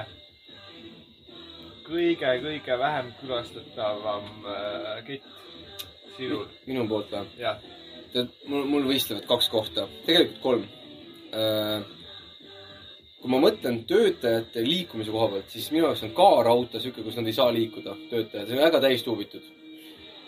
kõige, 1.88 2.36
kõige 2.44 2.78
vähem 2.84 3.10
külastatavam 3.22 4.30
äh, 4.52 4.94
kett 5.08 5.34
sinul? 6.16 6.46
minu 6.66 6.86
poolt 6.90 7.12
või? 7.12 7.48
tead, 8.16 8.32
mul, 8.50 8.64
mul 8.70 8.88
võistlevad 8.88 9.26
kaks 9.28 9.50
kohta, 9.52 9.86
tegelikult 10.06 10.42
kolm. 10.44 10.66
Kui 13.20 13.32
ma 13.32 13.43
mõtlen 13.43 13.81
töötajate 13.89 14.62
liikumise 14.62 15.11
koha 15.11 15.32
pealt, 15.32 15.51
siis 15.51 15.69
minu 15.74 15.89
jaoks 15.89 16.05
on 16.07 16.12
kaarauto 16.16 16.81
sihuke, 16.82 17.03
kus 17.03 17.16
nad 17.19 17.27
ei 17.27 17.35
saa 17.36 17.48
liikuda, 17.55 17.97
töötajad, 18.11 18.47
see 18.47 18.59
on 18.59 18.62
väga 18.62 18.82
täistuubitud. 18.85 19.48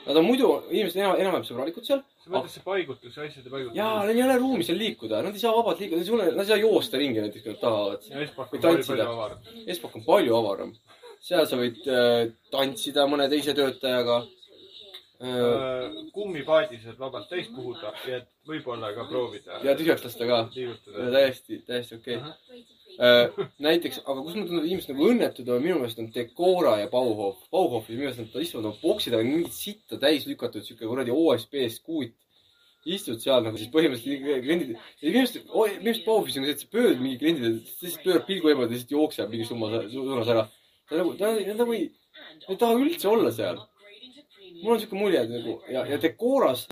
Nad 0.09 0.17
on 0.17 0.25
muidu, 0.25 0.49
inimesed 0.73 1.03
enam, 1.03 1.19
enam-vähem 1.21 1.45
sõbralikud 1.45 1.85
seal. 1.85 2.01
sa 2.25 2.33
mõtled 2.33 2.53
see 2.55 2.65
paigutus, 2.65 3.17
asjade 3.21 3.51
paigutus? 3.53 3.77
jaa, 3.77 4.07
neil 4.09 4.17
ei 4.17 4.25
ole 4.25 4.39
ruumi 4.41 4.65
seal 4.65 4.81
liikuda, 4.81 5.21
nad 5.27 5.37
ei 5.37 5.43
saa 5.43 5.53
vabalt 5.53 5.83
liikuda, 5.85 6.31
nad 6.31 6.43
ei 6.43 6.49
saa 6.49 6.61
joosta 6.63 7.01
ringi 7.01 7.21
näiteks, 7.21 7.45
kui 7.45 7.53
nad 7.53 7.61
tahavad. 7.61 8.07
Või 8.55 8.63
tantsida. 8.65 9.09
Espak 9.75 9.99
on 10.01 10.07
palju 10.07 10.39
avaram. 10.39 10.73
seal 11.29 11.45
sa 11.51 11.59
võid 11.61 11.85
äh, 11.93 12.33
tantsida 12.51 13.05
mõne 13.11 13.29
teise 13.29 13.53
töötajaga 13.59 14.23
äh,. 15.23 16.01
kummipaadi 16.15 16.81
saad 16.83 16.99
vabalt 16.99 17.29
täis 17.31 17.49
puhuda 17.55 17.93
ja 18.07 18.21
võib-olla 18.49 18.93
ka 18.95 19.07
proovida 19.11 19.63
ja 19.67 19.75
tühjaks 19.79 20.05
lasta 20.07 20.27
ka. 20.27 20.43
täiesti, 20.55 21.63
täiesti 21.67 21.99
okei 21.99 22.21
okay.. 22.23 22.67
Äh, 22.99 23.31
näiteks, 23.63 24.01
aga 24.11 24.23
kus 24.25 24.35
ma 24.35 24.43
tunnen, 24.43 24.65
et 24.65 24.73
inimesed 24.73 24.91
nagu 24.91 25.05
õnnetud 25.13 25.51
on, 25.55 25.61
minu 25.63 25.77
meelest 25.79 26.01
on 26.03 26.09
Decora 26.11 26.73
ja 26.81 26.89
Bauhof. 26.91 27.45
Bauhofis 27.55 27.95
minu 27.95 28.09
meelest 28.09 28.25
nad 28.25 28.43
istuvad 28.43 28.67
oma 28.67 28.81
boksi 28.81 29.13
taga 29.13 29.27
mingit 29.27 29.55
sitta 29.55 30.01
täis 30.03 30.27
lükatud, 30.27 30.65
sihuke 30.67 30.89
kuradi 30.89 31.15
OSB 31.15 31.61
skuut. 31.77 32.17
istud 32.89 33.21
seal 33.21 33.43
nagu 33.45 33.59
siis 33.61 33.69
põhimõtteliselt 33.71 34.43
kliendid, 34.43 34.75
minu 34.75 35.15
meelest, 35.15 35.39
minu 35.45 35.85
meelest 35.85 36.05
Bauhofis 36.09 36.41
on 36.41 36.49
see, 36.49 36.57
et 36.57 36.65
sa 36.65 36.71
pöörad 36.75 37.03
mingi 37.05 37.21
kliendile, 37.23 37.55
lihtsalt 37.69 38.03
pöörad 38.07 38.27
pilgu 38.27 38.51
eemale, 38.51 38.67
ta 38.67 38.75
lihtsalt 38.75 38.95
jookseb 38.97 39.31
mingi 39.35 39.47
summa, 39.47 39.71
suunas 39.93 40.35
ära. 40.35 40.47
ta 40.89 40.99
nagu, 40.99 41.15
ta 41.21 41.31
ta 41.37 41.57
nagu 41.61 41.79
ei, 41.79 41.91
ta 42.43 42.55
ei 42.55 42.61
taha 42.65 42.81
üldse 42.83 43.11
olla 43.13 43.35
seal. 43.39 43.63
Mul 44.63 44.75
on 44.75 44.81
siuke 44.83 44.99
mulje, 44.99 45.25
et 45.25 45.33
nagu 45.33 45.59
ja, 45.71 45.87
ja 45.87 45.99
Decoras 46.03 46.67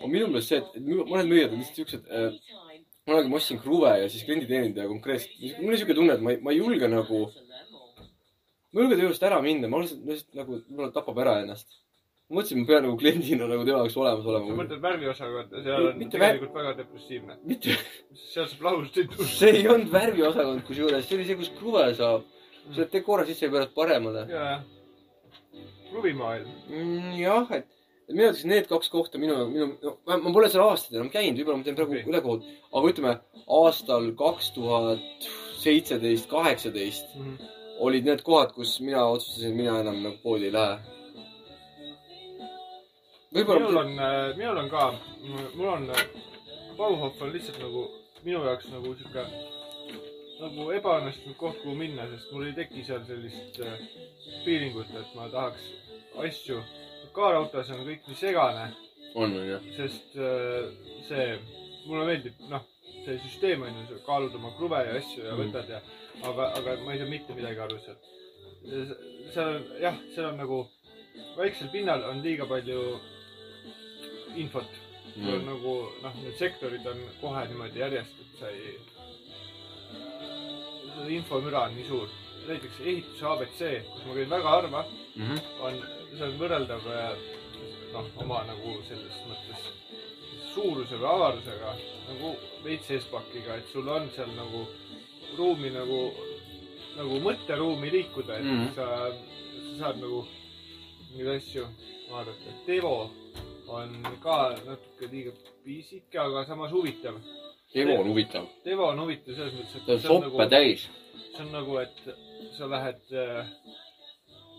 on 0.00 0.10
minu 0.10 0.28
meelest 0.30 0.52
see, 0.52 0.62
et 0.62 0.82
mõned 0.82 1.30
müüjad 1.30 1.54
on 1.54 1.62
lihtsalt 1.62 1.80
siuksed 1.82 2.10
äh, 2.10 2.32
kunagi 3.06 3.28
ma 3.28 3.38
ostsin 3.38 3.58
kruve 3.58 3.92
ja 3.98 4.08
siis 4.10 4.24
klienditeenindaja 4.26 4.88
konkreetselt, 4.88 5.38
mul 5.58 5.72
oli 5.72 5.78
siuke 5.80 5.94
tunne, 5.98 6.16
et 6.16 6.22
ma 6.22 6.34
ei, 6.34 6.40
ma 6.42 6.52
ei 6.52 6.60
julge 6.60 6.88
nagu, 6.90 7.22
ma 8.72 8.82
ei 8.82 8.84
julge 8.84 8.98
juurest 9.00 9.24
ära 9.26 9.40
minna, 9.42 9.70
ma 9.70 9.80
lihtsalt, 9.82 10.04
lihtsalt 10.06 10.36
nagu 10.38 10.58
võib-olla 10.58 10.92
tapab 10.94 11.22
ära 11.24 11.38
ennast. 11.42 11.80
ma 12.30 12.38
mõtlesin, 12.38 12.60
ma 12.62 12.68
pean 12.70 12.86
nagu 12.86 12.98
kliendina 13.00 13.48
nagu 13.50 13.64
tema 13.66 13.80
jaoks 13.82 13.96
olemas 13.98 14.22
sa 14.24 14.30
olema. 14.32 14.58
mõtled 14.60 14.84
värviosakonda, 14.84 15.64
seal 15.64 15.88
on 15.88 15.98
Mitte 15.98 16.18
tegelikult 16.18 16.54
väga 16.60 16.76
depressiivne. 16.78 17.38
mitte, 17.50 17.78
seal 18.28 18.46
saab 18.52 18.68
lahust 18.68 19.00
ei 19.02 19.10
tule. 19.10 19.26
see 19.32 19.56
ei 19.58 19.66
olnud 19.74 19.90
värviosakond 19.96 20.62
kusjuures, 20.68 21.08
see 21.08 21.18
oli 21.18 21.26
see, 21.26 21.40
kus 21.42 21.50
kruve 21.58 21.88
saab. 21.98 22.30
see 22.70 22.86
Decora 22.94 23.26
sisse 23.26 23.48
ei 23.48 23.52
pöörata 23.56 23.74
paremale. 23.74 24.28
jaa, 24.30 24.54
kruvimaailm. 24.62 24.81
Mm, 26.68 27.14
jah, 27.20 27.52
et 27.58 27.68
minu 28.12 28.26
arvates 28.28 28.44
need 28.48 28.68
kaks 28.70 28.90
kohta 28.92 29.20
minu, 29.20 29.36
minu, 29.50 29.68
no 29.82 29.94
ma 30.24 30.32
pole 30.34 30.50
seal 30.52 30.64
aastaid 30.66 30.98
enam 30.98 31.10
käinud, 31.12 31.38
võib-olla 31.38 31.60
ma 31.60 31.66
teen 31.66 31.78
praegu 31.78 31.96
okay. 31.96 32.08
ülekohut, 32.10 32.48
aga 32.72 32.92
ütleme 32.92 33.14
aastal 33.60 34.08
kaks 34.18 34.50
tuhat 34.56 35.28
seitseteist, 35.62 36.28
kaheksateist 36.30 37.16
olid 37.82 38.08
need 38.08 38.24
kohad, 38.26 38.52
kus 38.56 38.76
mina 38.82 39.04
otsustasin, 39.14 39.56
mina 39.56 39.78
enam 39.82 40.02
nagu 40.04 40.18
poodi 40.22 40.50
ei 40.50 40.56
lähe. 40.56 40.76
minul 43.32 43.48
võib-olla, 43.48 43.86
on, 43.86 43.96
minul 44.38 44.62
on 44.64 44.70
ka, 44.72 44.90
mul 45.56 45.72
on, 45.76 45.90
Bauhof 46.76 47.20
on 47.20 47.34
lihtsalt 47.34 47.58
nagu 47.60 47.82
minu 48.24 48.40
jaoks 48.46 48.70
nagu 48.72 48.94
sihuke 48.96 49.26
nagu 50.42 50.64
ebaõnnestunud 50.74 51.36
koht, 51.38 51.58
kuhu 51.62 51.74
minna, 51.78 52.06
sest 52.10 52.32
mul 52.34 52.48
ei 52.48 52.54
teki 52.56 52.82
seal 52.86 53.02
sellist 53.06 53.60
äh, 53.62 53.76
feeling 54.44 54.74
ut, 54.78 54.90
et 54.98 55.14
ma 55.14 55.28
tahaks 55.30 55.68
asju. 56.26 56.62
kaarautos 57.12 57.70
on 57.70 57.82
kõik 57.86 58.06
nii 58.08 58.16
segane, 58.16 58.66
on 59.14 59.34
on 59.36 59.46
jah. 59.48 59.60
sest 59.76 60.14
äh, 60.16 60.70
see, 61.08 61.38
mulle 61.86 62.06
meeldib, 62.08 62.38
noh, 62.48 62.62
see 63.04 63.18
süsteem 63.24 63.62
on 63.66 63.74
ju, 63.76 63.82
sa 63.90 63.98
kaalud 64.06 64.34
oma 64.38 64.50
kruve 64.56 64.78
ja 64.86 64.94
asju 65.00 65.24
ja 65.26 65.32
Mm. 65.34 65.40
võtad 65.42 65.68
ja, 65.68 65.80
aga, 66.28 66.46
aga 66.58 66.76
ma 66.84 66.92
ei 66.94 66.98
saa 67.02 67.08
mitte 67.10 67.34
midagi 67.36 67.60
aru 67.60 67.78
sealt. 67.84 68.06
seal 69.34 69.48
on, 69.56 69.66
jah, 69.80 69.96
seal 70.14 70.26
on 70.30 70.36
nagu, 70.40 70.62
väiksel 71.36 71.68
pinnal 71.72 72.02
on 72.08 72.22
liiga 72.22 72.46
palju 72.46 72.80
infot 74.36 74.70
mm.. 75.16 75.26
Mm. 75.28 75.44
nagu 75.50 75.74
noh, 76.02 76.14
need 76.22 76.36
sektorid 76.38 76.86
on 76.86 76.98
kohe 77.20 77.44
niimoodi 77.48 77.78
järjest, 77.82 78.14
et 78.24 78.38
sa 78.40 78.48
ei, 78.48 78.78
infomüra 81.16 81.66
on 81.66 81.74
nii 81.76 81.88
suur. 81.88 82.08
näiteks 82.48 82.80
ehituse 82.82 83.26
abc, 83.26 83.58
kus 83.92 84.04
ma 84.06 84.14
käin 84.14 84.30
väga 84.30 84.48
harva, 84.50 84.80
Mhm. 85.16 85.36
on, 85.60 85.76
see 86.12 86.26
on 86.26 86.36
võrreldav 86.40 86.86
äh, 86.92 87.14
noh, 87.92 88.10
oma 88.24 88.42
nagu 88.48 88.76
selles 88.88 89.18
mõttes 89.28 89.66
suuruse 90.52 90.98
või 91.00 91.08
avarusega 91.08 91.74
nagu 92.10 92.34
veits 92.64 92.90
Espaciga, 92.98 93.56
et 93.56 93.68
sul 93.72 93.88
on 93.88 94.08
seal 94.14 94.30
nagu 94.36 94.66
ruumi 95.38 95.72
nagu, 95.72 96.00
nagu 96.98 97.20
mõtteruumi 97.24 97.92
liikuda, 97.92 98.38
et 98.38 98.44
mm. 98.44 98.60
-hmm. 98.60 98.74
sa, 98.74 98.86
sa 99.68 99.78
saad 99.78 100.00
nagu 100.02 100.24
neid 101.16 101.28
asju 101.36 101.66
vaadata. 102.10 102.56
Devo 102.66 103.10
on 103.68 104.02
ka 104.22 104.38
natuke 104.66 105.08
liiga 105.12 105.32
pisike, 105.64 106.18
aga 106.18 106.44
samas 106.44 106.72
huvitav. 106.72 107.20
Devo 107.74 108.00
on 108.00 108.08
huvitav. 108.12 108.48
Devo 108.64 108.88
on 108.92 109.00
huvitav 109.04 109.34
selles 109.34 109.54
mõttes, 109.54 109.76
et 109.76 109.86
ta 109.86 109.92
on 109.92 110.00
soppe 110.00 110.48
täis. 110.48 110.88
see 111.32 111.44
on 111.46 111.52
nagu, 111.52 111.76
et 111.80 112.00
sa 112.58 112.66
lähed 112.68 113.12
äh, 113.16 113.46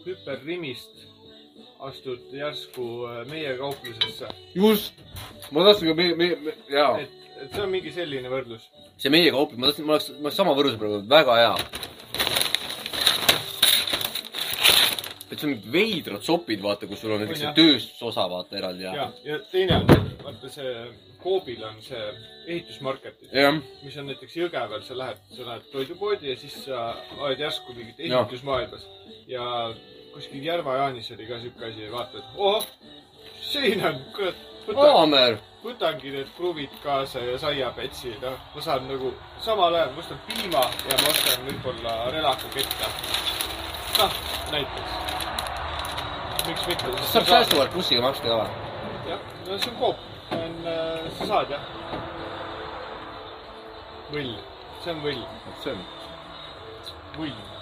hüperrimist, 0.06 1.12
astud 1.84 2.32
järsku 2.34 2.88
äh, 3.10 3.22
meie 3.30 3.56
kauplusesse, 3.60 4.30
just. 4.56 5.00
ma 5.52 5.66
tahtsin 5.68 5.92
ka 5.92 5.96
meie, 5.98 6.16
meie, 6.20 6.40
me, 6.40 6.56
jaa. 6.72 6.98
et, 7.04 7.16
et 7.44 7.56
see 7.56 7.64
on 7.64 7.72
mingi 7.74 7.94
selline 7.96 8.32
võrdlus. 8.32 8.70
see 9.02 9.12
meie 9.14 9.32
kaup, 9.36 9.56
ma 9.58 9.70
tahtsin, 9.70 9.88
ma 9.88 9.98
oleks, 9.98 10.12
ma 10.16 10.30
oleks 10.30 10.40
sama 10.40 10.56
võrdluse 10.58 10.80
praegu, 10.82 11.02
väga 11.12 11.40
hea. 11.42 11.56
et 15.34 15.40
sul 15.40 15.50
on 15.50 15.56
mingid 15.56 15.72
veidrad 15.74 16.28
sopid, 16.28 16.62
vaata, 16.64 16.88
kus 16.90 17.02
sul 17.04 17.16
on 17.16 17.24
näiteks 17.24 17.42
see 17.42 17.56
tööstusosa, 17.58 18.28
vaata 18.32 18.60
eraldi 18.60 18.88
ja. 18.88 18.94
ja, 19.00 19.10
ja 19.32 19.40
teine 19.52 19.82
on, 19.82 20.14
vaata 20.24 20.52
see 20.54 20.76
Coobil 21.24 21.64
on 21.64 21.78
see 21.80 22.04
ehitusmarketid, 22.52 23.32
jah, 23.32 23.56
mis 23.84 23.96
on 24.00 24.10
näiteks 24.12 24.36
Jõgeval, 24.36 24.84
sa 24.84 24.98
lähed, 25.00 25.22
sa 25.32 25.46
lähed 25.48 25.70
toidupoodi 25.72 26.34
ja 26.34 26.36
siis 26.40 26.58
sa 26.66 26.82
oled 27.22 27.40
järsku 27.40 27.76
mingit 27.78 28.02
ehitusmaailmas. 28.04 28.84
ja 29.28 29.46
kuskil 30.14 30.45
Järva-Jaanis 30.45 31.11
oli 31.15 31.26
ka 31.27 31.40
siuke 31.41 31.65
asi, 31.65 31.91
vaatad, 31.91 32.23
oh, 32.38 32.65
siin 33.41 33.85
on, 33.85 33.99
kurat, 34.15 34.41
haamer. 34.77 35.38
võtangi 35.64 36.11
need 36.14 36.30
kruvid 36.38 36.73
kaasa 36.84 37.23
ja 37.23 37.38
saiapetsi, 37.41 38.14
noh, 38.22 38.38
ma 38.56 38.61
saan 38.61 38.85
nagu 38.90 39.14
samal 39.41 39.76
ajal, 39.76 39.94
ma 39.95 40.03
ostan 40.03 40.22
piima 40.27 40.64
ja 40.90 40.99
ma 41.02 41.11
ostan 41.11 41.48
võib-olla 41.48 41.95
relaka 42.14 42.52
ketta. 42.53 42.91
noh, 43.99 44.19
näiteks. 44.52 44.98
miks 46.48 46.68
mitte? 46.68 46.94
saab 47.14 47.30
säästuvalt 47.31 47.73
bussiga 47.73 48.06
maksta 48.06 48.30
ka 48.30 48.41
või? 48.44 48.52
jah, 49.10 49.31
no 49.48 49.57
see 49.57 49.73
on 49.73 49.80
Coop, 49.81 50.06
see 50.30 50.44
on, 50.44 50.69
sa 51.18 51.31
saad 51.31 51.56
jah. 51.57 51.65
võll, 54.14 54.38
see 54.84 54.94
on 54.94 55.03
võll, 55.07 55.26
see 55.65 55.73
on. 55.73 55.84
võll. 57.18 57.53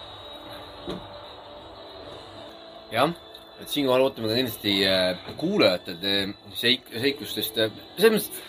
jah, 2.91 3.13
et 3.61 3.69
siinkohal 3.71 4.05
ootame 4.05 4.31
ka 4.31 4.37
kindlasti 4.39 4.73
äh, 4.87 5.33
kuulajate 5.39 5.95
äh, 5.97 6.33
seik-, 6.57 6.91
seikustest. 6.91 7.59
selles 7.97 8.13
mõttes 8.15 8.41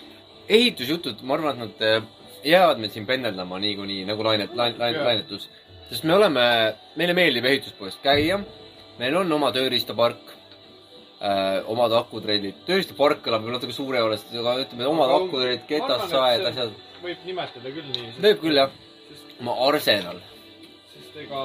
ehitusjutud, 0.53 1.23
ma 1.27 1.37
arvan, 1.39 1.63
et 1.67 1.81
nad 1.81 1.87
äh, 1.87 2.29
jäävad 2.49 2.83
meil 2.83 2.93
siin 2.95 3.07
pendeldama 3.09 3.61
niikuinii 3.63 4.07
nagu 4.09 4.25
lainet, 4.27 4.55
lain-, 4.59 4.79
lain-, 4.81 4.99
Jaa. 4.99 5.09
lainetus. 5.11 5.49
sest 5.91 6.07
me 6.09 6.15
oleme, 6.17 6.45
meile 6.97 7.17
meeldib 7.17 7.47
ehituspoest 7.51 8.03
käia. 8.05 8.41
meil 8.99 9.17
on 9.17 9.33
oma 9.33 9.53
tööriistapark 9.55 10.35
äh,, 11.21 11.63
omad 11.71 11.95
akutrellid. 12.01 12.65
tööriistapark 12.67 13.23
kõlab 13.25 13.45
võib-olla 13.45 13.61
natuke 13.61 13.77
suurejooneliselt, 13.77 14.35
aga 14.43 14.59
ütleme, 14.67 14.89
omad 14.91 15.17
akutrellid, 15.19 15.69
see- 15.69 16.51
asjad. 16.51 16.77
võib 17.05 17.25
nimetada 17.29 17.77
küll 17.79 17.95
nii. 17.95 18.13
võib 18.27 18.45
küll 18.45 18.63
jah, 18.65 18.77
sest, 19.09 19.41
oma 19.41 19.57
arsenal. 19.69 20.23
sest 20.97 21.25
ega 21.27 21.43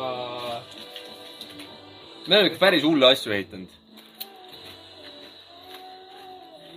me 2.27 2.35
oleme 2.35 2.47
ikka 2.51 2.59
päris 2.59 2.83
hulle 2.83 3.11
asju 3.11 3.33
ehitanud. 3.33 3.69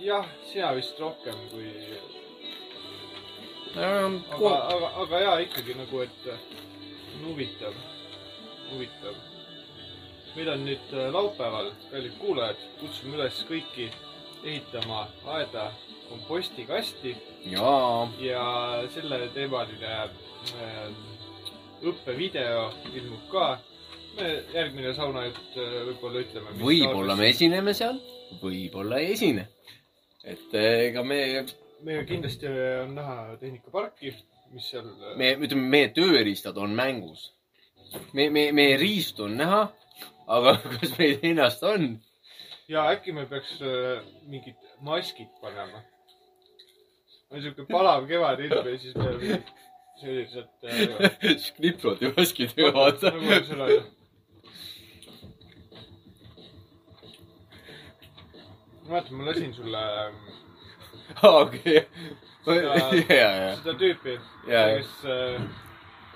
jah, 0.01 0.25
sina 0.51 0.75
vist 0.75 0.99
rohkem 0.99 1.37
kui, 1.51 1.69
Äh, 3.75 4.03
aga, 4.35 4.49
aga, 4.67 4.87
aga 4.99 5.19
jaa, 5.21 5.35
ikkagi 5.45 5.73
nagu, 5.79 6.01
et 6.03 6.25
on 6.27 7.21
huvitav, 7.29 7.75
huvitav. 8.71 9.15
meil 10.35 10.49
on 10.51 10.65
nüüd 10.67 10.91
äh, 10.91 11.07
laupäeval, 11.13 11.69
kallid 11.91 12.17
kuulajad, 12.19 12.59
kutsume 12.81 13.15
üles 13.15 13.39
kõiki 13.47 13.87
ehitama 14.43 15.05
aeda 15.37 15.69
kompostikasti 16.09 17.15
ja 18.19 18.43
selleteemaline 18.91 19.95
äh, 19.95 20.91
õppevideo 21.87 22.67
ilmub 22.91 23.23
ka. 23.31 23.47
Me 24.17 24.29
järgmine 24.53 24.93
saunajutt 24.95 25.57
äh, 25.57 25.73
võib-olla 25.89 26.23
ütleme. 26.25 26.53
võib-olla 26.61 27.17
me. 27.19 27.29
esineme 27.31 27.73
seal, 27.77 27.99
võib-olla 28.41 29.01
ei 29.01 29.13
esine. 29.15 29.47
et 30.23 30.55
eh, 30.57 30.87
ega 30.89 31.03
me, 31.03 31.19
meil 31.85 32.05
kindlasti 32.09 32.49
on 32.83 32.95
näha 32.97 33.37
tehnikaparki, 33.41 34.13
mis 34.53 34.69
seal. 34.73 34.89
me, 35.19 35.33
ütleme, 35.37 35.67
meie 35.75 35.91
tööriistad 35.95 36.57
on 36.61 36.75
mängus. 36.77 37.31
me, 38.13 38.29
me, 38.29 38.49
meie 38.55 38.77
riistu 38.81 39.27
on 39.29 39.37
näha, 39.39 39.63
aga 40.27 40.57
kas 40.77 40.97
meid 40.99 41.25
ennast 41.31 41.63
on? 41.67 41.95
ja 42.71 42.85
äkki 42.91 43.15
me 43.15 43.25
peaks 43.29 43.57
äh, 43.61 44.03
mingid 44.27 44.59
maskid 44.81 45.31
panema. 45.41 45.83
on 47.31 47.41
siuke 47.41 47.65
palav 47.71 48.07
kevadilm 48.07 48.67
ja 48.67 48.77
siis 48.79 48.95
me 48.95 49.41
sellised 50.01 50.47
äh,. 50.63 51.49
kniplod 51.57 52.01
ja 52.01 52.13
maskidega, 52.17 52.73
vaata. 52.75 53.11
nagu 53.15 53.41
seal 53.47 53.65
on. 53.65 53.89
mäletan, 58.89 59.13
ma 59.17 59.25
lasin 59.25 59.53
sulle 59.53 59.81
ähm, 60.05 60.15
okei. 61.41 61.87
Seda- 62.45 62.75
ja, 63.21 63.29
ja, 63.31 63.55
seda 63.59 63.73
tüüpi, 63.77 64.15
kes 64.45 64.91
äh,, 65.05 65.41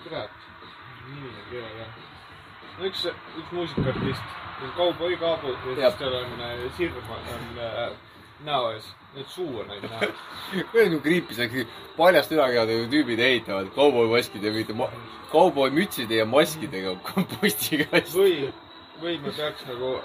kurat, 0.04 0.30
nimi 1.10 1.30
on 1.30 1.46
keelega. 1.52 1.86
no 2.80 2.86
üks, 2.90 3.06
üks 3.40 3.52
muusikaartist, 3.52 4.34
kauboi 4.78 5.18
Kaabu 5.22 5.54
ja 5.54 5.76
Jah. 5.78 5.92
siis 5.94 6.00
tal 6.00 6.14
on 6.24 6.42
äh, 6.42 6.66
sirm 6.78 6.98
on 7.14 7.60
äh, 7.62 7.92
näo 8.46 8.72
ees, 8.74 8.88
nüüd 9.16 9.30
suu 9.32 9.60
on 9.62 9.70
ainult 9.72 9.92
näha. 9.92 10.10
kuidas 10.72 10.90
nagu 10.90 11.02
kriipis, 11.06 11.40
paljast 11.98 12.32
ülakehadega 12.36 12.90
tüübid 12.92 13.20
ehitavad 13.30 13.70
kauboimaskide 13.78 14.48
ja 14.50 14.54
mingite 14.58 14.74
ma- 14.82 14.92
kauboimütside 15.32 16.16
ja 16.24 16.26
maskidega 16.26 16.96
kompostiga. 17.14 17.86
või, 18.18 18.50
või 19.02 19.20
me 19.22 19.32
peaks 19.38 19.66
nagu 19.70 20.00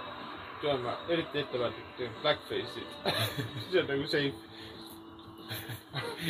tulema 0.61 0.97
eriti 1.09 1.43
ettevaatlikult 1.43 1.97
tegema 1.97 2.23
blackface'id. 2.23 2.89
siis 3.65 3.82
on 3.82 3.91
nagu 3.95 4.07
safe. 4.07 4.51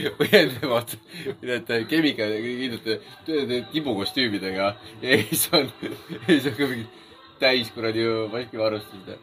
või 0.19 0.71
vaata, 0.71 0.97
need 1.45 1.71
keemikaliidute 1.91 2.97
tibukostüümidega 3.73 4.71
ja 5.03 5.19
siis 5.29 5.45
on, 5.57 5.69
siis 6.27 6.47
on 6.49 6.57
ka 6.57 6.69
mingid 6.71 7.01
täis 7.41 7.71
kuradi 7.75 8.05
maskivarustused. 8.33 9.19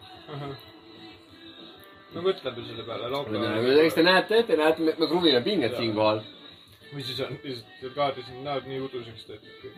no 2.14 2.24
mõtleme 2.26 2.66
selle 2.68 2.86
peale 2.86 3.12
laupäeval. 3.14 3.84
eks 3.86 3.98
te 3.98 4.06
näete, 4.06 4.44
te 4.44 4.58
näete, 4.60 4.94
me 5.00 5.10
kruvime 5.10 5.42
pinget 5.46 5.78
siinkohal. 5.78 6.22
või 6.94 7.04
siis 7.04 7.20
on 7.26 7.38
lihtsalt 7.44 7.96
kaardis 7.96 8.30
on 8.36 8.44
näod 8.46 8.70
nii 8.70 8.80
uduseks 8.86 9.26
tehtud. 9.26 9.72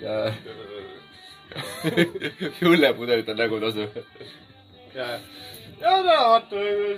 Õllepudelit 2.69 3.29
on 3.31 3.39
nägu 3.39 3.59
tasu. 3.63 3.87
ja, 4.99 5.19
ja 5.81 6.03
no 6.03 6.17
vaata, 6.29 6.55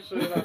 seda. 0.10 0.42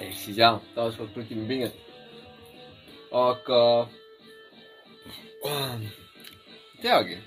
ehk 0.00 0.18
siis 0.18 0.36
jah, 0.38 0.60
taaskord 0.74 1.12
krutime 1.14 1.46
pinget. 1.48 1.74
aga, 3.12 3.62
teagi, 6.82 7.18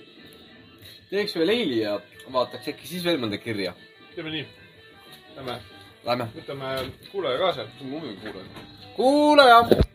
teeks 1.10 1.36
ühe 1.36 1.46
leili 1.48 1.82
ja 1.82 1.98
vaataks 2.32 2.72
äkki 2.74 2.88
siis 2.94 3.04
veel 3.04 3.20
mõnda 3.22 3.40
kirja. 3.40 3.74
teeme 4.14 4.34
nii. 4.36 4.48
Lähme, 5.36 5.60
Lähme. 6.04 6.26
võtame 6.36 6.74
kuulaja 7.12 7.38
kaasa. 7.38 7.68
kuulaja. 7.78 8.42
kuulaja. 8.96 9.89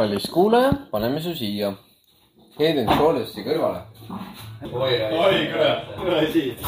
Kallis 0.00 0.30
kuulaja, 0.30 0.72
paneme 0.90 1.20
su 1.20 1.34
siia. 1.36 1.72
Head 2.58 2.78
and 2.80 2.88
Shoulders'i 2.96 3.42
kõrvale. 3.44 3.82
oi 4.72 5.40
kurat, 5.52 5.90
tule 5.96 6.20
siit. 6.32 6.62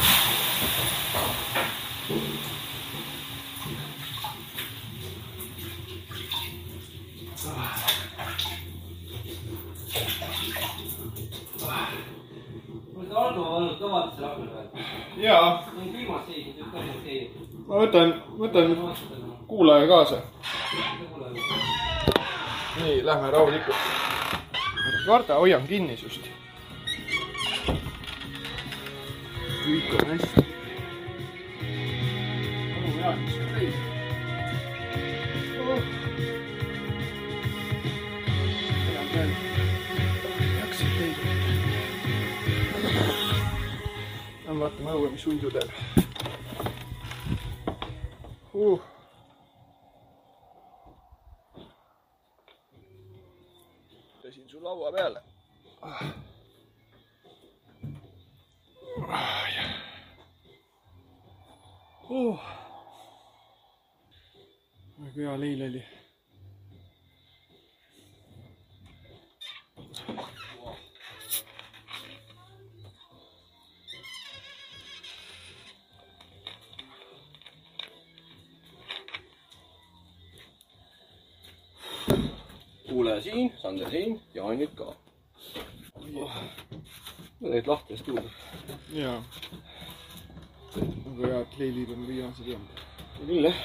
mul 12.93 13.05
see 13.07 13.17
Aldo 13.17 13.41
on 13.41 13.53
olnud 13.55 13.81
kõvasti 13.81 14.21
rahul 14.21 14.45
või? 14.53 14.85
jaa, 15.25 15.49
mul 15.73 15.87
on 15.87 15.91
külmas 15.97 16.29
seisnud, 16.29 16.61
üks 16.61 16.77
asi 16.83 16.95
okei. 16.99 17.19
ma 17.65 17.81
võtan, 17.81 18.15
võtan 18.37 18.77
kuulaja 19.49 19.89
kaasa. 19.89 20.21
nii, 22.83 23.05
lähme 23.05 23.31
rahulikult. 23.31 23.75
karda, 25.05 25.35
hoian 25.35 25.67
kinni 25.67 25.97
sinust. 25.97 26.29
kõik 29.63 29.93
on 29.99 30.09
hästi. 30.11 30.43
veel. 39.13 39.31
jaksid 40.59 40.93
teid. 40.99 41.17
Lähme 44.45 44.59
vaatame 44.59 44.89
õue, 44.97 45.11
mis 45.13 45.25
hundu 45.29 45.51
teeb 45.53 45.71
uh.. 48.53 48.79
pesin 54.23 54.49
su 54.49 54.57
laua 54.63 54.81
peale 54.93 55.19
uh. 62.09 62.39
väga 64.99 65.29
hea 65.29 65.37
leil 65.37 65.61
oli. 65.67 65.83
Kuulaja 82.93 83.21
siin, 83.21 83.51
Sander 83.61 83.89
siin 83.89 84.19
ja 84.33 84.45
Anjuk 84.47 84.75
ka. 84.77 84.93
Need 87.43 87.67
lahti 87.67 87.93
eest 87.93 88.05
kuulda. 88.05 88.29
jaa. 88.93 89.17
väga 91.17 91.33
head 91.39 91.55
leilid 91.59 91.89
on 91.95 92.05
viimased 92.07 92.47
olnud. 92.55 92.83
küll 93.27 93.45
jah. 93.49 93.57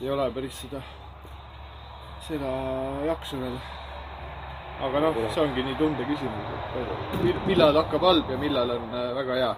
ei 0.00 0.10
ole 0.14 0.30
päris 0.36 0.60
seda, 0.62 0.80
seda 2.28 2.50
jaksu 3.10 3.40
veel. 3.42 3.56
aga 4.88 5.00
noh, 5.04 5.20
see 5.34 5.42
ongi 5.44 5.62
nii 5.68 5.76
tunde 5.78 6.04
küsimus, 6.10 6.50
et 6.80 7.22
mil- 7.22 7.40
millal 7.46 7.76
hakkab 7.82 8.02
halb 8.10 8.30
ja 8.30 8.38
millal 8.44 8.70
on 8.76 8.84
äh, 8.94 9.08
väga 9.20 9.34
hea. 9.42 9.54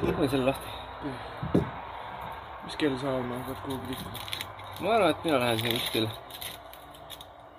panen 0.00 0.28
selle 0.30 0.44
lahti. 0.50 1.62
mis 2.64 2.76
kell 2.76 2.98
sa 3.04 3.16
oma 3.22 3.42
pead 3.46 3.64
kuhugi 3.64 3.86
liikuma? 3.94 4.47
Ma 4.80 4.94
arvan, 4.94 5.10
et 5.10 5.24
mina 5.24 5.38
lähen 5.42 5.58
siin 5.58 5.74
kuskil 5.78 6.06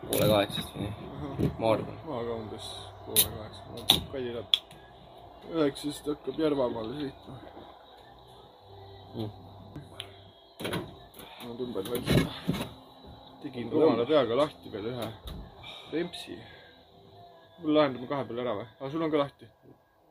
poole 0.07 0.27
kaheksast 0.31 0.73
või 0.75 0.87
nii. 0.87 1.51
ma 1.59 1.71
arvan. 1.73 1.97
ma 2.07 2.23
ka 2.27 2.35
umbes 2.39 2.67
poole 3.05 3.27
kaheksa, 3.35 4.01
Kalli 4.11 4.33
läheb 4.35 4.59
üheksast 5.55 6.07
hakkab 6.13 6.39
Järvamaale 6.45 6.93
sõitma 7.01 7.39
Mm. 9.09 9.29
ma 11.47 11.53
tõmban 11.57 11.87
seda, 12.05 12.33
tegin 13.41 13.71
rumala 13.73 14.03
peaga 14.05 14.35
lahti 14.37 14.69
veel 14.73 14.85
ühe 14.91 15.07
rempsi. 15.93 16.35
mul 17.63 17.73
lahendame 17.73 18.07
kahe 18.11 18.27
peale 18.27 18.43
ära 18.43 18.53
või? 18.59 18.67
aa, 18.79 18.89
sul 18.91 19.01
on 19.01 19.11
ka 19.11 19.17
lahti? 19.23 19.49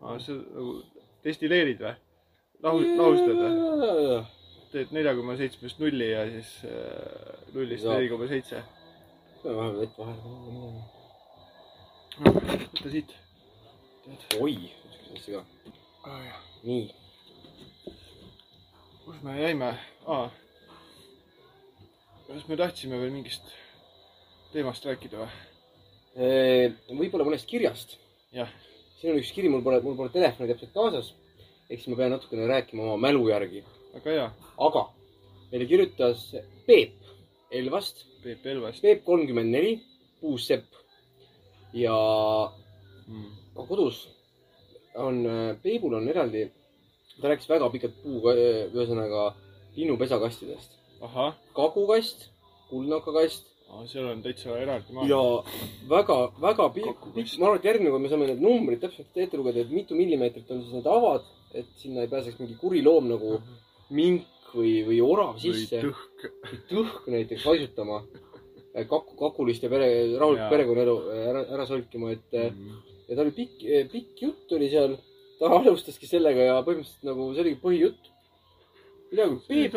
aa, 0.03 0.19
sa 0.25 0.35
nagu 0.35 0.73
destilleerid 1.25 1.79
või? 1.85 1.95
lahu, 2.67 2.83
lahustad 2.99 3.39
või? 3.39 4.19
Teed 4.73 4.93
nelja 4.93 5.15
koma 5.17 5.37
seitsmest 5.39 5.81
nulli 5.83 6.11
ja 6.11 6.25
siis 6.31 6.51
äh, 6.69 7.39
nullist 7.55 7.87
neli 7.89 8.11
koma 8.13 8.29
seitse. 8.31 8.63
peame 9.43 9.57
vahepeal 9.57 9.81
vett 9.81 9.99
vahele. 9.99 10.21
võta 12.19 12.93
siit. 12.93 13.15
oi, 14.41 14.57
ükskord 14.89 15.17
asja 15.19 15.45
ka. 16.05 16.43
nii. 16.65 16.89
kus 19.05 19.23
me 19.25 19.39
jäime? 19.41 19.73
aa. 20.07 20.27
kas 22.29 22.49
me 22.49 22.61
tahtsime 22.61 23.01
veel 23.01 23.15
mingist 23.15 23.55
teemast 24.53 24.85
rääkida 24.89 25.23
või? 25.23 25.31
võib-olla 26.99 27.27
mõnest 27.29 27.49
kirjast. 27.49 27.97
siin 28.33 29.13
on 29.13 29.21
üks 29.21 29.33
kiri, 29.33 29.49
mul 29.53 29.63
pole, 29.63 29.81
mul 29.85 29.97
pole 29.97 30.13
telefoni 30.15 30.51
täpselt 30.51 30.75
kaasas. 30.75 31.13
ehk 31.69 31.81
siis 31.81 31.91
ma 31.93 32.01
pean 32.01 32.17
natukene 32.17 32.47
rääkima 32.49 32.85
oma 32.85 32.97
mälu 33.09 33.29
järgi. 33.29 33.65
Väga 33.95 34.11
hea. 34.11 34.29
aga 34.67 34.85
meile 35.51 35.67
kirjutas 35.67 36.35
Peep 36.67 36.95
Elvast, 37.51 38.05
Peep 38.23 38.47
Elvest. 38.47 38.83
Peep 38.83 39.05
kolmkümmend 39.05 39.51
neli, 39.51 39.81
puussepp. 40.21 40.67
ja 41.73 41.97
Mm. 43.09 43.33
kodus 43.69 44.09
on, 44.95 45.23
Peebul 45.63 45.95
on 45.97 46.09
eraldi, 46.09 46.43
ta 47.21 47.31
rääkis 47.31 47.49
väga 47.49 47.71
pikalt 47.73 47.95
puu, 48.03 48.21
ühesõnaga 48.75 49.31
linnupesakastidest. 49.77 50.77
ahah, 51.01 51.35
kakukast, 51.55 52.29
kuldnokakast 52.69 53.47
seal 53.87 54.09
on 54.11 54.23
täitsa 54.23 54.57
eraldi 54.59 54.93
maa. 54.93 55.07
ja 55.09 55.21
väga, 55.89 56.19
väga 56.41 56.69
pikk, 56.75 57.07
ma 57.39 57.47
arvan, 57.47 57.59
et 57.61 57.69
järgmine 57.69 57.93
kord 57.93 58.03
me 58.03 58.11
saame 58.13 58.27
need 58.27 58.43
numbrid 58.43 58.81
täpselt 58.83 59.17
ette 59.17 59.37
lugeda, 59.41 59.61
et 59.61 59.71
mitu 59.73 59.97
millimeetrit 59.97 60.51
on 60.51 60.63
siis 60.63 60.75
need 60.79 60.89
avad, 60.89 61.25
et 61.55 61.69
sinna 61.81 62.05
ei 62.05 62.13
pääseks 62.13 62.39
mingi 62.41 62.57
kuri 62.61 62.83
loom 62.85 63.09
nagu 63.13 63.39
mink 63.91 64.53
või, 64.55 64.83
või 64.87 64.99
orav 65.05 65.37
või 65.37 65.55
sisse. 65.55 65.81
tõhk. 65.83 66.29
tõhk 66.71 67.09
näiteks 67.13 67.45
haisutama, 67.45 68.03
kaku, 68.89 69.17
kakulist 69.19 69.63
ja 69.65 69.71
pere, 69.73 69.89
rahulikku 70.19 70.51
perekonnaelu 70.53 70.97
ära, 71.31 71.43
ära 71.57 71.67
solkima, 71.67 72.13
et 72.13 72.33
Mm. 72.33 72.77
ja 73.09 73.17
ta 73.17 73.23
oli 73.23 73.33
pikk, 73.37 73.65
pikk 73.93 74.23
jutt 74.23 74.53
oli 74.53 74.69
seal. 74.71 74.97
ta 75.39 75.47
alustaski 75.55 76.07
sellega 76.11 76.41
ja 76.49 76.55
põhimõtteliselt 76.67 77.05
nagu 77.07 77.33
see 77.35 77.41
oligi 77.45 77.61
põhijutt. 77.63 78.09
midagi 79.13 79.37
Peep, 79.49 79.75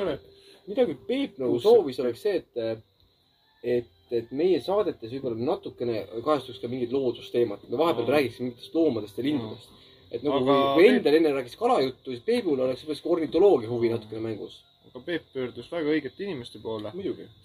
midagi 0.67 0.95
Peep 1.07 1.37
nagu 1.39 1.53
Uus 1.53 1.63
soovis, 1.63 1.99
oleks 1.99 2.21
see, 2.21 2.35
et, 2.41 2.83
et, 3.63 3.85
et 4.11 4.31
meie 4.31 4.59
saadetes 4.61 5.11
võib-olla 5.13 5.37
natukene 5.53 6.07
kajastuks 6.23 6.59
ka 6.59 6.67
mingid 6.67 6.91
loodusteemad. 6.91 7.59
me 7.69 7.77
vahepeal 7.77 8.07
Aa. 8.09 8.15
räägiks 8.17 8.39
mingitest 8.39 8.75
loomadest 8.75 9.17
ja 9.17 9.23
lindudest. 9.23 9.69
Et 10.11 10.23
nagu 10.25 10.41
Aga 10.41 10.57
kui 10.75 10.87
endal 10.89 11.17
enne 11.17 11.31
rääkis 11.37 11.57
kalajuttu, 11.59 12.11
siis 12.11 12.23
Peebul 12.27 12.59
oleks 12.59 12.83
võib-olla 12.83 12.99
sihuke 12.99 13.15
ornitoloogia 13.15 13.71
huvi 13.71 13.91
natukene 13.93 14.23
mängus. 14.25 14.61
aga 14.89 15.03
Peep 15.05 15.29
pöördus 15.33 15.69
väga 15.71 15.93
õigete 15.93 16.25
inimeste 16.25 16.59
poole, 16.59 16.91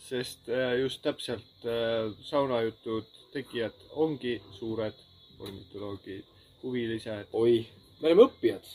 sest 0.03 0.49
äh, 0.51 0.73
just 0.81 1.03
täpselt 1.05 1.67
äh, 1.67 2.11
saunajutud 2.27 3.07
tegijad 3.33 3.77
ongi 3.95 4.41
suured 4.59 4.99
ornitoloogid, 5.39 6.25
huvilised. 6.65 7.31
oi, 7.33 7.61
me 8.01 8.09
oleme 8.09 8.27
õppijad, 8.27 8.73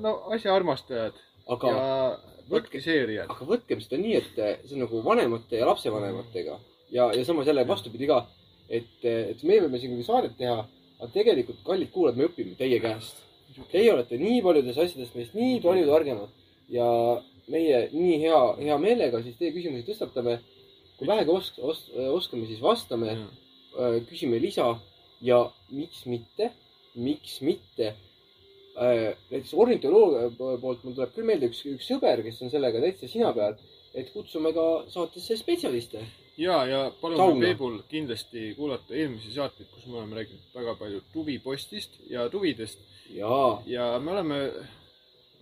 no 0.00 0.14
asja 0.32 0.54
armastajad 0.56 1.18
aga 1.52 1.68
ja 1.68 1.86
praktiseerijad. 2.48 3.30
aga 3.30 3.48
võtkem 3.48 3.82
seda 3.82 3.98
nii, 4.00 4.14
et 4.20 4.36
see 4.36 4.76
on 4.76 4.84
nagu 4.84 5.02
vanemate 5.04 5.60
ja 5.60 5.68
lapsevanematega. 5.68 6.58
Ja, 6.92 7.08
ja 7.16 7.24
samas 7.24 7.48
jälle 7.48 7.64
vastupidi 7.68 8.08
ka, 8.10 8.18
et, 8.68 8.98
et 9.04 9.42
me 9.48 9.60
võime 9.64 9.80
siin 9.80 9.94
küll 9.94 10.06
saadet 10.06 10.34
teha, 10.36 10.58
aga 11.02 11.10
tegelikult, 11.16 11.58
kallid 11.66 11.90
kuulajad, 11.90 12.18
me 12.20 12.28
õpime 12.30 12.54
teie 12.58 12.78
käest. 12.82 13.18
Teie 13.72 13.90
olete 13.92 14.16
nii 14.20 14.38
paljudes 14.44 14.78
asjades 14.78 15.10
meist 15.16 15.34
nii 15.36 15.58
palju 15.64 15.88
targemad 15.90 16.30
ja 16.72 16.86
meie 17.52 17.88
nii 17.92 18.20
hea, 18.22 18.38
hea 18.62 18.78
meelega 18.80 19.20
siis 19.24 19.36
teie 19.40 19.52
küsimusi 19.52 19.88
tõstatame. 19.90 20.38
kui 20.96 21.08
vähegi 21.08 21.32
osk-, 21.34 21.58
os-, 21.58 21.88
oskame, 22.14 22.46
siis 22.46 22.60
vastame, 22.62 23.16
küsime 24.06 24.38
lisa 24.38 24.68
ja 25.24 25.40
miks 25.74 26.04
mitte, 26.06 26.52
miks 26.94 27.40
mitte 27.42 27.88
äh, 27.88 29.16
näiteks 29.30 29.54
ornitoloogia 29.54 30.28
poolt 30.38 30.84
mul 30.84 30.94
tuleb 30.94 31.14
küll 31.16 31.26
meelde 31.26 31.48
üks, 31.50 31.64
üks 31.66 31.88
sõber, 31.90 32.22
kes 32.22 32.38
on 32.44 32.52
sellega 32.52 32.82
täitsa 32.84 33.10
sina 33.10 33.32
peal, 33.34 33.56
et 33.94 34.12
kutsume 34.14 34.52
ka 34.54 34.66
saatesse 34.92 35.36
spetsialiste. 35.40 36.04
ja, 36.36 36.64
ja 36.66 36.92
palume. 37.00 37.46
Peebul 37.46 37.80
kindlasti 37.88 38.54
kuulata 38.56 38.94
eelmisi 38.94 39.34
saateid, 39.34 39.68
kus 39.74 39.86
me 39.86 39.98
oleme 40.00 40.20
rääkinud 40.20 40.54
väga 40.54 40.74
palju 40.80 41.02
tuvipostist 41.12 41.98
ja 42.10 42.28
tuvidest 42.32 42.80
ja 43.66 43.98
me 44.00 44.10
oleme, 44.12 44.38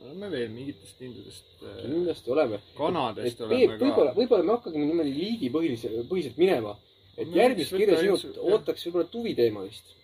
oleme 0.04 0.30
veel 0.30 0.50
mingitest 0.54 1.00
lindudest, 1.00 1.46
kindlasti 1.82 2.30
oleme. 2.30 2.60
kanadest 2.78 3.40
et 3.40 3.46
oleme 3.46 3.76
võib-olla, 3.76 4.12
ka. 4.12 4.18
võib-olla 4.18 4.46
me 4.46 4.56
hakkame 4.56 4.84
niimoodi 4.84 5.14
liigipõhilise, 5.18 5.92
põhiselt 6.10 6.40
minema. 6.40 6.76
et 7.16 7.36
järgmist 7.36 7.76
kirja 7.76 8.00
sinult 8.00 8.40
ootaks 8.40 8.86
võib-olla 8.86 9.10
tuviteemalist. 9.12 9.94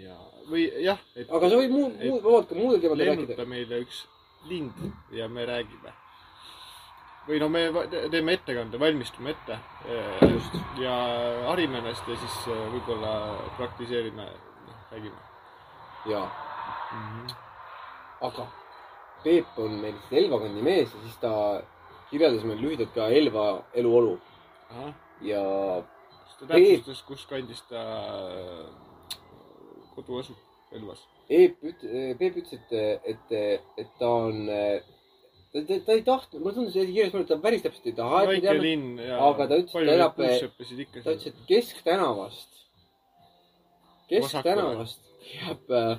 ja, 0.00 0.16
või 0.50 0.66
jah, 0.82 1.00
aga 1.28 1.52
sa 1.52 1.60
võid 1.62 1.76
muud, 1.76 2.00
muud, 2.02 2.24
vabalt 2.24 2.50
ka 2.50 2.58
muudel 2.58 2.82
teemadel 2.82 3.12
rääkida. 3.12 3.36
lennuta 3.36 3.48
meile 3.54 3.84
üks 3.86 4.02
lind 4.48 4.90
ja 5.12 5.28
me 5.28 5.46
räägime. 5.46 5.94
Või 7.26 7.40
no 7.42 7.48
me 7.50 7.62
teeme 8.10 8.36
ettekande, 8.36 8.78
valmistume 8.80 9.32
ette. 9.34 9.58
Just. 10.22 10.58
ja 10.80 10.94
harime 11.48 11.80
ennast 11.80 12.08
ja 12.08 12.16
siis 12.20 12.36
äh, 12.52 12.62
võib-olla 12.74 13.14
praktiseerime, 13.56 14.28
noh, 14.66 14.84
räägime 14.92 15.16
jaa, 16.10 16.26
mm. 16.92 17.08
-hmm. 17.08 17.34
aga 18.28 18.46
Peep 19.24 19.58
on 19.58 19.78
meil 19.80 19.96
Elva 20.10 20.38
kandi 20.40 20.62
mees 20.62 20.94
ja 20.94 21.00
siis 21.02 21.16
ta 21.22 21.32
kirjeldas 22.10 22.44
meile 22.44 22.62
lühidalt 22.62 22.94
ka 22.94 23.08
Elva 23.08 23.46
eluolu 23.74 24.18
ja 25.20 25.42
kas 26.24 26.36
ta 26.38 26.46
täpsustas, 26.46 27.02
kus 27.02 27.26
kandis 27.26 27.62
ta 27.70 27.82
äh, 27.82 28.66
kodu 29.94 30.18
asub, 30.20 30.36
Elvas? 30.72 31.06
Peep 31.28 31.62
üt-, 31.64 31.86
Peep 32.18 32.36
ütles, 32.36 32.60
et, 32.60 33.00
et, 33.04 33.32
et 33.76 33.98
ta 33.98 34.08
on, 34.08 34.44
ta, 35.56 35.62
ta, 35.68 35.78
ta 35.86 35.96
ei 35.96 36.02
tahtnud, 36.04 36.42
mulle 36.42 36.54
tundus 36.54 36.76
jäi 36.76 36.86
kirjas, 36.90 37.14
et 37.16 37.30
ta 37.30 37.38
päris 37.40 37.64
täpselt 37.64 37.88
ei 37.88 37.96
taha, 37.96 38.22
et 38.22 38.28
väike 38.34 38.44
teame, 38.46 38.62
linn 38.64 39.00
ja 39.00 39.20
aga 39.30 39.46
ta 39.48 39.58
ütles, 39.62 39.74
et 39.80 39.88
ta 39.88 39.96
elab- 39.96 40.18
ta 41.04 41.14
ütles, 41.14 41.26
et 41.30 41.40
Kesktänavast, 41.48 42.62
Kesktänavast 44.10 45.00
jääb 45.32 45.70
äh, 45.70 45.98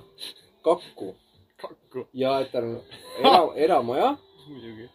kakku. 0.64 1.16
Kakku, 1.58 2.06
ja 2.14 2.38
et 2.44 2.52
tal 2.54 2.70
on 2.70 2.82
era, 3.20 3.44
eramaja 3.66 4.16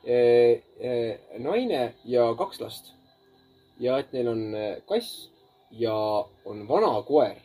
eh,, 0.04 0.62
eh, 0.80 1.18
naine 1.42 1.94
ja 2.04 2.28
kaks 2.38 2.60
last. 2.62 2.92
ja 3.82 3.98
et 3.98 4.12
neil 4.14 4.28
on 4.30 4.42
eh, 4.54 4.76
kass 4.86 5.28
ja 5.70 5.94
on 6.44 6.68
vana 6.68 6.94
koer. 7.02 7.40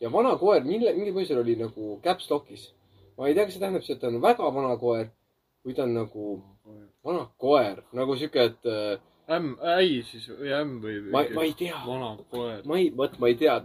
Ja 0.00 0.10
vana 0.12 0.36
koer, 0.38 0.64
mille, 0.64 0.94
mingil 0.96 1.14
põhjusel 1.14 1.42
oli 1.42 1.54
nagu 1.60 1.98
caps 2.02 2.30
lock'is. 2.30 2.70
ma 3.18 3.28
ei 3.28 3.34
tea, 3.34 3.44
kas 3.44 3.54
see 3.54 3.60
tähendab 3.60 3.84
seda, 3.84 3.98
et 3.98 4.00
ta 4.00 4.08
on 4.08 4.22
väga 4.22 4.48
vana 4.54 4.76
koer 4.80 5.10
või 5.62 5.76
ta 5.76 5.84
on 5.84 5.94
nagu 5.94 6.28
vana 7.04 7.24
koer, 7.38 7.82
nagu 7.92 8.16
sihuke, 8.16 8.44
et 8.50 8.66
eh, 8.70 8.98
ämm, 9.36 9.56
äi 9.78 10.02
siis 10.06 10.28
või 10.30 10.52
ämm 10.60 10.78
või? 10.84 10.96
ma, 11.10 11.24
ma 11.34 11.44
ei 11.48 11.52
tea, 11.58 11.80
vana 11.86 12.14
koer. 12.30 12.62
ma 12.68 12.78
ei, 12.78 12.90
vot 12.96 13.18
ma 13.22 13.28
ei 13.32 13.36
tea, 13.40 13.58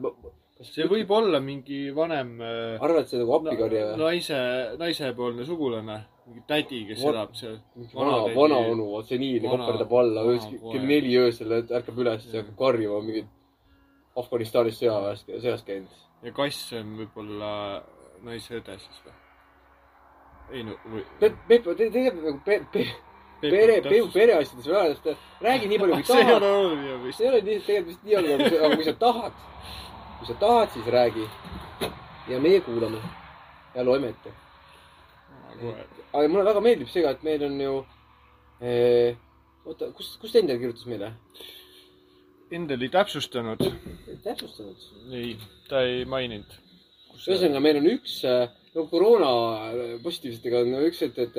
kas 0.58 0.72
see 0.74 0.88
võib 0.90 1.12
olla 1.14 1.40
mingi 1.44 1.92
vanem 1.94 2.36
äh, 2.42 2.82
arvad, 2.82 3.06
see 3.10 3.20
nagu 3.22 3.36
appikarje 3.38 3.84
või? 3.92 3.98
naise, 4.02 4.40
naisepoolne 4.82 5.46
sugulane, 5.46 5.98
mingi 6.28 6.42
tädi, 6.50 6.80
kes 6.90 7.04
Vot- 7.04 7.14
elab 7.14 7.36
seal. 7.38 7.60
vana, 7.76 7.94
vanatädi. 8.00 8.36
vanaonu, 8.40 8.88
vot 8.96 9.06
see 9.12 9.20
nii 9.22 9.40
Vana- 9.44 9.66
koperdab 9.68 9.94
alla 10.02 10.24
vana 10.26 10.50
koer. 10.50 10.74
kell 10.74 10.88
neli 10.94 11.14
öösel, 11.22 11.52
et 11.60 11.72
ärkab 11.82 12.02
üles 12.06 12.26
ja 12.34 12.42
hakkab 12.42 12.58
karjuma 12.66 13.02
mingit 13.06 13.30
Afganistanis 14.18 14.80
sõjaväes, 14.82 15.20
sõjas 15.30 15.62
käinud. 15.68 15.94
ja 16.26 16.32
kass 16.34 16.72
on 16.74 16.96
võib-olla 17.04 17.52
naise 18.26 18.58
õde 18.58 18.80
siis 18.82 19.02
või? 19.06 19.14
Ei 20.52 20.64
no, 20.64 20.78
või. 20.88 21.04
Peep, 21.20 21.36
Peep, 21.48 21.68
tegelikult 21.78 22.24
nagu 22.24 22.40
Peep, 22.46 22.66
Peep, 22.72 22.96
pere, 23.42 23.78
Peep 23.86 24.10
pereasjades 24.14 24.70
või 24.70 24.80
ajades, 24.80 25.28
räägi 25.44 25.70
nii 25.72 25.80
palju, 25.82 26.00
kui 26.00 26.08
see 26.10 26.24
ei 26.24 26.32
ole 26.32 26.40
tahad. 26.40 26.58
oluline 26.62 26.98
vist 27.04 27.20
see. 27.20 27.28
ei 27.28 27.32
ole 27.32 27.42
nii, 27.44 27.60
tegelikult 27.68 27.92
vist 27.92 28.08
nii 28.08 28.18
oluline, 28.22 28.50
aga 28.58 28.80
kui 28.80 28.88
sa 28.88 28.96
tahad, 29.04 29.46
kui 30.20 30.30
sa 30.30 30.38
tahad, 30.46 30.74
siis 30.76 30.90
räägi. 30.98 31.30
ja 32.28 32.40
meie 32.44 32.62
kuulame 32.62 33.02
ja 33.76 33.86
loeme 33.86 34.10
ette. 34.10 34.34
aga 36.14 36.28
mulle 36.28 36.46
väga 36.50 36.64
meeldib 36.64 36.92
see 36.92 37.06
ka, 37.06 37.14
et 37.16 37.24
meil 37.24 37.46
on 37.48 37.62
ju 37.62 37.78
eh,, 38.62 39.18
oota, 39.66 39.92
kus, 39.96 40.16
kus 40.22 40.36
Endel 40.36 40.60
kirjutas 40.62 40.88
meile? 40.90 41.12
Endel 42.52 42.82
ei 42.82 42.90
täpsustanud. 42.90 43.64
täpsustanud. 44.24 44.88
ei, 45.12 45.36
ta 45.70 45.84
ei 45.84 46.06
maininud. 46.06 46.56
ühesõnaga, 47.26 47.60
meil 47.64 47.80
on 47.82 47.88
üks, 47.96 48.20
no 48.76 48.86
koroona 48.92 49.32
äh, 49.72 49.96
positiivsetega 50.04 50.62
on 50.66 50.76
üks, 50.88 51.02
et, 51.08 51.18
et, 51.26 51.38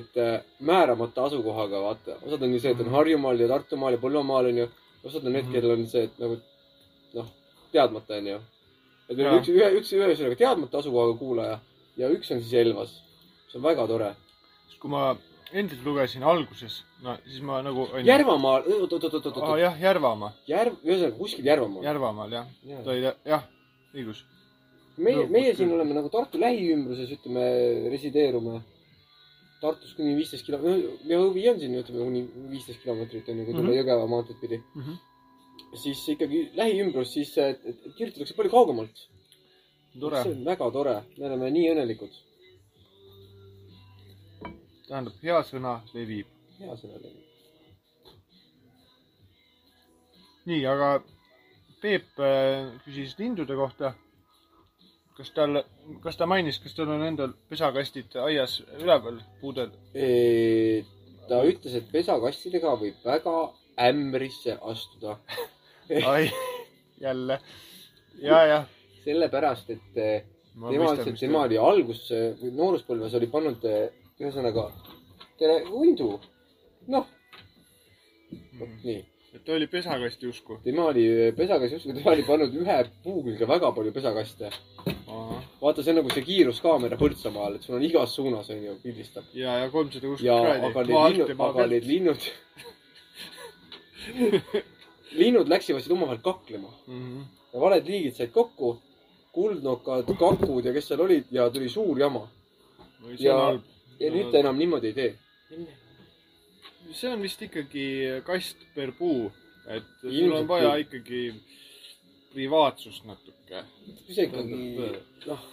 et 0.00 0.16
äh, 0.20 0.40
määramata 0.60 1.24
asukohaga, 1.28 1.80
vaata, 1.84 2.18
osad 2.26 2.42
on 2.42 2.52
ju 2.56 2.60
see, 2.64 2.72
et 2.74 2.80
on 2.84 2.90
Harjumaal 2.96 3.40
ja 3.40 3.48
Tartumaal 3.54 3.96
ja 3.96 4.02
Põlvamaal 4.02 4.50
onju. 4.52 4.68
osad 5.04 5.24
on 5.26 5.32
need, 5.32 5.44
Mhm. 5.46 5.52
kellel 5.54 5.76
on 5.78 5.86
see, 5.86 6.02
et 6.08 6.18
nagu 6.18 6.40
noh, 7.14 7.28
teadmata 7.72 8.18
onju. 8.18 8.40
et 9.08 9.16
meil 9.16 9.28
on 9.28 9.38
üks, 9.40 9.48
ühe, 9.54 9.68
üks 9.80 9.92
ühesõnaga 9.96 10.36
teadmata 10.36 10.78
asukohaga 10.82 11.18
kuulaja 11.18 11.60
ja 11.96 12.08
üks 12.12 12.30
on 12.34 12.40
siis 12.42 12.52
Elvas. 12.54 13.02
see 13.48 13.58
on 13.58 13.64
väga 13.64 13.86
tore. 13.86 14.14
kui 14.80 14.90
ma 14.90 15.16
Endilt 15.52 15.80
lugesin 15.84 16.22
alguses, 16.22 16.82
no 17.02 17.14
siis 17.24 17.40
ma 17.40 17.62
nagu. 17.64 17.86
Järvamaal, 18.04 18.66
oot, 18.68 18.92
oot, 18.92 19.04
oot, 19.04 19.14
oot, 19.14 19.26
oot, 19.32 19.58
jah, 19.58 19.78
Järvamaa, 19.80 20.32
Järv, 20.46 20.74
ühesõnaga 20.84 21.16
kuskil 21.16 21.46
Järvamaal. 21.48 21.84
Järvamaal 21.86 22.34
jah, 22.34 22.46
ta 22.84 22.90
oli, 22.92 23.06
jah, 23.24 23.46
õigus. 23.94 24.20
meie, 24.98 25.16
Nõukogude 25.16 25.34
meie 25.34 25.54
siin 25.56 25.72
oleme 25.74 25.96
nagu 25.96 26.10
Tartu 26.12 26.40
lähiümbruses, 26.42 27.10
ütleme, 27.18 27.44
resideerume. 27.92 28.60
Tartust 29.62 29.98
kuni 29.98 30.14
viisteist 30.14 30.46
kilo-, 30.46 30.60
no 30.62 30.74
ja 31.10 31.18
huvi 31.18 31.44
on 31.50 31.58
siin, 31.58 31.74
ütleme 31.80 32.04
kuni 32.06 32.24
viisteist 32.52 32.82
kilomeetrit 32.84 33.28
on 33.32 33.40
ju, 33.40 33.46
kui 33.48 33.54
tulla 33.56 33.64
mm. 33.64 33.72
-hmm. 33.72 33.80
Jõgeva 33.80 34.08
maanteed 34.12 34.40
pidi 34.40 34.58
mm. 34.60 34.82
-hmm. 34.82 35.76
siis 35.82 36.04
ikkagi 36.14 36.42
lähiümbrus, 36.54 37.12
siis 37.12 37.36
et 37.38 37.62
kirjutatakse 37.96 38.34
palju 38.34 38.50
kaugemalt. 38.50 39.08
see, 39.98 40.32
on 40.32 40.44
väga 40.44 40.70
tore, 40.70 41.02
me 41.18 41.26
oleme 41.26 41.50
nii 41.50 41.70
õnnelikud. 41.72 42.18
tähendab, 44.88 45.14
hea 45.22 45.42
sõna 45.42 45.80
levib. 45.94 46.26
hea 46.60 46.76
sõna 46.76 47.02
teile. 47.02 47.22
nii, 50.46 50.66
aga 50.66 51.02
Peep 51.80 52.18
äh, 52.18 52.72
küsis 52.84 53.14
lindude 53.18 53.54
kohta. 53.54 53.92
Kas 55.18 55.32
tal, 55.34 55.62
kas 56.02 56.16
ta 56.18 56.28
mainis, 56.30 56.60
kas 56.62 56.76
tal 56.78 56.92
on 56.94 57.02
endal 57.06 57.34
pesakastid 57.50 58.14
aias 58.22 58.60
üleval 58.78 59.18
puudel? 59.40 59.72
ta 61.28 61.42
ütles, 61.44 61.74
et 61.76 61.90
pesakastidega 61.92 62.74
võib 62.80 63.02
väga 63.04 63.36
ämbrisse 63.88 64.56
astuda. 64.70 65.18
ai, 66.12 66.30
jälle. 67.00 67.40
ja, 68.22 68.42
jah. 68.46 68.68
sellepärast, 69.04 69.70
et 69.74 70.00
eh, 70.02 70.22
Ma 70.58 70.72
tema 70.72 70.92
ütles, 70.94 71.12
et 71.12 71.20
tema 71.20 71.44
oli 71.46 71.58
algus, 71.60 72.06
nooruspõlves 72.42 73.14
oli 73.18 73.28
pannud 73.30 73.66
eh, 73.68 73.90
ühesõnaga 74.18 74.70
tere 75.38 75.60
hundu. 75.68 76.16
noh, 76.90 77.06
vot 78.58 78.82
nii. 78.84 79.02
Et 79.34 79.44
ta 79.44 79.52
oli 79.52 79.66
pesakasti 79.66 80.26
usku. 80.26 80.58
tema 80.64 80.84
oli 80.90 81.04
pesakast 81.36 81.74
usku, 81.76 81.92
tema 81.94 82.10
oli 82.14 82.22
pannud 82.26 82.54
ühe 82.62 82.78
puu 83.04 83.22
külge 83.26 83.46
väga 83.48 83.72
palju 83.76 83.92
pesakaste. 83.92 84.50
vaata, 85.60 85.82
see 85.82 85.90
on 85.92 85.96
nagu 86.00 86.10
see 86.14 86.22
kiiruskaamera 86.28 86.96
Põltsamaal, 87.00 87.54
et 87.56 87.62
sul 87.62 87.74
on 87.76 87.82
igas 87.84 88.14
suunas 88.16 88.50
onju, 88.50 88.76
pildistab. 88.82 89.24
ja, 89.34 89.58
ja 89.62 89.70
kolmsada 89.70 90.06
ja 90.06 90.10
kuuskümmend 90.10 90.64
aga 90.64 90.84
kraadi. 90.84 91.32
aga 91.48 91.66
need 91.72 91.84
linnud, 91.92 92.20
linnud 95.20 95.48
läksid 95.48 95.90
omavahel 95.92 96.20
kaklema 96.24 96.70
Mhm. 96.86 97.20
ja 97.52 97.60
valed 97.60 97.86
liigid 97.88 98.14
said 98.16 98.30
kokku, 98.32 98.76
kuldnokad, 99.32 100.06
kakud 100.18 100.64
ja 100.64 100.72
kes 100.72 100.88
seal 100.88 101.00
olid 101.00 101.24
ja 101.30 101.50
tuli 101.50 101.68
suur 101.68 101.98
jama. 102.00 102.28
Ja- 103.18 103.36
on 103.48 103.62
ja 104.00 104.10
nüüd 104.10 104.30
ta 104.32 104.38
enam 104.38 104.56
niimoodi 104.58 104.86
ei 104.86 104.92
tee. 104.92 105.14
See 106.92 107.12
on 107.12 107.22
vist 107.22 107.42
ikkagi 107.44 107.84
kast 108.26 108.64
per 108.74 108.92
puu, 108.98 109.28
et 109.68 109.86
sul 110.02 110.34
on 110.36 110.48
vaja 110.48 110.74
ikkagi 110.82 111.22
privaatsust 112.32 113.06
natuke. 113.08 113.62
ikkagi, 114.08 114.58
noh, 115.26 115.46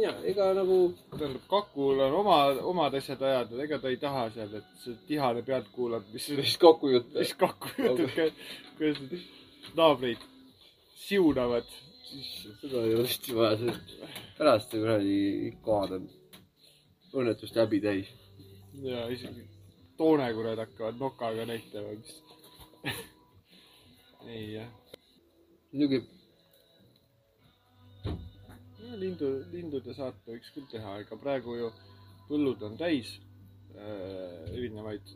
ja 0.00 0.12
ega 0.30 0.50
nagu 0.56 0.78
tähendab, 1.14 1.46
kakul 1.50 2.02
on 2.06 2.18
oma, 2.20 2.38
omad 2.72 2.96
asjad 2.98 3.22
ajada, 3.22 3.62
ega 3.64 3.78
ta 3.82 3.92
ei 3.92 4.00
taha 4.02 4.26
seal, 4.34 4.58
et 4.60 4.82
see 4.82 4.98
tihane 5.08 5.44
pealt 5.46 5.70
kuulab, 5.74 6.06
mis, 6.12 6.28
sellist 6.28 6.60
kokkujutte. 6.62 7.18
mis 7.18 7.34
kaku 7.40 7.72
jutud 7.78 8.12
käib, 8.16 8.44
kuidas 8.78 9.02
need 9.04 9.72
naabreid 9.78 10.28
siunavad. 11.06 11.72
seda 12.60 12.84
ei 12.84 12.94
ole 12.94 13.08
tõesti 13.08 13.34
vaja, 13.34 13.56
see 13.58 14.12
pärast 14.38 14.70
see 14.70 14.82
kuradi 14.82 15.16
kohad 15.64 15.96
on 15.98 16.06
õnnetust 17.14 17.58
häbi 17.58 17.80
täis. 17.82 18.12
ja 18.84 19.06
isegi 19.10 19.53
toonekured 19.96 20.58
hakkavad 20.58 21.00
nokaga 21.00 21.46
näitama, 21.46 21.94
mis. 21.98 22.22
ei 24.34 24.52
jah. 24.54 24.68
muidugi 25.72 26.02
lindu, 29.00 29.30
lindude 29.52 29.94
saate 29.96 30.34
võiks 30.36 30.50
küll 30.54 30.66
teha, 30.70 30.98
ega 31.02 31.18
praegu 31.20 31.56
ju 31.58 31.70
põllud 32.28 32.62
on 32.66 32.76
täis 32.80 33.14
äh, 33.76 34.50
erinevaid 34.52 35.14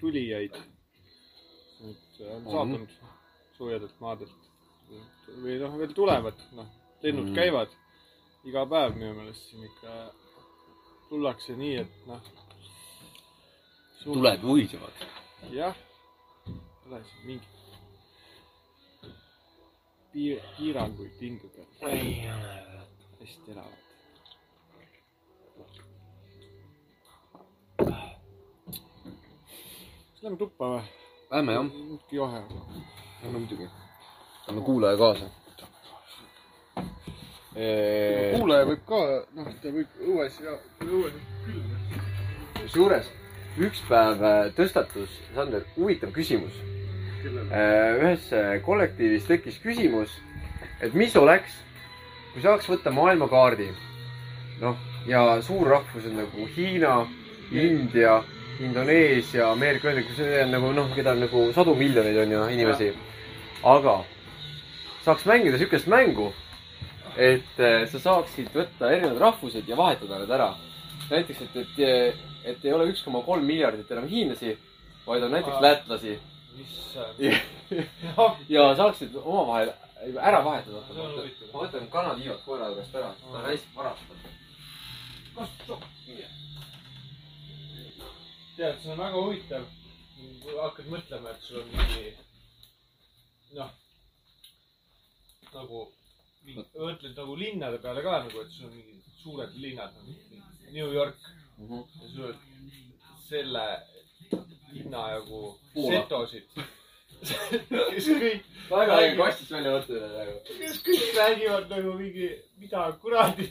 tulijaid. 0.00 0.58
nüüd 1.78 2.20
on 2.26 2.46
On. 2.46 2.52
saabunud 2.52 2.94
soojadelt 3.56 4.00
maadelt 4.02 4.48
või 5.42 5.58
noh, 5.60 5.76
veel 5.78 5.92
tulevad, 5.94 6.40
noh, 6.56 6.66
lennud 7.04 7.28
mm. 7.28 7.36
käivad 7.36 7.74
iga 8.48 8.64
päev 8.70 8.96
minu 8.96 9.12
meelest 9.14 9.50
siin 9.50 9.66
ikka 9.68 9.96
tullakse 11.10 11.56
nii, 11.58 11.76
et 11.84 12.06
noh. 12.08 12.32
Tuled 14.04 14.42
vuhisevad. 14.42 14.92
jah, 15.50 15.76
pole 16.84 17.04
siin 17.04 17.26
mingit 17.26 17.48
piir, 20.12 20.40
piiranguid 20.58 21.12
lindudel. 21.20 21.64
hästi 23.20 23.50
elavad. 23.52 23.78
kas 30.12 30.22
lähme 30.22 30.36
tuppa 30.38 30.64
või? 30.64 30.82
Lähme 31.30 31.52
jah, 31.52 31.64
muudkui 31.64 32.16
johe. 32.16 32.42
no 33.22 33.30
muidugi. 33.30 33.70
anna 34.48 34.60
kuulaja 34.60 34.96
kaasa. 34.96 35.30
kuulaja 38.38 38.66
võib 38.72 38.82
ka, 38.86 39.00
noh, 39.34 39.54
ta 39.62 39.72
võib 39.78 40.02
õues 40.10 40.42
ja, 40.44 40.58
õues 40.86 41.24
külm. 41.46 41.72
kusjuures 42.60 43.16
üks 43.58 43.80
päev 43.88 44.22
äh, 44.22 44.40
tõstatus, 44.56 45.12
Sander, 45.34 45.64
huvitav 45.76 46.12
küsimus. 46.14 46.54
kellel? 47.22 47.48
ühes 47.98 48.32
äh, 48.32 48.58
kollektiivis 48.62 49.26
tekkis 49.26 49.58
küsimus, 49.62 50.12
et 50.80 50.94
mis 50.94 51.16
oleks, 51.16 51.56
kui 52.32 52.42
saaks 52.42 52.68
võtta 52.70 52.92
maailmakaardi. 52.94 53.70
noh, 54.60 54.76
ja 55.06 55.40
suurrahvused 55.42 56.14
nagu 56.14 56.46
Hiina, 56.56 57.06
India, 57.52 58.22
Indoneesia, 58.60 59.50
Ameerika 59.52 59.90
on 59.90 60.50
nagu 60.50 60.72
noh, 60.72 60.94
keda 60.94 61.14
on 61.14 61.26
nagu 61.26 61.48
sadu 61.54 61.74
miljoneid 61.74 62.16
on 62.18 62.32
ju 62.32 62.44
inimesi. 62.54 62.92
aga 63.62 64.04
saaks 65.04 65.26
mängida 65.26 65.58
siukest 65.58 65.86
mängu, 65.86 66.32
et 67.16 67.58
äh, 67.58 67.86
sa 67.90 67.98
saaksid 67.98 68.50
võtta 68.54 68.90
erinevad 68.92 69.18
rahvused 69.18 69.68
ja 69.68 69.76
vahetada 69.76 70.18
need 70.22 70.30
ära. 70.30 70.54
näiteks, 71.08 71.40
et, 71.42 71.56
et, 71.56 72.18
et 72.44 72.64
ei 72.64 72.72
ole 72.72 72.88
üks 72.92 73.02
koma 73.04 73.22
kolm 73.26 73.46
miljardit 73.46 73.90
enam 73.90 74.08
hiinlasi, 74.08 74.56
vaid 75.06 75.22
on 75.22 75.34
näiteks 75.36 75.60
lätlasi 75.60 76.18
issand. 76.62 77.20
ja, 78.48 78.74
saaksid 78.76 79.16
omavahel 79.22 79.72
ära 80.20 80.42
vahetada. 80.44 80.82
Ma 81.52 81.64
võtan 81.64 81.88
kanatiivad 81.92 82.42
koera 82.44 82.70
juurest 82.72 82.94
ära, 82.94 83.10
ta 83.20 83.34
on 83.34 83.48
hästi 83.48 83.74
varastatud. 83.76 84.36
tead, 88.56 88.80
see 88.82 88.92
on 88.92 88.98
väga 88.98 89.20
huvitav. 89.26 89.66
kui 90.42 90.56
hakkad 90.58 90.86
mõtlema, 90.90 91.30
et 91.30 91.44
sul 91.46 91.60
on 91.60 91.68
mingi, 91.70 92.08
noh, 93.54 93.68
nagu, 95.54 95.82
mõtled 96.74 97.12
nagu 97.14 97.36
linnade 97.38 97.78
peale 97.84 98.02
ka 98.02 98.16
nagu, 98.24 98.40
et 98.42 98.50
sul 98.50 98.66
on 98.66 98.74
mingid 98.74 99.12
suured 99.22 99.54
linnad 99.62 99.94
nagu 99.94 100.16
New 100.74 100.90
York 100.92 101.28
ja 101.58 102.08
sul 102.14 102.24
on 102.24 102.34
selle 103.28 103.64
linna 104.72 105.04
jagu 105.12 105.42
setosid. 105.74 106.60
kes 107.90 108.06
kõik, 108.20 108.44
väga 108.70 108.98
äge 109.02 109.14
kastist 109.18 109.50
välja 109.50 109.72
võtta 109.74 110.00
praegu. 110.12 110.36
kes 110.60 110.76
kõik 110.86 111.08
räägivad 111.16 111.72
nagu 111.72 111.94
mingi, 111.98 112.28
mida 112.62 112.84
kuradi. 113.02 113.48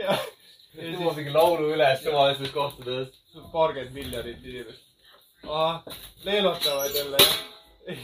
ja, 0.00 0.16
tuua 0.96 1.12
mingi 1.18 1.34
laulu 1.34 1.70
üles 1.76 2.02
suvalistes 2.02 2.54
kohtades. 2.54 3.20
paarkümmend 3.52 3.94
miljonit 3.94 4.42
inimest. 4.42 4.82
ahah, 5.44 6.00
leelotavad 6.24 6.98
jälle, 6.98 7.20
jah? 7.22 7.36
ei, 7.86 8.00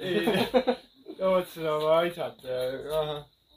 ei, 0.00 0.78
tootsin 1.18 1.68
oma 1.74 1.98
asjad, 1.98 2.40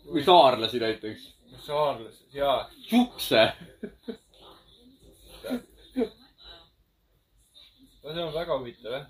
või 0.10 0.26
saarlasi 0.28 0.84
näiteks. 0.84 1.32
saarlased, 1.64 2.28
jaa. 2.36 2.60
Jukse. 2.92 3.48
no 8.04 8.14
see 8.14 8.24
on 8.24 8.34
väga 8.36 8.58
huvitav, 8.60 8.92
jah. 8.92 9.06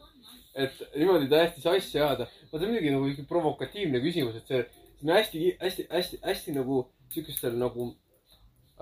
et 0.64 0.82
niimoodi 0.96 1.30
täiesti 1.32 1.62
sassi 1.66 2.00
ajada. 2.00 2.28
vaata 2.52 2.60
see 2.60 2.68
on 2.68 2.74
muidugi 2.74 2.92
nagu 2.96 3.10
siuke 3.10 3.28
provokatiivne 3.30 4.02
küsimus, 4.06 4.36
et 4.40 4.48
see, 4.48 4.64
see 5.00 5.08
on 5.10 5.16
hästi, 5.18 5.44
hästi, 5.62 5.88
hästi, 5.92 6.20
hästi 6.24 6.56
nagu 6.60 6.82
siukestel 7.14 7.58
nagu 7.58 7.90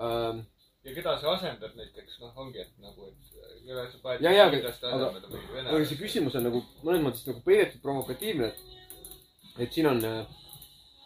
ähm,. 0.00 0.44
ja 0.84 0.94
keda 0.96 1.16
sa 1.20 1.32
asendad 1.36 1.74
näiteks, 1.78 2.20
noh, 2.20 2.32
ongi, 2.44 2.58
et 2.64 2.72
nagu, 2.82 3.08
et 3.08 3.66
keda 3.66 3.86
sa 3.90 3.98
paned 4.04 4.24
Ja, 4.24 4.32
ja, 4.36 4.46
aga- 4.50 4.74
aga- 4.92 5.66
aga 5.70 5.84
see 5.88 6.00
küsimus 6.00 6.36
on 6.38 6.48
nagu 6.48 6.62
mõnes 6.82 7.04
mõttes 7.06 7.26
nagu 7.28 7.40
peidetud 7.46 7.80
provokatiivne, 7.84 8.48
et, 8.52 9.60
et 9.66 9.72
siin 9.76 9.86
on 9.92 10.02
äh, 10.04 10.24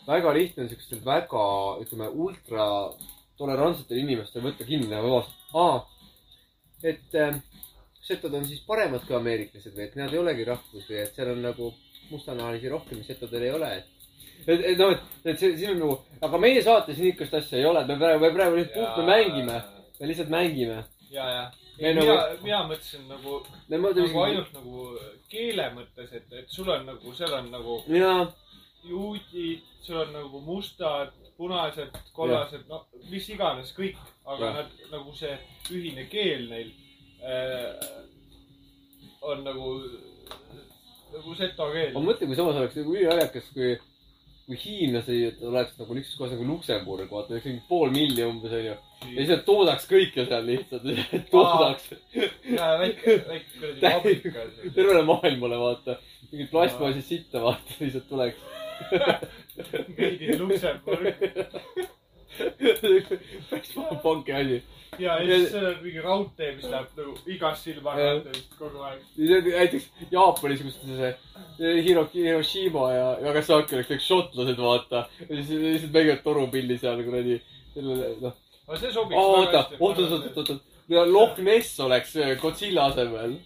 väga 0.06 0.32
lihtne 0.34 0.64
on 0.64 0.70
siukestel 0.72 1.02
väga, 1.04 1.44
ütleme, 1.82 2.08
ultra 2.24 2.66
tolerantsetel 3.38 3.98
inimestel 4.00 4.42
võtta 4.46 4.64
kinni 4.64 4.88
ja 4.90 5.02
vabastada. 5.04 5.60
aa, 5.60 5.76
et 6.82 7.14
äh, 7.20 7.36
setod 8.06 8.34
on 8.38 8.46
siis 8.46 8.62
paremad 8.66 9.04
kui 9.06 9.16
ameeriklased 9.18 9.74
või 9.74 9.84
et 9.88 9.98
nad 9.98 10.14
ei 10.14 10.22
olegi 10.22 10.46
rahvus 10.46 10.88
või 10.88 11.02
et 11.02 11.14
seal 11.16 11.32
on 11.34 11.44
nagu 11.44 11.72
mustanahalisi 12.10 12.70
rohkem, 12.70 13.02
setodel 13.04 13.46
ei 13.48 13.54
ole, 13.56 13.70
et 13.80 13.94
et, 14.46 14.60
et 14.72 14.78
noh, 14.78 14.92
et, 14.94 15.30
et 15.32 15.38
see, 15.40 15.54
siin 15.58 15.74
on 15.74 15.80
nagu, 15.82 15.98
aga 16.28 16.40
meie 16.42 16.62
saates 16.62 16.98
niisugust 17.00 17.34
asja 17.38 17.60
ei 17.60 17.68
ole, 17.68 17.82
me 17.88 17.96
praegu, 17.98 18.22
me 18.22 18.32
praegu 18.34 18.58
lihtsalt 18.60 18.76
puht, 18.78 18.98
me 19.00 19.06
mängime, 19.10 19.60
me 20.00 20.10
lihtsalt 20.10 20.32
mängime. 20.32 20.82
ja, 21.10 21.28
ja. 21.34 21.46
Me 21.76 21.90
mina 21.92 22.06
nagu-, 22.08 22.38
mina 22.40 22.62
mõtlesin 22.70 23.02
nagu, 23.10 23.38
nagu 23.68 23.82
mõtleme 23.84 24.22
ainult 24.22 24.54
nagu 24.56 24.84
keele 25.28 25.66
mõttes, 25.74 26.14
et, 26.16 26.30
et 26.32 26.48
sul 26.48 26.70
on 26.72 26.86
nagu, 26.88 27.12
seal 27.18 27.34
on 27.36 27.50
nagu 27.52 27.76
mina, 27.90 28.12
juudid, 28.86 29.66
sul 29.84 30.00
on 30.00 30.14
nagu 30.14 30.40
mustad, 30.46 31.12
punased, 31.36 31.98
kollased, 32.16 32.64
no 32.70 32.86
mis 33.10 33.28
iganes 33.28 33.74
kõik, 33.76 33.98
aga 34.24 34.48
Jah. 34.48 34.56
nad 34.62 34.90
nagu 34.94 35.12
see 35.18 35.34
ühine 35.74 36.06
keel 36.08 36.46
neil 36.48 36.72
on 39.26 39.44
nagu, 39.44 39.74
nagu 41.14 41.36
seto 41.38 41.68
keel 41.74 41.92
ma. 41.94 42.02
mõtlen, 42.08 42.30
kui 42.30 42.38
samas 42.38 42.58
oleks 42.60 42.78
nagu 42.78 42.94
ülinaljakas, 42.94 43.48
kui, 43.54 43.74
kui 44.46 44.60
hiinlased 44.62 45.42
oleks 45.50 45.78
nagu 45.80 45.96
niisuguses 45.96 46.18
kohas 46.20 46.34
nagu 46.36 46.48
Luksemburg, 46.50 47.10
vaata, 47.10 47.34
oleks 47.34 47.48
mingi 47.48 47.64
pool 47.70 47.94
milli 47.94 48.26
umbes 48.26 48.54
onju. 48.60 48.76
ja 48.76 49.16
siis 49.16 49.32
nad 49.32 49.44
toodaks 49.48 49.88
kõike 49.90 50.26
seal 50.28 50.50
lihtsalt, 50.50 50.86
toodaks 51.32 51.90
ja 52.52 52.72
väike, 52.82 53.18
väike 53.30 53.52
kuradi 53.58 53.86
vabrika. 53.88 54.46
tervele 54.68 55.02
maailmale, 55.10 55.60
vaata. 55.64 55.98
mingid 56.30 56.50
plastmassist 56.52 57.14
sitta, 57.14 57.42
vaata, 57.42 57.80
lihtsalt 57.82 58.08
tuleks. 58.10 58.52
Made 59.96 60.20
in 60.20 60.42
Luksemburg. 60.42 61.14
päris 63.50 63.72
panki 64.02 64.34
asi. 64.36 64.58
ja, 64.98 65.16
siis 65.20 65.50
seal 65.52 65.66
on 65.70 65.80
mingi 65.82 66.04
raudtee, 66.04 66.52
mis 66.56 66.68
läheb 66.70 67.00
nagu 67.00 67.16
igast 67.34 67.66
silma 67.66 67.96
Jah. 68.00 68.20
vist 68.24 68.54
kogu 68.58 68.84
aeg. 68.86 69.02
näiteks 69.18 69.88
Jaapanis, 70.12 70.62
kus 70.66 70.78
see, 70.84 71.10
see 71.58 71.74
Hiro-, 71.86 72.06
Hiroshima 72.14 72.86
ja 72.94 73.10
Nagasaki 73.24 73.78
oleks 73.78 73.90
kõik 73.92 74.06
šotlased, 74.06 74.62
vaata. 74.68 75.04
ja 75.26 75.42
siis 75.42 75.52
lihtsalt 75.64 75.98
mängivad 75.98 76.24
torupilli 76.24 76.78
seal 76.82 77.02
kuradi, 77.06 77.40
sellele, 77.74 78.14
noh. 78.24 78.38
aga 78.68 78.80
see 78.84 78.94
sobiks 78.94 79.20
oota, 79.20 79.66
oot, 79.80 80.00
oot, 80.00 80.16
oot, 80.20 80.32
oot, 80.32 80.56
oot. 80.56 80.72
Loch 81.10 81.38
Ness 81.42 81.80
oleks 81.82 82.14
äh, 82.16 82.36
Godzilla 82.38 82.86
asemel. 82.92 83.40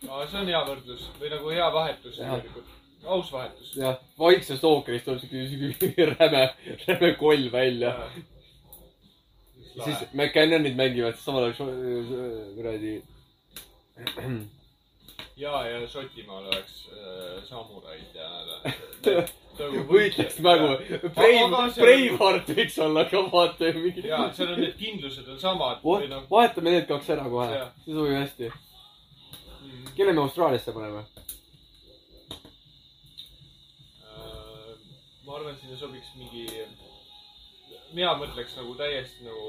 see 0.00 0.40
on 0.40 0.48
hea 0.48 0.64
võrdlus 0.64 1.08
või 1.20 1.32
nagu 1.34 1.52
hea 1.52 1.70
vahetus 1.74 2.16
tegelikult. 2.16 2.77
Aus 3.04 3.32
vahetus. 3.32 3.76
jah, 3.76 3.96
Vaiksest 4.18 4.64
ookeanist 4.64 5.04
tuleb 5.04 5.20
siuke, 5.20 6.06
räme, 6.18 6.48
räme 6.86 7.14
koll 7.18 7.52
välja. 7.52 7.94
siis 9.84 9.96
McCannonid 10.12 10.76
mängivad 10.76 11.16
samal 11.16 11.44
ajal 11.50 12.54
kuradi. 12.54 13.02
ja, 15.36 15.66
ja 15.68 15.88
Šotimaal 15.88 16.46
oleks 16.46 16.88
äh, 16.92 17.44
samuraid 17.44 18.14
ja 18.14 19.22
võitleks 19.88 20.38
mängu. 20.44 20.74
Brave, 21.14 21.70
Braveheart 21.78 22.50
võiks 22.54 22.78
olla 22.82 23.04
ka 23.10 23.22
vaata 23.32 23.72
mingi. 23.74 24.06
ja 24.06 24.28
seal 24.34 24.54
on 24.54 24.60
need 24.62 24.76
kindlused 24.78 25.28
on 25.28 25.40
samad 25.40 25.82
või 25.84 26.10
noh. 26.10 26.26
vahetame 26.30 26.76
need 26.76 26.86
kaks 26.90 27.10
ära 27.14 27.26
kohe 27.30 27.64
see 27.84 27.94
sobib 27.94 28.18
hästi. 28.18 28.52
kelle 29.96 30.12
me 30.14 30.26
Austraaliasse 30.26 30.74
paneme? 30.74 31.06
Ma 35.28 35.36
arvan, 35.36 35.52
et 35.54 35.60
sinna 35.60 35.76
sobiks 35.76 36.14
mingi, 36.16 36.46
mina 37.92 38.14
mõtleks 38.16 38.54
nagu 38.56 38.74
täiesti 38.78 39.26
nagu, 39.26 39.48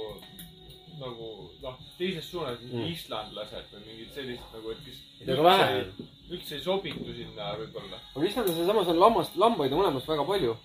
nagu 0.99 1.27
noh, 1.63 1.77
teises 1.97 2.27
suunas 2.27 2.59
Mm. 2.59 2.85
islandlased 2.91 3.69
või 3.73 3.85
mingid 3.87 4.09
sellised 4.15 4.55
nagu, 4.57 4.71
et 4.71 4.81
kes 4.85 4.97
Aga 5.29 5.43
vähe. 5.43 5.85
üldse 6.29 6.55
ei 6.57 6.61
sobitu 6.63 7.13
sinna 7.15 7.53
võib-olla. 7.61 7.99
aga 8.15 8.25
Islandil 8.27 8.65
samas 8.67 8.87
on 8.91 8.99
lammast, 8.99 9.35
lambaid 9.39 9.73
on 9.73 9.79
olemas 9.85 10.07
väga 10.07 10.25
palju. 10.27 10.57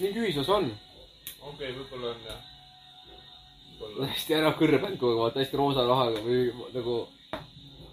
mingi 0.00 0.18
ühisosa 0.24 0.52
on. 0.56 0.70
okei 1.42 1.70
okay,, 1.70 1.72
võib-olla 1.76 2.14
on 2.14 2.20
jah. 2.26 2.40
hästi 4.08 4.34
ära 4.34 4.52
kõrbenud 4.56 4.96
kogu 4.98 5.12
aeg, 5.12 5.20
vaata 5.26 5.40
hästi 5.42 5.56
roosa 5.60 5.84
rahaga 5.86 6.20
või 6.24 6.52
nagu 6.72 6.96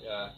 jaa. 0.05 0.29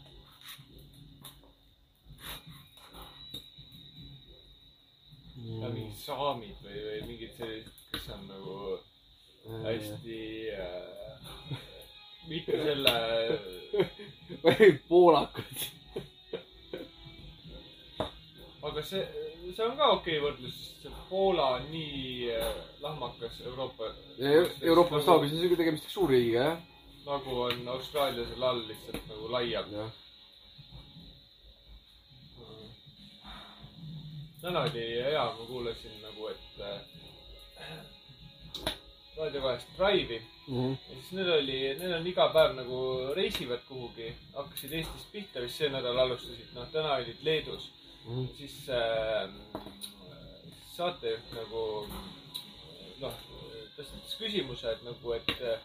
Ja 5.60 5.69
mingid 5.73 5.98
saamid 5.99 6.64
või, 6.64 6.80
või 6.86 7.02
mingid 7.10 7.36
sellised, 7.38 7.84
kes 7.91 8.07
on 8.15 8.23
nagu 8.30 8.56
hästi 9.65 10.22
äh,, 10.56 11.60
mitte 12.30 12.64
selle, 12.64 12.95
poolakad. 14.90 15.68
aga 18.61 18.84
see, 18.86 19.02
see 19.56 19.65
on 19.65 19.78
ka 19.78 19.90
okei 19.98 20.19
okay 20.19 20.26
võrdlus, 20.28 20.57
sest 20.57 20.86
see 20.86 20.99
Poola 21.10 21.48
on 21.57 21.65
nii 21.73 22.30
äh, 22.32 22.52
lahmakas 22.80 23.41
Euroopa. 23.44 23.90
Euroopa 24.61 24.95
mastaabis 24.95 25.34
on 25.34 25.41
siuke 25.41 25.57
tegemist 25.60 25.90
suurriigiga 25.91 26.45
jah. 26.45 26.61
nagu 27.07 27.41
on 27.48 27.68
Austraalia 27.73 28.28
selle 28.30 28.48
all 28.48 28.61
lihtsalt 28.69 29.10
nagu 29.10 29.32
laiali. 29.34 29.90
Täna 34.41 34.61
oli 34.68 34.85
hea, 35.03 35.26
ma 35.38 35.45
kuulasin 35.47 35.97
nagu, 36.01 36.27
et 36.27 36.61
äh, 36.65 36.80
raadiokojast 39.18 39.68
Drive'i 39.77 40.22
Mhm. 40.47 40.72
ja 40.89 40.95
siis 40.95 41.11
neil 41.11 41.30
oli, 41.31 41.57
neil 41.80 41.93
on 41.95 42.07
iga 42.07 42.26
päev 42.34 42.55
nagu 42.57 42.77
reisivad 43.15 43.61
kuhugi, 43.68 44.09
hakkasid 44.34 44.73
Eestist 44.73 45.11
pihta, 45.13 45.41
vist 45.43 45.61
see 45.61 45.69
nädal 45.69 45.99
alustasid, 46.01 46.49
noh, 46.55 46.65
täna 46.73 46.95
olid 46.97 47.22
Leedus. 47.23 47.69
Mhm. 48.05 48.26
siis 48.38 48.55
äh, 48.69 49.30
saatejuht 50.73 51.34
nagu 51.38 51.61
noh, 52.99 53.13
tõstatas 53.77 54.15
küsimuse, 54.18 54.72
et 54.72 54.81
nagu, 54.84 55.13
et 55.13 55.30
äh, 55.38 55.59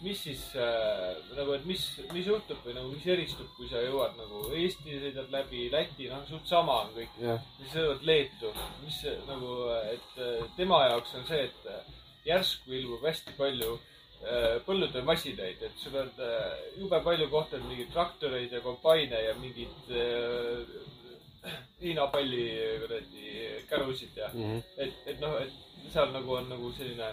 mis 0.00 0.20
siis 0.22 0.42
äh, 0.54 1.16
nagu, 1.36 1.52
et 1.56 1.64
mis, 1.66 1.82
mis 2.14 2.26
juhtub 2.30 2.60
või 2.64 2.74
nagu, 2.76 2.92
mis 2.92 3.06
eristub, 3.10 3.48
kui 3.56 3.66
sa 3.70 3.80
jõuad 3.82 4.14
nagu 4.20 4.44
Eesti 4.54 4.98
sõidad 5.02 5.30
läbi 5.34 5.64
Läti, 5.72 6.06
noh, 6.12 6.22
suht 6.28 6.46
sama 6.46 6.76
on 6.84 6.92
kõik. 6.94 7.16
jah, 7.22 7.40
siis 7.58 7.72
sõidavad 7.74 8.04
Leetu, 8.06 8.52
mis 8.84 9.00
see, 9.02 9.16
nagu, 9.26 9.54
et 9.92 10.20
äh, 10.22 10.44
tema 10.56 10.84
jaoks 10.88 11.14
on 11.18 11.26
see, 11.26 11.44
et 11.48 11.66
äh, 11.66 11.94
järsku 12.28 12.72
ilmub 12.78 13.02
hästi 13.08 13.34
palju 13.38 13.72
äh, 13.78 14.58
põllude 14.66 15.02
masinaid, 15.08 15.62
et 15.66 15.82
sul 15.82 15.96
on 15.98 16.10
äh, 16.22 16.62
jube 16.78 17.00
palju 17.04 17.28
kohtades 17.32 17.66
mingeid 17.66 17.90
traktoreid 17.96 18.52
ja 18.54 18.60
kombaine 18.62 19.24
ja 19.26 19.34
mingeid 19.42 19.90
äh, 19.90 21.58
heinapalli 21.80 22.46
kuradi 22.82 23.34
kärusid 23.70 24.16
ja 24.18 24.26
Mhm. 24.34 24.62
et, 24.76 24.94
et 25.06 25.20
noh, 25.20 25.36
et 25.40 25.52
seal 25.92 26.10
nagu 26.12 26.32
on 26.34 26.48
nagu 26.50 26.72
selline 26.76 27.06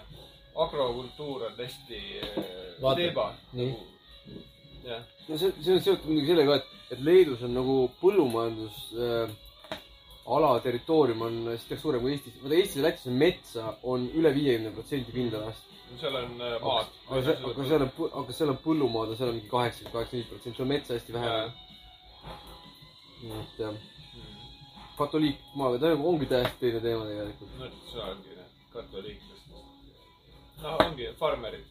agrokultuur 0.64 1.46
on 1.48 1.58
hästi 1.58 2.00
äh, 2.20 2.44
Vaata, 2.82 3.00
teema. 3.00 3.26
nii. 3.52 3.74
jah, 4.84 5.02
no 5.28 5.38
see, 5.38 5.52
see 5.62 5.74
on 5.74 5.82
seotud 5.84 6.08
muidugi 6.10 6.32
sellega, 6.32 6.60
et, 6.60 6.76
et 6.94 7.02
Leedus 7.04 7.42
on 7.46 7.54
nagu 7.56 7.76
põllumajandus 8.00 8.78
äh, 8.96 9.34
ala 10.26 10.60
territoorium 10.60 11.22
on 11.22 11.38
sitaks 11.58 11.82
suurem 11.82 12.02
kui 12.02 12.14
Eestis. 12.16 12.38
vaata 12.42 12.58
Eestis 12.58 12.76
ja 12.80 12.82
Lätis 12.82 13.06
on 13.10 13.18
metsa 13.20 13.72
on 13.82 14.06
üle 14.18 14.32
viiekümne 14.34 14.72
protsendi 14.74 15.12
pindalast. 15.14 15.74
seal 16.00 16.16
on 16.22 16.40
äh, 16.40 16.56
maad. 16.62 16.96
aga 17.10 17.22
see, 17.28 17.36
aga 17.50 17.68
seal 17.68 17.84
on, 17.86 17.92
aga 18.22 18.38
seal 18.38 18.54
on 18.54 18.58
põllumaad 18.64 19.12
ja 19.12 19.20
seal 19.20 19.30
on 19.30 19.38
mingi 19.38 19.52
kaheksakümmend, 19.52 19.92
kaheksakümmend 19.92 20.32
protsenti, 20.32 20.56
seal 20.56 20.66
on 20.66 20.72
metsa 20.72 20.96
hästi 20.96 21.16
vähe. 21.18 21.36
nii 23.22 23.38
et 23.44 23.62
jah, 23.62 23.78
katoliikmaaga, 24.98 25.78
ta 25.78 25.94
nagu 25.94 26.10
ongi 26.10 26.28
täiesti 26.32 26.60
teine 26.64 26.82
teema 26.88 27.06
tegelikult. 27.12 27.56
no 27.60 27.70
see 27.92 28.04
ongi 28.10 28.34
need 28.34 28.68
katoliiklastest. 28.74 29.75
No 30.62 30.76
ongi 30.86 31.10
farmerid. 31.18 31.64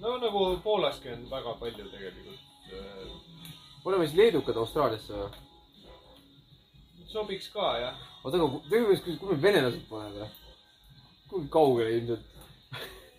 no 0.00 0.16
nagu 0.18 0.44
Poolaski 0.64 1.12
on 1.12 1.30
väga 1.30 1.54
palju 1.60 1.88
tegelikult. 1.90 2.40
oleme 3.84 4.06
siis 4.06 4.18
leedukad 4.18 4.56
Austraaliasse 4.56 5.12
või? 5.12 5.30
sobiks 7.12 7.48
ka 7.52 7.76
jah. 7.80 7.96
oota, 8.24 8.36
aga 8.36 8.50
tegelikult, 8.70 9.18
kui 9.20 9.34
me 9.34 9.42
venelased 9.42 9.88
paneme, 9.90 10.28
kui 11.30 11.48
kaugele 11.52 11.96
ilmselt? 11.98 12.28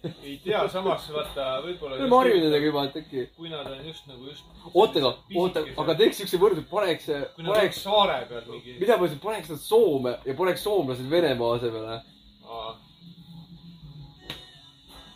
ei 0.28 0.36
tea, 0.44 0.62
samas 0.72 1.06
vaata 1.14 1.50
võib-olla. 1.64 1.96
me 1.96 2.02
oleme 2.04 2.18
harjunud 2.18 2.46
nendega 2.48 2.70
juba, 2.70 2.86
et 2.90 2.98
äkki. 3.04 3.26
kui 3.38 3.52
nad 3.52 3.70
on 3.72 3.84
just 3.88 4.08
nagu 4.10 4.28
just. 4.28 4.48
oota, 4.74 5.00
aga, 5.00 5.14
oota, 5.40 5.66
aga. 5.84 5.98
teeks 6.02 6.20
siukse 6.22 6.40
võrdluse, 6.42 6.66
paneks, 6.72 7.12
kui 7.36 7.46
nad 7.46 7.54
oleks 7.56 7.84
saare 7.86 8.18
peal 8.32 8.50
mingi. 8.50 8.76
mida 8.82 8.98
ma 8.98 9.08
ütlesin, 9.08 9.22
paneks 9.24 9.54
nad 9.54 9.62
Soome 9.64 10.18
ja 10.26 10.36
paneks 10.40 10.66
soomlased 10.66 11.10
Venemaa 11.14 11.54
asemele. 11.60 12.02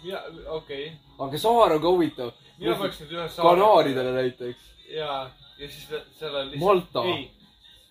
mina, 0.08 0.24
okei 0.56 0.86
okay., 0.88 1.28
aga 1.28 1.40
saar 1.44 1.76
on 1.76 1.82
ka 1.84 1.94
huvitav. 1.94 2.34
mina 2.58 2.76
paneks 2.80 3.00
nüüd 3.04 3.16
ühe 3.16 3.30
saare. 3.30 3.48
Kanaaridele 3.48 4.12
näiteks. 4.16 4.68
ja, 4.90 5.16
ja 5.60 5.72
siis 5.72 5.88
seal 6.20 6.36
on 6.42 6.54
Malta. 6.62 7.04
ei, 7.12 7.26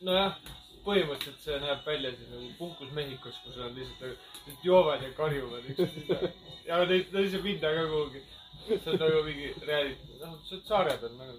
nojah, 0.09 0.38
põhimõtteliselt 0.86 1.43
see 1.44 1.59
näeb 1.62 1.84
välja 1.86 2.12
siis 2.14 2.30
nagu 2.32 2.48
puhkus 2.60 2.93
Mehhikos, 2.97 3.40
kus 3.44 3.59
on 3.59 3.74
lihtsalt, 3.76 4.30
lihtsalt 4.47 4.64
joovad 4.70 5.02
ja 5.02 5.12
karjuvad 5.18 5.68
üksteisele. 5.72 6.32
ja 6.68 6.80
neid, 6.84 7.12
neid 7.12 7.24
ei 7.24 7.32
saa 7.34 7.44
minna 7.48 7.74
ka 7.78 7.86
kuhugi. 7.93 8.24
see 8.66 8.93
on 8.93 8.98
nagu 9.02 9.22
mingi 9.26 9.52
reality, 9.66 10.18
noh, 10.22 10.38
sa 10.47 10.56
oled 10.56 10.66
saare 10.70 10.97
peal 11.02 11.14
nagu, 11.20 11.36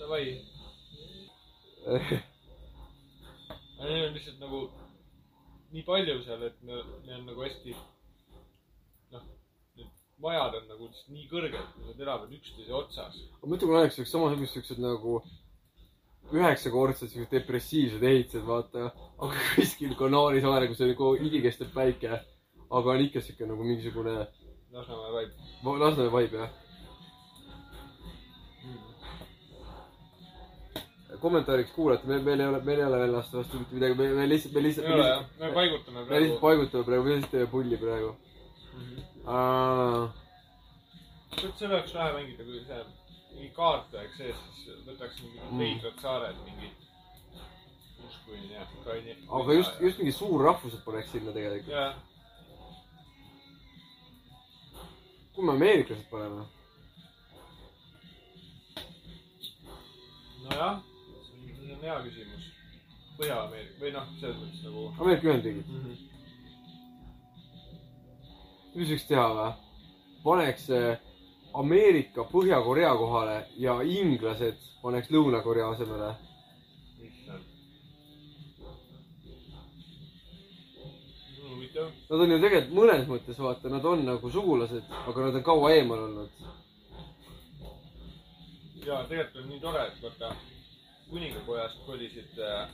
davai. 0.00 0.24
aga 3.80 3.88
neil 3.88 4.08
on 4.08 4.16
lihtsalt 4.18 4.42
nagu 4.42 4.66
nii 5.72 5.84
palju 5.86 6.18
seal, 6.26 6.42
et 6.48 6.58
neil 6.66 6.82
on 7.16 7.26
nagu 7.30 7.46
hästi, 7.46 7.76
majad 10.20 10.56
on 10.60 10.66
nagu 10.68 10.88
nii 11.14 11.28
kõrged, 11.30 11.68
nad 11.86 12.02
elavad 12.06 12.32
üksteise 12.36 12.74
otsas. 12.76 13.20
ma 13.42 13.52
mõtlen, 13.52 13.66
kui 13.66 13.76
naljakas 13.76 14.00
oleks 14.02 14.12
samasugused 14.16 14.56
siuksed 14.56 14.82
nagu 14.84 15.20
üheksakordsed 16.30 17.12
siuksed 17.12 17.32
depressiivsed 17.34 18.04
ehitised, 18.12 18.46
vaata. 18.46 18.90
aga 19.18 19.46
kuskil 19.56 19.94
Kanaari 19.98 20.42
saarel, 20.44 20.68
kus 20.70 20.84
on 20.84 20.92
nagu 20.92 21.12
igikestev 21.28 21.72
päike, 21.74 22.20
aga 22.70 22.96
on 22.96 23.06
ikka 23.06 23.24
siuke 23.24 23.48
nagu 23.48 23.66
mingisugune 23.66 24.16
Lasnamäe 24.70 25.12
vaib. 25.12 25.30
Lasnamäe 25.64 26.12
vibe 26.14 26.44
jah. 26.44 26.58
kommentaariks 31.20 31.72
kuulajate, 31.76 32.06
meil, 32.08 32.22
meil 32.24 32.40
ei 32.40 32.46
ole, 32.46 32.60
meil 32.64 32.78
ei 32.80 32.84
ole 32.86 32.98
veel 33.02 33.10
lasta 33.12 33.36
vastu 33.36 33.58
mitte 33.60 33.74
midagi, 33.76 33.96
me, 33.98 34.06
me 34.16 34.28
lihtsalt, 34.28 34.54
me 34.54 34.62
lihtsalt, 34.62 34.86
ei 34.86 34.92
me 34.94 35.00
ole 35.00 35.08
jah 35.08 35.24
me 35.40 35.50
paigutame 35.56 35.98
me 35.98 36.04
praegu 36.06 36.24
lihtsalt. 36.24 36.40
paigutame 36.40 36.84
praegu, 36.84 37.04
me 37.04 37.16
lihtsalt 37.16 37.34
teeme 37.34 37.50
pulli 37.54 37.80
praegu. 37.82 38.14
Kuid 41.40 41.54
see 41.58 41.68
peaks 41.68 41.94
vähe 41.94 42.12
mängida, 42.16 42.44
kui 42.44 42.60
see 42.66 42.84
mingi 43.34 43.50
kaart 43.56 43.94
oleks 43.94 44.16
sees, 44.18 44.36
siis 44.64 44.78
võtaks 44.86 45.20
mingid 45.22 45.42
Mm. 45.50 45.58
veidrad 45.58 46.00
saared, 46.02 46.36
mingid. 46.44 46.74
Uskuni 48.06 48.52
ja 48.52 48.66
Kaini. 48.84 49.16
aga 49.30 49.52
just, 49.54 49.80
just 49.80 49.98
mingi 49.98 50.12
suurrahvused 50.12 50.82
paneks 50.84 51.10
sinna 51.12 51.32
tegelikult. 51.32 51.74
jah, 51.74 51.94
kui 55.34 55.44
me 55.44 55.52
ameeriklased 55.52 56.08
paneme, 56.10 56.44
nojah, 60.44 60.80
see 61.60 61.72
on 61.74 61.80
hea 61.82 61.98
küsimus. 62.06 62.46
Põhja-Ameerika 63.20 63.80
või 63.84 63.90
noh, 63.92 64.06
selles 64.20 64.36
mõttes 64.40 64.62
nagu 64.64 64.86
Ameerika 64.98 65.28
Ühendriigid, 65.28 65.66
mm. 65.68 65.80
-hmm. 65.84 65.96
Mis 68.74 68.90
võiks 68.92 69.06
teha 69.08 69.26
või? 69.34 69.52
paneks 70.24 70.66
eh, 70.76 70.98
Ameerika 71.54 72.24
Põhja-Korea 72.30 72.90
kohale 72.96 73.38
ja 73.58 73.80
inglased 73.82 74.60
paneks 74.82 75.10
Lõuna-Korea 75.10 75.70
asemele. 75.74 76.10
Nad 82.10 82.20
on 82.20 82.32
ju 82.32 82.38
tegelikult 82.42 82.72
mõnes 82.76 83.06
mõttes, 83.08 83.38
vaata, 83.38 83.70
nad 83.72 83.84
on 83.86 84.02
nagu 84.04 84.30
sugulased, 84.30 84.88
aga 85.06 85.26
nad 85.26 85.38
on 85.38 85.44
kaua 85.46 85.70
eemal 85.76 86.02
olnud. 86.08 86.42
ja 88.84 89.04
tegelikult 89.08 89.42
on 89.42 89.48
nii 89.48 89.60
tore, 89.60 89.84
et 89.86 90.02
vaata 90.02 90.34
kuningakojast 91.10 91.84
kolisid 91.86 92.38
äh, 92.38 92.68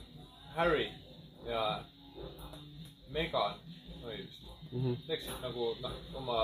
Harry 0.55 0.89
ja 1.45 1.83
Meghan, 3.13 3.59
oli 4.03 4.17
vist, 4.17 4.46
läksid 5.07 5.41
nagu 5.41 5.73
noh, 5.81 5.97
oma 6.19 6.39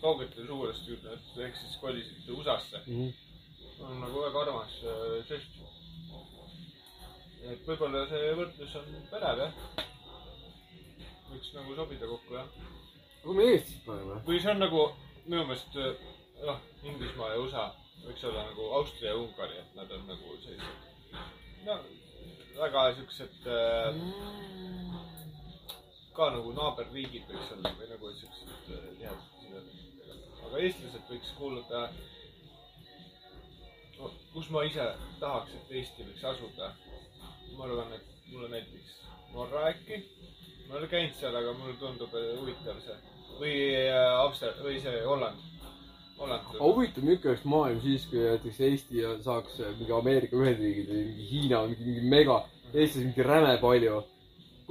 kaugetele 0.00 0.46
sugulaste 0.46 0.90
juurde, 0.90 1.18
ehk 1.46 1.56
siis 1.56 1.76
kolisid 1.80 2.28
USA-sse. 2.28 2.82
on 3.82 4.00
nagu 4.00 4.22
väga 4.22 4.42
armas 4.42 4.74
äh, 4.86 5.14
žest. 5.28 5.56
et 7.42 7.64
võib-olla 7.66 8.04
see 8.10 8.34
võrdlus 8.38 8.76
on 8.78 8.90
pädev 9.10 9.42
jah. 9.42 9.56
võiks 11.30 11.54
nagu 11.56 11.74
sobida 11.74 12.06
kokku 12.06 12.34
jah. 12.34 12.48
kui 13.22 13.34
me 13.38 13.48
Eestis 13.54 13.80
paneme, 13.86 14.20
või 14.26 14.40
see 14.42 14.52
on 14.54 14.62
nagu 14.62 14.84
minu 15.26 15.46
meelest 15.48 15.76
äh, 15.76 16.04
noh, 16.46 16.60
Inglismaa 16.82 17.32
ja 17.34 17.40
USA 17.42 17.66
võiks 18.04 18.24
olla 18.28 18.46
nagu 18.50 18.70
Austria 18.78 19.12
ja 19.12 19.18
Ungari, 19.18 19.58
et 19.58 19.74
nad 19.78 19.90
on 19.94 20.06
nagu 20.10 20.38
sellised, 20.44 20.86
no 21.66 21.80
väga 22.58 22.88
siuksed 22.98 23.46
äh, 23.48 25.11
ka 26.16 26.28
nagu 26.34 26.52
naaberriigid 26.56 27.28
võiks 27.28 27.52
olla 27.56 27.72
või 27.78 27.88
nagu 27.90 28.10
siuksed 28.18 28.50
äh, 28.52 28.88
tihedad 28.98 29.22
sided. 29.40 29.68
aga 30.46 30.64
eestlased 30.66 31.06
võiks 31.08 31.30
kuuluda 31.38 31.84
no,, 33.98 34.10
kus 34.34 34.50
ma 34.52 34.64
ise 34.68 34.88
tahaks, 35.22 35.54
et 35.60 35.72
Eesti 35.78 36.08
võiks 36.08 36.26
asuda. 36.32 36.72
ma 37.56 37.64
arvan, 37.68 37.94
et 37.96 38.28
mulle 38.32 38.50
näiteks 38.52 38.98
Norra 39.32 39.64
äkki. 39.70 40.02
ma 40.66 40.74
ei 40.74 40.78
ole 40.82 40.90
käinud 40.92 41.16
seal, 41.20 41.36
aga 41.40 41.56
mulle 41.56 41.78
tundub 41.80 42.14
äh, 42.20 42.28
huvitav 42.40 42.84
see. 42.84 42.98
või 43.40 43.56
äh, 43.80 44.20
Amster- 44.26 44.60
või 44.60 44.78
see. 44.84 45.02
Holland. 45.08 45.48
aga 46.20 46.60
huvitav, 46.60 47.04
milline 47.08 47.30
oleks 47.32 47.44
maailm 47.56 47.80
siis, 47.80 48.04
kui 48.10 48.20
näiteks 48.28 48.60
Eesti 48.68 49.08
saaks 49.24 49.60
mingi 49.80 49.92
Ameerika 49.96 50.36
Ühendriigid 50.36 50.92
või 50.92 51.06
mingi 51.08 51.30
Hiina, 51.32 51.66
mingi, 51.72 51.88
mingi 51.88 52.16
mega, 52.16 52.42
Eestis 52.72 53.06
mingi 53.08 53.24
räme 53.26 53.56
palju. 53.64 54.02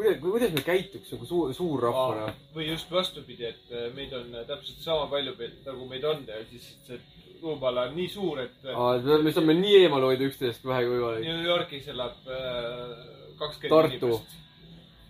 kuidas, 0.01 0.19
kuidas 0.23 0.53
me 0.55 0.63
käituks 0.65 1.13
nagu 1.13 1.27
suur, 1.29 1.53
suurrahvana? 1.53 2.33
või 2.55 2.67
just 2.71 2.91
vastupidi, 2.91 3.45
et 3.51 3.73
äh, 3.73 3.89
meid 3.95 4.13
on 4.17 4.33
äh, 4.35 4.45
täpselt 4.49 4.81
sama 4.83 5.07
palju 5.11 5.35
pe- 5.37 5.51
nagu 5.65 5.87
meid 5.89 6.05
on 6.09 6.23
ja 6.27 6.41
siis 6.49 6.69
see 6.87 6.99
ruumala 7.41 7.87
on 7.89 7.95
nii 7.97 8.09
suur, 8.09 8.41
et 8.43 8.65
äh, 8.65 9.23
me 9.23 9.33
saame 9.33 9.55
nii 9.57 9.81
eemal 9.83 10.05
hoida 10.09 10.27
üksteisest, 10.29 10.61
kui 10.63 10.71
vähegi 10.73 10.93
võimalik. 10.93 11.25
New 11.27 11.47
Yorgis 11.47 11.89
elab 11.93 12.29
äh, 12.29 12.95
kakskümmend 13.41 13.75
Tartu. 13.75 14.11
inimest. 14.11 14.37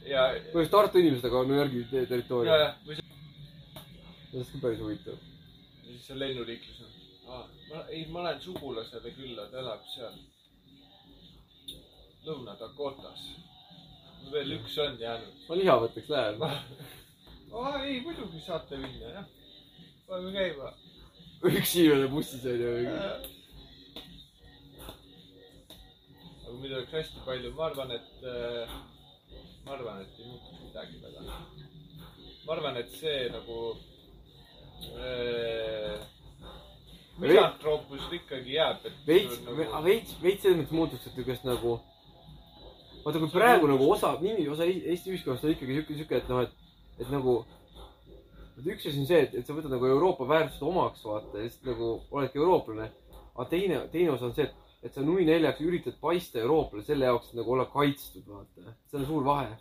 ja, 0.07 0.25
põhimõtteliselt 0.33 0.75
Tartu 0.75 1.03
inimesed, 1.03 1.29
aga 1.31 1.43
New 1.49 1.59
Yorgi 1.59 1.85
territoorium. 1.91 2.99
see, 4.31 4.43
ka 4.51 4.63
päris 4.65 4.83
huvitav. 4.83 5.23
ja 5.83 5.87
siis 5.89 6.07
see 6.07 6.19
lennuliiklus 6.19 6.83
on 6.83 6.91
ah,. 7.35 7.47
ma, 7.71 7.85
ei, 7.89 8.05
ma 8.11 8.27
lähen 8.27 8.43
sugulasele 8.43 9.15
külla, 9.17 9.47
ta 9.51 9.63
elab 9.63 9.87
seal 9.95 10.19
Lõuna-Dakotas. 12.21 13.21
Veel 14.31 14.51
üks 14.57 14.77
on 14.83 14.97
jäänud. 14.99 15.35
ma 15.47 15.55
liha 15.59 15.75
võtaks, 15.83 16.09
lähen. 16.13 16.41
aa, 16.43 17.83
ei, 17.85 17.99
muidugi 18.05 18.41
saate 18.45 18.77
minna, 18.77 19.11
jah. 19.17 19.25
paneme 20.07 20.31
käima. 20.37 20.71
üks 21.51 21.75
inimene 21.75 22.07
bussis 22.13 22.45
on 22.45 22.63
ju. 22.63 22.71
aga 26.45 26.55
muidu 26.59 26.75
oleks 26.79 26.95
hästi 26.99 27.25
palju, 27.25 27.53
ma 27.57 27.67
arvan, 27.69 27.91
et 27.97 28.25
äh,, 28.35 28.79
ma 29.65 29.75
arvan, 29.77 30.01
et 30.05 30.19
ei 30.19 30.29
muutuks 30.29 30.63
midagi 30.67 31.03
väga. 31.03 31.21
ma 32.45 32.57
arvan, 32.57 32.81
et 32.83 32.97
see 33.01 33.29
nagu 33.35 33.59
äh,, 34.95 36.09
misantroopus 37.21 38.11
ikkagi 38.17 38.55
jääb, 38.55 38.85
veits, 39.07 39.39
nagu, 39.45 39.65
veits, 39.85 40.15
veits 40.23 40.45
selles 40.45 40.61
mõttes 40.61 40.77
muutuks, 40.77 41.07
et 41.07 41.17
niisugust 41.17 41.47
nagu. 41.47 41.79
vaata, 43.05 43.19
kui 43.19 43.31
praegu 43.33 43.69
nagu 43.69 43.89
osa, 43.91 44.13
mingi 44.21 44.47
osa 44.49 44.67
Eesti 44.67 45.13
ühiskonnast 45.13 45.45
on 45.45 45.55
ikkagi 45.55 45.77
siuke, 45.79 45.97
siuke, 45.97 46.21
et 46.21 46.29
noh, 46.29 46.43
et, 46.45 46.71
et 46.99 47.09
nagu. 47.13 47.41
et 48.59 48.67
üks 48.73 48.85
asi 48.85 48.99
on 49.01 49.07
see, 49.09 49.21
et, 49.25 49.35
et 49.39 49.47
sa 49.47 49.55
võtad 49.57 49.73
nagu 49.73 49.87
Euroopa 49.89 50.27
väärtused 50.29 50.65
omaks, 50.67 51.05
vaata, 51.07 51.39
ja 51.39 51.49
siis 51.49 51.63
nagu 51.65 51.93
oledki 52.11 52.41
eurooplane. 52.41 52.91
aga 53.33 53.47
teine, 53.49 53.79
teine 53.93 54.13
osa 54.13 54.27
on 54.29 54.35
see, 54.37 54.45
et, 54.45 54.75
et 54.85 54.93
sa 54.93 55.03
nui 55.05 55.25
neljaks 55.25 55.63
üritad 55.65 55.97
paista 56.01 56.41
eurooplane 56.43 56.85
selle 56.85 57.09
jaoks, 57.09 57.31
et 57.31 57.39
nagu 57.41 57.55
olla 57.55 57.65
kaitstud, 57.73 58.27
vaata. 58.27 58.75
see 58.91 58.99
on 58.99 59.07
suur 59.07 59.25
vahe. 59.25 59.55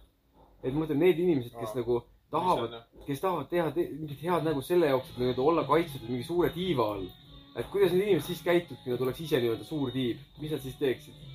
et 0.62 0.74
ma 0.74 0.84
mõtlen, 0.84 1.00
need 1.00 1.22
inimesed, 1.22 1.56
kes 1.56 1.72
Aa. 1.72 1.80
nagu 1.80 2.02
tahavad, 2.30 2.76
kes 3.06 3.22
tahavad 3.22 3.48
teha 3.48 3.70
te 3.74 3.88
mingit 3.94 4.20
head 4.22 4.44
nägu 4.46 4.62
selle 4.62 4.92
jaoks, 4.92 5.10
et 5.10 5.22
nii-öelda 5.22 5.48
olla 5.52 5.64
kaitstud 5.64 6.06
mingi 6.08 6.26
suure 6.26 6.52
tiiva 6.54 6.92
all. 6.94 7.08
et 7.56 7.66
kuidas 7.72 7.92
need 7.92 8.06
inimesed 8.06 8.28
siis 8.28 8.44
käituks, 8.46 8.84
kui 8.84 8.92
nad 8.92 9.00
oleks 9.06 9.24
ise 9.24 9.40
nii-öelda 9.40 9.64
suur 9.66 9.90
tiib, 9.94 10.20
mis 10.42 10.52
nad 10.54 10.62
siis 10.62 10.76
teeksid? 10.78 11.29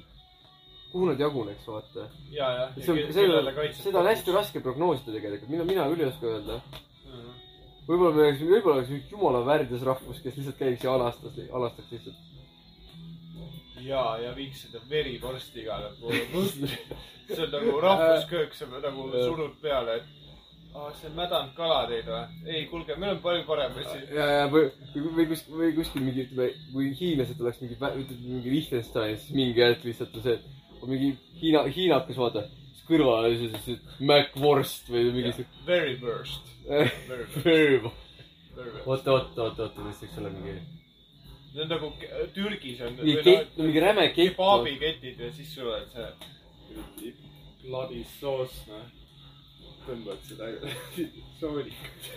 Kuhu 0.96 1.10
nad 1.10 1.20
jaguneks, 1.20 1.68
vaata. 1.68 2.08
ja, 2.32 2.50
ja, 2.58 2.68
see 2.80 2.94
on, 2.94 3.14
seda, 3.84 4.00
on 4.00 4.08
hästi 4.08 4.32
raske 4.32 4.62
prognoosida 4.64 5.18
tegelikult, 5.18 5.52
mina, 5.52 5.66
mina 5.68 5.88
küll 5.92 6.06
ei 6.06 6.08
oska 6.08 6.30
öelda. 6.32 6.62
Mhm. 7.10 7.34
võib-olla 7.90 8.14
me 8.16 8.24
oleks, 8.24 8.46
võib-olla 8.48 8.78
oleks 8.80 8.94
üks 8.96 9.12
jumala 9.12 9.44
värdjas 9.50 9.84
rahvus, 9.90 10.22
kes 10.24 10.40
lihtsalt 10.40 10.62
käiks 10.62 10.88
ja 10.88 10.96
alastas, 10.96 11.42
alastaks 11.60 11.92
lihtsalt. 11.98 12.24
ja, 13.84 14.06
ja 14.24 14.32
viiks 14.40 14.64
seda 14.66 14.80
verivorsti 14.90 15.66
igale 15.66 15.92
poole. 16.00 16.24
see 17.28 17.44
on 17.44 17.52
nagu 17.58 17.80
rahvusköök, 17.90 18.56
sa 18.56 18.72
nagu 18.72 19.12
surud 19.12 19.60
peale, 19.62 20.00
et 20.00 20.26
aa, 20.76 20.90
see 20.96 21.12
on 21.12 21.16
mädanud 21.20 21.56
kala 21.60 21.84
teil 21.92 22.08
või? 22.08 22.26
ei, 22.48 22.66
kuulge, 22.72 22.96
meil 23.00 23.18
on 23.18 23.24
palju 23.28 23.46
parem 23.52 23.80
asi. 23.84 24.02
ja, 24.16 24.32
ja 24.40 24.50
või, 24.52 24.70
või 24.96 25.28
kuskil, 25.36 25.60
või 25.60 25.72
kuskil 25.76 26.08
mingi, 26.08 26.30
ütleme, 26.30 26.52
kui 26.72 26.92
hiinlased 27.00 27.42
oleks 27.44 27.64
mingi, 27.64 27.80
ütleme 27.80 28.36
mingi 28.36 28.54
Liechtenstein, 28.56 29.18
siis 29.20 29.36
mingi 29.44 29.66
hetk 29.66 29.84
lihtsalt 29.88 30.16
on 30.20 30.26
see, 30.26 30.40
et 30.40 30.46
on 30.46 30.65
mingi 30.90 31.14
Hiina, 31.42 31.66
hiinakas, 31.68 32.18
vaata. 32.20 32.46
siis 32.72 32.86
kõrval 32.88 33.28
on 33.30 33.38
see, 33.40 33.62
see 33.66 34.06
Macworst 34.08 34.90
või 34.92 35.10
mingi 35.12 35.34
siuke. 35.36 35.64
Very 35.68 35.98
worst. 36.02 36.52
Very 37.46 37.82
worst. 37.84 38.04
oota, 38.86 39.12
oota, 39.12 39.44
oota, 39.44 39.68
oota, 39.68 39.86
mis 39.86 40.00
võiks 40.04 40.20
olla 40.22 40.32
mingi, 40.32 40.54
see 41.52 41.66
on 41.66 41.72
nagu 41.74 41.92
Türgis 42.36 42.82
on. 42.86 42.96
mingi 43.02 43.18
kett, 43.26 43.58
mingi 43.60 43.84
räme 43.84 44.08
kett. 44.14 44.38
kebaabiketid 44.38 45.20
ja 45.26 45.32
siis 45.36 45.52
sul 45.58 45.74
on 45.74 45.90
see 45.92 47.12
bloody 47.66 48.06
soos, 48.20 48.56
noh. 48.70 48.88
tõmbad 49.90 50.24
seda 50.30 50.50
soolikut. 51.42 52.10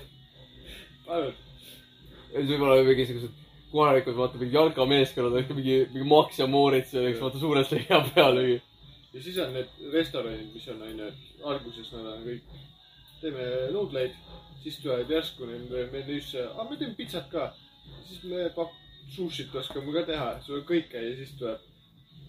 siis 2.31 2.55
võib-olla 2.55 2.81
mingisugused 2.87 3.48
kohalikud, 3.73 4.17
vaata 4.17 4.41
mingi 4.41 4.57
jalkameeskonnad, 4.57 5.53
mingi, 5.55 5.79
mingi 5.93 6.09
Max 6.09 6.41
ja 6.41 6.47
Moritz 6.47 6.95
ja 6.95 7.05
eks 7.09 7.21
vaata 7.21 7.41
suurelt 7.43 7.73
leia 7.75 8.01
peal 8.15 8.41
mingi. 8.41 8.59
ja 9.13 9.23
siis 9.23 9.39
on 9.45 9.55
need 9.57 9.93
restoranid, 9.93 10.51
mis 10.55 10.69
on 10.73 10.83
onju, 10.89 11.09
et 11.13 11.47
alguses 11.53 11.93
nad 11.93 12.11
on 12.15 12.27
kõik, 12.27 12.59
teeme 13.23 13.47
nuudleid, 13.75 14.19
siis 14.63 14.81
tulevad 14.83 15.11
järsku 15.11 15.49
nende 15.49 15.87
menüüsse, 15.93 16.45
aa 16.55 16.69
me 16.69 16.77
teeme 16.77 16.97
pitsat 16.99 17.31
ka. 17.33 17.53
siis 18.09 18.23
me 18.29 18.49
pak-, 18.57 18.77
sushit 19.15 19.55
oskame 19.55 19.93
ka 19.93 20.05
teha, 20.13 20.29
sul 20.45 20.61
on 20.61 20.69
kõike 20.69 21.03
ja 21.03 21.17
siis 21.17 21.35
tuleb 21.39 21.61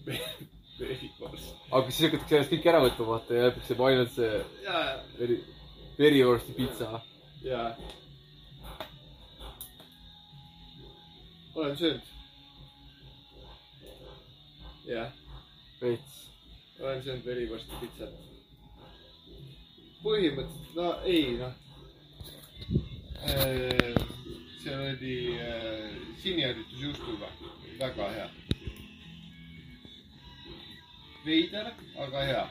verivorst. 0.80 1.54
aga 1.70 1.86
siis 1.90 2.08
hakatakse 2.08 2.36
järjest 2.36 2.52
kõik 2.54 2.68
ära 2.72 2.82
võtma, 2.84 3.08
vaata 3.14 3.36
ja 3.36 3.48
jääb 3.48 3.82
ainult 3.88 4.14
see 4.16 4.44
veri, 5.18 5.40
verivorsti 5.98 6.56
pitsa. 6.56 7.00
ja. 7.44 7.64
Olen 11.60 11.76
söönud. 11.76 12.00
jah 14.86 15.12
veits. 15.82 16.30
olen 16.80 17.02
söönud 17.02 17.26
verivorsti 17.26 17.72
pitsat. 17.80 18.14
põhimõtteliselt, 20.04 20.74
no 20.74 20.86
ei 21.04 21.34
noh. 21.38 21.52
see 24.62 24.76
oli 24.76 25.16
äh, 25.40 25.90
siniharjutusjuustuga, 26.22 27.28
väga 27.78 28.08
hea. 28.14 28.30
veider, 31.26 31.74
aga 32.06 32.24
hea 32.30 32.48